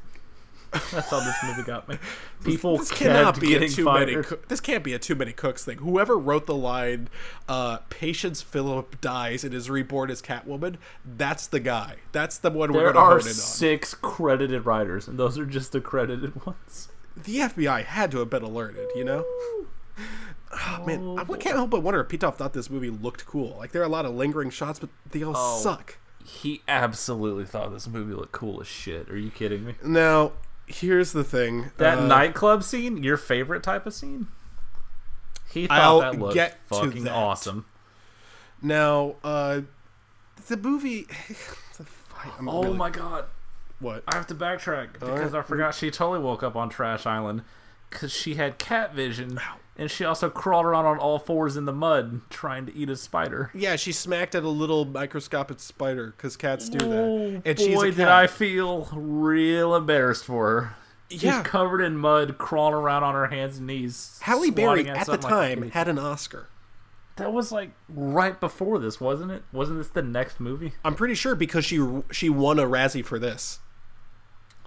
That's 0.73 1.09
how 1.09 1.21
this 1.21 1.35
movie 1.43 1.63
got 1.63 1.89
me. 1.89 1.97
People 2.45 2.77
this 2.77 2.93
cannot 2.93 3.41
be 3.41 3.55
a 3.57 3.67
too 3.67 3.87
many. 3.87 4.13
fired. 4.13 4.27
Coo- 4.27 4.39
this 4.49 4.61
can't 4.61 4.85
be 4.85 4.93
a 4.93 4.99
too 5.01 5.15
many 5.17 5.33
cooks 5.33 5.65
thing. 5.65 5.79
Whoever 5.79 6.17
wrote 6.19 6.45
the 6.47 6.55
line, 6.55 7.09
uh, 7.49 7.79
"Patience 7.89 8.41
Phillip 8.43 9.01
dies 9.01 9.43
and 9.43 9.53
is 9.55 9.69
reborn 9.71 10.11
as 10.11 10.21
Catwoman," 10.23 10.77
that's 11.05 11.47
the 11.49 11.59
guy. 11.61 11.97
That's 12.13 12.37
the 12.39 12.51
one 12.51 12.73
we're 12.73 12.85
There 12.85 12.93
going 12.93 12.95
to 12.95 13.01
are 13.01 13.11
hone 13.13 13.21
in 13.23 13.27
on. 13.29 13.33
six 13.33 13.95
credited 13.95 14.65
writers, 14.67 15.09
and 15.09 15.19
those 15.19 15.39
are 15.39 15.47
just 15.47 15.73
the 15.73 15.81
credited 15.81 16.45
ones. 16.47 16.90
The 17.17 17.39
FBI 17.39 17.85
had 17.85 18.11
to 18.13 18.19
have 18.19 18.31
been 18.31 18.43
alerted. 18.43 18.89
You 18.95 19.05
know. 19.05 19.25
Oh, 20.53 20.85
man, 20.87 21.17
I 21.19 21.25
can't 21.37 21.55
help 21.57 21.71
but 21.71 21.83
wonder 21.83 22.01
if 22.01 22.09
Pitof 22.09 22.35
thought 22.37 22.53
this 22.55 22.69
movie 22.71 22.91
looked 22.91 23.25
cool. 23.27 23.57
Like 23.59 23.73
there 23.73 23.83
are 23.83 23.85
a 23.85 23.89
lot 23.89 24.05
of 24.05 24.15
lingering 24.15 24.51
shots, 24.51 24.79
but 24.81 24.91
they 25.11 25.23
all 25.23 25.35
Oh. 25.37 25.59
suck. 25.61 25.99
He 26.25 26.63
absolutely 26.69 27.45
thought 27.45 27.73
this 27.73 27.87
movie 27.89 28.15
looked 28.15 28.33
cool 28.33 28.61
as 28.61 28.67
shit. 28.67 29.09
Are 29.11 29.17
you 29.17 29.31
kidding 29.31 29.65
me? 29.65 29.75
Now, 29.85 30.33
here's 30.67 31.13
the 31.13 31.25
thing. 31.25 31.71
That 31.79 31.99
uh, 31.99 32.07
nightclub 32.07 32.63
scene, 32.63 33.03
your 33.03 33.17
favorite 33.17 33.63
type 33.63 33.87
of 33.87 33.95
scene? 33.95 34.29
He 35.53 35.67
thought 35.67 35.81
I'll 35.81 36.01
that 36.01 36.19
looked 36.19 36.35
get 36.35 36.59
fucking 36.69 37.05
that. 37.05 37.13
awesome. 37.13 37.65
Now, 38.63 39.17
uh, 39.25 39.63
the 40.49 40.57
movie. 40.57 41.07
Oh 42.47 42.63
really- 42.65 42.77
my 42.77 42.91
god. 42.91 43.25
What? 43.81 44.05
I 44.07 44.15
have 44.17 44.27
to 44.29 44.35
backtrack 44.35 44.93
because 44.95 45.33
right. 45.33 45.41
I 45.41 45.43
forgot 45.43 45.75
she 45.75 45.91
totally 45.91 46.21
woke 46.21 46.43
up 46.43 46.55
on 46.55 46.69
Trash 46.69 47.07
Island 47.07 47.43
because 47.89 48.13
she 48.13 48.35
had 48.35 48.59
cat 48.59 48.95
vision 48.95 49.41
and 49.77 49.91
she 49.91 50.05
also 50.05 50.29
crawled 50.29 50.67
around 50.67 50.85
on 50.85 50.99
all 50.99 51.19
fours 51.19 51.57
in 51.57 51.65
the 51.65 51.73
mud 51.73 52.21
trying 52.29 52.67
to 52.67 52.75
eat 52.77 52.91
a 52.91 52.97
spider. 52.97 53.51
Yeah, 53.55 53.77
she 53.77 53.93
smacked 53.93 54.35
at 54.35 54.43
a 54.43 54.49
little 54.49 54.85
microscopic 54.85 55.59
spider 55.61 56.13
because 56.17 56.37
cats 56.37 56.69
do 56.69 56.79
that. 56.79 56.87
Oh 56.87 57.43
and 57.45 57.45
boy, 57.45 57.55
she's 57.87 57.97
did. 57.97 58.07
I 58.07 58.27
feel 58.27 58.89
real 58.93 59.75
embarrassed 59.75 60.25
for 60.25 60.49
her. 60.49 60.75
She's 61.11 61.25
Yeah. 61.25 61.43
covered 61.43 61.81
in 61.81 61.97
mud, 61.97 62.39
crawling 62.39 62.75
around 62.75 63.03
on 63.03 63.15
her 63.15 63.27
hands 63.27 63.59
and 63.59 63.67
knees. 63.67 64.21
Halle 64.23 64.51
Berry 64.51 64.85
swatting 64.85 64.89
at 64.89 64.99
the 64.99 65.05
something 65.07 65.31
like 65.31 65.59
time 65.59 65.71
had 65.71 65.89
an 65.89 65.99
Oscar. 65.99 66.49
that 67.17 67.33
was 67.33 67.51
like 67.51 67.71
right 67.89 68.39
before 68.39 68.79
this, 68.79 69.01
wasn't 69.01 69.31
it? 69.33 69.43
Wasn't 69.53 69.79
this 69.79 69.89
the 69.89 70.03
next 70.03 70.39
movie? 70.39 70.75
I'm 70.85 70.95
pretty 70.95 71.15
sure 71.15 71.35
because 71.35 71.65
she 71.65 71.85
she 72.13 72.29
won 72.29 72.59
a 72.59 72.65
Razzie 72.65 73.05
for 73.05 73.19
this. 73.19 73.59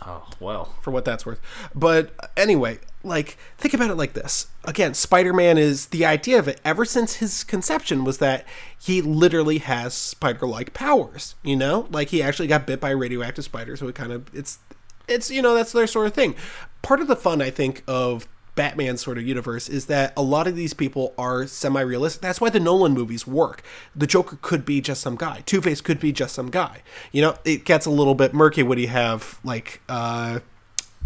Oh 0.01 0.27
well. 0.39 0.75
for 0.81 0.91
what 0.91 1.05
that's 1.05 1.25
worth. 1.25 1.39
But 1.73 2.11
anyway, 2.35 2.79
like 3.03 3.37
think 3.57 3.73
about 3.73 3.89
it 3.89 3.95
like 3.95 4.13
this. 4.13 4.47
Again, 4.65 4.93
Spider-Man 4.93 5.57
is 5.57 5.87
the 5.87 6.05
idea 6.05 6.39
of 6.39 6.47
it 6.47 6.59
ever 6.65 6.85
since 6.85 7.15
his 7.15 7.43
conception 7.43 8.03
was 8.03 8.17
that 8.17 8.45
he 8.77 9.01
literally 9.01 9.59
has 9.59 9.93
spider-like 9.93 10.73
powers, 10.73 11.35
you 11.43 11.55
know? 11.55 11.87
Like 11.89 12.09
he 12.09 12.21
actually 12.21 12.47
got 12.47 12.67
bit 12.67 12.79
by 12.79 12.91
a 12.91 12.95
radioactive 12.95 13.45
spider, 13.45 13.75
so 13.77 13.87
it 13.87 13.95
kind 13.95 14.11
of 14.11 14.33
it's 14.33 14.59
it's 15.07 15.29
you 15.29 15.41
know, 15.41 15.53
that's 15.53 15.71
their 15.71 15.87
sort 15.87 16.07
of 16.07 16.13
thing. 16.13 16.35
Part 16.81 16.99
of 16.99 17.07
the 17.07 17.15
fun 17.15 17.41
I 17.41 17.49
think 17.49 17.83
of 17.87 18.27
Batman 18.55 18.97
sort 18.97 19.17
of 19.17 19.25
universe 19.25 19.67
is 19.67 19.87
that 19.87 20.13
a 20.15 20.21
lot 20.21 20.47
of 20.47 20.55
these 20.55 20.73
people 20.73 21.13
are 21.17 21.47
semi-realistic. 21.47 22.21
That's 22.21 22.39
why 22.39 22.49
the 22.49 22.59
Nolan 22.59 22.93
movies 22.93 23.25
work. 23.25 23.63
The 23.95 24.05
Joker 24.05 24.37
could 24.41 24.63
be 24.65 24.79
just 24.81 25.01
some 25.01 25.15
guy. 25.15 25.41
Two 25.45 25.61
Face 25.61 25.81
could 25.81 25.99
be 25.99 26.11
just 26.11 26.35
some 26.35 26.49
guy. 26.51 26.83
You 27.11 27.23
know, 27.23 27.35
it 27.45 27.65
gets 27.65 27.85
a 27.85 27.89
little 27.89 28.15
bit 28.15 28.33
murky 28.33 28.63
when 28.63 28.77
you 28.77 28.87
have 28.87 29.39
like 29.43 29.81
uh 29.89 30.39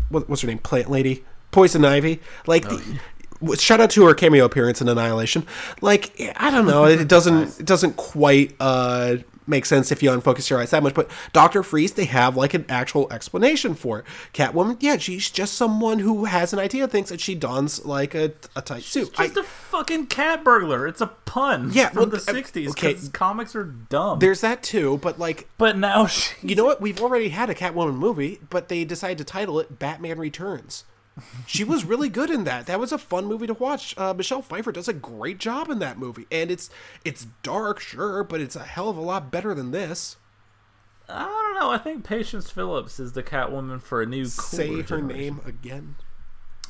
what, 0.10 0.30
what's 0.30 0.42
her 0.42 0.48
name? 0.48 0.60
Plant 0.60 0.90
Lady, 0.90 1.24
Poison 1.52 1.84
Ivy. 1.86 2.20
Like, 2.46 2.64
the, 2.64 2.78
w- 2.78 3.00
shout 3.58 3.80
out 3.82 3.90
to 3.92 4.06
her 4.06 4.14
cameo 4.14 4.46
appearance 4.46 4.82
in 4.82 4.88
Annihilation. 4.90 5.46
Like, 5.82 6.12
I 6.38 6.50
don't 6.52 6.66
know, 6.68 6.86
it 6.86 7.08
doesn't 7.08 7.60
it 7.60 7.66
doesn't 7.66 7.96
quite 7.98 8.56
uh, 8.60 9.18
make 9.46 9.66
sense 9.66 9.92
if 9.92 10.04
you 10.04 10.10
unfocus 10.12 10.50
your 10.50 10.60
eyes 10.60 10.72
that 10.72 10.84
much. 10.84 10.94
But 10.94 11.10
Doctor 11.34 11.64
Freeze, 11.64 11.94
they 11.94 12.06
have 12.06 12.36
like 12.36 12.54
an 12.54 12.66
actual 12.70 13.12
explanation 13.14 13.76
for 13.76 14.00
it. 14.00 14.06
Catwoman, 14.34 14.78
yeah, 14.82 14.98
she's 14.98 15.30
just 15.30 15.54
someone 15.54 16.00
who 16.00 16.26
has 16.26 16.54
an 16.54 16.60
idea, 16.60 16.88
thinks 16.88 17.10
that 17.10 17.22
she 17.22 17.36
dons 17.36 17.86
like 17.86 18.14
a, 18.14 18.34
a 18.56 18.62
tight 18.62 18.84
suit. 18.84 19.14
I- 19.18 19.28
Just 19.28 19.38
a 19.38 19.44
fucking 19.44 20.08
cat 20.08 20.44
burglar. 20.44 20.88
It's 20.88 21.02
a 21.02 21.08
pun. 21.08 21.72
Yeah, 21.74 21.90
from 21.90 21.98
well, 21.98 22.06
the 22.08 22.18
uh, 22.18 22.34
'60s. 22.34 22.70
okay. 22.72 22.96
comics 23.14 23.56
are 23.56 23.64
dumb. 23.64 24.20
there's 24.20 24.42
that 24.42 24.64
too, 24.64 24.98
but 25.02 25.20
like 25.20 25.48
but 25.58 25.78
now 25.78 26.08
she. 26.08 26.36
You 26.48 26.56
know 26.56 26.66
what? 26.66 26.80
We've 26.82 27.02
already 27.02 27.30
had 27.30 27.50
a 27.50 27.56
Catwoman 27.56 27.96
movie, 27.96 28.40
but 28.50 28.70
they 28.70 28.84
decided 28.86 29.18
to 29.20 29.24
title 29.24 29.60
it 29.60 29.80
Batman 29.80 30.18
Returns. 30.18 30.84
She 31.46 31.64
was 31.64 31.86
really 31.86 32.10
good 32.10 32.30
in 32.30 32.44
that. 32.44 32.66
That 32.68 32.80
was 32.80 32.92
a 32.92 32.98
fun 32.98 33.26
movie 33.26 33.48
to 33.48 33.54
watch. 33.54 33.98
Uh, 33.98 34.14
Michelle 34.14 34.42
Pfeiffer 34.42 34.72
does 34.72 34.88
a 34.88 34.94
great 34.94 35.40
job 35.40 35.70
in 35.70 35.80
that 35.80 35.98
movie, 35.98 36.28
and 36.32 36.52
it's 36.52 36.70
it's 37.04 37.28
dark, 37.44 37.80
sure, 37.80 38.24
but 38.24 38.42
it's 38.42 38.56
a 38.56 38.64
hell 38.64 38.90
of 38.90 38.98
a 38.98 39.02
lot 39.02 39.32
better 39.32 39.54
than 39.54 39.72
this. 39.72 40.18
I 41.10 41.24
don't 41.24 41.60
know. 41.60 41.72
I 41.72 41.78
think 41.78 42.04
Patience 42.04 42.52
Phillips 42.52 43.00
is 43.00 43.14
the 43.14 43.24
Catwoman 43.24 43.82
for 43.82 44.02
a 44.02 44.06
new. 44.06 44.26
Say 44.26 44.76
her 44.78 44.84
generation. 44.84 45.08
name 45.08 45.42
again. 45.46 45.96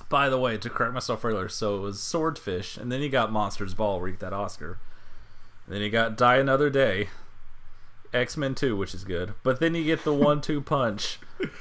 By 0.10 0.30
the 0.30 0.40
way, 0.40 0.58
to 0.58 0.70
correct 0.70 0.94
myself 0.94 1.26
earlier, 1.26 1.50
so 1.50 1.78
it 1.78 1.82
was 1.82 2.02
Swordfish, 2.02 2.78
and 2.78 2.92
then 2.92 3.02
you 3.02 3.10
got 3.10 3.32
Monsters 3.32 3.74
Ball, 3.74 4.06
get 4.06 4.20
that 4.20 4.32
Oscar. 4.32 4.80
And 5.66 5.76
then 5.76 5.82
you 5.82 5.90
got 5.90 6.16
Die 6.16 6.38
Another 6.38 6.70
Day, 6.70 7.10
X 8.14 8.38
Men 8.38 8.56
2, 8.56 8.76
which 8.76 8.94
is 8.94 9.04
good. 9.04 9.34
But 9.44 9.60
then 9.60 9.76
you 9.76 9.84
get 9.84 10.04
the 10.04 10.14
one 10.14 10.42
two 10.42 10.62
punch 10.62 11.20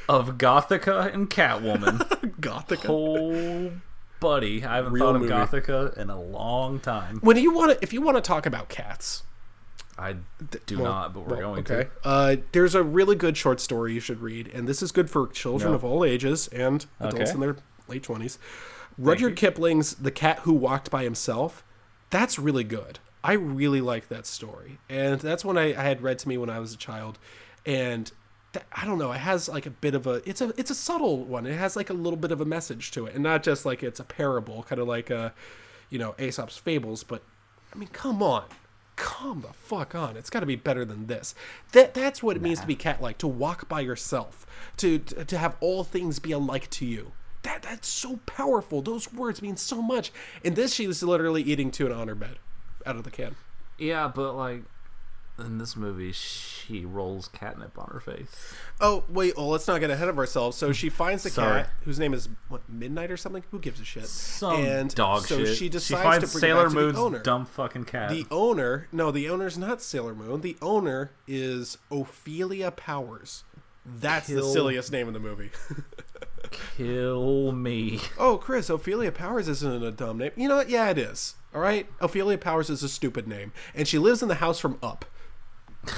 of 0.08 0.38
Gothika 0.38 1.12
and 1.12 1.28
Catwoman. 1.28 1.98
Gothika. 2.40 2.86
oh, 2.88 3.72
buddy. 4.20 4.64
I 4.64 4.76
haven't 4.76 4.92
Real 4.92 5.06
thought 5.06 5.16
of 5.16 5.22
movie. 5.22 5.32
Gothika 5.32 5.96
in 5.96 6.10
a 6.10 6.20
long 6.20 6.80
time. 6.80 7.18
When 7.20 7.36
you 7.36 7.52
want 7.54 7.72
to, 7.72 7.78
if 7.82 7.92
you 7.92 8.00
want 8.00 8.16
to 8.16 8.20
talk 8.20 8.46
about 8.46 8.68
cats, 8.68 9.22
I 9.98 10.16
do 10.66 10.76
well, 10.78 10.92
not, 10.92 11.14
but 11.14 11.20
we're 11.26 11.36
well, 11.36 11.54
going 11.54 11.60
okay. 11.60 11.88
to. 12.02 12.08
Uh, 12.08 12.36
there's 12.52 12.74
a 12.74 12.82
really 12.82 13.16
good 13.16 13.36
short 13.36 13.60
story 13.60 13.94
you 13.94 14.00
should 14.00 14.20
read, 14.20 14.48
and 14.48 14.68
this 14.68 14.82
is 14.82 14.92
good 14.92 15.08
for 15.10 15.26
children 15.28 15.70
No. 15.70 15.76
of 15.76 15.84
all 15.84 16.04
ages 16.04 16.48
and 16.48 16.84
adults 17.00 17.16
Okay. 17.16 17.30
in 17.32 17.40
their 17.40 17.56
late 17.88 18.02
twenties. 18.02 18.38
Rudyard 18.98 19.36
Kipling's 19.36 19.94
The 19.94 20.10
Cat 20.10 20.40
Who 20.40 20.52
Walked 20.54 20.90
by 20.90 21.02
Himself, 21.04 21.62
that's 22.08 22.38
really 22.38 22.64
good. 22.64 22.98
I 23.26 23.32
really 23.32 23.80
like 23.80 24.06
that 24.08 24.24
story. 24.24 24.78
And 24.88 25.20
that's 25.20 25.44
one 25.44 25.58
I, 25.58 25.70
I 25.70 25.82
had 25.82 26.00
read 26.00 26.20
to 26.20 26.28
me 26.28 26.38
when 26.38 26.48
I 26.48 26.60
was 26.60 26.72
a 26.72 26.76
child. 26.76 27.18
And 27.66 28.12
that, 28.52 28.66
I 28.70 28.86
don't 28.86 28.98
know, 28.98 29.10
it 29.10 29.18
has 29.18 29.48
like 29.48 29.66
a 29.66 29.70
bit 29.70 29.96
of 29.96 30.06
a 30.06 30.22
it's 30.28 30.40
a 30.40 30.54
it's 30.56 30.70
a 30.70 30.76
subtle 30.76 31.24
one. 31.24 31.44
It 31.44 31.58
has 31.58 31.74
like 31.74 31.90
a 31.90 31.92
little 31.92 32.16
bit 32.16 32.30
of 32.30 32.40
a 32.40 32.44
message 32.44 32.92
to 32.92 33.06
it. 33.06 33.14
And 33.14 33.24
not 33.24 33.42
just 33.42 33.66
like 33.66 33.82
it's 33.82 33.98
a 33.98 34.04
parable, 34.04 34.62
kind 34.62 34.80
of 34.80 34.86
like 34.86 35.10
a 35.10 35.34
you 35.90 35.98
know, 35.98 36.14
Aesop's 36.20 36.56
fables, 36.56 37.02
but 37.02 37.22
I 37.74 37.78
mean, 37.78 37.88
come 37.88 38.22
on. 38.22 38.44
Come 38.94 39.42
the 39.42 39.52
fuck 39.52 39.94
on. 39.96 40.16
It's 40.16 40.30
got 40.30 40.40
to 40.40 40.46
be 40.46 40.56
better 40.56 40.84
than 40.84 41.08
this. 41.08 41.34
That 41.72 41.94
that's 41.94 42.22
what 42.22 42.36
it 42.36 42.42
means 42.42 42.60
to 42.60 42.66
be 42.66 42.76
cat-like, 42.76 43.18
to 43.18 43.26
walk 43.26 43.68
by 43.68 43.80
yourself, 43.80 44.46
to, 44.78 45.00
to 45.00 45.24
to 45.24 45.36
have 45.36 45.56
all 45.60 45.82
things 45.82 46.20
be 46.20 46.30
alike 46.30 46.70
to 46.70 46.86
you. 46.86 47.12
That 47.42 47.62
that's 47.62 47.88
so 47.88 48.20
powerful. 48.24 48.82
Those 48.82 49.12
words 49.12 49.42
mean 49.42 49.56
so 49.56 49.82
much. 49.82 50.12
And 50.44 50.56
this, 50.56 50.72
she 50.74 50.86
was 50.86 51.02
literally 51.02 51.42
eating 51.42 51.70
tuna 51.70 51.94
on 51.94 52.08
her 52.08 52.14
bed, 52.14 52.38
out 52.86 52.96
of 52.96 53.04
the 53.04 53.10
can. 53.10 53.36
Yeah, 53.78 54.10
but 54.14 54.34
like 54.34 54.62
in 55.38 55.58
this 55.58 55.76
movie, 55.76 56.12
she 56.12 56.86
rolls 56.86 57.28
catnip 57.28 57.78
on 57.78 57.90
her 57.92 58.00
face. 58.00 58.28
Oh 58.80 59.04
wait, 59.08 59.36
well 59.36 59.48
let's 59.48 59.68
not 59.68 59.80
get 59.80 59.90
ahead 59.90 60.08
of 60.08 60.18
ourselves. 60.18 60.56
So 60.56 60.72
she 60.72 60.88
finds 60.88 61.22
the 61.24 61.30
Sorry. 61.30 61.62
cat 61.62 61.70
whose 61.84 61.98
name 61.98 62.14
is 62.14 62.28
what 62.48 62.66
Midnight 62.70 63.10
or 63.10 63.16
something. 63.18 63.44
Who 63.50 63.58
gives 63.58 63.78
a 63.80 63.84
shit? 63.84 64.06
Some 64.06 64.64
and 64.64 64.94
dog 64.94 65.26
so 65.26 65.44
shit. 65.44 65.56
she 65.58 65.68
decides 65.68 66.02
finds 66.02 66.24
to 66.26 66.32
bring 66.32 66.40
Sailor 66.40 66.60
it 66.62 66.64
back 66.64 66.72
to 66.72 66.78
Moon's 66.80 66.94
the 66.96 67.02
owner. 67.02 67.18
dumb 67.22 67.44
fucking 67.44 67.84
cat. 67.84 68.10
The 68.10 68.26
owner, 68.30 68.88
no, 68.92 69.10
the 69.10 69.28
owner's 69.28 69.58
not 69.58 69.82
Sailor 69.82 70.14
Moon. 70.14 70.40
The 70.40 70.56
owner 70.62 71.10
is 71.26 71.76
Ophelia 71.90 72.70
Powers. 72.70 73.44
That's 73.84 74.28
the 74.28 74.42
silliest 74.42 74.90
name 74.90 75.06
in 75.06 75.12
the 75.14 75.20
movie. 75.20 75.50
Kill 76.50 77.52
me. 77.52 78.00
oh, 78.18 78.38
Chris, 78.38 78.68
Ophelia 78.70 79.12
Powers 79.12 79.48
isn't 79.48 79.82
a 79.82 79.90
dumb 79.90 80.18
name. 80.18 80.32
You 80.36 80.48
know 80.48 80.56
what? 80.56 80.68
Yeah, 80.70 80.90
it 80.90 80.98
is. 80.98 81.34
All 81.54 81.60
right, 81.60 81.86
Ophelia 82.00 82.38
Powers 82.38 82.68
is 82.70 82.82
a 82.82 82.88
stupid 82.88 83.26
name, 83.26 83.52
and 83.74 83.88
she 83.88 83.98
lives 83.98 84.22
in 84.22 84.28
the 84.28 84.34
house 84.36 84.58
from 84.58 84.78
Up. 84.82 85.04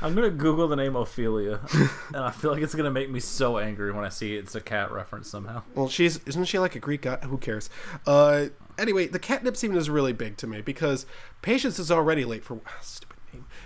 I'm 0.00 0.14
gonna 0.14 0.30
Google 0.30 0.68
the 0.68 0.76
name 0.76 0.94
Ophelia, 0.94 1.60
and 2.08 2.18
I 2.18 2.30
feel 2.30 2.52
like 2.52 2.62
it's 2.62 2.74
gonna 2.74 2.90
make 2.90 3.10
me 3.10 3.18
so 3.20 3.58
angry 3.58 3.90
when 3.92 4.04
I 4.04 4.10
see 4.10 4.36
it's 4.36 4.54
a 4.54 4.60
cat 4.60 4.92
reference 4.92 5.28
somehow. 5.28 5.62
Well, 5.74 5.88
she's 5.88 6.20
isn't 6.24 6.44
she 6.44 6.58
like 6.58 6.76
a 6.76 6.78
Greek 6.78 7.02
god? 7.02 7.24
Who 7.24 7.36
cares? 7.38 7.68
Uh, 8.06 8.46
anyway, 8.78 9.08
the 9.08 9.18
catnip 9.18 9.56
scene 9.56 9.74
is 9.74 9.90
really 9.90 10.12
big 10.12 10.36
to 10.38 10.46
me 10.46 10.60
because 10.60 11.04
Patience 11.42 11.78
is 11.80 11.90
already 11.90 12.24
late 12.24 12.44
for 12.44 12.60
stupid. 12.80 13.16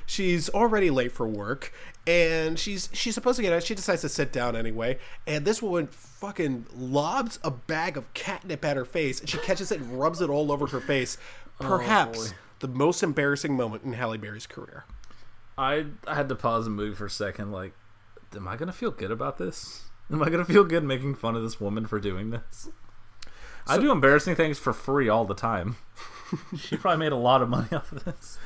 She's 0.07 0.49
already 0.51 0.91
late 0.91 1.13
for 1.13 1.27
work, 1.27 1.73
and 2.07 2.59
she's 2.59 2.89
she's 2.93 3.15
supposed 3.15 3.37
to 3.37 3.43
get 3.43 3.53
out. 3.53 3.63
She 3.63 3.75
decides 3.75 4.03
to 4.03 4.09
sit 4.09 4.33
down 4.33 4.57
anyway, 4.57 4.99
and 5.27 5.45
this 5.45 5.63
woman 5.63 5.87
fucking 5.89 6.67
lobs 6.75 7.39
a 7.45 7.51
bag 7.51 7.97
of 7.97 8.13
catnip 8.15 8.65
at 8.65 8.77
her 8.77 8.85
face, 8.85 9.21
and 9.21 9.29
she 9.29 9.39
catches 9.39 9.73
it 9.73 9.81
and 9.81 9.99
rubs 9.99 10.21
it 10.21 10.29
all 10.31 10.51
over 10.53 10.67
her 10.69 10.81
face. 10.81 11.17
Oh, 11.61 11.67
Perhaps 11.67 12.29
boy. 12.31 12.37
the 12.61 12.69
most 12.69 13.03
embarrassing 13.03 13.57
moment 13.57 13.85
in 13.85 13.93
Halle 13.95 14.19
Berry's 14.19 14.47
career. 14.47 14.85
I 15.57 15.87
I 16.07 16.15
had 16.15 16.29
to 16.29 16.35
pause 16.35 16.65
the 16.65 16.71
movie 16.71 16.95
for 16.95 17.07
a 17.07 17.11
second. 17.11 17.53
Like, 17.53 17.73
am 18.35 18.49
I 18.49 18.57
gonna 18.57 18.73
feel 18.73 18.91
good 18.91 19.11
about 19.11 19.39
this? 19.39 19.83
Am 20.11 20.23
I 20.23 20.29
gonna 20.31 20.45
feel 20.45 20.65
good 20.65 20.85
making 20.85 21.15
fun 21.15 21.37
of 21.37 21.43
this 21.43 21.61
woman 21.61 21.87
for 21.87 22.01
doing 22.01 22.31
this? 22.31 22.69
I 23.67 23.79
do 23.79 23.93
embarrassing 23.93 24.35
things 24.35 24.59
for 24.59 24.73
free 24.73 25.09
all 25.09 25.25
the 25.25 25.37
time. 25.37 25.77
she 26.59 26.77
probably 26.77 26.99
made 26.99 27.13
a 27.13 27.17
lot 27.17 27.43
of 27.43 27.49
money 27.49 27.69
off 27.73 27.93
of 27.93 28.05
this. 28.05 28.37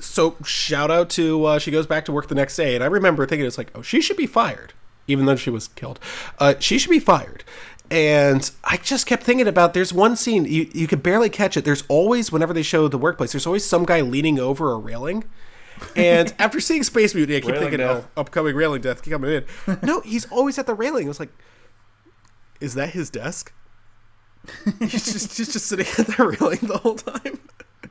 So 0.00 0.36
shout 0.44 0.90
out 0.90 1.10
to 1.10 1.44
uh, 1.44 1.58
she 1.58 1.70
goes 1.70 1.86
back 1.86 2.04
to 2.04 2.12
work 2.12 2.28
the 2.28 2.34
next 2.34 2.56
day 2.56 2.74
and 2.74 2.84
i 2.84 2.86
remember 2.86 3.26
thinking 3.26 3.46
it's 3.46 3.58
like 3.58 3.70
oh 3.74 3.82
she 3.82 4.00
should 4.00 4.16
be 4.16 4.26
fired 4.26 4.72
even 5.10 5.26
though 5.26 5.36
she 5.36 5.50
was 5.50 5.68
killed. 5.68 5.98
Uh, 6.38 6.54
she 6.60 6.78
should 6.78 6.90
be 6.90 7.00
fired. 7.00 7.42
And 7.90 8.48
i 8.62 8.76
just 8.76 9.04
kept 9.04 9.24
thinking 9.24 9.48
about 9.48 9.74
there's 9.74 9.92
one 9.92 10.14
scene 10.14 10.44
you, 10.44 10.70
you 10.72 10.86
could 10.86 11.02
barely 11.02 11.28
catch 11.28 11.56
it. 11.56 11.64
There's 11.64 11.82
always 11.88 12.30
whenever 12.30 12.52
they 12.52 12.62
show 12.62 12.86
the 12.86 12.98
workplace 12.98 13.32
there's 13.32 13.46
always 13.46 13.64
some 13.64 13.84
guy 13.84 14.00
leaning 14.00 14.38
over 14.38 14.70
a 14.70 14.78
railing. 14.78 15.24
And 15.96 16.32
after 16.38 16.60
seeing 16.60 16.84
space 16.84 17.14
mutiny 17.16 17.38
i 17.38 17.40
keep 17.40 17.48
Railing 17.48 17.62
thinking 17.62 17.78
death. 17.80 18.06
oh 18.16 18.20
upcoming 18.20 18.54
railing 18.54 18.80
death 18.80 19.02
keep 19.02 19.12
coming 19.12 19.32
in. 19.32 19.78
No 19.82 20.00
he's 20.02 20.30
always 20.30 20.56
at 20.56 20.66
the 20.66 20.74
railing. 20.74 21.06
It 21.06 21.08
was 21.08 21.18
like 21.18 21.30
is 22.60 22.74
that 22.74 22.90
his 22.90 23.10
desk? 23.10 23.52
He's 24.78 25.04
just 25.04 25.36
he's 25.36 25.52
just 25.52 25.66
sitting 25.66 25.86
at 25.98 26.06
the 26.06 26.24
railing 26.24 26.60
the 26.62 26.78
whole 26.78 26.94
time 26.94 27.40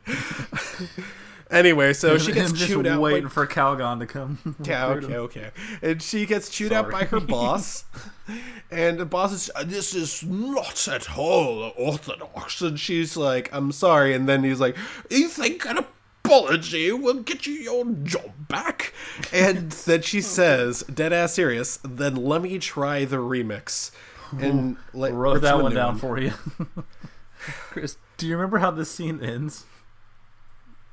anyway 1.49 1.93
so 1.93 2.17
she 2.17 2.31
gets 2.31 2.51
chewed 2.53 2.87
out 2.87 2.95
by 2.95 3.13
waiting 3.13 3.29
for 3.29 3.45
Calgon 3.47 3.99
to 3.99 4.05
come. 4.05 4.55
yeah, 4.63 4.87
okay, 4.87 5.17
okay. 5.17 5.51
And 5.81 6.01
she 6.01 6.25
gets 6.25 6.49
chewed 6.49 6.71
out 6.71 6.91
by 6.91 7.05
her 7.05 7.19
boss. 7.19 7.85
and 8.71 8.99
the 8.99 9.05
boss 9.05 9.31
is, 9.31 9.51
uh, 9.55 9.63
this 9.63 9.93
is 9.93 10.23
not 10.23 10.87
at 10.87 11.17
all 11.17 11.71
orthodox. 11.75 12.61
And 12.61 12.79
she's 12.79 13.17
like, 13.17 13.49
I'm 13.53 13.71
sorry. 13.71 14.13
And 14.13 14.27
then 14.27 14.43
he's 14.43 14.59
like, 14.59 14.77
you 15.09 15.27
think 15.27 15.65
an 15.65 15.79
apology 16.23 16.91
will 16.91 17.21
get 17.21 17.47
you 17.47 17.53
your 17.53 17.85
job 17.85 18.31
back? 18.47 18.93
And 19.33 19.71
then 19.85 20.01
she 20.01 20.21
says, 20.21 20.83
dead 20.83 21.13
ass 21.13 21.33
serious, 21.33 21.79
then 21.83 22.15
let 22.15 22.41
me 22.41 22.59
try 22.59 23.05
the 23.05 23.17
remix. 23.17 23.91
And 24.39 24.77
let, 24.93 25.11
Wrote 25.13 25.41
that 25.41 25.59
one 25.59 25.73
down 25.73 25.97
for 25.97 26.19
you. 26.19 26.33
Chris, 27.39 27.97
do 28.17 28.27
you 28.27 28.35
remember 28.35 28.59
how 28.59 28.69
this 28.69 28.91
scene 28.91 29.23
ends? 29.23 29.65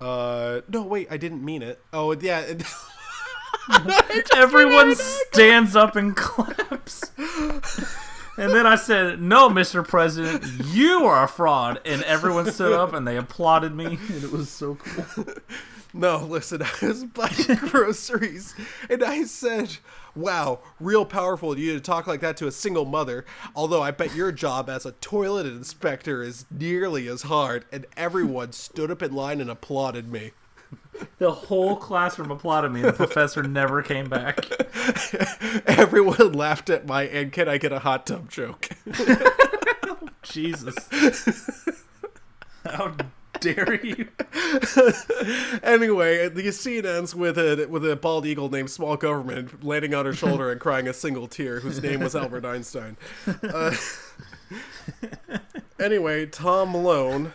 Uh, 0.01 0.61
no, 0.69 0.83
wait, 0.83 1.09
I 1.11 1.17
didn't 1.17 1.45
mean 1.45 1.63
it. 1.63 1.81
Oh, 1.93 2.13
yeah. 2.13 2.45
Everyone 4.35 4.95
stands 4.95 5.75
up 5.75 5.97
and 5.97 6.15
claps. 6.15 7.11
And 8.39 8.53
then 8.53 8.67
I 8.67 8.77
said, 8.77 9.21
"No, 9.21 9.49
Mr. 9.49 9.87
President, 9.87 10.45
you 10.67 11.07
are 11.07 11.25
a 11.25 11.29
fraud." 11.29 11.81
And 11.87 12.03
everyone 12.03 12.51
stood 12.53 12.73
up 12.73 12.93
and 12.93 13.09
they 13.09 13.17
applauded 13.17 13.75
me, 13.75 13.99
and 14.11 14.25
it 14.25 14.31
was 14.31 14.51
so 14.51 14.75
cool. 14.77 15.25
No, 15.95 16.19
listen, 16.19 16.61
I 16.63 16.87
was 16.87 17.05
buying 17.05 17.59
groceries 17.71 18.55
and 18.91 19.03
I 19.03 19.25
said, 19.25 19.79
Wow, 20.17 20.61
real 20.81 21.05
powerful 21.05 21.53
of 21.53 21.59
you 21.59 21.75
to 21.75 21.81
talk 21.81 22.07
like 22.07 22.21
that 22.21 22.37
to 22.39 22.47
a 22.47 22.53
single 22.53 22.87
mother. 22.87 23.25
Although 23.55 23.83
I 23.83 23.91
bet 23.91 24.15
your 24.15 24.33
job 24.33 24.71
as 24.71 24.87
a 24.87 24.93
toilet 24.93 25.47
inspector 25.47 26.23
is 26.23 26.47
nearly 26.51 27.07
as 27.07 27.23
hard. 27.23 27.67
And 27.71 27.87
everyone 27.97 28.53
stood 28.53 28.91
up 28.91 29.03
in 29.03 29.13
line 29.15 29.41
and 29.41 29.51
applauded 29.51 30.11
me. 30.11 30.33
The 31.19 31.31
whole 31.31 31.77
classroom 31.77 32.31
applauded 32.31 32.73
me, 32.73 32.81
the 32.81 32.93
professor 32.93 33.43
never 33.43 33.83
came 33.83 34.09
back. 34.09 34.47
Everyone 35.67 36.33
laughed 36.33 36.71
at 36.71 36.87
my 36.87 37.03
and 37.03 37.33
can 37.33 37.49
I 37.49 37.59
get 37.59 37.73
a 37.73 37.81
hot 37.81 38.07
tub 38.07 38.31
joke. 38.31 38.71
Jesus, 40.23 40.75
how 42.65 42.97
dare 43.41 43.85
you? 43.85 44.09
anyway, 45.63 46.29
the 46.29 46.51
scene 46.53 46.87
ends 46.87 47.15
with 47.15 47.39
a 47.39 47.67
with 47.69 47.89
a 47.89 47.97
bald 47.97 48.27
eagle 48.27 48.51
named 48.51 48.71
Small 48.71 48.97
Government 48.97 49.65
landing 49.65 49.95
on 49.95 50.07
her 50.07 50.13
shoulder 50.13 50.51
and 50.51 50.61
crying 50.61 50.89
a 50.89 50.93
single 50.93 51.27
tear, 51.27 51.61
whose 51.61 51.83
name 51.83 52.01
was 52.01 52.15
Albert 52.15 52.45
Einstein. 52.45 52.97
Uh, 53.43 53.75
anyway, 55.81 56.27
Tom 56.27 56.73
Malone 56.73 57.33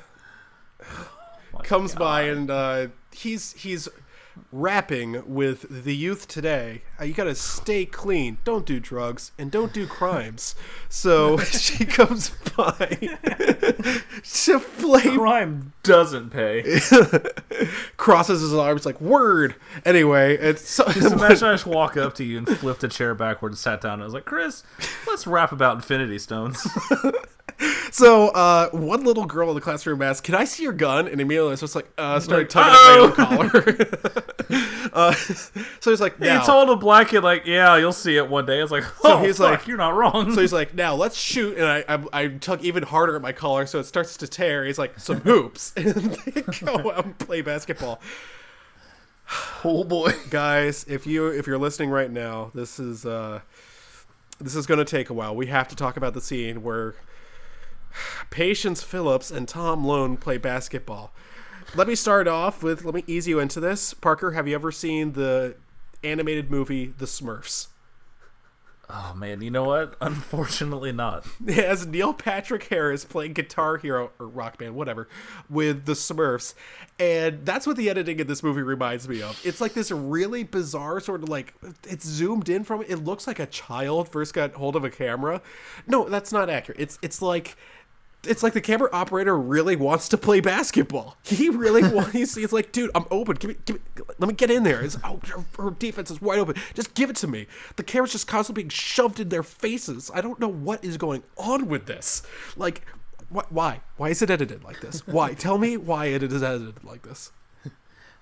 comes 1.63 1.95
by 1.95 2.23
and 2.23 2.49
uh, 2.49 2.87
he's 3.11 3.53
he's 3.53 3.87
rapping 4.51 5.23
with 5.33 5.83
the 5.83 5.95
youth 5.95 6.27
today. 6.27 6.81
Uh, 6.99 7.05
you 7.05 7.13
gotta 7.13 7.35
stay 7.35 7.85
clean, 7.85 8.37
don't 8.43 8.65
do 8.65 8.79
drugs, 8.79 9.31
and 9.37 9.51
don't 9.51 9.73
do 9.73 9.87
crimes. 9.87 10.55
So 10.89 11.37
she 11.39 11.85
comes 11.85 12.31
by 12.55 12.85
to 14.23 14.59
play 14.59 15.01
Crime 15.01 15.73
doesn't 15.83 16.29
pay. 16.29 16.63
crosses 17.97 18.41
his 18.41 18.53
arms 18.53 18.85
like 18.85 18.99
word. 19.01 19.55
Anyway, 19.85 20.37
it's 20.37 20.67
so, 20.69 20.85
Just 20.91 21.13
imagine 21.13 21.47
I 21.47 21.53
just 21.53 21.65
walk 21.65 21.97
up 21.97 22.15
to 22.15 22.23
you 22.23 22.37
and 22.37 22.47
flipped 22.47 22.83
a 22.83 22.87
chair 22.87 23.15
backward 23.15 23.49
and 23.49 23.57
sat 23.57 23.81
down. 23.81 23.93
And 23.93 24.03
I 24.03 24.05
was 24.05 24.13
like, 24.13 24.25
"Chris, 24.25 24.63
let's 25.07 25.25
rap 25.27 25.51
about 25.51 25.75
Infinity 25.75 26.19
Stones." 26.19 26.65
So 27.91 28.29
uh, 28.29 28.69
one 28.71 29.03
little 29.03 29.25
girl 29.25 29.49
in 29.49 29.55
the 29.55 29.61
classroom 29.61 30.01
asked, 30.01 30.23
"Can 30.23 30.35
I 30.35 30.45
see 30.45 30.63
your 30.63 30.73
gun?" 30.73 31.07
And 31.07 31.27
was 31.27 31.59
just 31.59 31.75
like, 31.75 31.87
uh, 31.97 32.19
started 32.19 32.49
tugging 32.49 32.73
at 32.73 32.83
my 32.83 32.97
own 32.99 33.11
collar. 33.13 33.77
uh, 34.93 35.13
so 35.13 35.91
he's 35.91 36.01
like, 36.01 36.17
He 36.17 36.25
now. 36.25 36.43
told 36.43 36.69
a 36.69 36.75
black 36.75 37.09
kid, 37.09 37.21
like, 37.21 37.45
"Yeah, 37.45 37.77
you'll 37.77 37.93
see 37.93 38.17
it 38.17 38.29
one 38.29 38.45
day." 38.45 38.61
It's 38.61 38.71
like, 38.71 38.83
So 38.83 38.91
"Oh, 39.03 39.17
he's 39.19 39.27
he's 39.27 39.39
like- 39.39 39.59
like, 39.59 39.67
you're 39.67 39.77
not 39.77 39.95
wrong." 39.95 40.33
So 40.33 40.41
he's 40.41 40.53
like, 40.53 40.73
now 40.73 40.95
let's 40.95 41.17
shoot, 41.17 41.57
and 41.57 41.65
I, 41.65 41.83
I 41.87 42.23
I 42.23 42.27
tug 42.27 42.63
even 42.63 42.83
harder 42.83 43.15
at 43.15 43.21
my 43.21 43.31
collar, 43.31 43.65
so 43.65 43.79
it 43.79 43.85
starts 43.85 44.17
to 44.17 44.27
tear. 44.27 44.65
He's 44.65 44.79
like, 44.79 44.99
some 44.99 45.21
hoops, 45.21 45.73
and 45.77 45.85
they 45.85 46.41
go 46.41 46.91
out 46.91 47.05
and 47.05 47.17
play 47.19 47.41
basketball. 47.41 48.01
oh 49.63 49.83
boy. 49.83 50.13
Guys, 50.29 50.85
if 50.87 51.05
you 51.05 51.27
if 51.27 51.47
you're 51.47 51.57
listening 51.57 51.89
right 51.89 52.11
now, 52.11 52.51
this 52.53 52.79
is 52.79 53.05
uh, 53.05 53.41
this 54.39 54.55
is 54.55 54.65
going 54.65 54.79
to 54.79 54.85
take 54.85 55.09
a 55.09 55.13
while. 55.13 55.35
We 55.35 55.47
have 55.47 55.67
to 55.69 55.75
talk 55.75 55.97
about 55.97 56.13
the 56.13 56.21
scene 56.21 56.63
where 56.63 56.95
Patience 58.29 58.83
Phillips 58.83 59.31
and 59.31 59.47
Tom 59.47 59.85
Lone 59.85 60.17
play 60.17 60.37
basketball. 60.37 61.11
Let 61.75 61.87
me 61.87 61.95
start 61.95 62.27
off 62.27 62.63
with 62.63 62.83
let 62.83 62.93
me 62.93 63.03
ease 63.07 63.27
you 63.27 63.39
into 63.39 63.59
this. 63.59 63.93
Parker, 63.93 64.31
have 64.31 64.47
you 64.47 64.55
ever 64.55 64.71
seen 64.71 65.13
the 65.13 65.55
animated 66.03 66.51
movie 66.51 66.87
The 66.97 67.05
Smurfs? 67.05 67.67
Oh 68.93 69.13
man, 69.15 69.41
you 69.41 69.49
know 69.49 69.63
what? 69.63 69.95
Unfortunately, 70.01 70.91
not. 70.91 71.25
It 71.47 71.63
has 71.63 71.87
Neil 71.87 72.13
Patrick 72.13 72.65
Harris 72.65 73.05
playing 73.05 73.33
Guitar 73.33 73.77
Hero 73.77 74.11
or 74.19 74.27
Rock 74.27 74.57
Band, 74.57 74.75
whatever, 74.75 75.07
with 75.49 75.85
the 75.85 75.93
Smurfs, 75.93 76.53
and 76.99 77.45
that's 77.45 77.65
what 77.65 77.77
the 77.77 77.89
editing 77.89 78.19
in 78.19 78.27
this 78.27 78.43
movie 78.43 78.61
reminds 78.61 79.07
me 79.07 79.21
of. 79.21 79.39
It's 79.45 79.61
like 79.61 79.73
this 79.73 79.91
really 79.91 80.43
bizarre 80.43 80.99
sort 80.99 81.23
of 81.23 81.29
like 81.29 81.53
it's 81.87 82.05
zoomed 82.05 82.49
in 82.49 82.65
from 82.65 82.81
it. 82.81 82.89
It 82.89 82.97
looks 82.97 83.27
like 83.27 83.39
a 83.39 83.45
child 83.45 84.09
first 84.09 84.33
got 84.33 84.53
hold 84.55 84.75
of 84.75 84.83
a 84.83 84.89
camera. 84.89 85.41
No, 85.87 86.09
that's 86.09 86.33
not 86.33 86.49
accurate. 86.49 86.79
It's 86.79 86.99
it's 87.01 87.21
like 87.21 87.55
it's 88.23 88.43
like 88.43 88.53
the 88.53 88.61
camera 88.61 88.89
operator 88.93 89.37
really 89.37 89.75
wants 89.75 90.07
to 90.09 90.17
play 90.17 90.41
basketball. 90.41 91.17
He 91.23 91.49
really 91.49 91.81
wants. 91.83 92.11
He's, 92.21 92.35
he's 92.35 92.53
like, 92.53 92.71
dude, 92.71 92.91
I'm 92.93 93.05
open. 93.09 93.35
Give 93.37 93.49
me, 93.49 93.55
give 93.65 93.77
me, 93.77 93.81
let 94.19 94.27
me 94.27 94.33
get 94.33 94.51
in 94.51 94.63
there. 94.63 94.81
It's, 94.81 94.97
oh, 95.03 95.19
her 95.57 95.71
defense 95.71 96.11
is 96.11 96.21
wide 96.21 96.39
open. 96.39 96.55
Just 96.75 96.93
give 96.93 97.09
it 97.09 97.15
to 97.17 97.27
me. 97.27 97.47
The 97.77 97.83
camera's 97.83 98.11
just 98.11 98.27
constantly 98.27 98.63
being 98.63 98.69
shoved 98.69 99.19
in 99.19 99.29
their 99.29 99.43
faces. 99.43 100.11
I 100.13 100.21
don't 100.21 100.39
know 100.39 100.47
what 100.47 100.83
is 100.83 100.97
going 100.97 101.23
on 101.37 101.67
with 101.67 101.87
this. 101.87 102.21
Like, 102.55 102.81
wh- 103.33 103.51
why? 103.51 103.81
Why 103.97 104.09
is 104.09 104.21
it 104.21 104.29
edited 104.29 104.63
like 104.63 104.81
this? 104.81 105.05
Why? 105.07 105.33
Tell 105.35 105.57
me 105.57 105.77
why 105.77 106.07
it 106.07 106.21
is 106.21 106.43
edited 106.43 106.83
like 106.83 107.01
this. 107.01 107.31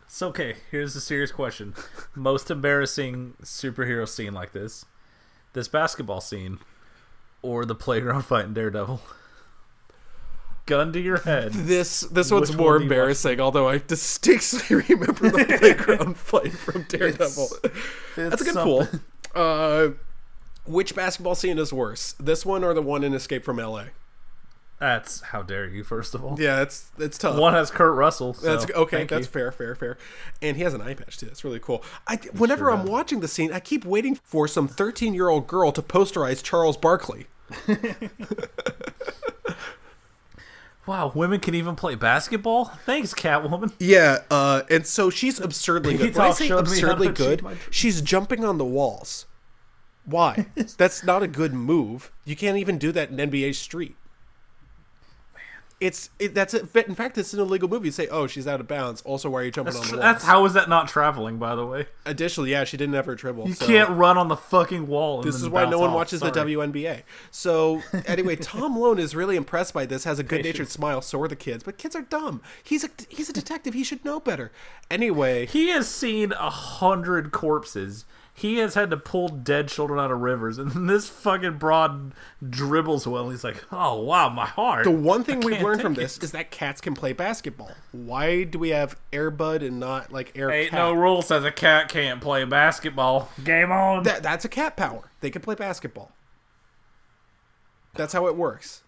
It's 0.06 0.22
okay. 0.24 0.56
Here's 0.72 0.96
a 0.96 1.02
serious 1.02 1.32
question: 1.32 1.76
Most 2.16 2.50
embarrassing 2.50 3.36
superhero 3.44 4.08
scene 4.08 4.34
like 4.34 4.54
this, 4.54 4.86
this 5.54 5.68
basketball 5.68 6.20
scene, 6.20 6.58
or 7.44 7.64
the 7.64 7.76
playground 7.76 8.24
fight 8.24 8.46
in 8.46 8.54
Daredevil? 8.56 9.02
Gun 10.70 10.94
to 10.94 11.00
your 11.00 11.18
head. 11.22 11.52
This 11.54 12.02
this 12.02 12.30
one's 12.32 12.50
Which 12.50 12.58
more 12.58 12.74
one 12.74 12.82
do 12.82 12.86
watch? 12.86 12.92
embarrassing. 12.92 13.40
Although 13.42 13.68
I 13.70 13.80
distinctly 13.80 14.76
remember 14.90 15.30
the 15.32 15.46
playground 15.60 16.16
fight 16.18 16.52
from 16.54 16.84
Daredevil. 16.84 17.48
That's 18.16 18.42
a 18.42 18.46
good 18.46 18.56
pull. 18.56 18.88
Uh, 19.34 19.90
which 20.66 20.94
basketball 20.96 21.34
scene 21.36 21.58
is 21.58 21.74
worse, 21.74 22.14
this 22.20 22.46
one 22.46 22.64
or 22.64 22.74
the 22.76 22.82
one 22.84 23.04
in 23.04 23.14
Escape 23.16 23.44
from 23.44 23.60
L.A.? 23.60 23.88
That's 24.80 25.22
how 25.22 25.42
dare 25.42 25.68
you? 25.68 25.84
First 25.84 26.14
of 26.16 26.24
all, 26.24 26.38
Yeah, 26.40 26.62
it's 26.62 26.90
it's 27.00 27.18
tough. 27.18 27.38
one 27.38 27.54
has 27.54 27.70
Kurt 27.72 27.96
Russell. 27.96 28.34
so 28.36 28.46
That's 28.46 28.72
okay. 28.72 28.98
thank 28.98 29.10
That's 29.10 29.26
you. 29.26 29.32
fair, 29.32 29.52
fair, 29.52 29.76
fair. 29.76 29.98
And 30.42 30.56
he 30.56 30.64
has 30.64 30.74
an 30.74 30.82
eye 30.82 30.94
patch 30.94 31.18
too. 31.18 31.26
That's 31.26 31.44
really 31.44 31.60
cool. 31.60 31.84
I 32.08 32.16
whenever 32.38 32.72
I'm 32.72 32.86
watching 32.86 33.20
the 33.20 33.28
scene, 33.28 33.52
I 33.52 33.60
keep 33.60 33.84
waiting 33.84 34.16
for 34.24 34.48
some 34.48 34.68
13 34.70 35.14
year 35.16 35.28
old 35.30 35.48
girl 35.48 35.72
to 35.74 35.82
posterize 35.82 36.42
Charles 36.44 36.78
Barkley. 36.78 37.26
Wow, 40.90 41.12
women 41.14 41.40
can 41.40 41.54
even 41.54 41.76
play 41.76 41.94
basketball. 41.94 42.66
Thanks, 42.66 43.14
Catwoman. 43.14 43.72
Yeah, 43.78 44.24
uh, 44.32 44.64
and 44.72 44.88
so 44.88 45.12
she's 45.12 45.40
absurdly 45.40 45.96
good. 45.96 46.16
When 46.16 46.26
I 46.26 46.32
say 46.32 46.48
showed 46.48 46.68
me 46.68 46.82
how 46.82 46.88
to 46.88 46.92
absurdly 46.94 47.10
good, 47.10 47.58
she's 47.70 48.02
jumping 48.02 48.44
on 48.44 48.58
the 48.58 48.66
walls. 48.66 49.28
Why? 50.04 50.48
That's 50.80 51.04
not 51.04 51.22
a 51.22 51.28
good 51.28 51.54
move. 51.54 52.12
You 52.26 52.36
can't 52.36 52.58
even 52.58 52.80
do 52.80 52.92
that 52.94 53.12
in 53.12 53.18
NBA 53.18 53.54
Street. 53.54 53.98
It's 55.80 56.10
it, 56.20 56.36
that's 56.36 56.54
it. 56.54 56.68
In 56.76 56.94
fact, 56.94 57.18
it's 57.18 57.34
an 57.34 57.40
illegal 57.40 57.70
movie. 57.70 57.88
You 57.88 57.92
say, 57.94 58.10
"Oh, 58.10 58.28
she's 58.28 58.48
out 58.48 58.60
of 58.60 58.68
bounds." 58.68 59.02
Also, 59.04 59.30
why 59.30 59.40
are 59.40 59.44
you 59.46 59.52
jumping 59.52 59.74
That's, 59.74 59.86
on 59.86 59.92
the 59.92 59.98
walls? 60.04 60.14
that's 60.14 60.26
how 60.26 60.44
is 60.44 60.52
that 60.54 60.68
not 60.68 60.90
traveling? 60.90 61.38
By 61.38 61.56
the 61.56 61.66
way, 61.66 61.86
Additionally, 62.06 62.52
yeah, 62.52 62.66
she 62.66 62.76
didn't 62.76 62.96
have 62.96 63.06
her 63.06 63.16
dribble. 63.16 63.48
you 63.48 63.54
so- 63.54 63.66
can't 63.66 63.90
run 63.92 64.18
on 64.18 64.28
the 64.28 64.36
fucking 64.36 64.88
wall. 64.88 65.20
And 65.22 65.28
This 65.28 65.36
is 65.36 65.48
why 65.48 65.64
no 65.70 65.80
one 65.80 65.92
off. 65.92 65.96
watches 65.96 66.20
the 66.20 66.34
Sorry. 66.34 66.52
WNBA. 66.56 67.04
So 67.32 67.82
anyway, 68.06 68.36
Tom 68.36 68.78
Lone 68.78 69.00
is 69.00 69.16
really 69.16 69.38
impressed 69.38 69.74
by 69.74 69.86
this. 69.86 70.04
Has 70.04 70.20
a 70.20 70.24
good-natured 70.24 70.68
smile. 70.70 71.02
So 71.02 71.22
are 71.22 71.30
the 71.30 71.38
kids, 71.38 71.64
but 71.64 71.78
kids 71.78 71.96
are 71.96 72.02
dumb. 72.02 72.42
He's 72.62 72.84
a 72.84 72.90
he's 73.08 73.30
a 73.30 73.34
detective. 73.34 73.74
He 73.74 73.86
should 73.86 74.04
know 74.04 74.20
better. 74.20 74.52
Anyway, 74.92 75.46
He 75.46 75.70
has 75.70 75.88
seen 75.88 76.34
a 76.34 76.50
hundred 76.50 77.32
corpses. 77.32 78.04
He 78.40 78.60
has 78.60 78.74
had 78.74 78.90
to 78.92 78.98
pull 78.98 79.28
dead 79.28 79.68
children 79.68 80.00
out 80.00 80.12
of 80.12 80.20
rivers, 80.22 80.58
and 80.58 80.90
this 80.90 81.10
fucking 81.10 81.58
broad 81.58 82.14
dribbles 82.48 83.06
well. 83.06 83.30
He's 83.30 83.44
like, 83.44 83.64
"Oh 83.70 84.02
wow, 84.02 84.30
my 84.30 84.46
heart." 84.46 84.86
the 84.86 84.92
one 84.92 85.26
thing 85.26 85.42
we've 85.42 85.62
learned 85.62 85.82
from 85.82 85.94
take 85.94 86.04
this 86.04 86.18
is 86.20 86.32
that 86.32 86.50
cats 86.50 86.80
can 86.80 86.94
play 86.96 87.12
basketball. 87.12 87.72
Why 87.92 88.46
do 88.46 88.58
we 88.58 88.70
have 88.70 88.96
Air 89.12 89.30
Bud 89.30 89.62
and 89.62 89.78
not 89.80 90.14
like 90.14 90.38
Air 90.38 90.52
Ain't 90.52 90.70
Cat? 90.72 90.80
no 90.80 90.94
rule 90.94 91.22
says 91.22 91.44
a 91.44 91.52
cat 91.52 91.90
can't 91.90 92.22
play 92.22 92.46
basketball. 92.46 93.30
Game 93.44 93.72
on. 93.74 94.04
That, 94.04 94.24
that's 94.24 94.46
a 94.46 94.50
cat 94.50 94.78
power. 94.78 95.12
They 95.20 95.30
can 95.32 95.42
play 95.42 95.56
basketball. 95.56 96.12
That's 97.96 98.14
how 98.14 98.28
it 98.28 98.38
works. 98.38 98.84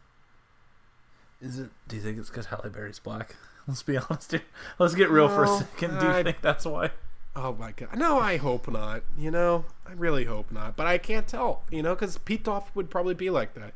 Is 1.41 1.59
it? 1.59 1.71
Do 1.87 1.97
you 1.97 2.01
think 2.01 2.17
it's 2.19 2.29
because 2.29 2.45
Halle 2.45 2.69
Berry's 2.69 2.99
black? 2.99 3.35
Let's 3.67 3.83
be 3.83 3.97
honest 3.97 4.31
here. 4.31 4.43
Let's 4.79 4.95
get 4.95 5.09
real 5.09 5.27
for 5.27 5.43
a 5.43 5.47
second. 5.57 5.99
Do 5.99 6.05
you 6.05 6.11
I- 6.13 6.23
think 6.23 6.41
that's 6.41 6.65
why? 6.65 6.91
Oh 7.35 7.53
my 7.53 7.71
god. 7.71 7.95
No, 7.97 8.19
I 8.19 8.37
hope 8.37 8.69
not. 8.69 9.03
You 9.17 9.31
know, 9.31 9.65
I 9.87 9.93
really 9.93 10.25
hope 10.25 10.51
not. 10.51 10.75
But 10.75 10.87
I 10.87 10.97
can't 10.97 11.27
tell, 11.27 11.63
you 11.71 11.81
know, 11.81 11.95
because 11.95 12.17
Pitof 12.17 12.65
would 12.75 12.89
probably 12.89 13.13
be 13.13 13.29
like 13.29 13.53
that. 13.53 13.73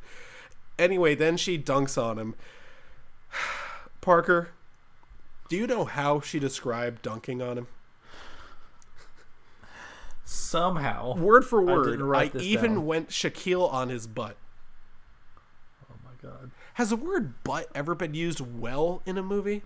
Anyway, 0.77 1.15
then 1.15 1.37
she 1.37 1.57
dunks 1.57 2.01
on 2.01 2.19
him. 2.19 2.35
Parker, 4.01 4.49
do 5.49 5.55
you 5.55 5.67
know 5.67 5.85
how 5.85 6.19
she 6.19 6.37
described 6.37 7.01
dunking 7.01 7.41
on 7.41 7.57
him? 7.57 7.67
Somehow. 10.25 11.15
Word 11.15 11.45
for 11.45 11.61
word, 11.61 11.91
didn't 11.91 12.13
I, 12.13 12.31
even 12.39 12.73
down. 12.75 12.85
went 12.85 13.09
Shaquille 13.09 13.71
on 13.71 13.89
his 13.89 14.05
butt. 14.07 14.35
Oh 15.89 15.95
my 16.03 16.29
god. 16.29 16.51
Has 16.73 16.89
the 16.89 16.95
word 16.95 17.41
butt 17.43 17.69
ever 17.73 17.95
been 17.95 18.15
used 18.15 18.41
well 18.41 19.01
in 19.05 19.17
a 19.17 19.23
movie? 19.23 19.61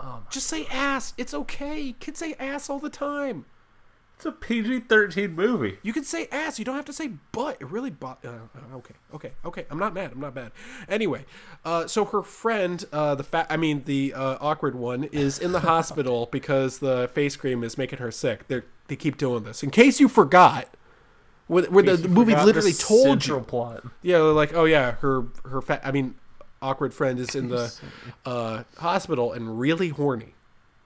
Oh 0.00 0.22
Just 0.30 0.46
say 0.46 0.66
ass. 0.66 1.14
It's 1.16 1.34
okay. 1.34 1.94
Kids 1.98 2.18
say 2.18 2.34
ass 2.38 2.70
all 2.70 2.78
the 2.78 2.90
time. 2.90 3.46
It's 4.16 4.26
a 4.26 4.32
PG 4.32 4.80
thirteen 4.80 5.36
movie. 5.36 5.78
You 5.82 5.92
can 5.92 6.02
say 6.02 6.26
ass. 6.32 6.58
You 6.58 6.64
don't 6.64 6.74
have 6.74 6.84
to 6.86 6.92
say 6.92 7.12
butt. 7.30 7.56
It 7.60 7.70
really 7.70 7.90
but 7.90 8.18
uh, 8.24 8.30
uh, 8.30 8.76
okay, 8.76 8.94
okay, 9.14 9.32
okay. 9.44 9.64
I'm 9.70 9.78
not 9.78 9.94
mad. 9.94 10.10
I'm 10.10 10.20
not 10.20 10.34
mad. 10.34 10.50
Anyway, 10.88 11.24
uh, 11.64 11.86
so 11.86 12.04
her 12.04 12.22
friend, 12.22 12.84
uh, 12.92 13.14
the 13.14 13.22
fat, 13.22 13.46
I 13.48 13.56
mean 13.56 13.84
the 13.84 14.14
uh, 14.14 14.38
awkward 14.40 14.74
one, 14.74 15.04
is 15.04 15.38
in 15.38 15.52
the 15.52 15.60
hospital 15.72 16.28
because 16.32 16.80
the 16.80 17.08
face 17.14 17.36
cream 17.36 17.62
is 17.62 17.78
making 17.78 18.00
her 18.00 18.10
sick. 18.10 18.48
They 18.48 18.62
they 18.88 18.96
keep 18.96 19.18
doing 19.18 19.44
this. 19.44 19.62
In 19.62 19.70
case 19.70 20.00
you 20.00 20.08
forgot, 20.08 20.68
where, 21.46 21.64
where 21.70 21.84
the, 21.84 21.96
the 21.96 22.08
movie 22.08 22.34
literally 22.34 22.72
told 22.72 23.24
you. 23.24 23.38
plot. 23.40 23.84
Yeah, 24.02 24.18
they're 24.18 24.32
like, 24.32 24.52
oh 24.52 24.64
yeah, 24.64 24.92
her 24.96 25.26
her 25.44 25.62
fat. 25.62 25.80
I 25.84 25.92
mean, 25.92 26.16
awkward 26.60 26.94
friend 26.94 27.18
is 27.18 27.34
in 27.34 27.48
the 27.48 27.72
uh, 28.24 28.64
hospital 28.78 29.32
and 29.32 29.58
really 29.58 29.88
horny, 29.90 30.34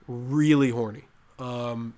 really 0.07 0.69
horny. 0.69 1.05
Um, 1.39 1.93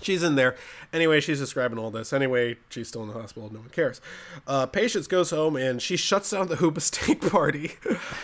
she's 0.00 0.22
in 0.22 0.34
there. 0.34 0.56
Anyway, 0.92 1.20
she's 1.20 1.38
describing 1.38 1.78
all 1.78 1.90
this. 1.90 2.12
Anyway, 2.12 2.56
she's 2.68 2.88
still 2.88 3.02
in 3.02 3.08
the 3.08 3.14
hospital. 3.14 3.52
No 3.52 3.60
one 3.60 3.68
cares. 3.70 4.00
Uh, 4.46 4.66
Patience 4.66 5.06
goes 5.06 5.30
home 5.30 5.56
and 5.56 5.80
she 5.80 5.96
shuts 5.96 6.30
down 6.30 6.48
the 6.48 6.56
Hoopa 6.56 6.80
Steak 6.80 7.20
party, 7.30 7.72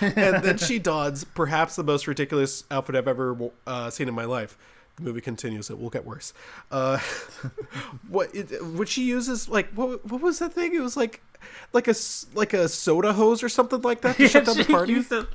and 0.00 0.44
then 0.44 0.58
she 0.58 0.78
dons 0.78 1.24
perhaps 1.24 1.76
the 1.76 1.84
most 1.84 2.06
ridiculous 2.06 2.64
outfit 2.70 2.96
I've 2.96 3.08
ever 3.08 3.50
uh, 3.66 3.90
seen 3.90 4.08
in 4.08 4.14
my 4.14 4.24
life. 4.24 4.58
The 4.96 5.02
movie 5.02 5.20
continues. 5.20 5.68
It 5.70 5.78
will 5.78 5.90
get 5.90 6.04
worse. 6.06 6.32
Uh, 6.70 6.98
what 8.08 8.34
it, 8.34 8.64
what 8.64 8.88
she 8.88 9.02
uses 9.04 9.48
like 9.48 9.70
what 9.74 10.04
what 10.10 10.20
was 10.20 10.38
that 10.38 10.52
thing? 10.52 10.74
It 10.74 10.80
was 10.80 10.96
like 10.96 11.20
like 11.72 11.86
a 11.88 11.94
like 12.34 12.52
a 12.54 12.68
soda 12.68 13.12
hose 13.12 13.42
or 13.42 13.48
something 13.48 13.80
like 13.82 14.00
that 14.02 14.16
to 14.16 14.28
shut 14.28 14.46
down 14.46 14.56
the 14.56 14.64
She 14.64 14.72
party. 14.72 14.92
used 14.92 15.12
it- 15.12 15.26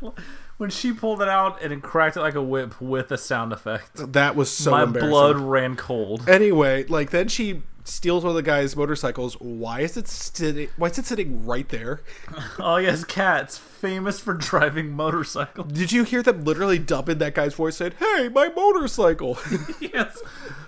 when 0.57 0.69
she 0.69 0.93
pulled 0.93 1.23
it 1.23 1.27
out 1.27 1.59
and 1.63 1.73
it 1.73 1.81
cracked 1.81 2.17
it 2.17 2.19
like 2.21 2.35
a 2.35 2.41
whip 2.41 2.79
with 2.79 3.11
a 3.11 3.17
sound 3.17 3.51
effect. 3.51 4.13
That 4.13 4.35
was 4.35 4.51
so 4.51 4.69
My 4.69 4.85
blood 4.85 5.37
ran 5.37 5.75
cold. 5.75 6.29
Anyway, 6.29 6.83
like 6.85 7.09
then 7.09 7.27
she 7.29 7.63
steals 7.83 8.23
one 8.23 8.31
of 8.31 8.35
the 8.35 8.43
guy's 8.43 8.75
motorcycles. 8.75 9.33
Why 9.39 9.81
is 9.81 9.97
it 9.97 10.07
sitting? 10.07 10.69
Why 10.77 10.89
is 10.89 10.97
it 10.99 11.05
sitting 11.05 11.45
right 11.45 11.67
there? 11.69 12.01
Oh 12.59 12.77
yes, 12.77 13.03
cats 13.03 13.57
famous 13.57 14.19
for 14.19 14.33
driving 14.33 14.91
motorcycles. 14.91 15.71
Did 15.71 15.91
you 15.91 16.03
hear 16.03 16.21
them 16.21 16.43
literally 16.43 16.77
dub 16.77 17.09
in 17.09 17.17
that 17.19 17.33
guy's 17.33 17.53
voice? 17.55 17.77
Said, 17.77 17.95
"Hey, 17.95 18.29
my 18.29 18.49
motorcycle." 18.49 19.37
yes. 19.79 20.21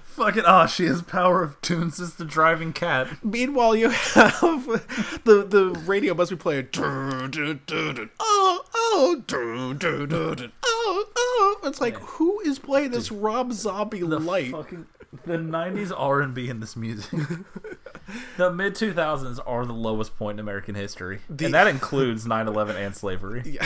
Fucking 0.04 0.44
ah, 0.46 0.68
she 0.68 0.86
has 0.86 1.02
power 1.02 1.42
of 1.42 1.60
tunes 1.62 2.00
as 2.00 2.16
the 2.16 2.26
driving 2.26 2.72
cat. 2.74 3.08
Meanwhile, 3.24 3.76
you 3.76 3.90
have 3.90 4.66
the 5.24 5.46
the 5.48 5.82
radio 5.86 6.14
must 6.14 6.32
be 6.32 6.38
playing. 6.38 6.70
"Dun, 6.72 7.32
dun, 7.32 7.62
dun, 7.66 7.96
dun, 7.96 8.10
Oh, 8.20 8.64
oh, 8.76 9.24
dun, 9.26 9.80
oh, 9.84 11.06
oh. 11.16 11.60
It's 11.64 11.82
like 11.82 11.96
who 11.98 12.40
is 12.42 12.60
playing 12.60 12.92
this 12.92 13.12
Rob 13.12 13.54
Zombie 13.54 14.04
light? 14.04 14.52
Fucking 14.52 14.86
the 15.26 15.38
'90s 15.38 15.92
R&B 15.96 16.50
in 16.50 16.60
this 16.60 16.76
music. 16.76 17.12
the 18.38 18.52
mid 18.52 18.76
2000s 18.76 19.40
are 19.46 19.66
the 19.66 19.74
lowest 19.74 20.18
point 20.18 20.36
in 20.38 20.40
American 20.40 20.76
history, 20.76 21.20
and 21.30 21.54
that 21.54 21.68
includes 21.68 22.26
9/11 22.26 22.76
and 22.76 22.96
slavery. 22.96 23.42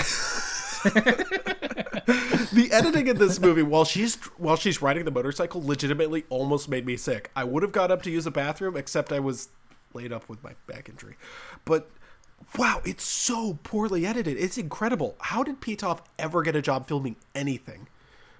the 2.53 2.69
editing 2.71 3.07
in 3.07 3.17
this 3.17 3.39
movie 3.39 3.63
while 3.63 3.85
she's 3.85 4.15
while 4.37 4.55
she's 4.55 4.81
riding 4.81 5.05
the 5.05 5.11
motorcycle 5.11 5.63
legitimately 5.63 6.25
almost 6.29 6.69
made 6.69 6.85
me 6.85 6.95
sick. 6.97 7.31
I 7.35 7.43
would 7.43 7.63
have 7.63 7.71
got 7.71 7.91
up 7.91 8.03
to 8.03 8.11
use 8.11 8.25
a 8.25 8.31
bathroom 8.31 8.77
except 8.77 9.11
I 9.11 9.19
was 9.19 9.49
laid 9.93 10.13
up 10.13 10.29
with 10.29 10.43
my 10.43 10.53
back 10.67 10.89
injury. 10.89 11.15
But 11.65 11.89
wow, 12.57 12.81
it's 12.85 13.03
so 13.03 13.59
poorly 13.63 14.05
edited. 14.05 14.37
It's 14.37 14.57
incredible. 14.57 15.15
How 15.19 15.43
did 15.43 15.61
Pitof 15.61 15.99
ever 16.19 16.41
get 16.43 16.55
a 16.55 16.61
job 16.61 16.87
filming 16.87 17.15
anything? 17.33 17.87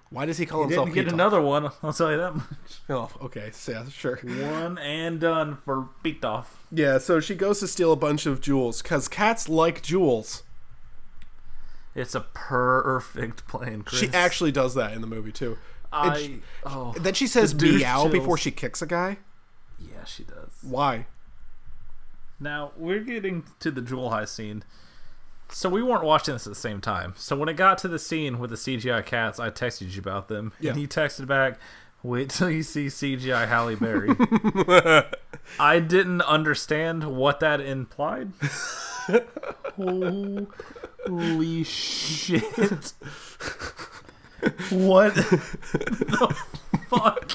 Why 0.10 0.26
does 0.26 0.38
he 0.38 0.46
call 0.46 0.62
himself 0.64 0.86
Didn't 0.88 1.06
get 1.06 1.14
another 1.14 1.42
one. 1.42 1.66
I'll 1.84 1.92
tell 1.94 2.12
you 2.12 2.18
that 2.18 2.36
much. 2.36 2.46
Oh, 2.90 3.10
okay. 3.24 3.50
So, 3.52 3.74
yeah, 3.74 3.90
sure. 3.90 4.18
One 4.24 4.78
and 4.78 5.20
done 5.20 5.58
for 5.66 5.90
beat 6.02 6.24
off. 6.24 6.64
Yeah, 6.72 6.98
so 6.98 7.20
she 7.20 7.36
goes 7.36 7.60
to 7.60 7.68
steal 7.68 7.92
a 7.92 7.98
bunch 7.98 8.26
of 8.26 8.40
jewels 8.40 8.82
because 8.82 9.08
cats 9.10 9.50
like 9.50 9.82
jewels. 9.84 10.44
It's 11.94 12.16
a 12.16 12.22
perfect 12.22 13.48
plan, 13.48 13.82
Chris. 13.82 14.00
She 14.02 14.10
actually 14.14 14.52
does 14.52 14.76
that 14.76 14.94
in 14.94 15.02
the 15.02 15.08
movie 15.08 15.32
too. 15.32 15.58
I 15.92 16.18
she- 16.18 16.42
oh 16.66 16.94
then 17.00 17.14
she 17.14 17.28
says 17.28 17.56
meow 17.56 18.02
chills. 18.04 18.12
before 18.12 18.38
she 18.38 18.52
kicks 18.52 18.82
a 18.82 18.86
guy. 18.86 19.18
yeah, 19.80 20.04
she 20.06 20.24
does. 20.24 20.52
Why? 20.62 21.08
Now 22.40 22.72
we're 22.78 23.00
getting 23.00 23.44
to 23.62 23.72
the 23.72 23.82
jewel 23.82 24.10
high 24.12 24.26
scene. 24.26 24.64
So 25.50 25.70
we 25.70 25.82
weren't 25.82 26.04
watching 26.04 26.36
this 26.36 26.46
at 26.46 26.52
the 26.54 26.60
same 26.60 26.82
time. 26.82 27.14
So 27.18 27.36
when 27.36 27.50
it 27.50 27.54
got 27.56 27.78
to 27.80 27.88
the 27.88 28.00
scene 28.00 28.40
with 28.40 28.50
the 28.50 28.56
CGI 28.58 29.06
cats, 29.06 29.40
I 29.40 29.50
texted 29.50 29.94
you 29.94 30.00
about 30.00 30.28
them. 30.28 30.52
Yeah. 30.60 30.72
And 30.72 30.80
he 30.80 30.88
texted 30.88 31.26
back, 31.28 31.60
"Wait 32.04 32.30
till 32.30 32.50
you 32.50 32.64
see 32.64 32.88
CGI 32.88 33.48
Halle 33.48 33.76
Berry." 33.76 34.10
I 35.60 35.80
didn't 35.80 36.22
understand 36.24 37.04
what 37.16 37.40
that 37.40 37.62
implied. 37.62 38.34
Holy 39.78 41.64
shit! 41.64 42.94
What 44.70 45.16
the 45.16 46.36
fuck 46.90 47.32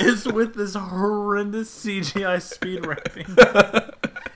is 0.00 0.26
with 0.26 0.54
this 0.54 0.74
horrendous 0.74 1.84
CGI 1.84 2.42
speed 2.42 2.84
rapping? 2.86 3.26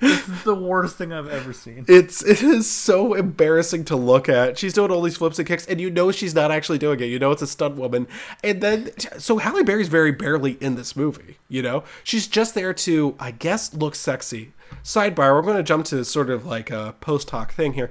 It's 0.00 0.44
the 0.44 0.54
worst 0.54 0.96
thing 0.96 1.12
I've 1.12 1.28
ever 1.28 1.52
seen. 1.52 1.84
It's 1.88 2.22
it 2.22 2.42
is 2.42 2.70
so 2.70 3.14
embarrassing 3.14 3.84
to 3.86 3.96
look 3.96 4.28
at. 4.28 4.58
She's 4.58 4.72
doing 4.72 4.90
all 4.90 5.02
these 5.02 5.16
flips 5.16 5.38
and 5.38 5.48
kicks, 5.48 5.66
and 5.66 5.80
you 5.80 5.90
know 5.90 6.12
she's 6.12 6.34
not 6.34 6.50
actually 6.50 6.78
doing 6.78 7.00
it. 7.00 7.06
You 7.06 7.18
know 7.18 7.30
it's 7.32 7.42
a 7.42 7.46
stunt 7.46 7.76
woman, 7.76 8.06
and 8.44 8.60
then 8.60 8.90
so 9.18 9.38
Halle 9.38 9.64
Berry's 9.64 9.88
very 9.88 10.12
barely 10.12 10.52
in 10.60 10.76
this 10.76 10.94
movie. 10.94 11.38
You 11.48 11.62
know 11.62 11.84
she's 12.04 12.26
just 12.26 12.54
there 12.54 12.72
to, 12.74 13.16
I 13.18 13.32
guess, 13.32 13.74
look 13.74 13.94
sexy. 13.94 14.52
Sidebar: 14.84 15.34
We're 15.34 15.42
going 15.42 15.56
to 15.56 15.62
jump 15.62 15.86
to 15.86 16.04
sort 16.04 16.30
of 16.30 16.46
like 16.46 16.70
a 16.70 16.94
post 17.00 17.30
hoc 17.30 17.52
thing 17.52 17.72
here. 17.72 17.90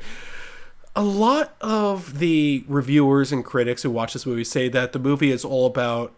A 0.96 1.04
lot 1.04 1.56
of 1.62 2.20
the 2.20 2.64
reviewers 2.68 3.32
and 3.32 3.46
critics 3.46 3.84
who 3.84 3.92
watch 3.92 4.14
this 4.14 4.26
movie 4.26 4.44
say 4.44 4.68
that 4.70 4.94
the 4.94 5.00
movie 5.00 5.32
is 5.32 5.46
all 5.46 5.68
about 5.68 6.14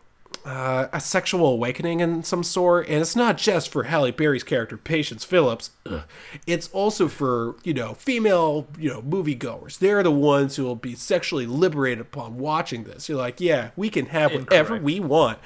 uh, 0.46 0.88
a 0.92 1.00
sexual 1.00 1.48
awakening 1.48 2.00
in 2.00 2.24
some 2.24 2.44
sort, 2.44 2.88
and 2.88 3.02
it's 3.02 3.16
not 3.16 3.38
just 3.38 3.72
for 3.72 3.84
Halle 3.84 4.12
Berry's 4.12 4.44
character, 4.44 4.78
Patience 4.78 5.24
Phillips. 5.24 5.72
Ugh. 5.86 6.02
It's 6.48 6.70
also 6.70 7.08
for 7.08 7.56
you 7.64 7.74
know 7.74 7.94
female 7.94 8.68
you 8.78 8.90
know 8.90 9.02
moviegoers. 9.02 9.80
They're 9.80 10.04
the 10.04 10.12
ones 10.12 10.56
who 10.56 10.64
will 10.64 10.76
be 10.76 10.96
sexually 10.96 11.46
liberated 11.46 12.02
upon 12.02 12.38
watching 12.38 12.84
this. 12.84 13.10
You're 13.10 13.18
like, 13.18 13.40
yeah, 13.40 13.72
we 13.76 13.90
can 13.90 14.08
have 14.08 14.32
whatever 14.32 14.76
Incorrect. 14.76 14.84
we 14.84 15.00
want. 15.00 15.40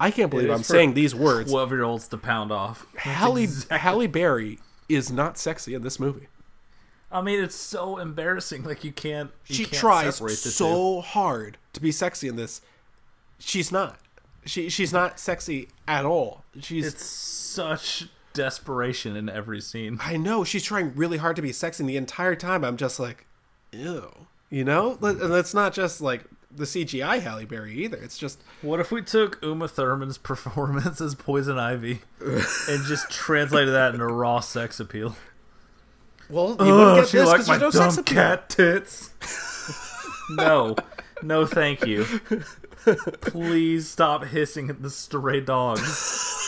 I 0.00 0.10
can't 0.10 0.30
believe 0.30 0.50
I'm 0.50 0.62
saying 0.62 0.94
these 0.94 1.14
words. 1.14 1.50
Twelve 1.50 1.70
year 1.70 1.82
olds 1.82 2.08
to 2.08 2.18
pound 2.18 2.52
off. 2.52 2.86
Halle 2.96 3.46
Halle 3.70 4.06
Berry 4.06 4.58
is 4.88 5.10
not 5.10 5.38
sexy 5.38 5.74
in 5.74 5.82
this 5.82 5.98
movie. 5.98 6.28
I 7.10 7.22
mean, 7.22 7.42
it's 7.42 7.54
so 7.54 7.98
embarrassing. 7.98 8.64
Like 8.64 8.84
you 8.84 8.92
can't. 8.92 9.30
You 9.46 9.54
she 9.54 9.64
can't 9.64 9.80
tries 9.80 10.18
the 10.18 10.28
two. 10.28 10.34
so 10.34 11.00
hard 11.00 11.58
to 11.72 11.80
be 11.80 11.90
sexy 11.90 12.28
in 12.28 12.36
this. 12.36 12.60
She's 13.38 13.72
not. 13.72 13.98
She 14.44 14.68
she's 14.68 14.92
not 14.92 15.18
sexy 15.20 15.68
at 15.86 16.04
all. 16.04 16.44
She's 16.60 16.86
It's 16.86 17.04
such 17.04 18.08
desperation 18.32 19.16
in 19.16 19.28
every 19.28 19.60
scene. 19.60 19.98
I 20.00 20.16
know 20.16 20.44
she's 20.44 20.64
trying 20.64 20.94
really 20.94 21.18
hard 21.18 21.36
to 21.36 21.42
be 21.42 21.52
sexy 21.52 21.82
and 21.82 21.90
the 21.90 21.96
entire 21.96 22.36
time. 22.36 22.64
I'm 22.64 22.76
just 22.76 22.98
like, 23.00 23.26
ew. 23.72 24.26
You 24.50 24.64
know, 24.64 24.96
and 25.02 25.32
that's 25.32 25.52
not 25.52 25.74
just 25.74 26.00
like 26.00 26.24
the 26.50 26.64
CGI 26.64 27.20
Halle 27.20 27.44
Berry 27.44 27.74
either. 27.84 27.98
It's 27.98 28.16
just 28.16 28.42
What 28.62 28.80
if 28.80 28.90
we 28.90 29.02
took 29.02 29.38
Uma 29.42 29.68
Thurman's 29.68 30.18
performance 30.18 31.00
as 31.00 31.14
Poison 31.14 31.58
Ivy 31.58 32.00
and 32.20 32.84
just 32.84 33.10
translated 33.10 33.74
that 33.74 33.92
into 33.92 34.06
raw 34.06 34.40
sex 34.40 34.80
appeal? 34.80 35.16
well, 36.30 36.50
you 36.50 36.56
wouldn't 36.56 36.70
oh, 36.70 36.96
get 36.96 37.08
she 37.08 37.18
this 37.18 37.30
because 37.30 37.46
there's 37.46 37.60
no 37.60 37.70
dumb 37.70 37.90
sex 37.90 37.98
appeal. 37.98 38.14
cat 38.14 38.48
tits. 38.48 39.10
no, 40.30 40.76
no, 41.22 41.46
thank 41.46 41.86
you. 41.86 42.06
Please 43.20 43.88
stop 43.88 44.24
hissing 44.24 44.70
at 44.70 44.82
the 44.82 44.90
stray 44.90 45.40
dogs. 45.40 46.44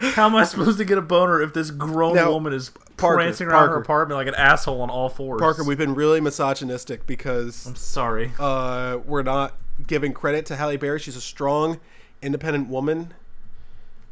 How 0.00 0.26
am 0.26 0.36
I 0.36 0.44
supposed 0.44 0.78
to 0.78 0.84
get 0.84 0.98
a 0.98 1.02
boner 1.02 1.40
if 1.40 1.52
this 1.52 1.70
grown 1.70 2.14
Now, 2.14 2.30
woman 2.30 2.52
is 2.52 2.70
Parker, 2.96 3.16
prancing 3.16 3.48
around 3.48 3.70
her 3.70 3.76
apartment 3.76 4.16
like 4.16 4.28
an 4.28 4.34
asshole 4.34 4.80
on 4.80 4.90
all 4.90 5.08
fours? 5.08 5.40
Parker, 5.40 5.64
we've 5.64 5.78
been 5.78 5.94
really 5.94 6.20
misogynistic 6.20 7.06
because 7.06 7.66
I'm 7.66 7.74
sorry. 7.74 8.32
uh, 8.38 8.98
we're 9.04 9.22
not 9.22 9.54
giving 9.86 10.12
credit 10.12 10.46
to 10.46 10.56
Halle 10.56 10.76
Berry. 10.76 10.98
She's 11.00 11.16
a 11.16 11.20
strong, 11.20 11.80
independent 12.22 12.68
woman 12.68 13.14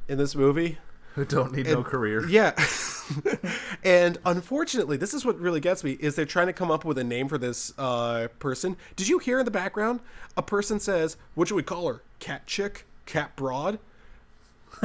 in 0.08 0.18
this 0.18 0.34
movie. 0.34 0.78
Who 1.16 1.24
don't 1.24 1.52
need 1.52 1.66
no 1.66 1.82
career. 1.82 2.26
Yeah. 2.28 2.52
and 3.84 4.18
unfortunately, 4.24 4.96
this 4.98 5.14
is 5.14 5.24
what 5.24 5.38
really 5.40 5.60
gets 5.60 5.82
me 5.82 5.92
is 5.92 6.14
they're 6.14 6.24
trying 6.26 6.46
to 6.48 6.52
come 6.52 6.70
up 6.70 6.84
with 6.84 6.98
a 6.98 7.04
name 7.04 7.26
for 7.28 7.38
this 7.38 7.72
uh, 7.78 8.28
person. 8.38 8.76
Did 8.96 9.08
you 9.08 9.18
hear 9.18 9.38
in 9.38 9.44
the 9.46 9.50
background 9.50 10.00
a 10.36 10.42
person 10.42 10.78
says, 10.78 11.16
"What 11.34 11.48
should 11.48 11.54
we 11.54 11.62
call 11.62 11.88
her? 11.88 12.02
Cat 12.18 12.46
chick? 12.46 12.84
Cat 13.06 13.34
broad?" 13.34 13.78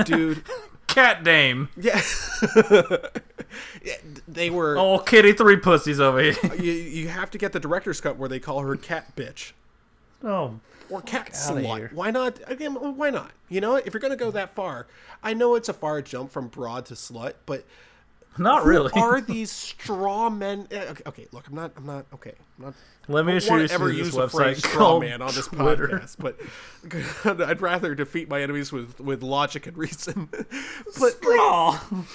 Dude, 0.06 0.44
Cat 0.88 1.24
Dame. 1.26 1.68
yeah. 1.78 2.02
Yeah, 3.84 3.96
they 4.28 4.50
were 4.50 4.78
Oh, 4.78 5.00
kitty 5.00 5.34
three 5.34 5.58
pussies 5.58 6.00
over 6.00 6.22
here. 6.22 6.56
you, 6.58 6.72
you 6.72 7.08
have 7.10 7.30
to 7.32 7.38
get 7.38 7.52
the 7.52 7.60
director's 7.60 8.00
cut 8.00 8.16
where 8.16 8.30
they 8.30 8.40
call 8.40 8.62
her 8.62 8.78
cat 8.78 9.14
bitch 9.18 9.52
Oh, 10.24 10.60
or 10.92 11.02
cat 11.02 11.32
slut. 11.34 11.94
Why 11.94 12.12
not? 12.12 12.40
Again, 12.48 12.74
why 12.76 13.10
not? 13.10 13.32
You 13.50 13.62
know, 13.62 13.76
if 13.76 13.94
you're 13.94 14.02
to 14.12 14.16
go 14.16 14.32
that 14.32 14.54
far, 14.56 14.88
I 15.24 15.34
know 15.34 15.56
it's 15.56 15.70
a 15.70 15.74
far 15.74 16.02
jump 16.02 16.32
from 16.32 16.48
broad 16.48 16.86
to 16.88 16.94
slut, 16.96 17.34
but 17.46 17.66
not 18.38 18.66
really. 18.66 18.92
are 18.96 19.20
these 19.36 19.52
straw 19.52 20.30
men? 20.30 20.68
eh, 20.72 20.86
Okay, 20.92 21.04
okay, 21.08 21.28
look, 21.32 21.48
I'm 21.48 21.56
not, 21.56 21.72
I'm 21.76 21.86
not, 21.86 22.06
okay, 22.14 22.34
I'm 22.60 22.66
not. 22.66 22.74
Let 23.08 23.26
me 23.26 23.36
I 23.36 23.40
don't 23.40 23.50
wanna 23.50 23.64
introduce 23.64 23.72
you 23.72 23.76
ever 23.76 23.88
this 23.90 23.98
use 23.98 24.14
the 24.16 24.30
phrase 24.30 24.58
straw 24.60 25.00
man 25.00 25.22
on 25.24 25.34
this 25.34 25.48
Twitter. 25.48 25.88
podcast, 25.88 26.16
but 27.26 27.42
I'd 27.50 27.60
rather 27.60 27.96
defeat 27.96 28.30
my 28.30 28.42
enemies 28.42 28.72
with 28.72 29.00
with 29.02 29.24
logic 29.24 29.66
and 29.68 29.76
reason. 29.78 30.30
but 30.32 30.46
like, 31.00 31.22
Oh, 31.24 32.06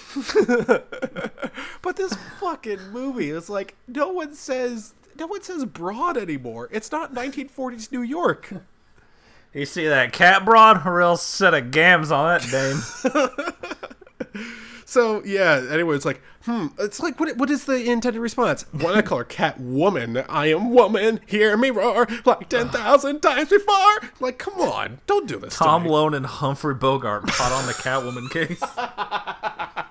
but 1.82 1.96
this 1.96 2.14
fucking 2.40 2.92
movie 2.92 3.30
is 3.30 3.50
like 3.50 3.74
no 3.88 4.08
one 4.08 4.34
says 4.34 4.94
no 5.18 5.26
one 5.26 5.42
says 5.42 5.64
broad 5.64 6.16
anymore. 6.16 6.68
It's 6.72 6.92
not 6.92 7.14
1940s 7.14 7.90
New 7.92 8.02
York. 8.02 8.52
you 9.52 9.66
see 9.66 9.86
that 9.86 10.12
cat 10.12 10.44
broad? 10.44 10.86
A 10.86 10.90
real 10.90 11.16
set 11.16 11.54
of 11.54 11.70
gams 11.70 12.10
on 12.10 12.38
that 12.38 12.42
dame. 12.50 14.42
So 14.88 15.20
yeah. 15.24 15.66
Anyway, 15.68 15.96
it's 15.96 16.04
like, 16.04 16.22
hmm. 16.44 16.68
It's 16.78 17.00
like, 17.00 17.18
what? 17.18 17.36
What 17.36 17.50
is 17.50 17.64
the 17.64 17.90
intended 17.90 18.20
response? 18.20 18.64
Why 18.70 18.94
not 18.94 19.04
call 19.04 19.18
her 19.18 19.24
Cat 19.40 19.58
Woman? 19.60 20.18
I 20.28 20.46
am 20.46 20.70
woman. 20.70 21.18
Hear 21.26 21.56
me 21.56 21.70
roar 21.70 22.06
like 22.24 22.48
ten 22.48 22.68
thousand 22.68 23.20
times 23.20 23.48
before. 23.50 23.98
Like, 24.20 24.38
come 24.38 24.54
on, 24.60 25.00
don't 25.08 25.26
do 25.26 25.40
this. 25.40 25.56
Tom 25.56 25.84
to. 25.84 25.90
Lone 25.90 26.14
and 26.14 26.24
Humphrey 26.24 26.74
Bogart 26.74 27.26
caught 27.26 27.50
on 27.52 27.66
the 27.66 27.72
Catwoman 27.74 28.30
case. 28.30 28.62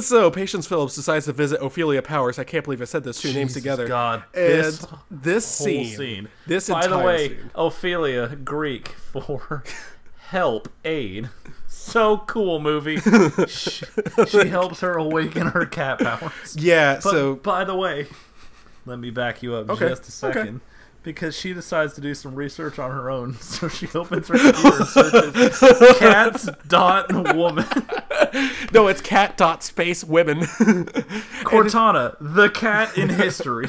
So 0.00 0.30
Patience 0.30 0.68
Phillips 0.68 0.94
decides 0.94 1.24
to 1.24 1.32
visit 1.32 1.60
Ophelia 1.60 2.00
Powers. 2.00 2.38
I 2.38 2.44
can't 2.44 2.62
believe 2.64 2.80
I 2.80 2.84
said 2.84 3.02
those 3.02 3.20
two 3.20 3.32
names 3.32 3.54
together. 3.54 3.88
God, 3.88 4.22
and 4.34 4.44
this 4.44 4.86
this, 5.10 5.58
Whole 5.58 5.66
scene, 5.66 5.96
scene. 5.96 6.28
this 6.46 6.68
By 6.68 6.86
the 6.86 6.98
way, 6.98 7.28
scene. 7.30 7.50
Ophelia, 7.56 8.36
Greek 8.36 8.88
for 8.88 9.64
help, 10.28 10.68
aid. 10.84 11.28
So 11.80 12.18
cool 12.26 12.60
movie. 12.60 12.98
she, 13.48 13.86
she 14.28 14.48
helps 14.48 14.80
her 14.80 14.94
awaken 14.94 15.46
her 15.46 15.64
cat 15.64 15.98
powers. 15.98 16.54
yeah. 16.56 17.00
But 17.02 17.10
so 17.10 17.34
by 17.36 17.64
the 17.64 17.74
way, 17.74 18.06
let 18.84 18.98
me 18.98 19.10
back 19.10 19.42
you 19.42 19.54
up 19.54 19.70
Okay, 19.70 19.88
just 19.88 20.22
a 20.22 20.26
okay. 20.26 20.38
second. 20.40 20.60
Because 21.02 21.34
she 21.34 21.54
decides 21.54 21.94
to 21.94 22.02
do 22.02 22.14
some 22.14 22.34
research 22.34 22.78
on 22.78 22.90
her 22.90 23.10
own, 23.10 23.34
so 23.40 23.68
she 23.68 23.88
opens 23.94 24.28
her 24.28 24.36
computer 24.36 24.76
and 24.76 24.86
searches 24.86 25.98
cats 25.98 26.48
dot 26.68 27.10
woman 27.34 27.64
no, 28.72 28.86
it's 28.86 29.00
Cat 29.00 29.38
Dot 29.38 29.62
Space 29.62 30.04
Women. 30.04 30.40
Cortana, 31.42 32.16
the 32.20 32.50
cat 32.50 32.96
in 32.96 33.08
history. 33.08 33.68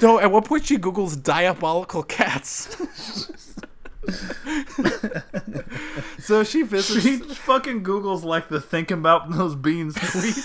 no, 0.00 0.20
at 0.20 0.30
one 0.30 0.44
point 0.44 0.64
she 0.64 0.76
Google's 0.76 1.16
diabolical 1.16 2.04
cats. 2.04 2.76
So 6.18 6.44
she 6.44 6.62
visits. 6.62 7.02
she 7.02 7.18
fucking 7.18 7.82
Google's 7.82 8.24
like 8.24 8.48
the 8.48 8.60
thinking 8.60 8.98
about 8.98 9.30
those 9.30 9.54
beans 9.54 9.94
tweet. 9.94 10.34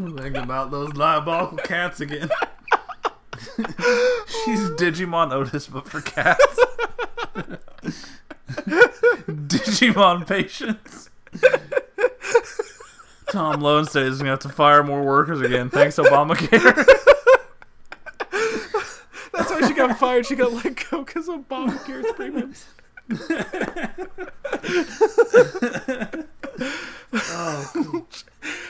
Thinking 0.00 0.42
about 0.42 0.70
those 0.70 0.92
diabolical 0.94 1.58
cats 1.58 2.00
again. 2.00 2.30
She's 3.36 4.70
Digimon 4.70 5.30
Otis, 5.30 5.66
but 5.66 5.86
for 5.86 6.00
cats. 6.00 6.58
Digimon 9.28 10.26
patience. 10.26 11.10
Tom 13.30 13.60
Lone 13.60 13.84
says 13.84 14.14
he's 14.14 14.18
gonna 14.18 14.30
have 14.30 14.38
to 14.40 14.48
fire 14.48 14.82
more 14.82 15.02
workers 15.02 15.42
again. 15.42 15.68
Thanks, 15.68 15.96
Obamacare. 15.96 16.86
Got 19.80 19.98
fired. 19.98 20.26
She 20.26 20.36
got 20.36 20.52
let 20.52 20.88
go 20.90 21.02
because 21.04 21.28
of 21.28 21.48
Obamacare's 21.48 22.12
premiums. 22.16 22.66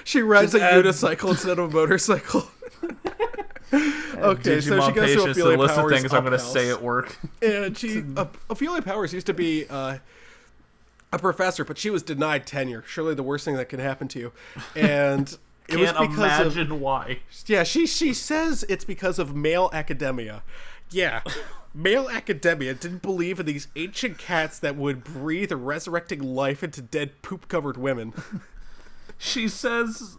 she 0.04 0.22
rides 0.22 0.54
a 0.54 0.62
add- 0.62 0.84
unicycle 0.84 1.30
instead 1.30 1.58
of 1.58 1.70
a 1.70 1.74
motorcycle. 1.74 2.48
okay, 3.72 4.60
so 4.60 4.60
she 4.60 4.70
Digimon 4.70 4.94
goes 4.94 4.94
to 4.94 5.00
patience, 5.00 5.24
the 5.24 5.30
Ophelia 5.30 5.58
list 5.58 5.72
of 5.72 5.80
Powers' 5.80 6.00
things 6.00 6.14
I'm 6.14 6.24
going 6.24 6.32
to 6.32 6.38
say 6.38 6.70
at 6.70 6.82
work. 6.82 7.18
And 7.42 7.76
she, 7.76 8.02
uh, 8.16 8.26
Ophelia 8.48 8.82
Powers 8.82 9.12
used 9.12 9.26
to 9.26 9.34
be 9.34 9.66
uh, 9.68 9.98
a 11.12 11.18
professor, 11.18 11.64
but 11.64 11.76
she 11.78 11.90
was 11.90 12.02
denied 12.02 12.46
tenure. 12.46 12.82
Surely 12.86 13.14
the 13.14 13.22
worst 13.22 13.44
thing 13.44 13.56
that 13.56 13.68
can 13.68 13.80
happen 13.80 14.08
to 14.08 14.18
you. 14.18 14.32
And 14.74 15.36
it 15.70 15.76
was 15.78 15.92
Can't 15.92 16.10
because 16.10 16.40
of 16.40 16.56
imagine 16.56 16.80
why. 16.80 17.20
yeah. 17.46 17.62
She 17.62 17.86
she 17.86 18.12
says 18.12 18.64
it's 18.68 18.84
because 18.84 19.18
of 19.18 19.34
male 19.34 19.70
academia. 19.72 20.42
Yeah. 20.90 21.22
Male 21.72 22.08
academia 22.10 22.74
didn't 22.74 23.02
believe 23.02 23.38
in 23.38 23.46
these 23.46 23.68
ancient 23.76 24.18
cats 24.18 24.58
that 24.58 24.74
would 24.76 25.04
breathe 25.04 25.52
resurrecting 25.52 26.20
life 26.20 26.64
into 26.64 26.82
dead 26.82 27.22
poop 27.22 27.46
covered 27.46 27.76
women. 27.76 28.12
She 29.16 29.46
says, 29.48 30.16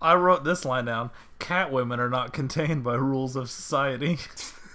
I 0.00 0.14
wrote 0.14 0.44
this 0.44 0.64
line 0.64 0.86
down 0.86 1.10
cat 1.38 1.70
women 1.70 2.00
are 2.00 2.08
not 2.08 2.32
contained 2.32 2.82
by 2.84 2.94
rules 2.94 3.36
of 3.36 3.50
society. 3.50 4.18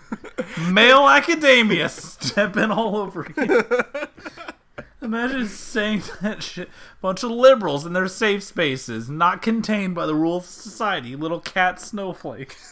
Male 0.69 1.07
academia 1.07 1.89
stepping 1.89 2.69
all 2.71 2.95
over 2.97 3.25
you. 3.35 3.63
Imagine 5.01 5.47
saying 5.47 6.03
that 6.21 6.43
shit. 6.43 6.69
Bunch 7.01 7.23
of 7.23 7.31
liberals 7.31 7.85
in 7.85 7.93
their 7.93 8.07
safe 8.07 8.43
spaces, 8.43 9.09
not 9.09 9.41
contained 9.41 9.95
by 9.95 10.05
the 10.05 10.15
rules 10.15 10.43
of 10.43 10.49
society. 10.49 11.15
Little 11.15 11.39
cat 11.39 11.79
snowflake. 11.79 12.55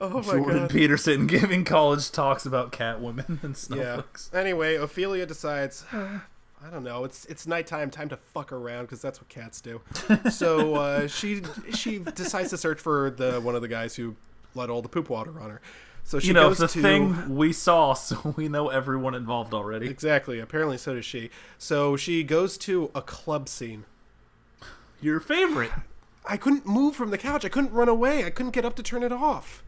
Oh 0.00 0.08
my 0.08 0.20
god. 0.20 0.24
Jordan 0.24 0.58
god. 0.58 0.70
Peterson 0.70 1.26
giving 1.26 1.64
college 1.64 2.12
talks 2.12 2.46
about 2.46 2.70
cat 2.70 3.00
women 3.00 3.40
and 3.42 3.50
Yeah. 3.50 3.54
snowflakes. 3.56 4.30
Anyway, 4.32 4.76
Ophelia 4.76 5.26
decides. 5.26 5.84
I 5.92 6.70
don't 6.70 6.84
know. 6.84 7.02
It's 7.04 7.24
it's 7.26 7.44
nighttime. 7.46 7.90
Time 7.90 8.08
to 8.10 8.16
fuck 8.16 8.52
around 8.52 8.84
because 8.84 9.02
that's 9.02 9.20
what 9.20 9.28
cats 9.28 9.60
do. 9.60 9.80
so 10.30 10.76
uh, 10.76 11.06
she 11.08 11.42
she 11.74 11.98
decides 11.98 12.50
to 12.50 12.56
search 12.56 12.78
for 12.80 13.10
the 13.10 13.40
one 13.40 13.56
of 13.56 13.62
the 13.62 13.66
guys 13.68 13.96
who 13.96 14.14
let 14.54 14.70
all 14.70 14.80
the 14.82 14.88
poop 14.88 15.08
water 15.10 15.40
on 15.40 15.50
her. 15.50 15.60
So 16.08 16.18
she 16.18 16.28
You 16.28 16.32
know, 16.32 16.48
goes 16.48 16.56
the 16.56 16.68
to 16.68 16.80
thing 16.80 17.36
we 17.36 17.52
saw, 17.52 17.92
so 18.08 18.32
we 18.34 18.48
know 18.48 18.70
everyone 18.70 19.14
involved 19.14 19.52
already. 19.52 19.90
exactly. 19.90 20.40
Apparently, 20.40 20.78
so 20.78 20.94
does 20.94 21.04
she. 21.04 21.28
So 21.58 21.98
she 21.98 22.24
goes 22.24 22.56
to 22.58 22.90
a 22.94 23.02
club 23.02 23.46
scene. 23.46 23.84
Your 25.02 25.20
favorite. 25.20 25.70
I 26.26 26.38
couldn't 26.38 26.66
move 26.66 26.96
from 26.96 27.10
the 27.10 27.18
couch. 27.18 27.44
I 27.44 27.50
couldn't 27.50 27.72
run 27.74 27.90
away. 27.90 28.24
I 28.24 28.30
couldn't 28.30 28.52
get 28.52 28.64
up 28.64 28.74
to 28.76 28.82
turn 28.82 29.02
it 29.02 29.12
off. 29.12 29.62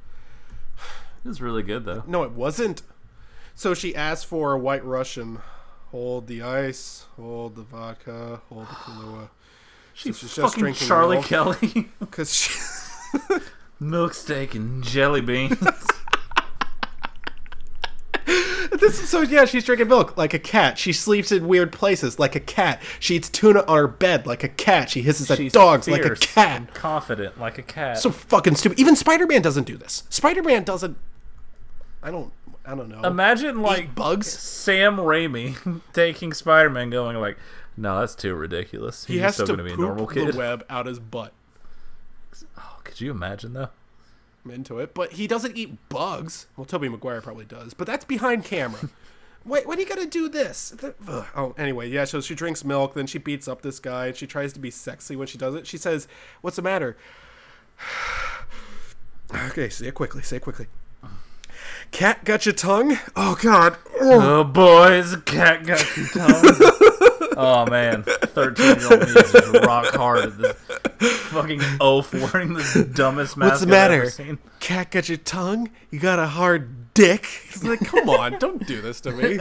It 1.22 1.28
was 1.28 1.42
really 1.42 1.62
good, 1.62 1.84
though. 1.84 2.04
No, 2.06 2.22
it 2.22 2.30
wasn't. 2.32 2.80
So 3.54 3.74
she 3.74 3.94
asked 3.94 4.24
for 4.24 4.52
a 4.54 4.58
white 4.58 4.82
Russian. 4.82 5.40
Hold 5.90 6.26
the 6.26 6.40
ice. 6.40 7.04
Hold 7.16 7.54
the 7.54 7.62
vodka. 7.64 8.40
Hold 8.48 8.62
the 8.66 8.72
Kahlua. 8.72 9.28
She's 9.92 10.18
she's 10.18 10.34
just 10.34 10.56
drinking 10.56 10.88
Charlie 10.88 11.16
milk. 11.16 11.26
Kelly. 11.26 11.90
Because 12.00 12.34
she. 12.34 12.58
Milk 13.78 14.14
steak 14.14 14.54
and 14.54 14.82
jelly 14.82 15.20
beans. 15.20 15.58
This, 18.80 19.08
so 19.10 19.22
yeah, 19.22 19.44
she's 19.46 19.64
drinking 19.64 19.88
milk 19.88 20.16
like 20.16 20.32
a 20.32 20.38
cat. 20.38 20.78
She 20.78 20.92
sleeps 20.92 21.32
in 21.32 21.48
weird 21.48 21.72
places 21.72 22.18
like 22.18 22.36
a 22.36 22.40
cat. 22.40 22.80
She 23.00 23.16
eats 23.16 23.28
tuna 23.28 23.64
on 23.66 23.76
her 23.76 23.88
bed 23.88 24.26
like 24.26 24.44
a 24.44 24.48
cat. 24.48 24.88
She 24.90 25.02
hisses 25.02 25.30
at 25.30 25.38
She's 25.38 25.52
dogs 25.52 25.88
like 25.88 26.04
a 26.04 26.14
cat. 26.14 26.72
confident 26.72 27.38
like 27.40 27.58
a 27.58 27.62
cat. 27.62 27.98
So 27.98 28.10
fucking 28.10 28.54
stupid. 28.54 28.78
Even 28.78 28.94
Spider-Man 28.96 29.42
doesn't 29.42 29.64
do 29.64 29.76
this. 29.76 30.04
Spider-Man 30.08 30.62
doesn't. 30.64 30.96
I 32.02 32.10
don't. 32.10 32.32
I 32.64 32.74
don't 32.76 32.88
know. 32.88 33.02
Imagine 33.02 33.60
like 33.60 33.94
bugs. 33.94 34.28
Sam 34.28 34.96
Raimi 34.98 35.80
taking 35.92 36.32
Spider-Man, 36.32 36.90
going 36.90 37.16
like, 37.16 37.36
"No, 37.76 37.98
that's 38.00 38.14
too 38.14 38.34
ridiculous. 38.34 39.04
He's 39.06 39.16
He 39.16 39.20
has 39.22 39.34
still 39.34 39.46
to 39.48 39.56
to 39.56 39.62
be 39.64 39.72
a 39.72 39.76
normal 39.76 40.06
the 40.06 40.14
kid." 40.14 40.34
web 40.36 40.64
out 40.70 40.86
his 40.86 40.98
butt. 41.00 41.32
Oh, 42.56 42.78
could 42.84 43.00
you 43.00 43.10
imagine 43.10 43.52
though? 43.54 43.70
Into 44.50 44.78
it, 44.78 44.94
but 44.94 45.12
he 45.12 45.26
doesn't 45.26 45.56
eat 45.56 45.76
bugs. 45.88 46.46
Well, 46.56 46.64
Tobey 46.64 46.88
Maguire 46.88 47.20
probably 47.20 47.44
does, 47.44 47.74
but 47.74 47.86
that's 47.86 48.04
behind 48.04 48.44
camera. 48.44 48.90
Wait, 49.44 49.66
when 49.66 49.78
are 49.78 49.80
you 49.80 49.86
gonna 49.86 50.06
do 50.06 50.28
this? 50.28 50.74
Ugh. 50.82 51.26
Oh, 51.34 51.54
anyway, 51.56 51.88
yeah. 51.88 52.04
So 52.04 52.20
she 52.20 52.34
drinks 52.34 52.64
milk, 52.64 52.94
then 52.94 53.06
she 53.06 53.18
beats 53.18 53.48
up 53.48 53.62
this 53.62 53.78
guy, 53.78 54.08
and 54.08 54.16
she 54.16 54.26
tries 54.26 54.52
to 54.52 54.60
be 54.60 54.70
sexy 54.70 55.16
when 55.16 55.26
she 55.26 55.38
does 55.38 55.54
it. 55.54 55.66
She 55.66 55.78
says, 55.78 56.08
"What's 56.42 56.56
the 56.56 56.62
matter?" 56.62 56.96
okay, 59.34 59.70
say 59.70 59.86
it 59.86 59.94
quickly. 59.94 60.22
Say 60.22 60.36
it 60.36 60.42
quickly. 60.42 60.66
Cat 61.90 62.24
got 62.24 62.46
your 62.46 62.54
tongue? 62.54 62.98
Oh 63.16 63.36
God! 63.40 63.76
Oh. 64.00 64.40
Oh 64.40 64.44
boys, 64.44 65.16
cat 65.24 65.64
got 65.64 65.96
your 65.96 66.06
tongue. 66.08 66.44
oh 67.36 67.66
man, 67.68 68.02
thirteen-year-old 68.02 69.00
me 69.00 69.06
is 69.06 69.66
rock 69.66 69.86
hard 69.94 70.24
at 70.24 70.38
this 70.38 70.56
fucking 71.00 71.60
oaf 71.80 72.12
wearing 72.12 72.54
the 72.54 72.90
dumbest 72.94 73.36
mask 73.36 73.50
What's 73.50 73.60
the 73.60 73.66
I've 73.66 73.70
matter? 73.70 74.02
ever 74.02 74.10
seen. 74.10 74.38
Cat 74.60 74.90
got 74.90 75.08
your 75.08 75.18
tongue? 75.18 75.70
You 75.90 75.98
got 75.98 76.18
a 76.18 76.26
hard 76.26 76.92
dick? 76.94 77.26
It's 77.48 77.64
like, 77.64 77.80
come 77.80 78.08
on, 78.08 78.38
don't 78.38 78.66
do 78.66 78.80
this 78.80 79.00
to 79.02 79.12
me. 79.12 79.38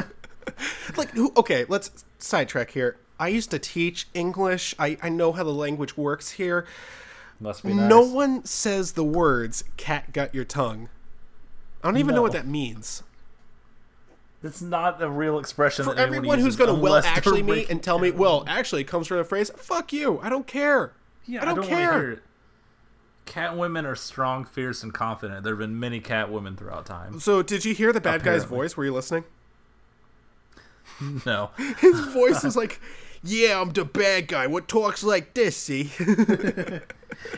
like, 0.98 1.12
who, 1.12 1.34
okay, 1.36 1.66
let's 1.68 2.06
sidetrack 2.18 2.72
here. 2.72 2.98
I 3.20 3.28
used 3.28 3.52
to 3.52 3.60
teach 3.60 4.08
English. 4.14 4.74
I, 4.80 4.98
I 5.04 5.10
know 5.10 5.34
how 5.34 5.44
the 5.44 5.54
language 5.54 5.98
works 5.98 6.32
here. 6.32 6.66
Must 7.42 7.64
be 7.64 7.74
nice. 7.74 7.90
No 7.90 8.02
one 8.02 8.46
says 8.46 8.94
the 8.94 9.04
words 9.04 9.64
"cat 9.78 10.14
got 10.14 10.34
your 10.34 10.46
tongue." 10.46 10.90
I 11.84 11.88
don't 11.88 11.98
even 11.98 12.16
know 12.16 12.22
what 12.22 12.34
that 12.34 12.48
means. 12.48 13.04
It's 14.44 14.62
not 14.62 15.02
a 15.02 15.10
real 15.10 15.40
expression. 15.40 15.86
For 15.86 15.94
that 15.94 16.02
anyone 16.02 16.18
everyone 16.18 16.40
who's 16.40 16.56
going 16.56 16.74
to 16.74 16.82
well 16.82 16.96
actually 16.96 17.44
me 17.44 17.66
and 17.70 17.84
tell 17.84 18.00
me, 18.00 18.12
down. 18.12 18.20
well, 18.20 18.44
actually, 18.48 18.82
it 18.82 18.88
comes 18.88 19.08
from 19.08 19.18
the 19.18 19.24
phrase 19.24 19.52
"fuck 19.56 19.92
you." 19.94 20.20
I 20.22 20.30
don't 20.30 20.48
care. 20.48 20.94
Yeah, 21.26 21.42
I 21.42 21.46
don't, 21.46 21.58
wanna 21.58 21.68
care. 21.68 22.02
hear 22.02 22.12
it. 22.12 22.20
Cat 23.26 23.56
women 23.56 23.86
are 23.86 23.96
strong, 23.96 24.44
fierce, 24.46 24.82
and 24.82 24.94
confident. 24.94 25.44
There 25.44 25.54
have 25.54 25.60
been 25.60 25.80
many 25.80 26.00
cat 26.00 26.32
women 26.32 26.56
throughout 26.56 26.86
time. 26.86 27.20
So, 27.20 27.44
did 27.44 27.64
you 27.66 27.76
hear 27.76 27.94
the 27.94 28.02
bad 28.02 28.24
guy's 28.24 28.44
voice? 28.44 28.76
Were 28.76 28.86
you 28.86 28.94
listening? 28.94 29.24
No, 31.26 31.52
His 31.78 32.00
voice 32.08 32.44
is 32.44 32.58
like, 32.58 32.82
"Yeah, 33.24 33.62
I'm 33.62 33.70
the 33.72 33.86
bad 33.86 34.28
guy. 34.28 34.48
What 34.48 34.68
talks 34.68 35.04
like 35.04 35.34
this? 35.34 35.56
See." 35.56 35.92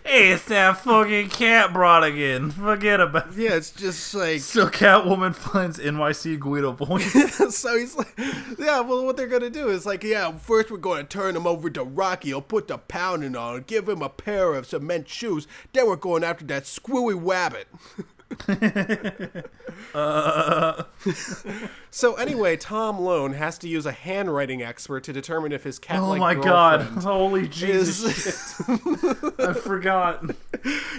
hey, 0.05 0.31
it's 0.31 0.45
that 0.45 0.77
fucking 0.77 1.29
cat 1.29 1.73
brought 1.73 2.03
again. 2.03 2.51
Forget 2.51 2.99
about. 2.99 3.29
it. 3.29 3.37
Yeah, 3.37 3.55
it's 3.55 3.71
just 3.71 4.13
like 4.13 4.39
So 4.41 4.67
Catwoman 4.67 5.35
finds 5.35 5.79
NYC 5.79 6.39
Guido 6.39 6.71
voice. 6.71 7.11
so 7.55 7.77
he's 7.77 7.95
like, 7.95 8.13
yeah. 8.59 8.81
Well, 8.81 9.05
what 9.05 9.17
they're 9.17 9.27
gonna 9.27 9.49
do 9.49 9.69
is 9.69 9.85
like, 9.85 10.03
yeah. 10.03 10.31
First, 10.37 10.71
we're 10.71 10.77
gonna 10.77 11.03
turn 11.03 11.35
him 11.35 11.47
over 11.47 11.69
to 11.69 11.83
Rocky. 11.83 12.29
He'll 12.29 12.41
put 12.41 12.67
the 12.67 12.77
pounding 12.77 13.35
on, 13.35 13.57
him, 13.57 13.63
give 13.67 13.87
him 13.89 14.01
a 14.01 14.09
pair 14.09 14.53
of 14.53 14.65
cement 14.65 15.07
shoes. 15.09 15.47
Then 15.73 15.87
we're 15.87 15.95
going 15.95 16.23
after 16.23 16.45
that 16.45 16.65
squewy 16.67 17.15
wabbit. 17.15 17.65
so 21.91 22.15
anyway, 22.15 22.57
Tom 22.57 22.99
Lone 22.99 23.33
has 23.33 23.57
to 23.59 23.67
use 23.67 23.85
a 23.85 23.91
handwriting 23.91 24.61
expert 24.61 25.03
to 25.05 25.13
determine 25.13 25.51
if 25.51 25.63
his 25.63 25.79
oh 25.79 25.81
cat-like 25.81 26.19
my 26.19 26.35
god! 26.35 26.81
Holy 26.81 27.47
Jesus! 27.47 28.59
I 29.39 29.53
forgot. 29.53 30.23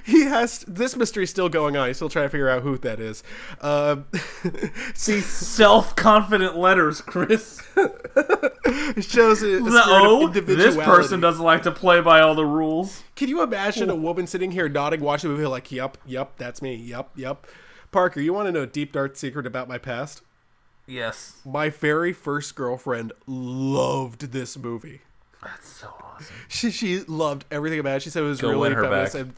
he 0.05 0.25
has 0.25 0.61
this 0.69 0.97
mystery's 0.97 1.31
still 1.31 1.49
going 1.49 1.77
on. 1.77 1.89
He's 1.89 1.97
still 1.97 2.09
trying 2.09 2.27
to 2.27 2.31
figure 2.31 2.49
out 2.49 2.63
who 2.63 2.79
that 2.79 3.01
is. 3.01 3.23
Uh, 3.61 3.97
see, 4.95 5.21
Self-confident 5.21 6.57
letters, 6.57 7.01
Chris. 7.01 7.61
shows 9.01 9.43
a, 9.43 9.59
a 9.59 10.03
Oh, 10.05 10.29
this 10.29 10.77
person 10.77 11.21
doesn't 11.21 11.45
like 11.45 11.63
to 11.63 11.73
play 11.73 12.01
by 12.01 12.21
all 12.21 12.35
the 12.35 12.47
rules. 12.47 13.03
Can 13.23 13.29
you 13.29 13.41
imagine 13.41 13.89
a 13.89 13.95
woman 13.95 14.27
sitting 14.27 14.51
here 14.51 14.69
nodding, 14.69 15.01
watching 15.01 15.31
the 15.31 15.37
movie, 15.37 15.47
like, 15.47 15.71
"Yep, 15.71 15.97
yep, 16.05 16.33
that's 16.39 16.61
me. 16.61 16.75
Yep, 16.75 17.11
yep." 17.15 17.47
Parker, 17.93 18.21
you 18.21 18.33
want 18.33 18.49
to 18.49 18.53
know 18.53 18.63
a 18.63 18.67
deep 18.67 18.91
dark 18.91 19.15
secret 19.15 19.47
about 19.47 19.69
my 19.69 19.79
past? 19.79 20.23
Yes, 20.89 21.37
My 21.45 21.69
very 21.69 22.13
first 22.13 22.57
girlfriend 22.57 23.13
loved 23.29 24.33
this 24.33 24.59
movie. 24.59 25.03
that's 25.41 25.69
so 25.69 25.95
awesome. 26.03 26.35
She 26.49 26.73
she 26.73 27.03
loved 27.05 27.45
everything 27.53 27.79
about 27.79 27.99
it. 27.99 28.03
She 28.03 28.11
said 28.11 28.25
it 28.25 28.27
was 28.27 28.41
Go 28.41 28.49
really 28.49 28.61
win 28.61 28.73
her 28.73 28.83
feminist, 28.83 29.13
back. 29.13 29.23
and 29.23 29.35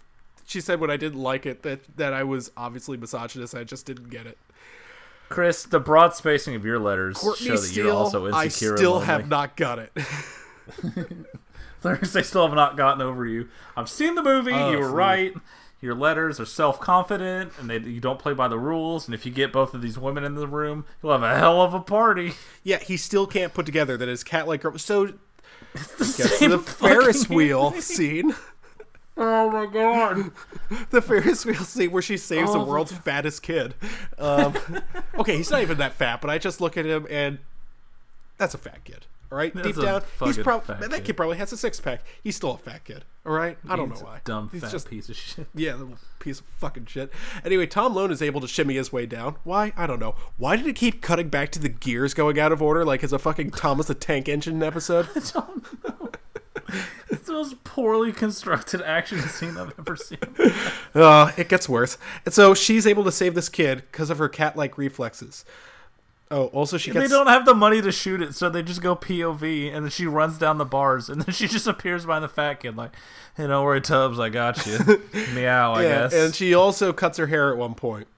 she 0.47 0.63
said 0.63 0.81
when 0.81 0.91
I 0.91 0.97
didn't 0.97 1.21
like 1.21 1.45
it 1.45 1.63
that 1.65 1.81
that 1.99 2.15
I 2.15 2.25
was 2.25 2.53
obviously 2.57 2.97
misogynist. 2.97 3.55
I 3.55 3.65
just 3.65 3.85
didn't 3.85 4.09
get 4.09 4.27
it. 4.27 4.39
Chris, 5.29 5.65
the 5.65 5.79
broad 5.79 6.15
spacing 6.15 6.55
of 6.55 6.65
your 6.65 6.79
letters 6.79 7.19
Courtney 7.19 7.49
show 7.49 7.53
that 7.53 7.59
Steele, 7.59 7.85
you're 7.85 7.95
also 7.95 8.29
insecure. 8.29 8.73
I 8.73 8.77
still 8.79 8.97
and 8.97 9.05
have 9.05 9.29
not 9.29 9.59
got 9.59 9.79
it. 9.79 9.93
They 11.85 12.23
still 12.23 12.47
have 12.47 12.57
not 12.57 12.77
gotten 12.77 13.01
over 13.03 13.25
you. 13.27 13.49
I've 13.77 13.89
seen 13.89 14.15
the 14.17 14.23
movie. 14.23 14.53
Oh, 14.53 14.71
you 14.73 14.79
were 14.79 14.89
see. 14.89 14.95
right. 14.95 15.35
Your 15.81 15.95
letters 15.95 16.41
are 16.41 16.47
self-confident, 16.47 17.53
and 17.61 17.69
they, 17.69 17.79
you 17.79 18.01
don't 18.01 18.19
play 18.19 18.33
by 18.33 18.49
the 18.49 18.59
rules. 18.59 19.07
And 19.07 19.15
if 19.15 19.27
you 19.27 19.33
get 19.33 19.53
both 19.53 19.75
of 19.75 19.83
these 19.83 19.99
women 19.99 20.25
in 20.25 20.35
the 20.35 20.47
room, 20.49 20.87
you'll 21.03 21.13
have 21.13 21.23
a 21.23 21.39
hell 21.39 21.61
of 21.61 21.75
a 21.75 21.81
party. 21.81 22.33
yeah, 22.63 22.79
he 22.79 22.97
still 22.97 23.27
can't 23.27 23.53
put 23.53 23.67
together 23.67 23.97
that 23.99 24.09
his 24.09 24.25
cat 24.25 24.49
like 24.49 24.63
girl. 24.63 24.79
So 24.79 25.13
It's 25.75 25.95
the 25.97 26.05
same 26.05 26.51
the 26.51 26.59
Ferris 26.59 27.29
wheel 27.29 27.71
movie. 27.71 27.81
scene. 27.83 28.35
Oh 29.17 29.51
my 29.51 29.67
god. 29.67 30.31
the 30.91 31.03
Ferris 31.03 31.45
wheel 31.45 31.63
scene 31.65 31.91
where 31.93 32.03
she 32.03 32.17
saves 32.17 32.53
the 32.53 32.59
world's 32.61 32.93
fattest 32.93 33.43
kid. 33.43 33.75
Um, 34.19 34.55
okay, 35.19 35.37
he's 35.37 35.51
not 35.51 35.63
even 35.63 35.79
that 35.79 35.93
fat, 35.93 36.21
but 36.21 36.31
I 36.31 36.39
just 36.39 36.61
look 36.61 36.77
at 36.77 36.87
him 36.87 37.07
and 37.11 37.39
that's 38.39 38.55
a 38.55 38.59
fat 38.59 38.85
kid. 38.85 39.07
All 39.35 39.39
right, 39.39 39.53
That's 39.53 39.67
deep 39.67 39.85
down, 39.85 40.01
he's 40.23 40.39
probably 40.39 40.77
that 40.77 40.91
kid. 40.99 41.05
kid 41.07 41.17
probably 41.17 41.39
has 41.39 41.53
a 41.53 41.57
six 41.57 41.81
pack. 41.81 42.05
He's 42.23 42.37
still 42.37 42.53
a 42.53 42.57
fat 42.59 42.85
kid. 42.85 43.05
All 43.27 43.33
right, 43.33 43.59
I 43.69 43.75
don't 43.75 43.91
He's 43.91 44.01
know 44.01 44.07
why. 44.07 44.21
Dumb 44.25 44.49
he's 44.53 44.61
fat 44.63 44.71
just 44.71 44.89
piece 44.89 45.09
of 45.09 45.17
shit. 45.17 45.49
yeah, 45.57 45.75
little 45.75 45.99
piece 46.21 46.39
of 46.39 46.47
fucking 46.61 46.87
shit. 46.87 47.11
Anyway, 47.45 47.67
Tom 47.67 47.97
Lone 47.97 48.13
is 48.13 48.23
able 48.23 48.41
to 48.43 48.47
shimmy 48.47 48.75
his 48.77 48.93
way 48.93 49.07
down. 49.07 49.35
Why? 49.43 49.73
I 49.77 49.89
don't 49.89 49.99
know. 49.99 50.15
Why 50.37 50.55
did 50.55 50.69
it 50.69 50.77
keep 50.77 51.03
cutting 51.03 51.31
back 51.31 51.51
to 51.51 51.59
the 51.59 51.69
gears 51.69 52.15
going 52.15 52.39
out 52.39 52.53
of 52.53 52.63
order 52.63 52.85
like 52.85 53.03
it's 53.03 53.13
a 53.13 53.19
fucking 53.19 53.51
Thomas 53.51 53.87
the 53.89 53.95
Tank 53.97 54.29
Engine 54.29 54.63
episode? 54.63 55.09
I 55.17 55.21
don't 55.33 55.85
know. 55.85 56.11
It's 57.11 57.27
the 57.27 57.33
most 57.33 57.65
poorly 57.65 58.13
constructed 58.13 58.83
action 58.83 59.19
scene 59.23 59.57
I've 59.57 59.75
ever 59.81 59.97
seen. 59.97 60.19
Uh, 60.95 61.33
it 61.37 61.49
gets 61.49 61.69
worse. 61.69 61.99
And 62.25 62.33
so 62.33 62.55
she's 62.55 62.87
able 62.87 63.03
to 63.03 63.11
save 63.11 63.35
this 63.35 63.49
kid 63.49 63.83
because 63.91 64.11
of 64.11 64.19
her 64.19 64.29
cat-like 64.29 64.79
reflexes. 64.79 65.45
Oh, 66.35 66.47
also 66.47 66.79
she 66.79 66.91
They 66.91 67.07
don't 67.07 67.29
have 67.29 67.45
the 67.47 67.55
money 67.55 67.81
to 67.81 67.93
shoot 67.93 68.21
it, 68.21 68.35
so 68.35 68.51
they 68.51 68.61
just 68.61 68.83
go 68.83 68.97
POV, 68.97 69.73
and 69.73 69.85
then 69.85 69.91
she 69.91 70.05
runs 70.05 70.37
down 70.37 70.59
the 70.59 70.65
bars, 70.65 71.09
and 71.09 71.23
then 71.23 71.33
she 71.33 71.47
just 71.47 71.69
appears 71.69 72.05
behind 72.05 72.25
the 72.25 72.29
fat 72.29 72.55
kid, 72.55 72.77
like, 72.77 72.91
"Hey, 73.37 73.47
don't 73.47 73.65
worry, 73.65 73.81
Tubbs, 73.81 74.19
I 74.19 74.31
got 74.31 74.67
you." 74.67 74.79
Meow, 75.35 75.75
I 75.75 75.83
yeah, 75.85 75.89
guess. 75.89 76.13
and 76.13 76.35
she 76.35 76.53
also 76.53 76.93
cuts 76.93 77.19
her 77.19 77.29
hair 77.29 77.53
at 77.53 77.57
one 77.57 77.75
point. 77.75 78.09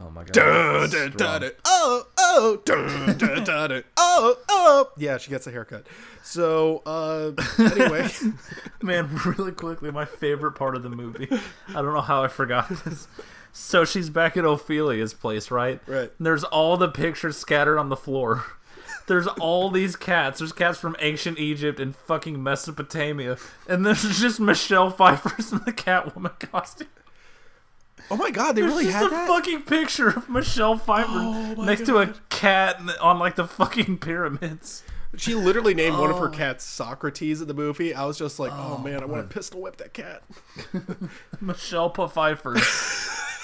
oh 0.00 0.10
my 0.10 0.22
god. 0.22 0.32
Dun, 0.32 0.90
dun, 0.90 1.10
dun. 1.16 1.50
Oh, 1.64 2.04
oh, 2.18 2.62
dun, 2.64 3.18
dun, 3.18 3.42
dun. 3.42 3.82
oh, 3.96 4.36
oh. 4.48 4.90
Yeah, 4.96 5.18
she 5.18 5.30
gets 5.30 5.48
a 5.48 5.50
haircut. 5.50 5.88
So, 6.22 6.82
uh, 6.86 7.32
anyway, 7.58 8.08
Man, 8.82 9.10
really 9.26 9.50
quickly, 9.50 9.90
my 9.90 10.04
favorite 10.04 10.52
part 10.52 10.76
of 10.76 10.84
the 10.84 10.90
movie. 10.90 11.28
I 11.68 11.72
don't 11.82 11.94
know 11.94 12.00
how 12.00 12.22
I 12.22 12.28
forgot 12.28 12.68
this. 12.84 13.08
So 13.52 13.84
she's 13.84 14.10
back 14.10 14.36
at 14.36 14.44
Ophelia's 14.44 15.14
place, 15.14 15.50
right? 15.50 15.80
Right. 15.86 16.10
And 16.18 16.26
there's 16.26 16.44
all 16.44 16.76
the 16.76 16.88
pictures 16.88 17.36
scattered 17.36 17.78
on 17.78 17.88
the 17.88 17.96
floor. 17.96 18.44
There's 19.06 19.26
all 19.26 19.70
these 19.70 19.96
cats. 19.96 20.38
There's 20.38 20.52
cats 20.52 20.78
from 20.78 20.94
ancient 21.00 21.40
Egypt 21.40 21.80
and 21.80 21.96
fucking 21.96 22.40
Mesopotamia. 22.40 23.38
And 23.68 23.84
there's 23.84 24.02
just 24.20 24.38
Michelle 24.38 24.90
Pfeiffer's 24.90 25.50
in 25.50 25.58
the 25.64 25.72
Catwoman 25.72 26.38
costume. 26.38 26.86
oh 28.08 28.14
my 28.14 28.30
god, 28.30 28.52
they 28.52 28.60
There's 28.60 28.72
really 28.72 28.84
just 28.84 28.96
had 28.96 29.06
a 29.06 29.10
that. 29.10 29.26
fucking 29.26 29.62
picture 29.62 30.10
of 30.10 30.28
Michelle 30.28 30.78
Pfeiffer 30.78 31.08
Oh 31.10 31.54
next 31.58 31.86
to 31.86 31.98
a 31.98 32.14
cat 32.28 32.80
on 33.00 33.18
like 33.18 33.34
the 33.34 33.48
fucking 33.48 33.98
pyramids. 33.98 34.84
She 35.16 35.34
literally 35.34 35.74
named 35.74 35.98
one 35.98 36.10
of 36.10 36.18
her 36.18 36.28
oh. 36.28 36.30
cats 36.30 36.64
Socrates 36.64 37.40
in 37.40 37.48
the 37.48 37.54
movie. 37.54 37.92
I 37.92 38.04
was 38.04 38.16
just 38.16 38.38
like, 38.38 38.52
oh, 38.54 38.76
oh 38.78 38.82
man, 38.82 39.02
I 39.02 39.06
want 39.06 39.28
to 39.28 39.34
pistol 39.34 39.60
whip 39.60 39.76
that 39.78 39.92
cat. 39.92 40.22
Michelle 41.40 41.90
Pfeiffer. 41.90 42.56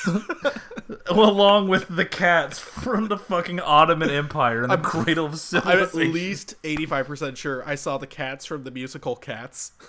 Along 1.09 1.69
with 1.69 1.89
the 1.89 2.05
cats 2.05 2.59
from 2.59 3.09
the 3.09 3.17
fucking 3.19 3.61
Ottoman 3.61 4.11
Empire 4.11 4.63
and 4.63 4.73
the 4.73 4.79
cradle 4.79 5.27
of 5.27 5.41
I'm 5.65 5.79
at 5.81 5.95
least 5.95 6.61
85% 6.63 7.37
sure 7.37 7.67
I 7.69 7.75
saw 7.75 7.99
the 7.99 8.07
cats 8.07 8.45
from 8.45 8.65
the 8.65 8.71
musical 8.71 9.17
Cats. 9.17 9.73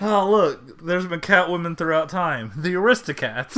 Oh, 0.00 0.28
look, 0.28 0.84
there's 0.84 1.06
been 1.06 1.20
Catwomen 1.20 1.78
throughout 1.78 2.08
time. 2.08 2.50
The 2.56 2.70
Aristocats. 2.74 3.54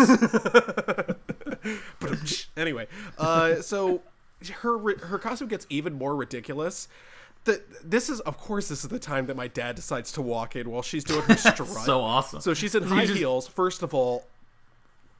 But 1.98 2.46
anyway, 2.56 2.86
uh, 3.18 3.56
so 3.62 4.02
her 4.60 4.78
her 5.06 5.18
costume 5.18 5.48
gets 5.48 5.66
even 5.70 5.94
more 5.94 6.14
ridiculous. 6.14 6.88
The, 7.44 7.62
this 7.82 8.08
is, 8.10 8.20
of 8.20 8.38
course, 8.38 8.68
this 8.68 8.82
is 8.82 8.90
the 8.90 8.98
time 8.98 9.26
that 9.26 9.36
my 9.36 9.46
dad 9.48 9.76
decides 9.76 10.10
to 10.12 10.22
walk 10.22 10.56
in 10.56 10.68
while 10.68 10.82
she's 10.82 11.04
doing 11.04 11.22
her 11.22 11.36
strut. 11.36 11.68
so 11.68 12.00
awesome. 12.00 12.40
So 12.40 12.54
she's 12.54 12.74
in 12.74 12.82
high 12.82 13.06
just- 13.06 13.16
heels. 13.18 13.46
First 13.48 13.82
of 13.82 13.94
all, 13.94 14.26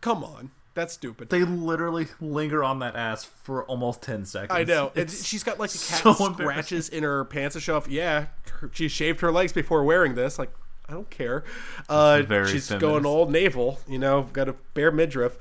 come 0.07 0.23
on, 0.23 0.51
that's 0.74 0.95
stupid. 0.95 1.31
They 1.31 1.43
literally 1.43 2.07
linger 2.20 2.62
on 2.62 2.78
that 2.78 2.95
ass 2.95 3.24
for 3.24 3.65
almost 3.65 4.03
10 4.03 4.24
seconds. 4.24 4.57
I 4.57 4.62
know. 4.62 4.93
And 4.95 5.11
she's 5.11 5.43
got 5.43 5.59
like 5.59 5.70
the 5.70 5.78
cat 5.78 6.01
so 6.03 6.12
scratches 6.12 6.89
in 6.89 7.03
her 7.03 7.24
pants 7.24 7.55
to 7.55 7.61
show 7.61 7.77
off. 7.77 7.89
Yeah, 7.89 8.27
her- 8.61 8.70
she 8.73 8.87
shaved 8.89 9.20
her 9.20 9.33
legs 9.33 9.53
before 9.53 9.83
wearing 9.83 10.15
this. 10.15 10.39
Like, 10.39 10.53
I 10.89 10.93
don't 10.93 11.11
care. 11.11 11.43
Uh, 11.89 12.23
very 12.23 12.47
she's 12.53 12.69
feminist. 12.69 12.81
going 12.81 13.05
all 13.05 13.28
naval. 13.28 13.81
You 13.89 13.99
know, 13.99 14.23
got 14.33 14.49
a 14.49 14.55
bare 14.74 14.93
midriff. 14.93 15.37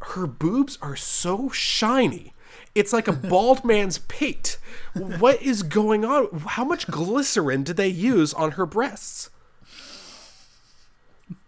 Her 0.00 0.26
boobs 0.26 0.78
are 0.82 0.96
so 0.96 1.48
shiny. 1.50 2.34
It's 2.74 2.92
like 2.92 3.06
a 3.06 3.12
bald 3.30 3.64
man's 3.64 3.98
pate. 3.98 4.58
What 4.94 5.40
is 5.40 5.62
going 5.62 6.04
on? 6.04 6.40
How 6.40 6.64
much 6.64 6.88
glycerin 6.88 7.62
did 7.62 7.76
they 7.76 7.88
use 7.88 8.34
on 8.34 8.52
her 8.52 8.66
breasts? 8.66 9.30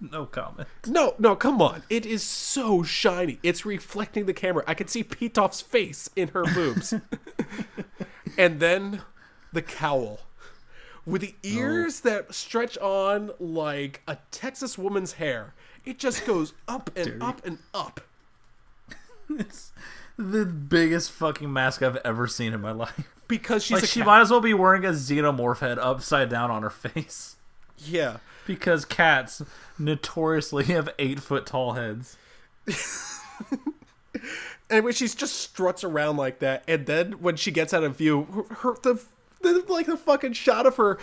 No 0.10 0.24
comment. 0.24 0.66
No, 0.86 1.14
no, 1.18 1.36
come 1.36 1.60
on. 1.60 1.82
It 1.90 2.06
is 2.06 2.22
so 2.22 2.82
shiny. 2.82 3.38
It's 3.42 3.66
reflecting 3.66 4.24
the 4.24 4.32
camera. 4.32 4.64
I 4.66 4.72
can 4.72 4.88
see 4.88 5.02
Pitof's 5.04 5.60
face 5.60 6.08
in 6.16 6.28
her 6.28 6.44
boobs. 6.44 6.94
and 8.38 8.60
then 8.60 9.02
the 9.52 9.60
cowl. 9.60 10.20
With 11.04 11.20
the 11.22 11.34
ears 11.42 12.00
that 12.00 12.34
stretch 12.34 12.78
on 12.78 13.32
like 13.38 14.02
a 14.08 14.16
Texas 14.30 14.78
woman's 14.78 15.14
hair. 15.14 15.52
It 15.84 15.98
just 15.98 16.24
goes 16.24 16.54
up 16.68 16.90
and 16.96 17.22
up 17.22 17.44
and 17.44 17.58
up. 17.74 18.00
It's 19.38 19.72
the 20.16 20.44
biggest 20.44 21.10
fucking 21.12 21.52
mask 21.52 21.82
I've 21.82 21.96
ever 21.98 22.26
seen 22.26 22.52
in 22.52 22.60
my 22.60 22.72
life. 22.72 23.08
Because 23.28 23.62
she's 23.62 23.80
Like, 23.80 23.84
she 23.88 24.00
cat. 24.00 24.06
might 24.06 24.20
as 24.22 24.30
well 24.30 24.40
be 24.40 24.54
wearing 24.54 24.84
a 24.84 24.90
xenomorph 24.90 25.58
head 25.60 25.78
upside 25.78 26.28
down 26.28 26.50
on 26.50 26.62
her 26.62 26.70
face. 26.70 27.36
Yeah. 27.78 28.16
Because 28.54 28.84
cats 28.84 29.42
notoriously 29.78 30.64
have 30.64 30.88
eight 30.98 31.20
foot 31.20 31.46
tall 31.46 31.74
heads. 31.74 32.16
And 34.70 34.84
when 34.84 34.94
she's 34.94 35.14
just 35.14 35.36
struts 35.40 35.82
around 35.82 36.16
like 36.16 36.38
that, 36.38 36.62
and 36.68 36.86
then 36.86 37.12
when 37.14 37.36
she 37.36 37.50
gets 37.50 37.74
out 37.74 37.82
of 37.82 37.96
view, 37.96 38.22
her, 38.32 38.54
her 38.54 38.76
the, 38.82 39.02
the 39.42 39.64
like 39.68 39.86
the 39.86 39.96
fucking 39.96 40.34
shot 40.34 40.64
of 40.64 40.76
her 40.76 40.98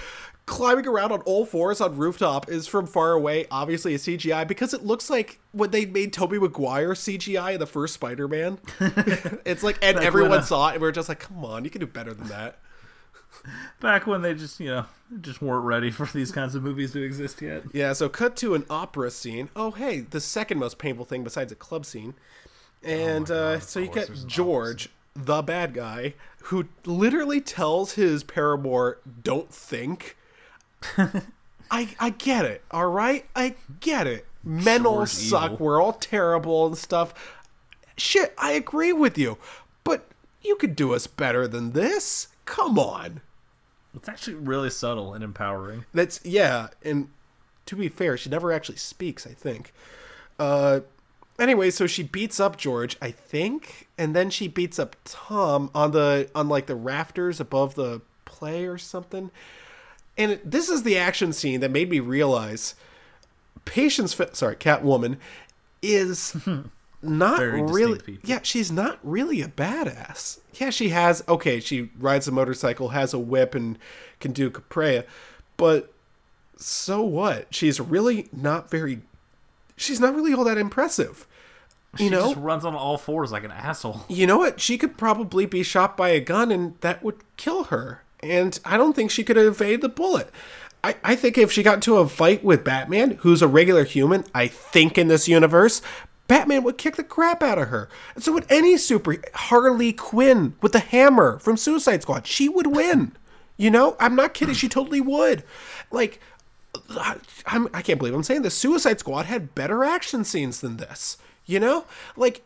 climbing 0.46 0.88
around 0.88 1.12
on 1.12 1.20
all 1.22 1.46
fours 1.46 1.82
on 1.82 1.98
rooftop 1.98 2.50
is 2.50 2.66
from 2.66 2.88
far 2.88 3.12
away, 3.12 3.46
obviously 3.52 3.94
a 3.94 3.98
CGI 3.98 4.48
because 4.48 4.74
it 4.74 4.86
looks 4.86 5.10
like 5.10 5.42
when 5.52 5.72
they 5.72 5.86
made 5.86 6.14
Tobey 6.14 6.40
Maguire 6.40 6.94
CGI 6.94 7.56
in 7.56 7.60
the 7.60 7.68
first 7.68 7.94
Spider-Man. 7.96 8.58
it's 9.46 9.64
like, 9.64 9.78
and 9.82 9.98
Like 9.98 10.06
everyone 10.06 10.40
uh, 10.40 10.44
saw 10.44 10.70
it, 10.70 10.74
and 10.74 10.82
we 10.82 10.88
are 10.88 10.94
just 10.94 11.10
like, 11.10 11.20
come 11.20 11.44
on, 11.44 11.66
you 11.66 11.70
can 11.70 11.82
do 11.82 11.88
better 11.88 12.14
than 12.14 12.30
that. 12.30 12.60
Back 13.80 14.08
when 14.08 14.22
they 14.22 14.34
just, 14.34 14.60
you 14.60 14.68
know, 14.68 14.86
just 15.22 15.42
weren't 15.42 15.66
ready 15.66 15.92
for 15.92 16.06
these 16.08 16.32
kinds 16.32 16.56
of 16.56 16.64
movies 16.64 16.92
to 16.94 17.02
exist 17.02 17.42
yet. 17.42 17.64
Yeah, 17.74 17.94
so 17.94 18.10
cut 18.10 18.36
to 18.38 18.56
an 18.56 18.66
opera 18.70 19.12
scene. 19.12 19.50
Oh, 19.56 19.72
hey, 19.72 20.02
the 20.02 20.22
second 20.22 20.60
most 20.60 20.78
painful 20.78 21.06
thing 21.06 21.24
besides 21.24 21.52
a 21.52 21.56
club 21.56 21.86
scene. 21.86 22.14
And 22.84 23.30
uh, 23.32 23.60
so 23.60 23.80
you 23.80 23.88
get 23.88 24.10
George, 24.28 24.90
the 25.16 25.42
bad 25.42 25.74
guy, 25.74 26.14
who 26.44 26.68
literally 26.86 27.42
tells 27.42 27.94
his 27.94 28.24
paramour, 28.24 29.00
"Don't 29.24 29.54
think." 29.54 30.16
I 31.72 31.90
I 32.00 32.12
get 32.12 32.46
it. 32.46 32.64
All 32.72 32.88
right, 32.88 33.26
I 33.36 33.56
get 33.80 34.08
it. 34.08 34.26
Men 34.44 34.86
all 34.86 35.06
suck. 35.06 35.54
evil. 35.54 35.66
We're 35.66 35.82
all 35.82 35.94
terrible 35.94 36.68
and 36.68 36.78
stuff. 36.78 37.36
Shit, 37.98 38.34
I 38.38 38.52
agree 38.52 38.94
with 38.94 39.18
you, 39.18 39.38
but 39.84 40.08
you 40.42 40.56
could 40.56 40.76
do 40.76 40.94
us 40.94 41.08
better 41.08 41.48
than 41.48 41.72
this. 41.72 42.28
Come 42.46 42.80
on. 42.80 43.22
It's 43.98 44.10
actually 44.10 44.36
really 44.36 44.70
subtle 44.70 45.14
and 45.14 45.24
empowering. 45.24 45.86
That's 45.94 46.20
yeah, 46.24 46.68
and 46.84 47.10
to 47.66 47.76
be 47.76 47.90
fair, 47.90 48.18
she 48.18 48.30
never 48.30 48.52
actually 48.52 48.78
speaks, 48.78 49.28
I 49.28 49.32
think. 49.32 49.74
Uh 50.40 50.82
anyway, 51.40 51.70
so 51.72 51.88
she 51.88 52.04
beats 52.04 52.40
up 52.40 52.58
George, 52.58 52.98
I 53.02 53.12
think, 53.12 53.88
and 53.98 54.16
then 54.16 54.30
she 54.30 54.48
beats 54.48 54.80
up 54.80 54.96
Tom 55.06 55.70
on 55.74 55.92
the 55.92 56.30
on 56.34 56.48
like 56.50 56.68
the 56.68 56.76
rafters 56.76 57.40
above 57.40 57.76
the 57.76 58.02
play 58.26 58.66
or 58.66 58.78
something. 58.78 59.32
And 60.18 60.32
it, 60.32 60.50
this 60.50 60.70
is 60.70 60.84
the 60.84 60.98
action 60.98 61.32
scene 61.34 61.60
that 61.60 61.72
made 61.72 61.90
me 61.90 62.00
realize 62.00 62.76
Patience 63.66 64.16
sorry, 64.34 64.56
Catwoman 64.56 65.18
is 65.82 66.36
not 67.02 67.40
really 67.40 68.00
people. 68.00 68.28
yeah 68.30 68.40
she's 68.42 68.72
not 68.72 68.98
really 69.04 69.42
a 69.42 69.48
badass. 69.48 70.40
Yeah 70.54 70.72
she 70.72 70.90
has 70.90 71.24
okay 71.28 71.60
she 71.60 71.90
rides 72.00 72.28
a 72.28 72.32
motorcycle 72.32 72.90
has 72.90 73.14
a 73.14 73.20
whip 73.20 73.54
and 73.56 73.78
can 74.20 74.32
do 74.32 74.50
capoeira 74.50 75.06
but 75.58 75.94
so 76.60 77.04
what? 77.04 77.54
She's 77.54 77.80
really 77.80 78.28
not 78.34 78.70
very 78.72 79.02
she's 79.76 80.00
not 80.00 80.16
really 80.16 80.34
all 80.34 80.44
that 80.46 80.58
impressive 80.58 81.28
you 81.98 82.06
She 82.06 82.10
know? 82.10 82.22
just 82.34 82.38
runs 82.38 82.66
on 82.66 82.76
all 82.76 82.98
fours 82.98 83.32
like 83.32 83.44
an 83.44 83.52
asshole. 83.52 84.06
you 84.10 84.26
know 84.28 84.38
what? 84.40 84.60
She 84.60 84.78
could 84.78 84.98
probably 84.98 85.46
be 85.46 85.64
shot 85.64 85.96
by 85.96 86.10
a 86.10 86.20
gun 86.20 86.52
and 86.52 86.76
that 86.82 87.04
would 87.04 87.18
kill 87.38 87.66
her 87.66 88.04
and 88.24 88.60
i 88.66 88.76
don't 88.78 88.94
think 88.96 89.12
she 89.12 89.24
could 89.24 89.38
evade 89.38 89.82
the 89.82 89.90
bullet. 89.90 90.32
I, 90.84 90.96
I 91.04 91.16
think 91.16 91.38
if 91.38 91.52
she 91.52 91.62
got 91.64 91.76
into 91.76 91.98
a 91.98 92.08
fight 92.10 92.44
with 92.44 92.64
batman 92.64 93.12
who's 93.22 93.44
a 93.44 93.48
regular 93.48 93.84
human 93.84 94.24
i 94.34 94.48
think 94.48 94.98
in 94.98 95.08
this 95.08 95.28
universe 95.28 95.82
batman 96.28 96.64
would 96.64 96.78
kick 96.78 96.96
the 96.96 97.04
crap 97.04 97.42
out 97.42 97.58
of 97.58 97.70
her 97.70 97.90
and 98.16 98.24
so 98.24 98.32
would 98.34 98.46
any 98.50 98.78
super 98.78 99.16
harley 99.34 99.94
quinn 99.94 100.56
with 100.62 100.72
the 100.72 100.80
hammer 100.80 101.40
from 101.40 101.58
suicide 101.58 102.02
squad 102.02 102.28
she 102.28 102.50
would 102.50 102.68
win 102.68 103.12
you 103.58 103.70
know 103.70 103.96
i'm 104.00 104.16
not 104.16 104.34
kidding 104.34 104.56
she 104.56 104.70
totally 104.70 105.02
would 105.02 105.44
like 105.92 106.20
I'm, 107.46 107.68
I 107.74 107.82
can't 107.82 108.00
believe 108.00 108.14
I'm 108.14 108.24
saying 108.24 108.44
this. 108.44 108.56
Suicide 108.56 109.00
Squad 109.00 109.26
had 109.26 109.56
better 109.56 109.84
action 109.84 110.24
scenes 110.24 110.62
than 110.62 110.78
this. 110.78 111.18
You 111.46 111.60
know, 111.60 111.86
like 112.16 112.44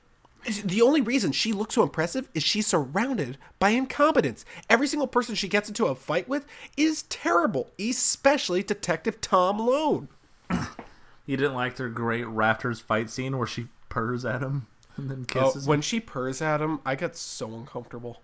the 0.63 0.81
only 0.81 1.01
reason 1.01 1.31
she 1.31 1.53
looks 1.53 1.75
so 1.75 1.83
impressive 1.83 2.29
is 2.33 2.43
she's 2.43 2.67
surrounded 2.67 3.37
by 3.59 3.69
incompetence. 3.69 4.45
Every 4.69 4.87
single 4.87 5.07
person 5.07 5.35
she 5.35 5.47
gets 5.47 5.67
into 5.69 5.85
a 5.85 5.95
fight 5.95 6.27
with 6.27 6.45
is 6.77 7.03
terrible, 7.03 7.69
especially 7.79 8.63
Detective 8.63 9.21
Tom 9.21 9.59
Lone. 9.59 10.07
You 11.25 11.37
didn't 11.37 11.53
like 11.55 11.75
their 11.75 11.89
great 11.89 12.25
rafters 12.27 12.79
fight 12.79 13.09
scene 13.09 13.37
where 13.37 13.47
she 13.47 13.67
purrs 13.89 14.25
at 14.25 14.41
him 14.41 14.67
and 14.97 15.09
then 15.09 15.21
Oh, 15.21 15.25
kisses 15.45 15.65
him? 15.65 15.69
when 15.69 15.81
she 15.81 15.99
purrs 15.99 16.41
at 16.41 16.61
him, 16.61 16.79
I 16.85 16.95
got 16.95 17.15
so 17.15 17.53
uncomfortable. 17.53 18.21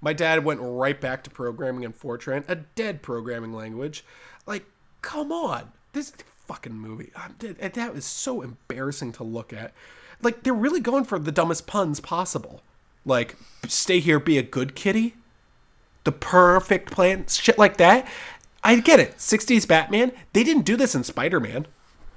My 0.00 0.12
dad 0.12 0.44
went 0.44 0.60
right 0.62 1.00
back 1.00 1.24
to 1.24 1.30
programming 1.30 1.82
in 1.82 1.92
Fortran, 1.92 2.44
a 2.48 2.54
dead 2.56 3.02
programming 3.02 3.52
language. 3.52 4.04
Like, 4.46 4.66
come 5.02 5.32
on, 5.32 5.72
this 5.92 6.12
fucking 6.46 6.74
movie. 6.74 7.10
That 7.40 7.94
was 7.94 8.04
so 8.04 8.42
embarrassing 8.42 9.12
to 9.12 9.24
look 9.24 9.52
at. 9.52 9.72
Like, 10.22 10.42
they're 10.42 10.54
really 10.54 10.80
going 10.80 11.04
for 11.04 11.18
the 11.18 11.32
dumbest 11.32 11.66
puns 11.66 12.00
possible. 12.00 12.62
Like, 13.04 13.36
stay 13.68 14.00
here, 14.00 14.20
be 14.20 14.36
a 14.38 14.42
good 14.42 14.74
kitty. 14.74 15.14
The 16.04 16.12
perfect 16.12 16.90
plan, 16.92 17.26
shit 17.26 17.58
like 17.58 17.78
that. 17.78 18.06
I 18.62 18.76
get 18.80 19.00
it. 19.00 19.16
60s 19.16 19.66
Batman. 19.66 20.12
They 20.34 20.44
didn't 20.44 20.64
do 20.64 20.76
this 20.76 20.94
in 20.94 21.04
Spider 21.04 21.40
Man. 21.40 21.66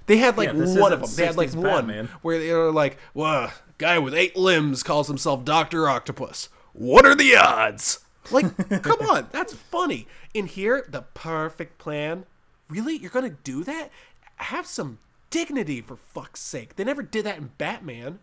They 0.09 0.17
had 0.17 0.37
like 0.37 0.49
Yeah, 0.49 0.81
one 0.81 0.91
of 0.91 0.99
them. 1.01 1.09
They 1.15 1.25
had 1.25 1.37
like 1.37 1.51
60s 1.51 1.55
one 1.55 1.63
Batman. 1.87 2.09
where 2.21 2.37
they 2.39 2.51
were 2.51 2.71
like, 2.71 2.97
"Well, 3.13 3.53
guy 3.77 3.97
with 3.99 4.13
eight 4.13 4.35
limbs 4.35 4.83
calls 4.83 5.07
himself 5.07 5.45
Doctor 5.45 5.87
Octopus. 5.87 6.49
What 6.73 7.05
are 7.05 7.15
the 7.15 7.37
odds?" 7.37 7.99
Like, 8.31 8.57
come 8.83 8.99
on, 9.01 9.27
that's 9.31 9.53
funny. 9.53 10.07
In 10.33 10.47
here, 10.47 10.85
the 10.89 11.03
perfect 11.13 11.77
plan. 11.77 12.25
Really, 12.69 12.97
you're 12.97 13.09
gonna 13.11 13.29
do 13.43 13.63
that? 13.63 13.89
Have 14.37 14.65
some 14.65 14.97
dignity 15.29 15.79
for 15.81 15.95
fuck's 15.95 16.41
sake. 16.41 16.75
They 16.75 16.83
never 16.83 17.03
did 17.03 17.25
that 17.25 17.37
in 17.37 17.51
Batman. 17.57 18.19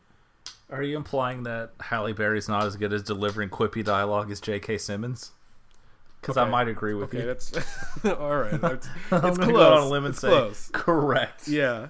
Are 0.68 0.82
you 0.82 0.96
implying 0.96 1.44
that 1.44 1.70
Halle 1.80 2.12
Berry's 2.12 2.48
not 2.48 2.64
as 2.64 2.74
good 2.76 2.92
as 2.92 3.02
delivering 3.04 3.48
quippy 3.50 3.84
dialogue 3.84 4.30
as 4.32 4.40
J.K. 4.40 4.78
Simmons? 4.78 5.30
Because 6.26 6.36
I 6.36 6.48
might 6.48 6.68
agree 6.68 6.94
with 6.94 7.08
Okay, 7.14 7.20
you. 7.20 7.26
that's 7.26 7.52
all 8.04 8.36
right. 8.36 8.52
It's, 8.72 8.88
I'm 9.12 9.24
it's 9.26 9.38
close. 9.38 9.46
go 9.52 9.72
on 9.74 9.82
a 9.82 9.86
limb 9.88 10.04
and 10.04 10.12
It's 10.12 10.20
say 10.20 10.28
close. 10.28 10.70
correct. 10.72 11.46
Yeah. 11.48 11.88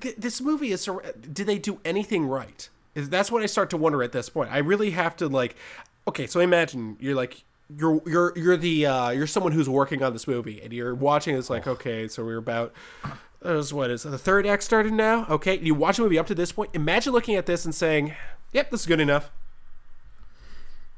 Th- 0.00 0.16
This 0.16 0.40
movie 0.40 0.70
is. 0.72 0.88
Did 1.32 1.46
they 1.46 1.58
do 1.58 1.80
anything 1.84 2.26
right? 2.26 2.68
Is 2.94 3.08
that's 3.10 3.30
what 3.32 3.42
I 3.42 3.46
start 3.46 3.70
to 3.70 3.76
wonder 3.76 4.02
at 4.02 4.12
this 4.12 4.28
point. 4.28 4.50
I 4.52 4.58
really 4.58 4.90
have 4.92 5.16
to 5.16 5.28
like. 5.28 5.56
Okay, 6.06 6.26
so 6.26 6.38
imagine 6.40 6.96
you're 7.00 7.14
like 7.16 7.42
you're 7.76 8.00
you're 8.06 8.32
you're 8.36 8.56
the 8.56 8.86
uh, 8.86 9.10
you're 9.10 9.26
someone 9.26 9.52
who's 9.52 9.68
working 9.68 10.02
on 10.02 10.12
this 10.12 10.28
movie 10.28 10.60
and 10.62 10.72
you're 10.72 10.94
watching. 10.94 11.36
It's 11.36 11.50
like 11.50 11.66
okay, 11.66 12.06
so 12.08 12.24
we're 12.24 12.36
about. 12.38 12.72
Uh, 13.42 13.62
what 13.72 13.90
is 13.90 14.04
the 14.04 14.16
third 14.16 14.46
act 14.46 14.62
started 14.62 14.92
now? 14.92 15.26
Okay, 15.28 15.58
you 15.58 15.74
watch 15.74 15.96
the 15.98 16.02
movie 16.02 16.18
up 16.18 16.26
to 16.28 16.34
this 16.34 16.50
point. 16.52 16.70
Imagine 16.72 17.12
looking 17.12 17.34
at 17.34 17.46
this 17.46 17.64
and 17.64 17.74
saying, 17.74 18.14
"Yep, 18.52 18.70
this 18.70 18.80
is 18.80 18.86
good 18.86 19.00
enough." 19.00 19.30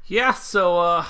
Yeah, 0.05 0.33
so 0.33 0.79
uh 0.79 1.05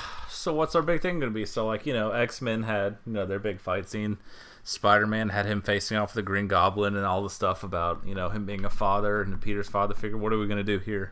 so 0.48 0.54
what's 0.54 0.76
our 0.76 0.82
big 0.82 1.02
thing 1.02 1.20
gonna 1.20 1.30
be? 1.30 1.46
So 1.46 1.68
like, 1.68 1.86
you 1.86 1.94
know, 1.94 2.12
X 2.12 2.42
Men 2.42 2.64
had, 2.64 3.00
you 3.06 3.12
know, 3.12 3.26
their 3.26 3.38
big 3.38 3.60
fight 3.60 3.90
scene. 3.90 4.18
Spider 4.64 5.06
Man 5.06 5.28
had 5.28 5.46
him 5.46 5.62
facing 5.62 5.98
off 5.98 6.14
the 6.14 6.22
Green 6.22 6.48
Goblin 6.48 6.96
and 6.96 7.06
all 7.06 7.22
the 7.22 7.30
stuff 7.30 7.66
about, 7.66 8.00
you 8.06 8.16
know, 8.16 8.30
him 8.30 8.46
being 8.46 8.64
a 8.64 8.70
father 8.70 9.22
and 9.22 9.42
Peter's 9.42 9.68
father 9.68 9.94
figure. 9.94 10.18
What 10.18 10.32
are 10.32 10.40
we 10.40 10.48
gonna 10.48 10.64
do 10.64 10.80
here? 10.80 11.12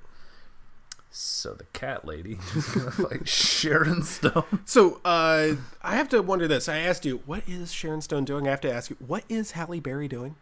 So 1.12 1.54
the 1.54 1.66
cat 1.74 2.06
lady 2.06 2.40
is 2.56 2.66
gonna 2.70 2.92
fight 2.92 3.28
Sharon 3.28 4.04
Stone. 4.04 4.62
So 4.64 5.02
uh, 5.04 5.56
I 5.84 5.96
have 5.98 6.08
to 6.10 6.22
wonder 6.22 6.48
this. 6.48 6.70
I 6.70 6.78
asked 6.78 7.04
you, 7.04 7.22
what 7.26 7.44
is 7.46 7.74
Sharon 7.74 8.00
Stone 8.00 8.24
doing? 8.24 8.48
I 8.48 8.52
have 8.52 8.62
to 8.62 8.72
ask 8.72 8.90
you, 8.90 8.96
what 9.06 9.26
is 9.28 9.52
Halle 9.52 9.82
Berry 9.82 10.08
doing 10.08 10.38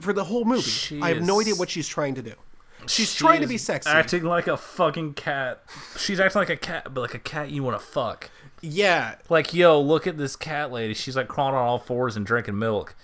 for 0.00 0.12
the 0.12 0.24
whole 0.24 0.44
movie? 0.44 0.62
She 0.62 1.00
I 1.00 1.10
have 1.10 1.22
no 1.22 1.40
idea 1.40 1.54
what 1.54 1.70
she's 1.70 1.86
trying 1.86 2.16
to 2.16 2.22
do. 2.22 2.34
She's 2.86 3.10
She 3.12 3.18
trying 3.18 3.40
to 3.40 3.46
be 3.46 3.58
sexy. 3.58 3.90
Acting 3.90 4.24
like 4.24 4.46
a 4.46 4.56
fucking 4.56 5.14
cat. 5.14 5.62
She's 5.96 6.20
acting 6.20 6.40
like 6.40 6.50
a 6.50 6.56
cat, 6.56 6.94
but 6.94 7.00
like 7.00 7.14
a 7.14 7.18
cat 7.18 7.50
you 7.50 7.62
wanna 7.62 7.78
fuck. 7.78 8.30
yeah, 8.62 9.16
Like, 9.28 9.52
yo, 9.52 9.80
look 9.80 10.06
at 10.06 10.16
this 10.16 10.36
cat 10.36 10.72
lady. 10.72 10.94
She's 10.94 11.16
like 11.16 11.28
crawling 11.28 11.54
on 11.54 11.62
all 11.62 11.78
fours 11.78 12.16
and 12.16 12.24
drinking 12.24 12.58
milk. 12.58 12.94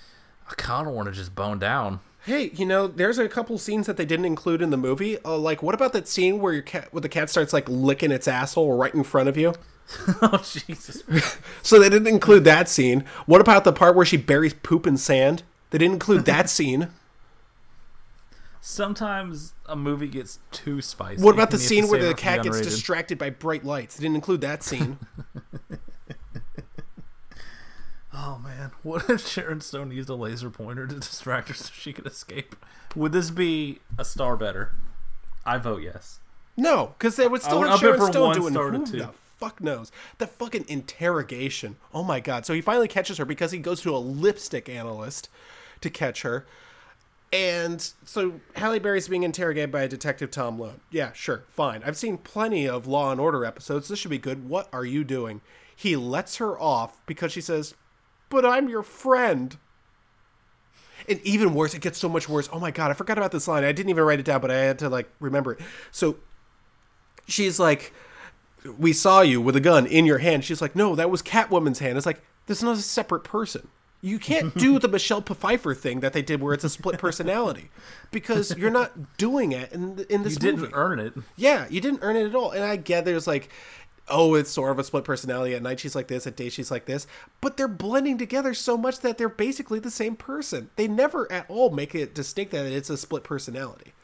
I 0.51 0.55
kinda 0.57 0.91
wanna 0.91 1.13
just 1.13 1.35
bone 1.35 1.59
down. 1.59 2.01
Hey, 2.25 2.51
you 2.55 2.65
know, 2.65 2.87
there's 2.87 3.19
a 3.19 3.29
couple 3.29 3.59
scenes 3.59 3.87
that 3.87 3.99
they 3.99 4.07
didn't 4.07 4.25
include 4.25 4.63
in 4.63 4.71
the 4.71 4.79
movie. 4.79 5.23
Uh, 5.25 5.37
like, 5.37 5.63
what 5.63 5.75
about 5.75 5.93
that 5.93 6.09
scene 6.09 6.39
where 6.41 6.55
your 6.55 6.63
cat, 6.63 6.89
where 6.91 7.03
the 7.03 7.09
cat 7.11 7.29
starts 7.29 7.53
like 7.53 7.69
licking 7.69 8.11
its 8.11 8.27
asshole 8.27 8.77
right 8.79 8.95
in 8.95 9.05
front 9.05 9.29
of 9.29 9.37
you? 9.37 9.53
oh 10.23 10.39
Jesus. 10.43 11.03
So 11.63 11.79
they 11.79 11.91
didn't 11.91 12.07
include 12.09 12.45
that 12.45 12.69
scene. 12.71 13.05
What 13.27 13.41
about 13.43 13.65
the 13.65 13.73
part 13.75 13.95
where 13.95 14.07
she 14.07 14.17
buries 14.17 14.55
poop 14.55 14.87
in 14.87 14.97
sand? 14.97 15.43
They 15.71 15.79
didn't 15.79 15.95
include 15.95 16.25
that 16.25 16.49
scene. 16.57 16.89
Sometimes 18.61 19.54
a 19.67 19.77
movie 19.77 20.09
gets 20.09 20.39
too 20.51 20.81
spicy. 20.83 21.23
What 21.23 21.35
about 21.35 21.51
the 21.51 21.57
and 21.57 21.71
you 21.71 21.77
have 21.77 21.85
scene 21.85 21.91
where 21.91 22.01
the 22.01 22.11
it 22.11 22.17
for 22.17 22.23
cat 22.23 22.43
gets 22.43 22.61
distracted 22.61 23.19
by 23.19 23.31
bright 23.31 23.65
lights? 23.65 23.97
They 23.97 24.03
didn't 24.03 24.17
include 24.17 24.41
that 24.43 24.63
scene. 24.63 24.99
Oh 28.17 28.39
man, 28.39 28.71
what 28.83 29.11
if 29.11 29.27
Sharon 29.27 29.61
Stone 29.61 29.91
used 29.91 30.09
a 30.09 30.15
laser 30.15 30.49
pointer 30.49 30.87
to 30.87 30.95
distract 30.95 31.49
her 31.49 31.55
so 31.55 31.71
she 31.75 31.93
could 31.93 32.07
escape? 32.07 32.55
Would 32.95 33.13
this 33.13 33.31
be 33.31 33.81
a 33.99 34.05
star 34.05 34.37
better? 34.37 34.73
I 35.45 35.59
vote 35.59 35.83
yes. 35.83 36.21
No, 36.57 36.95
because 36.97 37.17
they 37.17 37.27
would 37.27 37.43
still 37.43 37.59
would 37.59 37.67
have 37.67 37.75
up 37.75 37.81
Sharon 37.81 37.99
for 37.99 38.07
Stone 38.07 38.35
doing 38.35 38.53
star 38.53 38.71
to 38.71 38.79
who 38.79 38.87
two. 38.87 38.99
the 38.99 39.11
fuck 39.39 39.61
knows. 39.61 39.91
The 40.19 40.29
fucking 40.29 40.67
interrogation. 40.69 41.77
Oh 41.93 42.05
my 42.05 42.21
god. 42.21 42.47
So 42.47 42.55
he 42.55 42.61
finally 42.61 42.87
catches 42.87 43.19
her 43.19 43.25
because 43.25 43.51
he 43.51 43.59
goes 43.59 43.83
to 43.83 43.95
a 43.95 43.99
lipstick 43.99 44.69
analyst 44.69 45.29
to 45.81 45.91
catch 45.91 46.23
her. 46.23 46.47
And 47.33 47.81
so 48.05 48.41
Halle 48.55 48.79
Berry's 48.79 49.09
being 49.09 49.25
interrogated 49.25 49.73
by 49.73 49.83
a 49.83 49.89
Detective 49.89 50.31
Tom 50.31 50.59
Lone. 50.59 50.81
Yeah, 50.91 51.13
sure, 51.13 51.45
fine. 51.49 51.83
I've 51.85 51.97
seen 51.97 52.19
plenty 52.19 52.69
of 52.69 52.87
Law 52.87 53.11
and 53.11 53.21
Order 53.21 53.45
episodes. 53.45 53.89
This 53.89 53.99
should 53.99 54.11
be 54.11 54.19
good. 54.19 54.49
What 54.49 54.69
are 54.73 54.85
you 54.85 55.03
doing? 55.03 55.41
He 55.75 55.97
lets 55.97 56.37
her 56.37 56.59
off 56.61 57.05
because 57.07 57.33
she 57.33 57.41
says, 57.41 57.75
But 58.29 58.47
I'm 58.47 58.69
your 58.69 58.85
friend. 58.85 59.57
And 61.09 61.21
even 61.23 61.55
worse, 61.55 61.75
it 61.75 61.81
gets 61.81 61.99
so 61.99 62.09
much 62.09 62.29
worse. 62.29 62.49
Oh 62.53 62.61
my 62.61 62.71
god, 62.71 62.91
I 62.91 62.95
forgot 62.95 63.19
about 63.19 63.33
this 63.33 63.49
line. 63.49 63.65
I 63.65 63.73
didn't 63.73 63.91
even 63.91 64.05
write 64.05 64.21
it 64.21 64.27
down, 64.27 64.41
but 64.41 64.51
I 64.51 64.59
had 64.59 64.79
to 64.79 64.89
like 64.89 65.11
remember 65.21 65.53
it. 65.53 65.61
So 65.91 66.17
she's 67.27 67.59
like, 67.59 67.93
"We 68.79 68.93
saw 68.93 69.21
you 69.21 69.41
with 69.41 69.57
a 69.57 69.61
gun 69.61 69.87
in 69.87 70.07
your 70.07 70.19
hand." 70.19 70.45
She's 70.45 70.63
like, 70.63 70.75
"No, 70.77 70.95
that 70.95 71.11
was 71.11 71.21
Catwoman's 71.21 71.81
hand." 71.81 71.99
It's 71.99 72.07
like 72.07 72.23
this 72.47 72.59
is 72.59 72.65
not 72.65 72.77
a 72.77 72.83
separate 72.83 73.25
person. 73.25 73.69
You 74.05 74.19
can't 74.19 74.55
do 74.55 74.79
the 74.79 74.87
Michelle 74.87 75.23
Pfeiffer 75.23 75.75
thing 75.75 76.01
that 76.01 76.13
they 76.13 76.21
did, 76.21 76.43
where 76.43 76.53
it's 76.53 76.63
a 76.63 76.69
split 76.69 76.99
personality, 76.99 77.71
because 78.11 78.55
you're 78.55 78.71
not 78.71 79.17
doing 79.17 79.53
it 79.53 79.73
in 79.73 80.05
in 80.11 80.23
this 80.23 80.35
You 80.35 80.41
didn't 80.41 80.61
movie. 80.61 80.75
earn 80.75 80.99
it. 81.01 81.15
Yeah, 81.37 81.67
you 81.71 81.81
didn't 81.81 82.01
earn 82.03 82.15
it 82.17 82.27
at 82.27 82.35
all. 82.35 82.51
And 82.51 82.63
I 82.63 82.77
get 82.77 83.07
there's 83.07 83.27
like, 83.27 83.49
oh, 84.09 84.35
it's 84.35 84.51
sort 84.51 84.73
of 84.73 84.79
a 84.79 84.85
split 84.85 85.05
personality. 85.05 85.55
At 85.55 85.63
night 85.63 85.81
she's 85.81 85.95
like 85.95 86.09
this, 86.09 86.27
at 86.27 86.37
day 86.37 86.51
she's 86.51 86.71
like 86.71 86.85
this. 86.85 87.07
But 87.41 87.57
they're 87.57 87.67
blending 87.67 88.19
together 88.19 88.53
so 88.53 88.77
much 88.77 89.01
that 89.01 89.17
they're 89.17 89.31
basically 89.31 89.79
the 89.79 89.91
same 89.91 90.17
person. 90.17 90.69
They 90.77 90.87
never 90.87 91.27
at 91.33 91.47
all 91.49 91.71
make 91.71 91.95
it 91.95 92.15
distinct 92.15 92.53
that 92.53 92.67
it's 92.67 92.91
a 92.91 92.99
split 92.99 93.25
personality. 93.25 93.95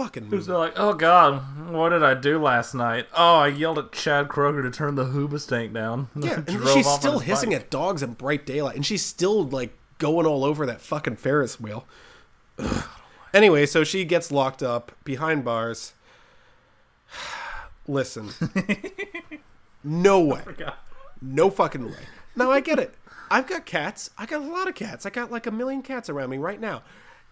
Fucking 0.00 0.30
movie. 0.30 0.44
They're 0.46 0.56
like, 0.56 0.72
oh 0.78 0.94
god, 0.94 1.68
what 1.70 1.90
did 1.90 2.02
I 2.02 2.14
do 2.14 2.42
last 2.42 2.74
night? 2.74 3.06
Oh, 3.12 3.40
I 3.40 3.48
yelled 3.48 3.78
at 3.78 3.92
Chad 3.92 4.28
Kroeger 4.28 4.62
to 4.62 4.70
turn 4.70 4.94
the 4.94 5.04
Hoobastank 5.04 5.74
down. 5.74 6.08
Yeah, 6.16 6.42
and 6.46 6.68
she's 6.68 6.88
still 6.90 7.18
hissing 7.18 7.50
bike. 7.50 7.60
at 7.60 7.70
dogs 7.70 8.02
in 8.02 8.14
bright 8.14 8.46
daylight, 8.46 8.76
and 8.76 8.86
she's 8.86 9.04
still 9.04 9.44
like 9.46 9.76
going 9.98 10.24
all 10.24 10.42
over 10.42 10.64
that 10.64 10.80
fucking 10.80 11.16
Ferris 11.16 11.60
wheel. 11.60 11.86
Ugh. 12.58 12.84
Anyway, 13.32 13.64
so 13.64 13.84
she 13.84 14.04
gets 14.04 14.32
locked 14.32 14.60
up 14.60 14.90
behind 15.04 15.44
bars. 15.44 15.92
Listen, 17.86 18.30
no 19.84 20.18
way, 20.18 20.42
no 21.22 21.48
fucking 21.48 21.86
way. 21.86 22.06
Now 22.34 22.50
I 22.50 22.60
get 22.60 22.78
it. 22.80 22.94
I've 23.30 23.46
got 23.46 23.66
cats. 23.66 24.10
I 24.18 24.26
got 24.26 24.40
a 24.42 24.50
lot 24.50 24.66
of 24.66 24.74
cats. 24.74 25.06
I 25.06 25.10
got 25.10 25.30
like 25.30 25.46
a 25.46 25.52
million 25.52 25.82
cats 25.82 26.08
around 26.08 26.30
me 26.30 26.38
right 26.38 26.58
now. 26.60 26.82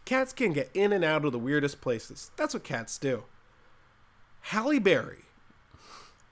Cats 0.09 0.32
can 0.32 0.55
get 0.55 0.70
in 0.72 0.94
and 0.94 1.05
out 1.05 1.26
of 1.26 1.32
the 1.32 1.39
weirdest 1.39 1.82
places. 1.82 2.30
That's 2.35 2.55
what 2.55 2.64
cats 2.64 2.97
do. 2.97 3.24
Halle 4.40 4.78
Berry, 4.78 5.24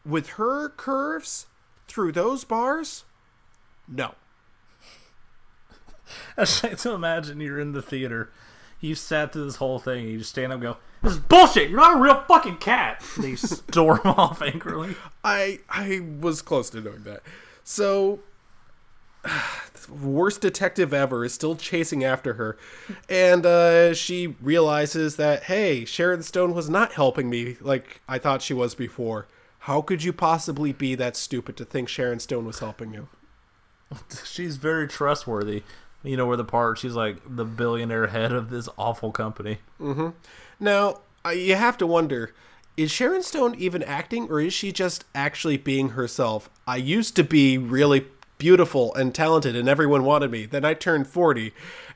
with 0.02 0.30
her 0.30 0.70
curves 0.70 1.44
through 1.86 2.12
those 2.12 2.42
bars, 2.42 3.04
no. 3.86 4.14
I 6.38 6.44
just 6.44 6.64
like 6.64 6.78
to 6.78 6.92
imagine 6.92 7.42
you're 7.42 7.60
in 7.60 7.72
the 7.72 7.82
theater. 7.82 8.32
You 8.80 8.94
sat 8.94 9.34
through 9.34 9.44
this 9.44 9.56
whole 9.56 9.78
thing. 9.78 10.04
And 10.04 10.12
you 10.12 10.18
just 10.20 10.30
stand 10.30 10.52
up 10.52 10.56
and 10.56 10.62
go, 10.62 10.76
"This 11.02 11.12
is 11.12 11.18
bullshit. 11.18 11.68
You're 11.68 11.78
not 11.78 11.98
a 11.98 12.00
real 12.00 12.24
fucking 12.26 12.56
cat." 12.56 13.04
And 13.16 13.24
you 13.26 13.36
storm 13.36 14.00
off 14.06 14.40
angrily. 14.40 14.96
I 15.22 15.58
I 15.68 16.00
was 16.18 16.40
close 16.40 16.70
to 16.70 16.80
doing 16.80 17.02
that. 17.02 17.20
So 17.62 18.20
worst 19.88 20.40
detective 20.40 20.92
ever 20.92 21.24
is 21.24 21.32
still 21.32 21.54
chasing 21.54 22.02
after 22.02 22.34
her 22.34 22.56
and 23.08 23.46
uh, 23.46 23.94
she 23.94 24.34
realizes 24.40 25.14
that 25.14 25.44
hey 25.44 25.84
sharon 25.84 26.22
stone 26.24 26.52
was 26.52 26.68
not 26.68 26.94
helping 26.94 27.30
me 27.30 27.56
like 27.60 28.00
i 28.08 28.18
thought 28.18 28.42
she 28.42 28.52
was 28.52 28.74
before 28.74 29.28
how 29.60 29.80
could 29.80 30.02
you 30.02 30.12
possibly 30.12 30.72
be 30.72 30.96
that 30.96 31.16
stupid 31.16 31.56
to 31.56 31.64
think 31.64 31.88
sharon 31.88 32.18
stone 32.18 32.44
was 32.44 32.58
helping 32.58 32.92
you 32.92 33.08
She's 34.24 34.56
very 34.56 34.88
trustworthy. 34.88 35.62
You 36.02 36.16
know 36.16 36.26
where 36.26 36.36
the 36.36 36.44
part 36.44 36.78
she's 36.78 36.94
like 36.94 37.18
the 37.28 37.44
billionaire 37.44 38.08
head 38.08 38.32
of 38.32 38.50
this 38.50 38.68
awful 38.78 39.10
company. 39.10 39.58
Now, 40.60 41.00
uh, 41.24 41.30
you 41.30 41.56
have 41.56 41.76
to 41.78 41.86
wonder 41.86 42.32
is 42.76 42.90
Sharon 42.90 43.22
Stone 43.22 43.54
even 43.56 43.82
acting 43.82 44.28
or 44.28 44.38
is 44.38 44.52
she 44.52 44.70
just 44.70 45.04
actually 45.14 45.56
being 45.56 45.90
herself? 45.90 46.50
I 46.66 46.76
used 46.76 47.16
to 47.16 47.24
be 47.24 47.56
really 47.56 48.06
beautiful 48.38 48.94
and 48.94 49.14
talented 49.14 49.56
and 49.56 49.68
everyone 49.68 50.04
wanted 50.04 50.30
me. 50.30 50.46
Then 50.46 50.64
I 50.64 50.74
turned 50.74 51.06
40 51.06 51.52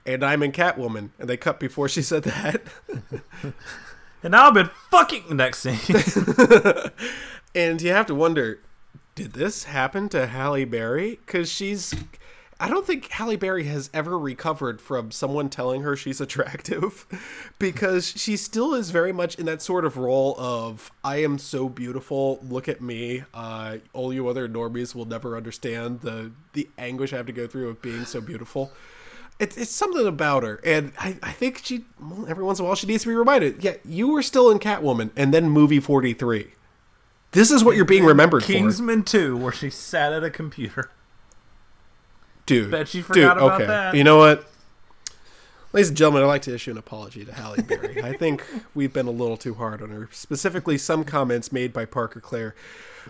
and 0.06 0.24
I'm 0.24 0.42
in 0.42 0.52
Catwoman. 0.52 1.10
And 1.18 1.28
they 1.28 1.36
cut 1.36 1.60
before 1.60 1.88
she 1.88 2.02
said 2.02 2.24
that. 2.24 2.62
And 4.22 4.32
now 4.32 4.48
I've 4.48 4.54
been 4.54 4.70
fucking 4.90 5.24
the 5.28 5.34
next 5.34 5.60
scene. 5.60 6.90
and 7.54 7.80
you 7.80 7.90
have 7.90 8.06
to 8.06 8.14
wonder 8.14 8.60
did 9.14 9.32
this 9.32 9.64
happen 9.64 10.08
to 10.10 10.26
Halle 10.26 10.64
Berry? 10.64 11.18
Because 11.24 11.50
she's. 11.50 11.94
I 12.60 12.68
don't 12.68 12.86
think 12.86 13.08
Halle 13.08 13.36
Berry 13.36 13.64
has 13.64 13.88
ever 13.94 14.18
recovered 14.18 14.82
from 14.82 15.10
someone 15.10 15.48
telling 15.48 15.80
her 15.80 15.96
she's 15.96 16.20
attractive 16.20 17.06
because 17.58 18.08
she 18.08 18.36
still 18.36 18.74
is 18.74 18.90
very 18.90 19.12
much 19.12 19.36
in 19.36 19.46
that 19.46 19.62
sort 19.62 19.86
of 19.86 19.96
role 19.96 20.36
of 20.38 20.92
I 21.02 21.22
am 21.22 21.38
so 21.38 21.70
beautiful, 21.70 22.38
look 22.42 22.68
at 22.68 22.82
me. 22.82 23.24
Uh, 23.32 23.78
all 23.94 24.12
you 24.12 24.28
other 24.28 24.46
normies 24.46 24.94
will 24.94 25.06
never 25.06 25.38
understand 25.38 26.02
the 26.02 26.32
the 26.52 26.68
anguish 26.76 27.14
I 27.14 27.16
have 27.16 27.26
to 27.26 27.32
go 27.32 27.46
through 27.46 27.70
of 27.70 27.80
being 27.80 28.04
so 28.04 28.20
beautiful. 28.20 28.70
It's, 29.38 29.56
it's 29.56 29.70
something 29.70 30.06
about 30.06 30.42
her, 30.42 30.60
and 30.62 30.92
I, 30.98 31.16
I 31.22 31.32
think 31.32 31.62
she 31.64 31.86
well, 31.98 32.26
every 32.28 32.44
once 32.44 32.58
in 32.58 32.66
a 32.66 32.68
while 32.68 32.76
she 32.76 32.86
needs 32.86 33.04
to 33.04 33.08
be 33.08 33.14
reminded. 33.14 33.64
Yeah, 33.64 33.76
you 33.86 34.08
were 34.08 34.22
still 34.22 34.50
in 34.50 34.58
Catwoman, 34.58 35.12
and 35.16 35.32
then 35.32 35.48
movie 35.48 35.80
forty 35.80 36.12
three. 36.12 36.52
This 37.32 37.50
is 37.50 37.64
what 37.64 37.76
you're 37.76 37.84
being 37.84 38.04
remembered 38.04 38.42
for, 38.42 38.52
Kingsman 38.52 39.04
2, 39.04 39.36
where 39.36 39.52
she 39.52 39.70
sat 39.70 40.12
at 40.12 40.24
a 40.24 40.30
computer. 40.30 40.90
Dude. 42.50 42.70
Bet 42.70 42.94
you 42.94 43.02
dude, 43.02 43.24
about 43.24 43.52
okay. 43.52 43.66
that. 43.66 43.94
You 43.94 44.04
know 44.04 44.18
what? 44.18 44.46
Ladies 45.72 45.88
and 45.88 45.96
gentlemen, 45.96 46.24
I'd 46.24 46.26
like 46.26 46.42
to 46.42 46.54
issue 46.54 46.72
an 46.72 46.78
apology 46.78 47.24
to 47.24 47.32
Halle 47.32 47.62
Berry. 47.62 48.02
I 48.02 48.12
think 48.14 48.44
we've 48.74 48.92
been 48.92 49.06
a 49.06 49.12
little 49.12 49.36
too 49.36 49.54
hard 49.54 49.80
on 49.80 49.90
her, 49.90 50.08
specifically 50.10 50.76
some 50.76 51.04
comments 51.04 51.52
made 51.52 51.72
by 51.72 51.84
Parker 51.84 52.20
Clare. 52.20 52.56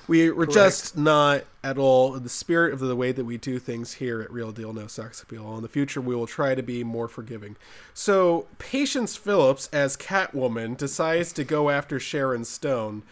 We 0.07 0.31
were 0.31 0.47
just 0.47 0.97
not 0.97 1.45
at 1.65 1.79
all 1.79 2.15
in 2.15 2.23
the 2.23 2.29
spirit 2.29 2.75
of 2.75 2.81
the 2.81 2.95
way 2.95 3.13
that 3.13 3.25
we 3.25 3.39
do 3.39 3.59
things 3.59 3.95
here 3.95 4.21
at 4.21 4.31
Real 4.31 4.53
Deal 4.53 4.75
No 4.75 4.87
Sex 4.87 5.23
Appeal. 5.23 5.57
In 5.57 5.63
the 5.63 5.69
future, 5.69 6.03
we 6.03 6.15
will 6.15 6.27
try 6.27 6.55
to 6.55 6.63
be 6.63 6.85
more 6.85 7.09
forgiving. 7.09 7.57
So, 7.95 8.47
Patience 8.59 9.17
Phillips 9.17 9.69
as 9.73 9.97
Catwoman 9.97 10.77
decides 10.77 11.33
to 11.33 11.45
go 11.45 11.71
after 11.71 11.99
Sharon 11.99 12.45
Stone 12.45 13.03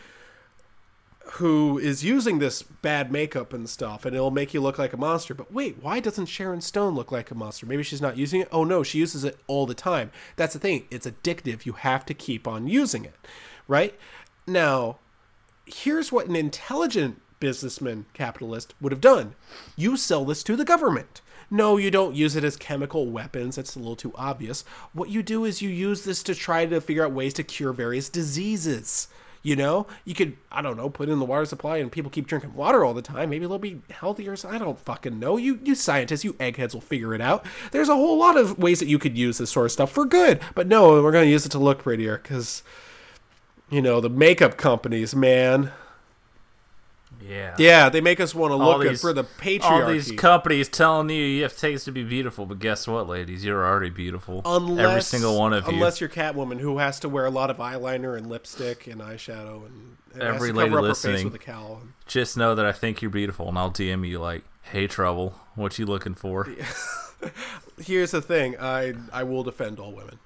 who 1.33 1.79
is 1.79 2.05
using 2.05 2.39
this 2.39 2.63
bad 2.63 3.13
makeup 3.13 3.53
and 3.53 3.69
stuff, 3.69 4.05
and 4.05 4.17
it'll 4.17 4.31
make 4.31 4.55
you 4.55 4.61
look 4.61 4.79
like 4.79 4.93
a 4.93 4.99
monster. 4.99 5.35
But 5.35 5.53
wait, 5.53 5.83
why 5.83 6.01
doesn't 6.01 6.27
Sharon 6.27 6.61
Stone 6.61 6.95
look 6.95 7.13
like 7.13 7.31
a 7.31 7.35
monster? 7.35 7.67
Maybe 7.67 7.83
she's 7.83 8.01
not 8.01 8.17
using 8.17 8.41
it. 8.41 8.49
Oh 8.51 8.65
no, 8.65 8.83
she 8.83 8.99
uses 8.99 9.25
it 9.25 9.39
all 9.47 9.67
the 9.67 9.75
time. 9.75 10.11
That's 10.37 10.55
the 10.55 10.59
thing. 10.59 10.87
It's 10.91 11.07
addictive. 11.07 11.67
You 11.67 11.75
have 11.75 12.07
to 12.07 12.15
keep 12.15 12.49
on 12.49 12.67
using 12.67 13.05
it, 13.05 13.15
right? 13.67 13.95
Now, 14.47 14.99
here's 15.67 16.11
what 16.11 16.27
an 16.27 16.37
intelligent 16.37 17.21
businessman 17.41 18.07
capitalist 18.15 18.75
would 18.81 18.93
have 18.93 19.01
done. 19.01 19.35
You 19.77 19.97
sell 19.97 20.25
this 20.25 20.43
to 20.45 20.57
the 20.57 20.65
government. 20.65 21.21
No, 21.51 21.77
you 21.77 21.91
don't 21.91 22.15
use 22.15 22.37
it 22.37 22.45
as 22.45 22.57
chemical 22.57 23.11
weapons. 23.11 23.57
That's 23.57 23.75
a 23.75 23.79
little 23.79 23.97
too 23.97 24.13
obvious. 24.17 24.65
What 24.93 25.09
you 25.09 25.23
do 25.23 25.45
is 25.45 25.63
you 25.63 25.71
use 25.71 26.05
this 26.05 26.23
to 26.25 26.35
try 26.35 26.67
to 26.67 26.81
figure 26.81 27.05
out 27.05 27.13
ways 27.13 27.35
to 27.35 27.43
cure 27.43 27.73
various 27.73 28.09
diseases. 28.09 29.09
You 29.49 29.57
know, 29.57 29.87
you 30.05 30.15
could, 30.15 30.37
I 30.53 30.61
don't 30.61 30.77
know, 30.77 30.91
put 30.91 31.09
in 31.09 31.19
the 31.19 31.25
water 31.25 31.47
supply 31.47 31.79
and 31.79 31.91
people 31.91 32.11
keep 32.11 32.27
drinking 32.27 32.53
water 32.53 32.85
all 32.85 32.93
the 32.93 33.01
time. 33.01 33.31
Maybe 33.31 33.47
they'll 33.47 33.59
be 33.59 33.81
healthier. 33.89 34.37
I 34.47 34.59
don't 34.59 34.79
fucking 34.79 35.19
know. 35.19 35.39
You, 35.39 35.59
you 35.65 35.75
scientists, 35.75 36.23
you 36.23 36.37
eggheads 36.39 36.75
will 36.75 36.83
figure 36.83 37.15
it 37.15 37.23
out. 37.23 37.47
There's 37.73 37.89
a 37.89 37.95
whole 37.95 38.19
lot 38.19 38.37
of 38.37 38.59
ways 38.59 38.79
that 38.81 38.89
you 38.89 38.99
could 38.99 39.17
use 39.17 39.39
this 39.39 39.51
sort 39.51 39.65
of 39.65 39.73
stuff 39.73 39.91
for 39.91 40.05
good. 40.05 40.41
But 40.55 40.67
no, 40.67 41.03
we're 41.03 41.13
going 41.13 41.25
to 41.25 41.31
use 41.31 41.47
it 41.47 41.53
to 41.53 41.59
look 41.59 41.83
prettier 41.83 42.19
because, 42.19 42.63
you 43.71 43.81
know, 43.81 44.03
the 44.03 44.11
makeup 44.11 44.59
companies, 44.59 45.15
man. 45.15 45.73
Yeah. 47.21 47.55
Yeah, 47.59 47.89
they 47.89 48.01
make 48.01 48.21
us 48.21 48.35
want 48.35 48.53
to 48.53 48.57
look 48.57 48.83
these- 48.83 49.01
for 49.01 49.13
the 49.13 49.25
patriarchy. 49.25 49.63
All 49.63 49.87
these 49.89 50.13
companies 50.13 50.69
telling 50.69 51.11
you 51.11 51.23
you 51.23 51.43
have 51.43 51.57
taste 51.57 51.85
to 51.87 51.93
be 51.93 52.05
beautiful, 52.05 52.47
but 52.47 52.59
guess 52.59 52.87
what, 52.87 53.09
ladies? 53.09 53.45
You're 53.45 53.67
already 53.67 53.91
beautiful. 53.91 54.43
unless, 54.45 54.87
Every 54.87 55.01
single 55.03 55.39
one 55.39 55.53
of 55.53 55.67
you. 55.67 55.73
Unless 55.75 56.01
you're 56.01 56.09
Catwoman, 56.11 56.61
who 56.61 56.79
has 56.79 57.01
to 57.01 57.09
wear 57.09 57.27
a 57.27 57.31
lot 57.31 57.51
of 57.51 57.57
eyeliner 57.59 58.17
and 58.17 58.29
lipstick 58.29 58.87
and 58.87 59.01
eyeshadow 59.01 59.67
and, 59.67 59.97
and 60.15 60.23
Every 60.23 60.53
lady 60.53 60.71
cover 60.71 60.79
up 60.81 60.85
her 60.87 60.95
face 60.95 61.05
listening. 61.05 61.25
with 61.25 61.35
a 61.35 61.39
cowl. 61.39 61.83
Just 62.07 62.37
know 62.37 62.55
that 62.55 62.65
I 62.67 62.73
think 62.73 63.03
you're 63.03 63.11
beautiful, 63.11 63.49
and 63.49 63.59
I'll 63.59 63.71
DM 63.73 64.07
you 64.09 64.19
like, 64.21 64.45
"Hey, 64.63 64.87
trouble, 64.87 65.35
what 65.55 65.79
you 65.79 65.87
looking 65.87 66.15
for?" 66.15 66.47
Here's 67.79 68.11
the 68.13 68.23
thing: 68.23 68.57
I 68.61 68.95
I 69.13 69.23
will 69.25 69.43
defend 69.43 69.79
all 69.79 69.93
women. 69.93 70.19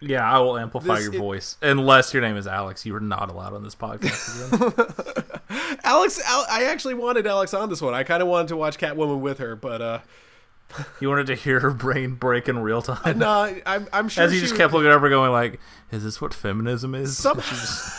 Yeah, 0.00 0.30
I 0.30 0.38
will 0.38 0.56
amplify 0.56 0.96
This- 0.96 1.04
your 1.06 1.14
it- 1.14 1.18
voice. 1.18 1.56
Unless 1.60 2.14
your 2.14 2.22
name 2.22 2.36
is 2.36 2.46
Alex, 2.46 2.86
you 2.86 2.94
are 2.94 3.00
not 3.00 3.30
allowed 3.30 3.52
on 3.54 3.64
this 3.64 3.74
podcast 3.74 4.52
again. 4.52 5.78
Alex, 5.84 6.20
Al- 6.24 6.46
I 6.50 6.64
actually 6.64 6.94
wanted 6.94 7.26
Alex 7.26 7.52
on 7.54 7.68
this 7.68 7.80
one. 7.82 7.94
I 7.94 8.04
kind 8.04 8.22
of 8.22 8.28
wanted 8.28 8.48
to 8.48 8.56
watch 8.56 8.78
Catwoman 8.78 9.20
with 9.20 9.38
her, 9.38 9.56
but 9.56 9.82
uh, 9.82 9.98
you 11.00 11.08
wanted 11.08 11.26
to 11.28 11.34
hear 11.34 11.60
her 11.60 11.70
brain 11.70 12.14
break 12.14 12.48
in 12.48 12.58
real 12.60 12.82
time. 12.82 13.18
no, 13.18 13.56
I'm 13.66 13.88
I'm 13.92 14.08
sure 14.08 14.24
As 14.24 14.32
she 14.32 14.40
just 14.40 14.52
would- 14.52 14.58
kept 14.58 14.72
looking 14.72 14.90
over, 14.90 15.08
going 15.08 15.32
like, 15.32 15.58
"Is 15.90 16.04
this 16.04 16.20
what 16.20 16.32
feminism 16.34 16.94
is?" 16.94 17.16
Some- 17.16 17.40
She 17.40 17.50
just 17.54 17.90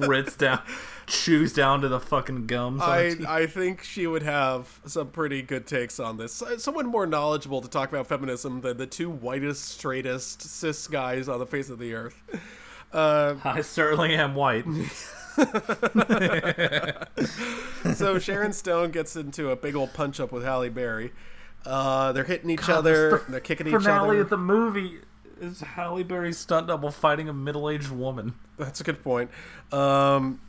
grits 0.00 0.36
down, 0.36 0.60
chews 1.06 1.52
down 1.52 1.80
to 1.82 1.88
the 1.88 2.00
fucking 2.00 2.46
gums. 2.46 2.82
I. 2.82 3.16
I 3.28 3.46
think 3.46 3.82
she 3.82 4.06
would 4.06 4.22
have 4.22 4.80
some 4.86 5.08
pretty 5.08 5.42
good 5.42 5.66
takes 5.66 6.00
on 6.00 6.16
this. 6.16 6.42
Someone 6.58 6.86
more 6.86 7.06
knowledgeable 7.06 7.60
to 7.60 7.68
talk 7.68 7.90
about 7.90 8.06
feminism 8.06 8.60
than 8.60 8.76
the 8.76 8.86
two 8.86 9.10
whitest, 9.10 9.64
straightest 9.64 10.42
cis 10.42 10.86
guys 10.86 11.28
on 11.28 11.38
the 11.38 11.46
face 11.46 11.70
of 11.70 11.78
the 11.78 11.94
earth. 11.94 12.22
Uh, 12.92 13.36
I 13.44 13.60
certainly 13.62 14.14
am 14.14 14.34
white. 14.34 14.64
so 17.94 18.18
Sharon 18.20 18.52
Stone 18.52 18.92
gets 18.92 19.16
into 19.16 19.50
a 19.50 19.56
big 19.56 19.74
old 19.74 19.92
punch 19.92 20.20
up 20.20 20.30
with 20.30 20.44
Halle 20.44 20.68
Berry. 20.68 21.12
Uh, 21.66 22.12
they're 22.12 22.24
hitting 22.24 22.50
each 22.50 22.66
God, 22.66 22.78
other. 22.78 23.10
the 23.10 23.32
they're 23.32 23.40
kicking 23.40 23.66
each 23.66 23.74
other. 23.74 23.82
Finale 23.82 24.20
of 24.20 24.30
the 24.30 24.36
movie 24.36 24.98
is 25.40 25.60
Halle 25.60 26.04
Berry's 26.04 26.38
stunt 26.38 26.68
double 26.68 26.90
fighting 26.90 27.28
a 27.28 27.32
middle-aged 27.32 27.90
woman. 27.90 28.34
That's 28.58 28.80
a 28.80 28.84
good 28.84 29.02
point. 29.02 29.30
Um, 29.72 30.40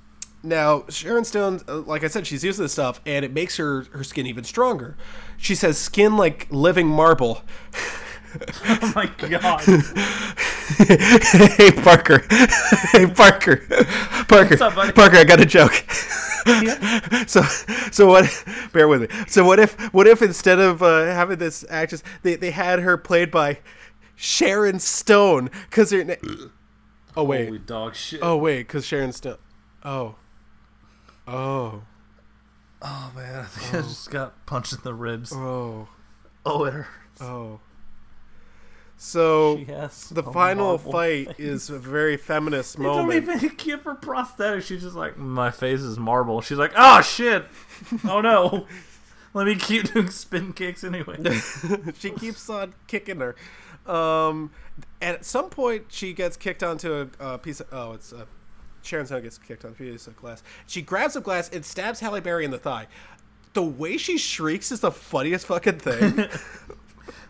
now 0.46 0.86
Sharon 0.90 1.26
Stone, 1.26 1.62
uh, 1.68 1.80
like 1.80 2.04
I 2.04 2.08
said, 2.08 2.28
she's 2.28 2.44
using 2.44 2.64
this 2.64 2.72
stuff, 2.72 3.02
and 3.06 3.26
it 3.26 3.34
makes 3.34 3.58
her 3.58 3.84
her 3.92 4.04
skin 4.04 4.26
even 4.26 4.44
stronger. 4.44 4.96
She 5.38 5.56
says, 5.56 5.78
"Skin 5.78 6.16
like 6.18 6.48
living 6.50 6.88
marble." 6.88 7.42
Oh 8.68 8.92
my 8.96 9.06
god! 9.18 9.62
hey 11.56 11.72
Parker, 11.72 12.26
hey 12.92 13.06
Parker, 13.08 13.66
Parker, 14.28 14.62
up, 14.62 14.76
buddy? 14.76 14.92
Parker, 14.92 15.18
I 15.18 15.24
got 15.24 15.40
a 15.40 15.46
joke. 15.46 15.72
so, 17.28 17.42
so 17.92 18.08
what? 18.08 18.44
Bear 18.74 18.88
with 18.88 19.04
me. 19.04 19.08
So 19.28 19.46
what 19.46 19.60
if, 19.60 19.74
what 19.94 20.06
if 20.06 20.22
instead 20.22 20.60
of 20.60 20.84
uh, 20.84 21.06
having 21.06 21.38
this 21.38 21.64
actress, 21.70 22.04
they 22.24 22.36
they 22.36 22.52
had 22.52 22.80
her 22.80 22.98
played 22.98 23.32
by 23.32 23.60
Sharon 24.16 24.80
Stone? 24.80 25.50
Because 25.70 25.92
her. 25.92 26.04
Na- 26.04 26.16
oh 27.16 27.24
wait. 27.24 27.46
Holy 27.46 27.60
dog 27.60 27.96
shit! 27.96 28.20
Oh 28.22 28.36
wait, 28.36 28.64
because 28.68 28.86
Sharon 28.86 29.14
Stone. 29.14 29.38
Oh. 29.84 30.16
Oh. 31.28 31.84
Oh, 32.82 33.12
man, 33.16 33.40
I 33.40 33.44
think 33.44 33.74
I 33.74 33.88
just 33.88 34.12
got 34.12 34.46
punched 34.46 34.74
in 34.74 34.80
the 34.84 34.94
ribs. 34.94 35.32
Oh. 35.34 35.88
Oh, 36.46 36.66
it 36.66 36.74
hurts. 36.74 37.22
Oh. 37.22 37.60
So 38.98 39.56
the 40.12 40.24
final 40.24 40.78
fight 40.78 41.28
face. 41.28 41.40
is 41.40 41.70
a 41.70 41.78
very 41.78 42.16
feminist 42.16 42.78
They 42.78 42.84
don't 42.84 43.08
moment. 43.08 43.30
even 43.30 43.52
give 43.58 43.84
her 43.84 43.96
prosthetics. 43.96 44.64
She's 44.64 44.84
just 44.84 44.96
like, 44.96 45.18
my 45.18 45.52
face 45.52 45.82
is 45.82 46.00
marble. 46.00 46.42
She's 46.42 46.58
like, 46.58 46.72
oh 46.78 47.02
shit, 47.02 47.46
oh 48.06 48.22
no. 48.22 48.68
Let 49.34 49.48
me 49.48 49.56
keep 49.56 49.92
doing 49.94 50.10
spin 50.10 50.54
kicks 50.54 50.84
anyway. 50.86 51.18
she 52.00 52.12
keeps 52.12 52.50
on 52.50 52.74
kicking 52.88 53.20
her. 53.20 53.36
Um, 53.86 54.52
and 55.02 55.18
at 55.18 55.26
some 55.26 55.50
point, 55.50 55.88
she 55.90 56.14
gets 56.14 56.38
kicked 56.38 56.64
onto 56.64 57.10
a, 57.20 57.34
a 57.34 57.38
piece 57.38 57.60
of. 57.60 57.68
Oh, 57.74 57.92
it's 57.92 58.14
uh, 58.14 58.26
Sharon 58.86 59.06
Stone 59.06 59.24
gets 59.24 59.38
kicked 59.38 59.66
on 59.66 59.72
a 59.72 59.74
piece 59.74 60.08
of 60.08 60.16
glass. 60.16 60.44
She 60.68 60.82
grabs 60.82 61.16
a 61.16 61.22
glass 61.22 61.50
and 61.50 61.66
stabs 61.66 62.00
Halle 62.00 62.22
Berry 62.22 62.46
in 62.46 62.52
the 62.52 62.58
thigh. 62.58 62.88
The 63.54 63.64
way 63.64 63.98
she 63.98 64.18
shrieks 64.18 64.72
is 64.72 64.82
the 64.82 64.92
funniest 64.92 65.48
fucking 65.48 65.80
thing. 65.80 66.26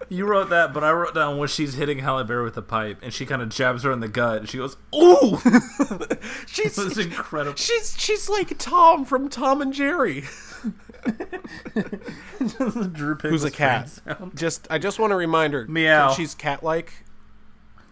You 0.09 0.25
wrote 0.27 0.49
that, 0.49 0.71
but 0.73 0.83
I 0.83 0.91
wrote 0.91 1.15
down 1.15 1.37
when 1.39 1.47
she's 1.47 1.73
hitting 1.73 1.99
Halle 1.99 2.23
Berry 2.23 2.43
with 2.43 2.57
a 2.57 2.61
pipe, 2.61 2.99
and 3.01 3.11
she 3.11 3.25
kind 3.25 3.41
of 3.41 3.49
jabs 3.49 3.83
her 3.83 3.91
in 3.91 4.01
the 4.01 4.07
gut, 4.07 4.37
and 4.37 4.49
she 4.49 4.57
goes, 4.57 4.77
"Ooh!" 4.93 5.39
she's 6.47 6.77
It 6.77 6.83
was 6.83 6.97
incredible. 6.99 7.55
she's 7.55 7.95
she's 7.97 8.29
like 8.29 8.55
Tom 8.59 9.03
from 9.05 9.29
Tom 9.29 9.61
and 9.61 9.73
Jerry. 9.73 10.25
Drew 12.93 13.15
Who's 13.15 13.43
a 13.43 13.51
cat? 13.51 13.89
Just 14.35 14.67
I 14.69 14.77
just 14.77 14.99
want 14.99 15.11
to 15.11 15.15
remind 15.15 15.53
her. 15.53 15.65
Meow. 15.67 16.11
She's 16.13 16.35
cat-like. 16.35 16.93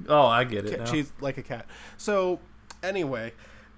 Oh, 0.07 0.25
I 0.25 0.43
get 0.43 0.65
it. 0.65 0.79
Now. 0.79 0.85
She's 0.85 1.11
like 1.19 1.37
a 1.37 1.43
cat. 1.43 1.65
So, 1.97 2.39
anyway, 2.83 3.33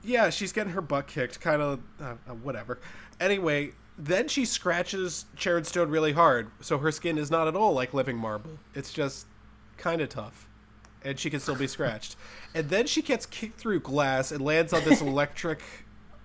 yeah, 0.06 0.30
she's 0.30 0.52
getting 0.52 0.74
her 0.74 0.82
butt 0.82 1.08
kicked, 1.08 1.40
kind 1.42 1.62
of 1.62 1.80
uh, 2.00 2.16
uh, 2.28 2.34
whatever. 2.34 2.80
Anyway, 3.20 3.72
then 3.98 4.28
she 4.28 4.46
scratches 4.46 5.26
Sharon 5.36 5.64
Stone 5.64 5.90
really 5.90 6.14
hard, 6.14 6.52
so 6.62 6.78
her 6.78 6.92
skin 6.92 7.18
is 7.18 7.32
not 7.32 7.48
at 7.48 7.56
all 7.56 7.74
like 7.74 7.94
living 7.94 8.18
marble. 8.18 8.52
It's 8.74 8.94
just 8.94 9.28
kind 9.78 10.02
of 10.02 10.10
tough, 10.10 10.48
and 11.04 11.20
she 11.20 11.30
can 11.30 11.40
still 11.40 11.56
be 11.56 11.68
scratched. 11.68 12.16
and 12.56 12.70
then 12.70 12.88
she 12.88 13.02
gets 13.02 13.26
kicked 13.26 13.60
through 13.60 13.82
glass 13.82 14.32
and 14.32 14.44
lands 14.44 14.74
on 14.74 14.84
this 14.84 15.02
electric, 15.02 15.62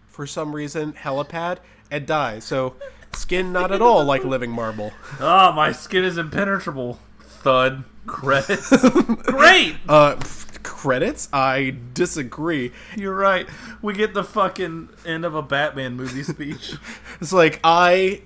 for 0.09 0.27
some 0.27 0.55
reason, 0.55 0.93
helipad 0.93 1.59
and 1.90 2.07
dies. 2.07 2.44
So 2.44 2.74
skin 3.12 3.52
not 3.52 3.73
at 3.73 3.82
all 3.82 4.05
like 4.05 4.24
living 4.24 4.51
marble. 4.51 4.93
Oh, 5.20 5.52
my 5.57 5.73
skin 5.73 6.05
is 6.05 6.19
impenetrable. 6.19 6.98
Thud. 7.20 7.85
Credits. 8.07 8.70
Great. 9.23 9.77
Uh, 9.89 10.16
pff, 10.16 10.49
credits? 10.62 11.28
I 11.32 11.77
disagree. 11.95 12.73
You're 12.97 13.15
right. 13.15 13.49
We 13.82 13.95
get 13.95 14.15
the 14.15 14.24
fucking 14.24 14.91
end 15.05 15.24
of 15.24 15.35
a 15.35 15.43
Batman 15.43 15.97
movie 15.97 16.23
speech. 16.23 16.74
It's 17.20 17.35
like 17.35 17.61
I 17.62 18.23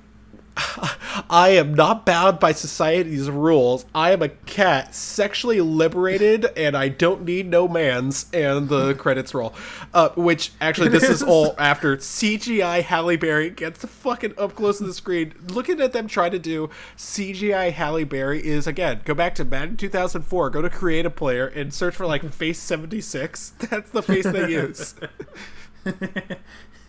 I 1.31 1.51
am 1.51 1.75
not 1.75 2.07
bound 2.07 2.39
by 2.39 2.53
society's 2.53 3.29
rules. 3.29 3.87
I 3.95 4.13
am 4.13 4.23
a 4.23 4.29
cat, 4.29 4.95
sexually 4.95 5.61
liberated, 5.61 6.47
and 6.57 6.77
I 6.77 6.89
don't 6.89 7.25
need 7.25 7.49
no 7.49 7.67
man's. 7.67 8.27
And 8.33 8.69
the 8.69 8.95
credits 8.95 9.35
roll. 9.35 9.55
Uh, 9.93 10.11
which, 10.11 10.53
actually, 10.61 10.91
this 10.91 11.05
is 11.05 11.23
all 11.27 11.55
after 11.59 11.97
CGI 11.97 12.83
Halle 12.83 13.17
Berry 13.17 13.51
gets 13.51 13.85
fucking 13.85 14.35
up 14.39 14.55
close 14.55 14.79
to 14.79 14.85
the 14.85 14.95
screen. 14.95 15.35
Looking 15.49 15.81
at 15.81 15.93
them 15.93 16.07
trying 16.07 16.33
to 16.33 16.39
do 16.39 16.71
CGI 16.97 17.73
Halle 17.73 18.05
Berry 18.05 18.45
is, 18.45 18.67
again, 18.67 19.01
go 19.05 19.15
back 19.15 19.35
to 19.37 19.45
Madden 19.45 19.77
2004, 19.77 20.51
go 20.51 20.63
to 20.63 20.71
Create 20.71 21.07
a 21.07 21.11
Player, 21.11 21.47
and 21.47 21.75
search 21.75 21.97
for, 21.97 22.07
like, 22.07 22.25
Face 22.33 22.61
76. 22.61 23.51
That's 23.59 23.91
the 23.91 24.03
face 24.03 24.25
they 24.25 24.51
use. 24.51 24.95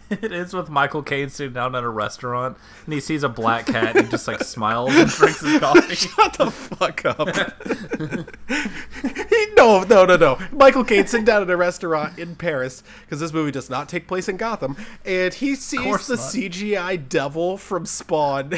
It 0.12 0.32
ends 0.32 0.54
with 0.54 0.70
Michael 0.70 1.02
Caine 1.02 1.30
sitting 1.30 1.54
down 1.54 1.76
at 1.76 1.84
a 1.84 1.90
restaurant 1.90 2.58
and 2.86 2.94
he 2.94 3.00
sees 3.00 3.24
a 3.24 3.30
black 3.30 3.66
cat 3.66 3.96
and 3.96 4.06
he 4.06 4.12
just 4.12 4.28
like 4.28 4.44
smiles 4.44 4.96
and 4.96 5.10
drinks 5.10 5.42
his 5.42 5.60
coffee. 5.60 5.96
Shut 5.96 6.34
the 6.38 6.52
fuck 6.52 7.04
up. 7.06 7.28
He- 9.30 9.48
no, 9.56 9.84
no, 9.84 10.06
no, 10.06 10.16
no. 10.16 10.38
Michael 10.52 10.84
Caine 10.84 11.08
sitting 11.08 11.26
down 11.26 11.42
at 11.42 11.50
a 11.50 11.58
restaurant 11.58 12.20
in 12.20 12.36
Paris 12.36 12.84
because 13.02 13.20
this 13.20 13.34
movie 13.34 13.52
does 13.52 13.70
not 13.70 13.90
take 13.90 14.08
place 14.08 14.30
in 14.30 14.38
Gotham, 14.38 14.76
and 15.06 15.34
he 15.34 15.56
sees 15.56 16.08
the 16.08 16.16
not. 16.16 16.20
CGI 16.20 17.10
devil 17.10 17.58
from 17.58 17.86
Spawn. 17.86 18.52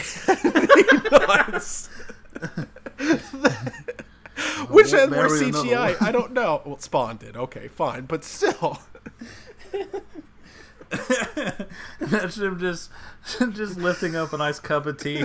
Which 4.69 4.91
had 4.91 5.11
more 5.11 5.28
CGI? 5.30 6.02
I 6.02 6.11
don't 6.11 6.34
know. 6.34 6.61
Well, 6.65 6.80
Spawn 6.80 7.18
did. 7.18 7.38
Okay, 7.38 7.68
fine, 7.68 8.06
but 8.06 8.24
still. 8.24 8.80
Imagine 11.99 12.43
him 12.43 12.59
just 12.59 12.89
just 13.53 13.77
lifting 13.77 14.15
up 14.15 14.34
a 14.34 14.38
nice 14.38 14.59
cup 14.59 14.85
of 14.85 14.97
tea, 14.97 15.19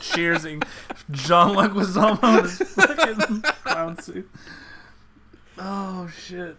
cheersing 0.00 0.64
John 1.10 1.54
Leguizamo 1.54 2.38
in 2.38 2.44
his 2.44 2.58
fucking 2.58 3.42
clown 3.64 3.98
suit. 3.98 4.30
Oh 5.58 6.08
shit! 6.08 6.56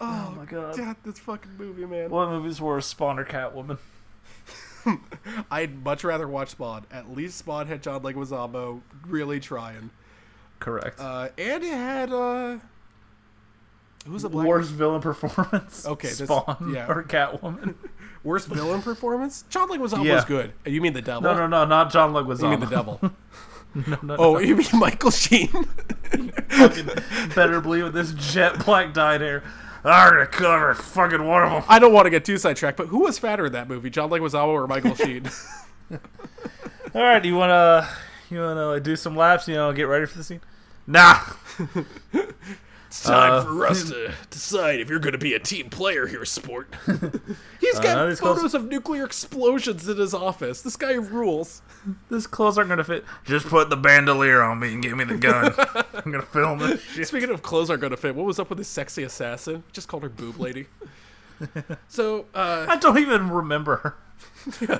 Oh, 0.00 0.34
my 0.36 0.44
god! 0.44 0.76
God, 0.76 0.96
this 1.04 1.18
fucking 1.18 1.56
movie, 1.56 1.86
man. 1.86 2.10
What 2.10 2.28
movies 2.28 2.60
were 2.60 2.80
Spawn 2.80 3.18
or 3.18 3.24
Catwoman? 3.24 3.78
I'd 5.50 5.82
much 5.82 6.04
rather 6.04 6.28
watch 6.28 6.50
Spawn. 6.50 6.84
At 6.92 7.10
least 7.10 7.38
Spawn 7.38 7.66
had 7.66 7.82
John 7.82 8.02
Leguizamo 8.02 8.82
really 9.06 9.40
trying. 9.40 9.90
Correct. 10.60 11.00
Uh, 11.00 11.28
and 11.38 11.64
it 11.64 11.72
had 11.72 12.12
uh, 12.12 12.58
who's 14.06 14.24
a 14.24 14.28
black 14.28 14.46
Worst 14.46 14.70
villain 14.70 15.00
performance. 15.00 15.86
Okay, 15.86 16.08
this- 16.08 16.18
Spawn 16.18 16.72
yeah. 16.74 16.86
or 16.88 17.02
Catwoman. 17.02 17.74
worst 18.24 18.48
villain 18.48 18.82
performance? 18.82 19.44
John 19.48 19.68
Leguizamo 19.68 20.04
Yeah. 20.04 20.16
was 20.16 20.24
good. 20.24 20.52
You 20.64 20.80
mean 20.80 20.92
the 20.94 21.02
devil? 21.02 21.22
No, 21.22 21.34
no, 21.34 21.46
no, 21.46 21.64
not 21.64 21.92
John 21.92 22.12
Leguizamo. 22.12 22.42
You 22.42 22.48
mean 22.50 22.60
the 22.60 22.66
devil? 22.66 23.00
no, 23.74 23.98
no, 24.02 24.16
oh, 24.18 24.32
no. 24.34 24.38
you 24.40 24.56
mean 24.56 24.66
Michael 24.74 25.10
Sheen? 25.10 25.50
better 27.34 27.60
believe 27.60 27.84
with 27.84 27.94
this 27.94 28.12
jet 28.12 28.64
black 28.64 28.92
dyed 28.94 29.20
hair. 29.20 29.42
I'm 29.84 30.10
gonna 30.14 30.26
cover 30.26 30.74
fucking 30.74 31.24
one 31.24 31.44
of 31.44 31.50
them. 31.50 31.62
I 31.68 31.78
don't 31.78 31.92
want 31.92 32.06
to 32.06 32.10
get 32.10 32.24
too 32.24 32.38
sidetracked, 32.38 32.76
but 32.76 32.88
who 32.88 33.00
was 33.00 33.18
fatter 33.20 33.46
in 33.46 33.52
that 33.52 33.68
movie, 33.68 33.88
John 33.90 34.10
Leguizamo 34.10 34.48
or 34.48 34.66
Michael 34.66 34.94
Sheen? 34.96 35.30
All 35.92 37.02
right, 37.02 37.24
you 37.24 37.36
wanna 37.36 37.88
you 38.28 38.40
wanna 38.40 38.80
do 38.80 38.96
some 38.96 39.14
laps? 39.14 39.46
You 39.46 39.54
know, 39.54 39.72
get 39.72 39.84
ready 39.84 40.06
for 40.06 40.18
the 40.18 40.24
scene. 40.24 40.40
Nah. 40.88 41.20
It's 42.86 43.02
time 43.02 43.32
Uh, 43.32 43.42
for 43.44 43.66
us 43.66 43.84
to 43.90 44.12
decide 44.30 44.80
if 44.80 44.88
you're 44.88 44.98
going 45.00 45.12
to 45.12 45.18
be 45.18 45.34
a 45.34 45.38
team 45.38 45.70
player 45.70 46.06
here, 46.06 46.24
sport. 46.24 46.72
He's 47.60 47.78
got 47.80 47.98
Uh, 47.98 48.06
these 48.06 48.20
clothes- 48.20 48.38
photos 48.38 48.54
of 48.54 48.66
nuclear 48.66 49.04
explosions 49.04 49.88
in 49.88 49.96
his 49.96 50.14
office. 50.14 50.62
This 50.62 50.76
guy 50.76 50.92
rules. 50.94 51.62
These 52.10 52.26
clothes 52.26 52.58
aren't 52.58 52.68
gonna 52.70 52.84
fit. 52.84 53.04
Just 53.24 53.46
put 53.46 53.70
the 53.70 53.76
bandolier 53.76 54.42
on 54.42 54.58
me 54.60 54.74
and 54.74 54.82
give 54.82 54.96
me 54.96 55.04
the 55.04 55.16
gun. 55.16 55.52
I'm 55.94 56.10
gonna 56.12 56.22
film 56.22 56.58
this 56.58 56.80
shit. 56.82 57.08
Speaking 57.08 57.30
of 57.30 57.42
clothes 57.42 57.70
aren't 57.70 57.80
going 57.80 57.90
to 57.92 57.96
fit, 57.96 58.14
what 58.14 58.26
was 58.26 58.38
up 58.38 58.48
with 58.48 58.58
this 58.58 58.68
sexy 58.68 59.02
assassin? 59.02 59.62
Just 59.72 59.88
called 59.88 60.02
her 60.02 60.08
boob 60.08 60.38
lady. 60.40 60.66
so, 61.88 62.26
uh, 62.34 62.66
I 62.68 62.76
don't 62.76 62.98
even 62.98 63.30
remember 63.30 63.76
her. 63.76 63.96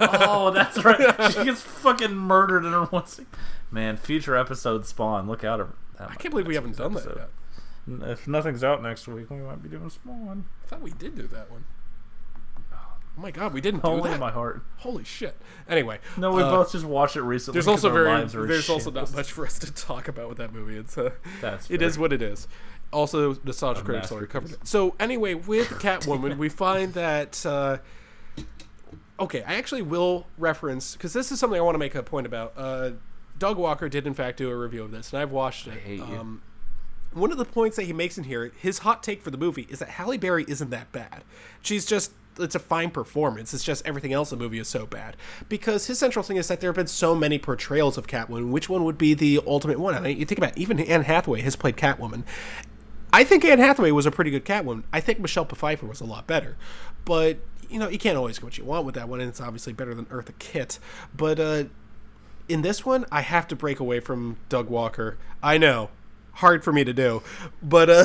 oh, 0.01 0.51
that's 0.51 0.83
right. 0.85 0.99
She 1.33 1.45
gets 1.45 1.61
fucking 1.61 2.15
murdered 2.17 2.65
in 2.65 2.73
her 2.73 2.85
one 2.87 3.07
scene. 3.07 3.27
Man, 3.71 3.97
future 3.97 4.37
episode 4.37 4.87
Spawn. 4.87 5.29
Look 5.29 5.45
out! 5.45 5.75
I 5.99 6.15
can't 6.15 6.31
believe 6.31 6.47
we 6.47 6.55
haven't 6.55 6.77
done 6.77 6.95
that 6.95 7.05
yet. 7.05 7.29
If 7.89 8.27
nothing's 8.27 8.65
out 8.65 8.83
next 8.83 9.07
week, 9.07 9.31
we 9.31 9.37
might 9.37 9.63
be 9.63 9.69
doing 9.69 9.87
a 9.87 9.91
small 9.91 10.17
one. 10.17 10.47
I 10.65 10.69
thought 10.69 10.83
we 10.83 10.91
did 10.91 11.15
do 11.15 11.27
that 11.29 11.51
one. 11.51 11.65
Oh 13.19 13.23
my 13.23 13.31
god, 13.31 13.55
we 13.55 13.63
didn't 13.63 13.83
do 13.83 14.03
that. 14.03 14.21
my 14.21 14.31
heart. 14.31 14.63
Holy 14.79 15.05
shit. 15.05 15.37
Anyway, 15.69 16.01
No, 16.19 16.33
we 16.33 16.43
uh, 16.43 16.51
both 16.51 16.73
just 16.73 16.85
watched 16.85 17.17
it 17.17 17.23
recently. 17.23 17.57
There's 17.57 17.69
also 17.69 17.91
very 17.91 18.27
there's 18.27 18.69
also 18.69 18.91
not 18.91 19.15
much 19.15 19.33
for 19.33 19.47
us 19.47 19.59
to 19.61 19.73
talk 19.73 20.09
about 20.09 20.29
with 20.29 20.39
that 20.39 20.53
movie. 20.53 20.77
It's 20.77 20.99
uh, 20.99 21.11
That's 21.41 21.71
it 21.71 21.81
is 21.81 21.99
what 21.99 22.13
it 22.13 22.21
is. 22.21 22.47
Also, 22.93 23.35
nostalgia 23.43 23.83
critics 23.83 24.13
already 24.13 24.27
covered 24.27 24.53
it. 24.53 24.67
So 24.67 24.95
anyway, 25.01 25.35
with 25.35 25.69
Catwoman, 25.81 26.37
we 26.37 26.49
find 26.51 26.93
that. 26.95 27.45
Uh, 27.47 27.79
okay, 29.19 29.43
I 29.45 29.55
actually 29.55 29.83
will 29.83 30.27
reference 30.37 30.93
because 30.93 31.15
this 31.15 31.33
is 31.33 31.41
something 31.41 31.59
I 31.59 31.63
want 31.63 31.75
to 31.75 31.81
make 31.81 31.95
a 31.95 32.03
point 32.03 32.27
about. 32.27 32.53
Uh, 32.57 32.91
Doug 33.39 33.57
Walker 33.57 33.89
did 33.89 34.07
in 34.07 34.15
fact 34.15 34.39
do 34.39 34.51
a 34.51 34.57
review 34.57 34.83
of 34.83 34.91
this, 34.91 35.13
and 35.13 35.23
I've 35.23 35.33
watched 35.33 35.67
it. 35.69 36.01
Um, 36.01 36.43
one 37.13 37.33
of 37.33 37.39
the 37.39 37.45
points 37.45 37.77
that 37.77 37.85
he 37.85 37.93
makes 37.93 38.19
in 38.19 38.25
here, 38.25 38.53
his 38.61 38.79
hot 38.81 39.03
take 39.03 39.23
for 39.23 39.31
the 39.31 39.39
movie, 39.39 39.67
is 39.71 39.79
that 39.79 39.91
Halle 39.91 40.19
Berry 40.19 40.45
isn't 40.49 40.71
that 40.71 40.93
bad. 40.93 41.25
She's 41.63 41.87
just 41.87 42.13
it's 42.39 42.55
a 42.55 42.59
fine 42.59 42.91
performance. 42.91 43.55
It's 43.55 43.65
just 43.65 43.87
everything 43.87 44.13
else 44.13 44.33
in 44.33 44.39
the 44.39 44.45
movie 44.45 44.59
is 44.59 44.69
so 44.69 44.87
bad. 44.87 45.17
Because 45.49 45.87
his 45.87 45.99
central 45.99 46.23
thing 46.23 46.37
is 46.37 46.49
that 46.49 46.61
there 46.61 46.69
have 46.69 46.77
been 46.77 46.87
so 46.87 47.15
many 47.15 47.39
portrayals 47.39 47.97
of 47.97 48.07
Catwoman. 48.07 48.51
Which 48.51 48.69
one 48.69 48.85
would 48.85 48.99
be 48.99 49.15
the 49.15 49.41
ultimate 49.47 49.79
one? 49.79 49.95
I 49.95 50.01
mean, 50.01 50.19
you 50.19 50.27
think 50.27 50.39
about 50.39 50.53
it, 50.53 50.59
even 50.59 50.79
Anne 50.81 51.03
Hathaway 51.03 51.41
has 51.43 51.57
played 51.57 51.77
Catwoman. 51.77 52.25
I 53.13 53.25
think 53.25 53.45
Anne 53.45 53.59
Hathaway 53.59 53.91
was 53.91 54.07
a 54.07 54.11
pretty 54.11 54.31
good 54.31 54.45
Catwoman. 54.45 54.83
I 54.93 55.01
think 55.01 55.21
Michelle 55.21 55.45
Pfeiffer 55.45 55.87
was 55.87 56.01
a 56.01 56.05
lot 56.05 56.27
better. 56.27 56.57
But, 57.05 57.39
you 57.71 57.79
know, 57.79 57.89
you 57.89 57.99
can't 57.99 58.19
always 58.19 58.39
get 58.39 58.45
what 58.45 58.59
you 58.59 58.65
want 58.65 58.85
with 58.85 58.95
that 58.97 59.09
one, 59.09 59.21
and 59.21 59.29
it's 59.29 59.41
obviously 59.41 59.73
better 59.73 59.95
than 59.95 60.07
Eartha 60.07 60.39
Kitt. 60.39 60.79
But 61.17 61.41
uh, 61.41 61.65
in 62.49 62.63
this 62.63 62.85
one, 62.85 63.07
I 63.11 63.23
have 63.23 63.49
to 63.49 63.57
break 63.57 63.81
away 63.81 64.01
from 64.01 64.37
Doug 64.49 64.69
Walker. 64.69 65.17
I 65.43 65.57
know. 65.57 65.91
Hard 66.37 66.63
for 66.65 66.73
me 66.73 66.85
to 66.85 66.93
do. 66.93 67.23
But 67.63 67.89
uh, 67.91 68.05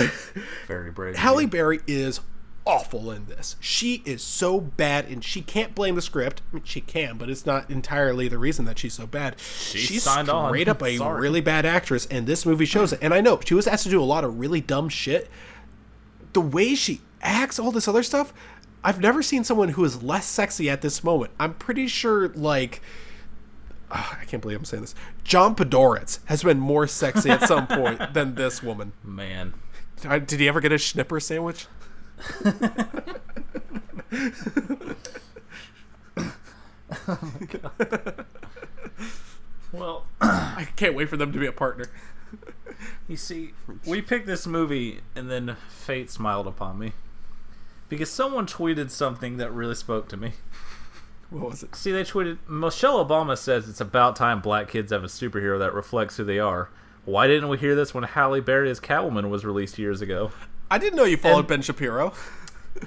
Very 0.67 0.91
brave. 0.91 1.15
Halle. 1.15 1.45
Berry 1.45 1.79
is 1.87 2.19
awful 2.65 3.11
in 3.11 3.25
this. 3.25 3.55
She 3.59 4.01
is 4.05 4.21
so 4.23 4.61
bad, 4.61 5.05
and 5.05 5.23
she 5.23 5.41
can't 5.41 5.73
blame 5.75 5.95
the 5.95 6.01
script. 6.01 6.41
I 6.51 6.55
mean, 6.55 6.63
she 6.63 6.79
can, 6.79 7.17
but 7.17 7.29
it's 7.29 7.45
not 7.45 7.69
entirely 7.69 8.27
the 8.27 8.37
reason 8.37 8.65
that 8.65 8.77
she's 8.79 8.93
so 8.93 9.05
bad. 9.07 9.39
she's 9.39 10.03
signed 10.03 10.29
on. 10.29 10.49
straight 10.51 10.67
up 10.67 10.81
a 10.81 10.97
Sorry. 10.97 11.19
really 11.21 11.41
bad 11.41 11.65
actress, 11.65 12.05
and 12.05 12.25
this 12.27 12.45
movie 12.45 12.65
shows 12.65 12.93
it. 12.93 12.99
And 13.01 13.13
I 13.13 13.19
know 13.21 13.39
she 13.43 13.53
was 13.53 13.67
asked 13.67 13.83
to 13.83 13.89
do 13.89 14.01
a 14.01 14.05
lot 14.05 14.23
of 14.23 14.39
really 14.39 14.61
dumb 14.61 14.89
shit. 14.89 15.29
The 16.33 16.41
way 16.41 16.75
she 16.75 17.01
acts, 17.21 17.59
all 17.59 17.71
this 17.71 17.87
other 17.87 18.03
stuff, 18.03 18.33
I've 18.83 19.01
never 19.01 19.21
seen 19.21 19.43
someone 19.43 19.69
who 19.69 19.83
is 19.83 20.01
less 20.01 20.25
sexy 20.25 20.69
at 20.69 20.81
this 20.81 21.03
moment. 21.03 21.31
I'm 21.39 21.53
pretty 21.55 21.87
sure, 21.87 22.29
like. 22.29 22.81
Ah, 23.91 24.17
I 24.21 24.25
can't 24.25 24.41
believe 24.41 24.57
I'm 24.57 24.65
saying 24.65 24.81
this. 24.81 24.95
John 25.23 25.55
Podhoretz 25.55 26.19
has 26.25 26.43
been 26.43 26.59
more 26.59 26.87
sexy 26.87 27.29
at 27.29 27.47
some 27.47 27.67
point 27.67 28.13
than 28.13 28.35
this 28.35 28.63
woman. 28.63 28.93
Man. 29.03 29.53
Uh, 30.05 30.19
Did 30.19 30.39
he 30.39 30.47
ever 30.47 30.61
get 30.61 30.71
a 30.71 30.77
schnipper 30.77 31.19
sandwich? 31.19 31.67
oh 37.07 37.31
Well, 39.71 40.05
I 40.21 40.67
can't 40.75 40.95
wait 40.95 41.09
for 41.09 41.17
them 41.17 41.31
to 41.31 41.39
be 41.39 41.45
a 41.45 41.51
partner. 41.51 41.85
you 43.07 43.15
see, 43.15 43.53
we 43.85 44.01
picked 44.01 44.27
this 44.27 44.45
movie, 44.45 44.99
and 45.15 45.29
then 45.29 45.55
fate 45.69 46.09
smiled 46.09 46.47
upon 46.47 46.77
me 46.77 46.93
because 47.87 48.09
someone 48.09 48.45
tweeted 48.45 48.89
something 48.89 49.37
that 49.37 49.51
really 49.53 49.75
spoke 49.75 50.07
to 50.09 50.17
me. 50.17 50.33
What 51.31 51.49
was 51.49 51.63
it? 51.63 51.73
See, 51.75 51.91
they 51.91 52.03
tweeted 52.03 52.37
Michelle 52.47 53.03
Obama 53.03 53.37
says 53.37 53.67
it's 53.67 53.81
about 53.81 54.15
time 54.15 54.41
black 54.41 54.67
kids 54.67 54.91
have 54.91 55.03
a 55.03 55.07
superhero 55.07 55.57
that 55.59 55.73
reflects 55.73 56.17
who 56.17 56.23
they 56.23 56.39
are. 56.39 56.69
Why 57.05 57.25
didn't 57.25 57.49
we 57.49 57.57
hear 57.57 57.73
this 57.73 57.93
when 57.93 58.03
Halle 58.03 58.41
Berry 58.41 58.69
as 58.69 58.79
Catwoman 58.79 59.29
was 59.29 59.43
released 59.43 59.79
years 59.79 60.01
ago? 60.01 60.31
I 60.69 60.77
didn't 60.77 60.97
know 60.97 61.03
you 61.05 61.17
followed 61.17 61.39
And- 61.39 61.47
Ben 61.47 61.61
Shapiro. 61.63 62.13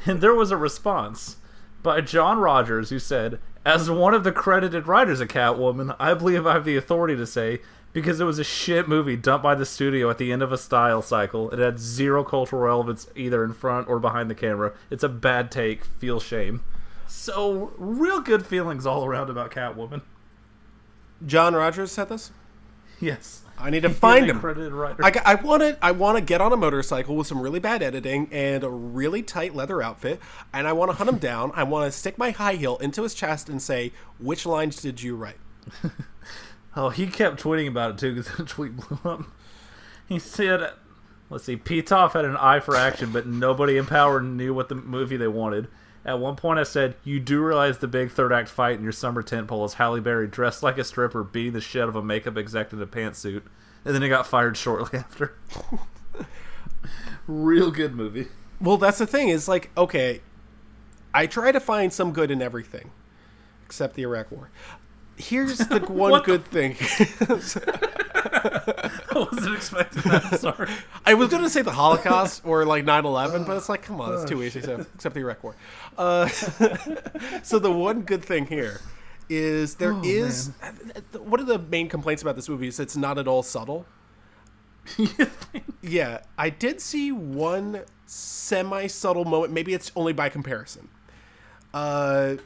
And 0.07 0.23
there 0.23 0.33
was 0.35 0.51
a 0.51 0.57
response 0.57 1.37
by 1.83 2.01
John 2.01 2.39
Rogers 2.39 2.89
who 2.89 2.99
said, 2.99 3.39
As 3.67 3.91
one 3.91 4.15
of 4.15 4.25
the 4.25 4.33
credited 4.33 4.87
writers 4.87 5.21
of 5.21 5.29
Catwoman, 5.29 5.95
I 6.01 6.15
believe 6.15 6.47
I 6.47 6.55
have 6.55 6.65
the 6.65 6.77
authority 6.79 7.15
to 7.17 7.27
say 7.27 7.61
because 7.93 8.19
it 8.19 8.25
was 8.25 8.39
a 8.39 8.45
shit 8.45 8.89
movie 8.89 9.15
dumped 9.15 9.43
by 9.43 9.55
the 9.55 9.67
studio 9.67 10.09
at 10.09 10.17
the 10.17 10.33
end 10.33 10.43
of 10.43 10.53
a 10.53 10.59
style 10.59 11.03
cycle. 11.03 11.51
It 11.51 11.59
had 11.59 11.79
zero 11.79 12.25
cultural 12.25 12.63
relevance 12.63 13.07
either 13.15 13.45
in 13.45 13.53
front 13.53 13.87
or 13.89 13.99
behind 14.01 14.31
the 14.31 14.35
camera. 14.35 14.73
It's 14.91 15.05
a 15.05 15.09
bad 15.09 15.51
take. 15.51 15.85
Feel 15.85 16.19
shame. 16.19 16.63
So, 17.07 17.73
real 17.77 18.21
good 18.21 18.47
feelings 18.47 18.87
all 18.87 19.05
around 19.05 19.31
about 19.31 19.51
Catwoman. 19.51 20.03
John 21.25 21.55
Rogers 21.55 21.93
said 21.93 22.09
this. 22.09 22.31
Yes. 23.01 23.43
I 23.59 23.71
need 23.71 23.83
to 23.83 23.91
find 23.91 24.27
him. 24.29 24.41
credited 24.41 24.73
writer. 24.73 25.05
I, 25.05 25.13
I 25.25 25.35
want 25.37 25.63
to 25.63 25.79
I 25.81 25.93
want 25.93 26.19
to 26.19 26.25
get 26.25 26.41
on 26.41 26.53
a 26.53 26.57
motorcycle 26.57 27.15
with 27.17 27.27
some 27.27 27.41
really 27.41 27.61
bad 27.61 27.83
editing 27.83 28.29
and 28.33 28.65
a 28.65 28.71
really 28.71 29.23
tight 29.23 29.55
leather 29.55 29.81
outfit, 29.83 30.21
and 30.53 30.67
I 30.67 30.73
want 30.73 30.91
to 30.91 30.97
hunt 30.97 31.09
him 31.11 31.19
down. 31.31 31.53
I 31.55 31.63
want 31.63 31.91
to 31.91 31.97
stick 31.97 32.19
my 32.19 32.31
high 32.31 32.55
heel 32.55 32.77
into 32.79 33.03
his 33.03 33.15
chest 33.15 33.49
and 33.49 33.63
say, 33.63 33.93
"Which 34.19 34.45
lines 34.47 34.81
did 34.83 35.03
you 35.03 35.17
write?" 35.17 35.39
Oh, 36.77 36.89
he 36.89 37.07
kept 37.07 37.41
tweeting 37.41 37.69
about 37.69 37.93
it 37.93 37.99
too 37.99 38.17
because 38.17 38.37
the 38.37 38.45
tweet 38.45 38.77
blew 38.77 38.99
up. 39.09 39.23
He 40.09 40.19
said, 40.19 40.73
"Let's 41.31 41.45
see, 41.45 41.57
Pitof 41.57 42.15
had 42.15 42.25
an 42.25 42.37
eye 42.37 42.59
for 42.59 42.75
action, 42.75 43.13
but 43.13 43.29
nobody 43.29 43.77
in 43.77 43.87
power 43.87 44.21
knew 44.21 44.53
what 44.53 44.69
the 44.69 44.75
movie 44.75 45.17
they 45.17 45.29
wanted." 45.29 45.69
At 46.07 46.19
one 46.19 46.37
point, 46.37 46.59
I 46.59 46.65
said, 46.65 46.97
"You 47.03 47.19
do 47.19 47.43
realize 47.43 47.79
the 47.79 47.89
big 47.89 48.11
third 48.11 48.33
act 48.33 48.49
fight 48.49 48.77
in 48.77 48.83
your 48.83 48.93
summer 48.93 49.23
tent 49.23 49.49
pole 49.49 49.65
is 49.65 49.75
Halle 49.75 50.01
Berry 50.01 50.27
dressed 50.27 50.63
like 50.63 50.77
a 50.77 50.85
stripper 50.85 51.23
beating 51.25 51.53
the 51.55 51.61
shit 51.61 51.83
out 51.83 51.89
of 51.89 51.97
a 51.97 52.03
makeup 52.03 52.37
exec 52.37 52.73
in 52.73 52.83
a 52.83 52.87
pantsuit," 52.87 53.43
and 53.85 53.95
then 53.95 54.03
he 54.03 54.09
got 54.09 54.27
fired 54.27 54.57
shortly 54.57 54.99
after. 54.99 55.35
Real 57.27 57.71
good 57.71 57.95
movie. 57.95 58.29
Well, 58.61 58.77
that's 58.77 58.99
the 58.99 59.07
thing. 59.07 59.29
Is 59.31 59.49
like, 59.49 59.71
okay, 59.77 60.21
I 61.15 61.27
try 61.27 61.53
to 61.53 61.61
find 61.61 61.93
some 61.93 62.13
good 62.13 62.31
in 62.31 62.43
everything, 62.43 62.91
except 63.65 63.95
the 63.95 64.03
Iraq 64.03 64.31
War. 64.31 64.51
Here's 65.17 65.59
the 65.59 65.81
one 65.89 66.11
What 66.11 66.27
the 66.27 66.39
good 66.39 66.45
thing. 66.45 66.77
I 68.45 69.27
wasn't 69.31 69.57
expecting 69.57 70.03
that. 70.11 70.25
I'm 70.25 70.39
sorry. 70.39 70.71
I 71.07 71.15
was 71.15 71.29
going 71.31 71.43
to 71.43 71.51
say 71.51 71.63
the 71.63 71.73
Holocaust 71.73 72.43
or 72.45 72.65
like 72.65 72.85
9/11, 72.85 73.47
but 73.47 73.57
it's 73.57 73.69
like, 73.69 73.83
come 73.83 74.01
on, 74.01 74.15
it's 74.15 74.25
too 74.25 74.43
easy. 74.43 74.61
Except, 74.61 74.95
except 74.95 75.15
the 75.15 75.21
Iraq 75.21 75.43
War. 75.43 75.57
Uh, 75.97 76.27
so 77.43 77.59
the 77.59 77.73
one 77.73 78.03
good 78.03 78.25
thing 78.25 78.47
here 78.47 78.81
is 79.29 79.77
there 79.77 79.99
is 80.05 80.51
one 81.19 81.41
of 81.41 81.47
the 81.47 81.59
main 81.59 81.89
complaints 81.89 82.23
about 82.23 82.37
this 82.37 82.49
movie 82.49 82.69
is 82.69 82.79
it's 82.79 82.97
not 82.97 83.19
at 83.19 83.27
all 83.27 83.43
subtle. 83.43 83.87
Yeah, 85.87 86.21
I 86.39 86.49
did 86.49 86.81
see 86.81 87.13
one 87.13 87.83
semi 88.07 88.87
subtle 88.87 89.27
moment. 89.27 89.53
Maybe 89.53 89.75
it's 89.75 89.93
only 89.95 90.15
by 90.15 90.31
comparison. 90.31 90.89
Uh, 91.75 92.37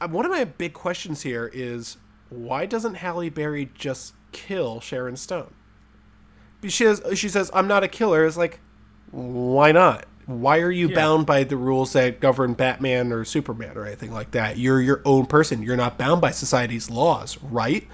uh, 0.00 0.08
one 0.08 0.24
of 0.24 0.30
my 0.30 0.44
big 0.44 0.74
questions 0.74 1.22
here 1.22 1.50
is 1.52 1.96
why 2.30 2.66
doesn't 2.66 2.94
Halle 2.94 3.30
Berry 3.30 3.70
just 3.74 4.14
kill 4.34 4.80
Sharon 4.80 5.16
Stone? 5.16 5.54
She 6.62 6.84
says, 6.84 7.02
she 7.18 7.28
says, 7.28 7.50
I'm 7.54 7.66
not 7.66 7.84
a 7.84 7.88
killer. 7.88 8.26
It's 8.26 8.36
like, 8.36 8.60
why 9.10 9.72
not? 9.72 10.06
Why 10.26 10.60
are 10.60 10.70
you 10.70 10.88
bound 10.88 11.26
by 11.26 11.44
the 11.44 11.56
rules 11.56 11.92
that 11.92 12.18
govern 12.18 12.54
Batman 12.54 13.12
or 13.12 13.24
Superman 13.26 13.76
or 13.76 13.86
anything 13.86 14.12
like 14.12 14.30
that? 14.30 14.56
You're 14.56 14.80
your 14.80 15.02
own 15.04 15.26
person. 15.26 15.62
You're 15.62 15.76
not 15.76 15.98
bound 15.98 16.22
by 16.22 16.30
society's 16.30 16.88
laws, 16.90 17.36
right? 17.42 17.86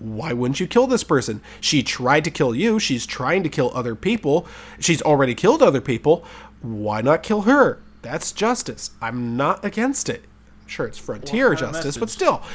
Why 0.00 0.32
wouldn't 0.32 0.58
you 0.58 0.66
kill 0.66 0.88
this 0.88 1.04
person? 1.04 1.40
She 1.60 1.82
tried 1.84 2.24
to 2.24 2.30
kill 2.30 2.54
you. 2.54 2.80
She's 2.80 3.06
trying 3.06 3.44
to 3.44 3.48
kill 3.48 3.70
other 3.72 3.94
people. 3.94 4.46
She's 4.80 5.00
already 5.00 5.34
killed 5.34 5.62
other 5.62 5.80
people. 5.80 6.24
Why 6.60 7.00
not 7.02 7.22
kill 7.22 7.42
her? 7.42 7.80
That's 8.02 8.32
justice. 8.32 8.90
I'm 9.00 9.36
not 9.36 9.64
against 9.64 10.08
it. 10.08 10.24
Sure, 10.66 10.86
it's 10.86 10.98
frontier 10.98 11.52
of 11.52 11.58
justice, 11.58 11.96
but 11.96 12.10
still. 12.10 12.42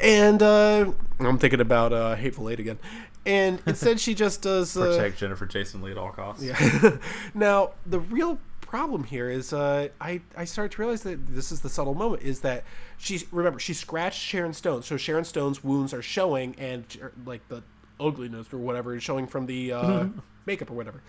And 0.00 0.42
uh, 0.42 0.92
I'm 1.20 1.38
thinking 1.38 1.60
about 1.60 1.92
uh, 1.92 2.14
Hateful 2.14 2.48
Eight 2.48 2.60
again. 2.60 2.78
And 3.26 3.60
instead, 3.66 4.00
she 4.00 4.14
just 4.14 4.40
does. 4.40 4.76
Uh, 4.76 4.86
Protect 4.86 5.18
Jennifer 5.18 5.44
Jason 5.44 5.82
Lee 5.82 5.90
at 5.90 5.98
all 5.98 6.12
costs. 6.12 6.42
Yeah. 6.42 6.96
now, 7.34 7.72
the 7.84 8.00
real 8.00 8.38
problem 8.72 9.04
here 9.04 9.28
is 9.28 9.52
uh, 9.52 9.88
I, 10.00 10.22
I 10.34 10.46
started 10.46 10.72
to 10.76 10.80
realize 10.80 11.02
that 11.02 11.26
this 11.26 11.52
is 11.52 11.60
the 11.60 11.68
subtle 11.68 11.92
moment 11.92 12.22
is 12.22 12.40
that 12.40 12.64
she's 12.96 13.30
remember 13.30 13.58
she 13.58 13.74
scratched 13.74 14.18
Sharon 14.18 14.54
Stone 14.54 14.82
so 14.82 14.96
Sharon 14.96 15.24
Stone's 15.24 15.62
wounds 15.62 15.92
are 15.92 16.00
showing 16.00 16.54
and 16.56 16.82
er, 17.02 17.12
like 17.26 17.46
the 17.48 17.62
ugliness 18.00 18.50
or 18.50 18.56
whatever 18.56 18.96
is 18.96 19.02
showing 19.02 19.26
from 19.26 19.44
the 19.44 19.74
uh, 19.74 20.06
makeup 20.46 20.70
or 20.70 20.74
whatever 20.74 21.02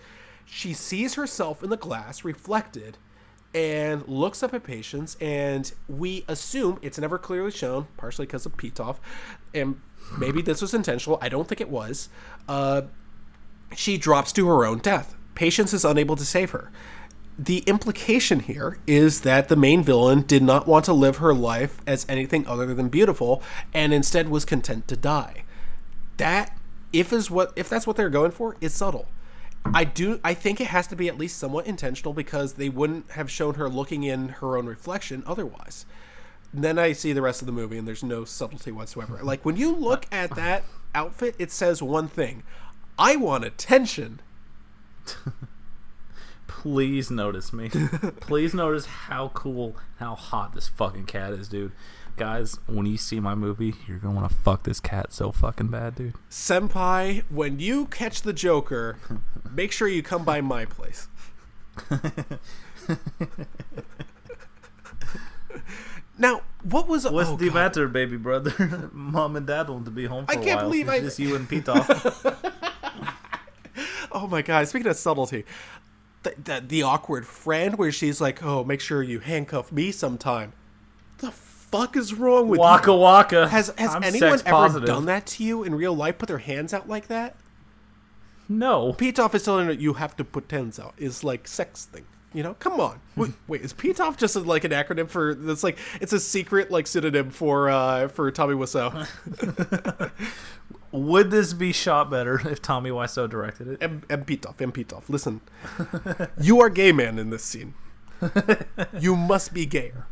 she 0.44 0.74
sees 0.74 1.14
herself 1.14 1.62
in 1.62 1.70
the 1.70 1.78
glass 1.78 2.22
reflected 2.22 2.98
and 3.54 4.06
looks 4.08 4.42
up 4.42 4.52
at 4.52 4.64
patients 4.64 5.16
and 5.20 5.72
we 5.88 6.24
assume 6.26 6.78
it's 6.82 6.98
never 6.98 7.18
clearly 7.18 7.50
shown 7.50 7.86
partially 7.96 8.26
because 8.26 8.44
of 8.44 8.56
Pitof 8.56 8.96
and 9.54 9.80
maybe 10.18 10.42
this 10.42 10.60
was 10.60 10.74
intentional 10.74 11.18
I 11.22 11.28
don't 11.28 11.46
think 11.46 11.60
it 11.60 11.70
was 11.70 12.08
uh, 12.48 12.82
she 13.76 13.96
drops 13.98 14.32
to 14.32 14.46
her 14.48 14.64
own 14.64 14.78
death. 14.78 15.14
Patience 15.34 15.72
is 15.72 15.84
unable 15.84 16.16
to 16.16 16.24
save 16.24 16.50
her. 16.50 16.70
The 17.38 17.58
implication 17.60 18.40
here 18.40 18.78
is 18.86 19.22
that 19.22 19.48
the 19.48 19.56
main 19.56 19.82
villain 19.82 20.22
did 20.22 20.42
not 20.42 20.68
want 20.68 20.84
to 20.84 20.92
live 20.92 21.16
her 21.16 21.34
life 21.34 21.80
as 21.86 22.06
anything 22.08 22.46
other 22.46 22.72
than 22.74 22.88
beautiful 22.88 23.42
and 23.72 23.92
instead 23.92 24.28
was 24.28 24.44
content 24.44 24.86
to 24.88 24.96
die. 24.96 25.42
That 26.18 26.56
if 26.92 27.12
is 27.12 27.30
what 27.30 27.52
if 27.56 27.68
that's 27.68 27.86
what 27.86 27.96
they're 27.96 28.08
going 28.08 28.30
for, 28.30 28.56
is 28.60 28.72
subtle. 28.72 29.08
I 29.72 29.84
do 29.84 30.20
I 30.22 30.34
think 30.34 30.60
it 30.60 30.68
has 30.68 30.86
to 30.88 30.96
be 30.96 31.08
at 31.08 31.18
least 31.18 31.38
somewhat 31.38 31.66
intentional 31.66 32.12
because 32.12 32.54
they 32.54 32.68
wouldn't 32.68 33.12
have 33.12 33.30
shown 33.30 33.54
her 33.54 33.68
looking 33.68 34.02
in 34.02 34.28
her 34.28 34.56
own 34.56 34.66
reflection 34.66 35.22
otherwise. 35.26 35.86
Then 36.52 36.78
I 36.78 36.92
see 36.92 37.12
the 37.12 37.22
rest 37.22 37.42
of 37.42 37.46
the 37.46 37.52
movie 37.52 37.78
and 37.78 37.88
there's 37.88 38.04
no 38.04 38.24
subtlety 38.24 38.70
whatsoever. 38.70 39.20
Like 39.22 39.44
when 39.44 39.56
you 39.56 39.74
look 39.74 40.06
at 40.12 40.34
that 40.36 40.64
outfit, 40.94 41.34
it 41.38 41.50
says 41.50 41.82
one 41.82 42.08
thing. 42.08 42.42
I 42.98 43.16
want 43.16 43.44
attention. 43.44 44.20
Please 46.46 47.10
notice 47.10 47.52
me. 47.52 47.68
Please 48.20 48.54
notice 48.54 48.86
how 48.86 49.28
cool, 49.34 49.76
how 49.98 50.14
hot 50.14 50.54
this 50.54 50.68
fucking 50.68 51.06
cat 51.06 51.32
is, 51.32 51.48
dude. 51.48 51.72
Guys, 52.16 52.58
when 52.66 52.86
you 52.86 52.96
see 52.96 53.18
my 53.18 53.34
movie, 53.34 53.74
you're 53.88 53.98
gonna 53.98 54.14
want 54.14 54.30
to 54.30 54.36
fuck 54.36 54.62
this 54.62 54.78
cat 54.78 55.12
so 55.12 55.32
fucking 55.32 55.66
bad, 55.68 55.96
dude. 55.96 56.14
Senpai, 56.30 57.24
when 57.28 57.58
you 57.58 57.86
catch 57.86 58.22
the 58.22 58.32
Joker, 58.32 58.98
make 59.50 59.72
sure 59.72 59.88
you 59.88 60.02
come 60.02 60.24
by 60.24 60.40
my 60.40 60.64
place. 60.64 61.08
now, 66.18 66.42
what 66.62 66.86
was 66.86 67.08
What's 67.08 67.30
oh, 67.30 67.36
the 67.36 67.46
God. 67.46 67.54
matter, 67.54 67.88
baby 67.88 68.16
brother? 68.16 68.88
Mom 68.92 69.34
and 69.36 69.46
dad 69.46 69.68
want 69.68 69.84
to 69.86 69.90
be 69.90 70.04
home 70.06 70.26
for 70.26 70.32
I 70.32 70.36
can't 70.36 70.56
while. 70.60 70.66
believe 70.66 70.86
It's 70.88 70.94
I- 70.94 71.00
just 71.00 71.18
you 71.18 71.34
and 71.34 71.48
Pitof. 71.48 72.52
Oh 74.12 74.28
my 74.28 74.42
god! 74.42 74.68
Speaking 74.68 74.86
of 74.86 74.96
subtlety, 74.96 75.44
the, 76.22 76.32
the 76.42 76.64
the 76.64 76.82
awkward 76.84 77.26
friend 77.26 77.76
where 77.76 77.90
she's 77.90 78.20
like, 78.20 78.44
"Oh, 78.44 78.62
make 78.62 78.80
sure 78.80 79.02
you 79.02 79.18
handcuff 79.18 79.72
me 79.72 79.90
sometime." 79.90 80.52
The 81.74 81.80
fuck 81.80 81.96
is 81.96 82.14
wrong 82.14 82.48
with 82.48 82.60
waka 82.60 82.92
you? 82.92 82.98
waka. 82.98 83.48
Has 83.48 83.74
has 83.76 83.96
I'm 83.96 84.04
anyone 84.04 84.34
ever 84.34 84.42
positive. 84.44 84.86
done 84.86 85.06
that 85.06 85.26
to 85.26 85.42
you 85.44 85.64
in 85.64 85.74
real 85.74 85.92
life? 85.92 86.18
Put 86.18 86.28
their 86.28 86.38
hands 86.38 86.72
out 86.72 86.88
like 86.88 87.08
that? 87.08 87.34
No. 88.48 88.92
Pitof 88.92 89.34
is 89.34 89.42
telling 89.42 89.66
her 89.66 89.72
you 89.72 89.94
have 89.94 90.14
to 90.16 90.24
put 90.24 90.48
hands 90.52 90.78
out. 90.78 90.94
Is 90.98 91.24
like 91.24 91.48
sex 91.48 91.86
thing. 91.86 92.06
You 92.32 92.44
know, 92.44 92.54
come 92.54 92.78
on. 92.80 93.00
Wait, 93.16 93.32
wait 93.48 93.62
is 93.62 93.72
Pitof 93.72 94.16
just 94.16 94.36
like 94.36 94.62
an 94.62 94.70
acronym 94.70 95.08
for? 95.08 95.34
That's 95.34 95.64
like 95.64 95.78
it's 96.00 96.12
a 96.12 96.20
secret 96.20 96.70
like 96.70 96.86
pseudonym 96.86 97.30
for 97.30 97.68
uh 97.68 98.06
for 98.06 98.30
Tommy 98.30 98.54
Wiseau. 98.54 99.08
Would 100.92 101.32
this 101.32 101.54
be 101.54 101.72
shot 101.72 102.08
better 102.08 102.40
if 102.48 102.62
Tommy 102.62 102.90
Wiseau 102.90 103.28
directed 103.28 103.66
it? 103.66 103.78
M. 103.82 104.02
M. 104.08 104.24
Pitof, 104.24 104.60
M. 104.60 104.70
Pitof. 104.70 105.08
Listen, 105.08 105.40
you 106.40 106.60
are 106.60 106.70
gay 106.70 106.92
man 106.92 107.18
in 107.18 107.30
this 107.30 107.42
scene. 107.42 107.74
You 109.00 109.16
must 109.16 109.52
be 109.52 109.66
gayer. 109.66 110.06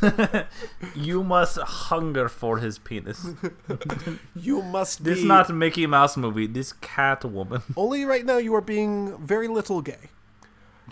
You 0.94 1.22
must 1.22 1.58
hunger 1.58 2.28
for 2.28 2.58
his 2.58 2.78
penis. 2.78 3.26
You 4.34 4.62
must 4.62 5.02
be. 5.02 5.14
This 5.14 5.24
not 5.24 5.50
a 5.50 5.52
Mickey 5.52 5.86
Mouse 5.86 6.16
movie. 6.16 6.46
This 6.46 6.72
cat 6.74 7.24
woman. 7.24 7.62
only 7.76 8.04
right 8.04 8.24
now. 8.24 8.38
You 8.38 8.54
are 8.54 8.60
being 8.60 9.16
very 9.18 9.48
little 9.48 9.80
gay. 9.82 10.10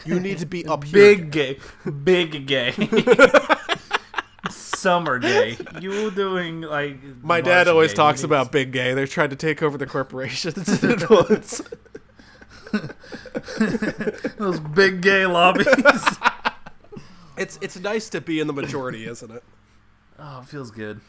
You 0.04 0.18
need 0.18 0.38
to 0.38 0.46
be 0.46 0.66
up 0.66 0.84
here. 0.84 0.92
Big 0.92 1.30
gay. 1.30 1.58
Big 2.02 2.46
gay. 2.46 2.72
Summer 4.50 5.18
gay. 5.18 5.56
You 5.80 6.10
doing 6.10 6.62
like 6.62 6.98
My 7.22 7.40
dad 7.40 7.68
always 7.68 7.94
talks 7.94 8.24
about 8.24 8.50
big 8.50 8.72
gay. 8.72 8.92
They're 8.94 9.06
trying 9.06 9.30
to 9.30 9.36
take 9.36 9.62
over 9.62 9.78
the 9.78 9.86
corporations 9.86 10.54
those 14.38 14.60
big 14.60 15.00
gay 15.00 15.26
lobbies. 15.26 15.68
It's 17.36 17.58
it's 17.62 17.78
nice 17.78 18.08
to 18.10 18.20
be 18.20 18.40
in 18.40 18.46
the 18.46 18.52
majority, 18.52 19.06
isn't 19.08 19.30
it? 19.30 19.42
oh, 20.18 20.40
it 20.42 20.48
feels 20.48 20.70
good. 20.70 21.00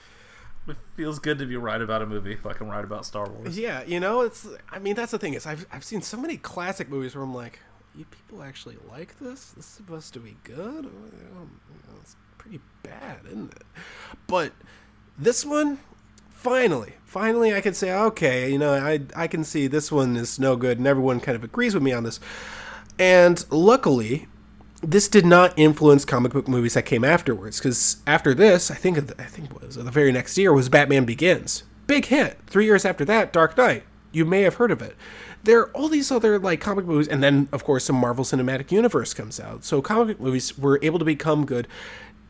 It 0.67 0.77
feels 0.95 1.19
good 1.19 1.37
to 1.37 1.45
be 1.45 1.57
right 1.57 1.79
about 1.79 2.01
a 2.01 2.07
movie 2.07 2.37
like 2.43 2.59
I'm 2.59 2.67
right 2.69 2.83
about 2.83 3.05
Star 3.05 3.29
Wars. 3.29 3.57
Yeah, 3.57 3.83
you 3.83 3.99
know, 3.99 4.21
it's. 4.21 4.47
I 4.71 4.79
mean, 4.79 4.95
that's 4.95 5.11
the 5.11 5.19
thing 5.19 5.35
is, 5.35 5.45
I've 5.45 5.65
I've 5.71 5.83
seen 5.83 6.01
so 6.01 6.17
many 6.17 6.37
classic 6.37 6.89
movies 6.89 7.15
where 7.15 7.23
I'm 7.23 7.35
like, 7.35 7.59
you 7.95 8.05
people 8.05 8.41
actually 8.41 8.77
like 8.89 9.17
this? 9.19 9.51
This 9.51 9.65
is 9.65 9.71
supposed 9.71 10.13
to 10.15 10.19
be 10.19 10.35
good? 10.43 10.85
Oh, 10.85 11.39
or, 11.39 11.47
it's 12.01 12.15
pretty 12.39 12.59
bad, 12.83 13.19
isn't 13.27 13.51
it? 13.53 13.63
But 14.27 14.53
This 15.17 15.45
one, 15.45 15.77
finally, 16.29 16.95
finally, 17.05 17.53
I 17.53 17.61
can 17.61 17.73
say, 17.75 17.91
okay, 17.93 18.51
you 18.51 18.57
know, 18.57 18.73
I 18.73 19.01
I 19.15 19.27
can 19.27 19.43
see 19.43 19.67
this 19.67 19.91
one 19.91 20.17
is 20.17 20.39
no 20.39 20.55
good, 20.55 20.77
and 20.79 20.87
everyone 20.87 21.19
kind 21.19 21.35
of 21.35 21.43
agrees 21.43 21.73
with 21.75 21.83
me 21.83 21.93
on 21.93 22.03
this. 22.03 22.19
And 22.97 23.45
luckily, 23.51 24.27
this 24.81 25.07
did 25.07 25.25
not 25.25 25.57
influence 25.57 26.05
comic 26.05 26.33
book 26.33 26.47
movies 26.47 26.73
that 26.73 26.85
came 26.85 27.03
afterwards. 27.03 27.59
Because 27.59 27.97
after 28.05 28.33
this, 28.33 28.69
I 28.69 28.75
think 28.75 28.97
I 29.19 29.23
think 29.23 29.51
it 29.51 29.61
was 29.61 29.75
the 29.75 29.83
very 29.83 30.11
next 30.11 30.37
year 30.37 30.53
was 30.53 30.69
Batman 30.69 31.05
Begins, 31.05 31.63
big 31.87 32.05
hit. 32.05 32.39
Three 32.47 32.65
years 32.65 32.85
after 32.85 33.05
that, 33.05 33.33
Dark 33.33 33.57
Knight. 33.57 33.83
You 34.11 34.23
may 34.23 34.43
have 34.43 34.55
heard 34.55 34.71
of 34.71 34.81
it. 34.81 34.95
There 35.43 35.59
are 35.59 35.71
all 35.71 35.89
these 35.89 36.09
other 36.11 36.39
like 36.39 36.61
comic 36.61 36.85
movies, 36.85 37.07
and 37.07 37.21
then 37.21 37.49
of 37.51 37.63
course, 37.63 37.85
some 37.85 37.97
Marvel 37.97 38.23
Cinematic 38.23 38.71
Universe 38.71 39.13
comes 39.13 39.39
out. 39.39 39.63
So 39.63 39.81
comic 39.81 40.19
movies 40.19 40.57
were 40.57 40.79
able 40.81 40.99
to 40.99 41.05
become 41.05 41.45
good, 41.45 41.67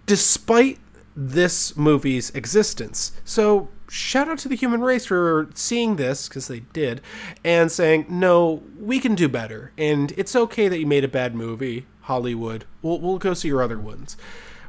despite 0.05 0.79
this 1.15 1.77
movie's 1.77 2.31
existence. 2.31 3.13
So 3.23 3.69
shout 3.89 4.27
out 4.27 4.39
to 4.39 4.49
the 4.49 4.55
human 4.55 4.81
race 4.81 5.05
for 5.05 5.49
seeing 5.53 5.95
this 5.95 6.27
because 6.27 6.47
they 6.47 6.61
did 6.73 7.01
and 7.43 7.71
saying 7.71 8.05
no 8.09 8.63
we 8.79 8.99
can 8.99 9.15
do 9.15 9.29
better 9.29 9.71
and 9.77 10.11
it's 10.17 10.35
okay 10.35 10.67
that 10.67 10.79
you 10.79 10.87
made 10.87 11.03
a 11.03 11.07
bad 11.07 11.35
movie 11.35 11.85
hollywood 12.05 12.65
we'll, 12.81 12.99
we'll 12.99 13.17
go 13.17 13.33
see 13.33 13.47
your 13.47 13.61
other 13.61 13.79
ones 13.79 14.17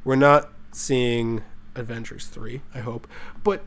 we're 0.05 0.17
not 0.17 0.51
seeing 0.73 1.43
avengers 1.75 2.27
3 2.27 2.61
i 2.75 2.81
hope 2.81 3.07
but 3.43 3.63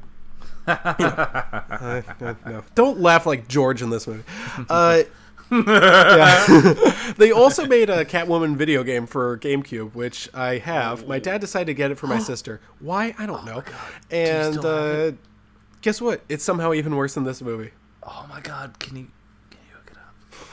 you 0.68 0.76
know, 1.06 2.04
no. 2.46 2.64
don't 2.76 3.00
laugh 3.00 3.26
like 3.26 3.48
george 3.48 3.82
in 3.82 3.90
this 3.90 4.06
movie 4.08 4.24
uh, 4.70 5.04
yeah. 5.52 7.14
they 7.18 7.32
also 7.32 7.66
made 7.66 7.90
a 7.90 8.06
Catwoman 8.06 8.56
video 8.56 8.84
game 8.84 9.08
for 9.08 9.38
GameCube, 9.38 9.96
which 9.96 10.30
I 10.34 10.58
have. 10.58 11.08
My 11.08 11.20
dad 11.20 11.42
decided 11.42 11.68
to 11.68 11.74
get 11.74 11.92
it 11.92 11.96
for 11.96 12.08
my 12.08 12.20
sister. 12.32 12.62
Why? 12.80 13.16
I 13.18 13.26
don't 13.26 13.46
know. 13.46 13.64
And 14.12 14.64
uh, 14.64 15.12
guess 15.82 16.02
what? 16.02 16.22
It's 16.30 16.44
somehow 16.44 16.74
even 16.74 16.96
worse 16.96 17.16
than 17.16 17.24
this 17.24 17.42
movie. 17.42 17.72
Oh 18.04 18.26
my 18.30 18.42
god, 18.42 18.80
can 18.80 18.96
you 18.96 19.08
can 19.50 19.60
you 19.68 19.76
hook 19.76 19.92
it 19.92 19.98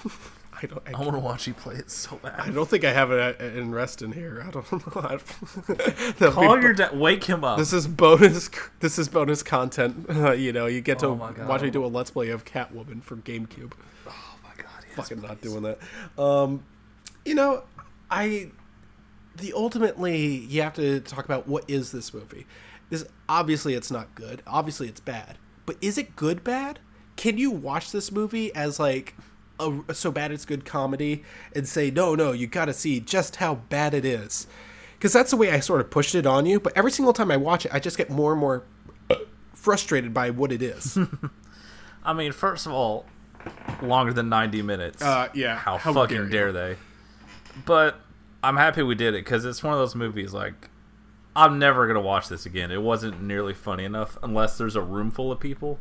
up? 0.06 0.12
I 0.62 0.66
don't. 0.66 0.82
I, 0.86 0.92
I 0.92 1.00
want 1.00 1.12
to 1.12 1.18
watch 1.18 1.46
you 1.46 1.54
play 1.54 1.74
it 1.74 1.90
so 1.90 2.16
bad. 2.22 2.40
I 2.40 2.50
don't 2.50 2.68
think 2.68 2.84
I 2.84 2.92
have 2.92 3.10
it 3.12 3.40
in 3.40 3.72
rest 3.72 4.00
in 4.00 4.12
here. 4.12 4.42
I 4.46 4.50
don't 4.50 4.72
know. 6.20 6.30
Call 6.30 6.60
your 6.60 6.72
dad. 6.72 6.96
Wake 6.98 7.24
him 7.24 7.44
up. 7.44 7.58
This 7.58 7.72
is 7.72 7.86
bonus. 7.86 8.48
This 8.80 8.98
is 8.98 9.08
bonus 9.08 9.42
content. 9.42 10.06
you 10.38 10.52
know, 10.52 10.66
you 10.66 10.80
get 10.80 10.98
to 11.00 11.08
Oh 11.08 11.34
watch 11.46 11.62
me 11.62 11.70
do 11.70 11.84
a 11.84 11.86
let's 11.86 12.10
play 12.10 12.30
of 12.30 12.44
Catwoman 12.44 13.02
for 13.02 13.16
GameCube. 13.16 13.72
oh 14.08 14.38
my 14.42 14.62
god. 14.62 14.84
Yes, 14.88 14.96
fucking 14.96 15.20
not 15.20 15.40
doing 15.42 15.62
that. 15.62 15.78
Um, 16.18 16.64
you 17.24 17.34
know, 17.34 17.64
I 18.10 18.50
the 19.36 19.52
ultimately 19.52 20.24
you 20.26 20.62
have 20.62 20.74
to 20.74 21.00
talk 21.00 21.26
about 21.26 21.46
what 21.46 21.64
is 21.68 21.92
this 21.92 22.14
movie. 22.14 22.46
This 22.88 23.04
obviously 23.28 23.74
it's 23.74 23.90
not 23.90 24.14
good. 24.14 24.42
Obviously 24.46 24.88
it's 24.88 25.00
bad. 25.00 25.36
But 25.66 25.76
is 25.82 25.98
it 25.98 26.16
good 26.16 26.42
bad? 26.44 26.78
Can 27.16 27.36
you 27.36 27.50
watch 27.50 27.92
this 27.92 28.12
movie 28.12 28.54
as 28.54 28.78
like 28.78 29.14
a, 29.58 29.80
a 29.88 29.94
so 29.94 30.10
bad 30.10 30.32
it's 30.32 30.44
good 30.44 30.64
comedy 30.64 31.24
and 31.54 31.66
say 31.66 31.90
no 31.90 32.14
no 32.14 32.32
you 32.32 32.46
got 32.46 32.66
to 32.66 32.72
see 32.72 33.00
just 33.00 33.36
how 33.36 33.54
bad 33.54 33.94
it 33.94 34.04
is 34.04 34.46
because 34.96 35.12
that's 35.12 35.30
the 35.30 35.36
way 35.36 35.50
I 35.52 35.60
sort 35.60 35.80
of 35.80 35.90
pushed 35.90 36.14
it 36.14 36.26
on 36.26 36.46
you. 36.46 36.58
But 36.58 36.72
every 36.76 36.90
single 36.90 37.12
time 37.12 37.30
I 37.30 37.36
watch 37.36 37.66
it, 37.66 37.74
I 37.74 37.78
just 37.78 37.96
get 37.98 38.10
more 38.10 38.32
and 38.32 38.40
more 38.40 38.64
frustrated 39.52 40.14
by 40.14 40.30
what 40.30 40.52
it 40.52 40.62
is. 40.62 40.98
I 42.04 42.12
mean, 42.12 42.32
first 42.32 42.66
of 42.66 42.72
all, 42.72 43.04
longer 43.82 44.12
than 44.12 44.28
90 44.28 44.62
minutes. 44.62 45.02
Uh, 45.02 45.28
yeah, 45.34 45.56
How, 45.56 45.76
how 45.76 45.92
fucking 45.92 46.30
dare 46.30 46.50
dare 46.50 46.52
they? 46.52 46.76
But 47.64 48.00
I'm 48.42 48.56
happy 48.56 48.82
we 48.82 48.94
did 48.94 49.14
it 49.14 49.24
because 49.24 49.44
it's 49.44 49.62
one 49.62 49.72
of 49.72 49.78
those 49.78 49.94
movies 49.94 50.32
like 50.32 50.70
I'm 51.34 51.58
never 51.58 51.86
gonna 51.86 52.00
watch 52.00 52.28
this 52.28 52.46
again. 52.46 52.70
It 52.70 52.80
wasn't 52.80 53.22
nearly 53.22 53.54
funny 53.54 53.84
enough 53.84 54.16
unless 54.22 54.56
there's 54.56 54.76
a 54.76 54.80
room 54.80 55.10
full 55.10 55.30
of 55.30 55.40
people. 55.40 55.78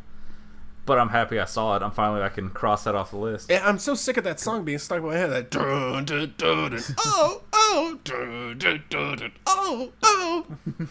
But 0.86 1.00
I'm 1.00 1.10
happy 1.10 1.40
I 1.40 1.46
saw 1.46 1.76
it. 1.76 1.82
I'm 1.82 1.92
finally 1.92 2.22
I 2.22 2.30
can 2.30 2.50
cross 2.50 2.84
that 2.84 2.94
off 2.94 3.12
the 3.12 3.18
list. 3.18 3.52
I'm 3.52 3.80
so 3.80 3.96
sick 3.96 4.18
of 4.18 4.24
that 4.24 4.40
song 4.40 4.64
being 4.64 4.78
stuck 4.78 5.00
in 5.00 5.06
my 5.06 5.18
head. 5.18 5.32
That 5.32 5.50
dun, 5.50 6.06
dun, 6.06 6.34
dun, 6.38 6.72
dun, 6.72 6.82
oh 7.00 7.42
oh 7.54 8.00
dun, 8.04 8.58
dun, 8.58 8.84
dun, 8.90 9.18
dun, 9.18 9.32
oh 9.48 9.92
oh. 10.04 10.46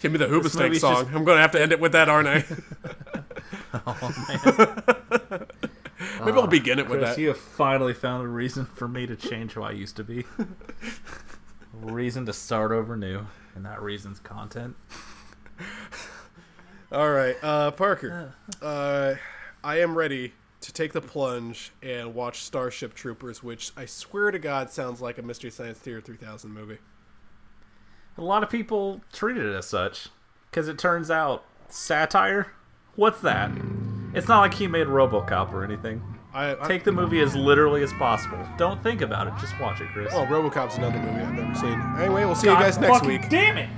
Give 0.00 0.12
me 0.12 0.18
the 0.18 0.26
Hoobastank 0.26 0.78
song. 0.78 1.04
just- 1.04 1.14
I'm 1.14 1.24
going 1.24 1.36
to 1.36 1.42
have 1.42 1.50
to 1.52 1.60
end 1.60 1.72
it 1.72 1.80
with 1.80 1.92
that, 1.92 2.08
aren't 2.08 2.28
I? 2.28 2.44
Maybe 6.20 6.32
I'll 6.32 6.44
oh, 6.44 6.46
begin 6.46 6.78
it 6.78 6.88
with 6.88 7.00
that. 7.00 7.18
you 7.18 7.28
have 7.28 7.38
finally 7.38 7.94
found 7.94 8.24
a 8.24 8.28
reason 8.28 8.66
for 8.66 8.86
me 8.86 9.06
to 9.06 9.16
change 9.16 9.52
who 9.52 9.62
I 9.62 9.72
used 9.72 9.96
to 9.96 10.04
be. 10.04 10.24
reason 11.72 12.26
to 12.26 12.32
start 12.32 12.70
over 12.70 12.96
new, 12.96 13.26
and 13.56 13.64
that 13.64 13.82
reason's 13.82 14.20
content. 14.20 14.76
All 16.90 17.10
right, 17.10 17.36
uh, 17.42 17.70
Parker. 17.72 18.34
Uh, 18.62 19.14
I 19.62 19.80
am 19.80 19.96
ready 19.96 20.32
to 20.62 20.72
take 20.72 20.92
the 20.94 21.02
plunge 21.02 21.72
and 21.82 22.14
watch 22.14 22.42
Starship 22.42 22.94
Troopers, 22.94 23.42
which 23.42 23.72
I 23.76 23.84
swear 23.84 24.30
to 24.30 24.38
God 24.38 24.70
sounds 24.70 25.02
like 25.02 25.18
a 25.18 25.22
Mystery 25.22 25.50
Science 25.50 25.78
Theater 25.78 26.00
3000 26.00 26.50
movie. 26.50 26.78
A 28.16 28.22
lot 28.22 28.42
of 28.42 28.48
people 28.48 29.02
treated 29.12 29.44
it 29.44 29.54
as 29.54 29.66
such 29.66 30.08
because 30.50 30.66
it 30.66 30.78
turns 30.78 31.10
out 31.10 31.44
satire. 31.68 32.52
What's 32.96 33.20
that? 33.20 33.50
It's 34.14 34.26
not 34.26 34.40
like 34.40 34.54
he 34.54 34.66
made 34.66 34.86
RoboCop 34.86 35.52
or 35.52 35.62
anything. 35.62 36.02
I, 36.32 36.52
I 36.52 36.66
Take 36.68 36.84
the 36.84 36.92
movie 36.92 37.20
as 37.20 37.36
literally 37.36 37.82
as 37.82 37.92
possible. 37.92 38.38
Don't 38.56 38.82
think 38.82 39.02
about 39.02 39.26
it. 39.26 39.34
Just 39.38 39.58
watch 39.60 39.80
it, 39.80 39.88
Chris. 39.92 40.12
Oh, 40.14 40.24
RoboCop's 40.26 40.78
another 40.78 40.98
movie 40.98 41.20
I've 41.20 41.34
never 41.34 41.54
seen. 41.54 41.80
Anyway, 41.98 42.24
we'll 42.24 42.34
see 42.34 42.48
you 42.48 42.54
guys 42.54 42.78
next 42.78 43.04
week. 43.04 43.28
Damn 43.28 43.58
it! 43.58 43.68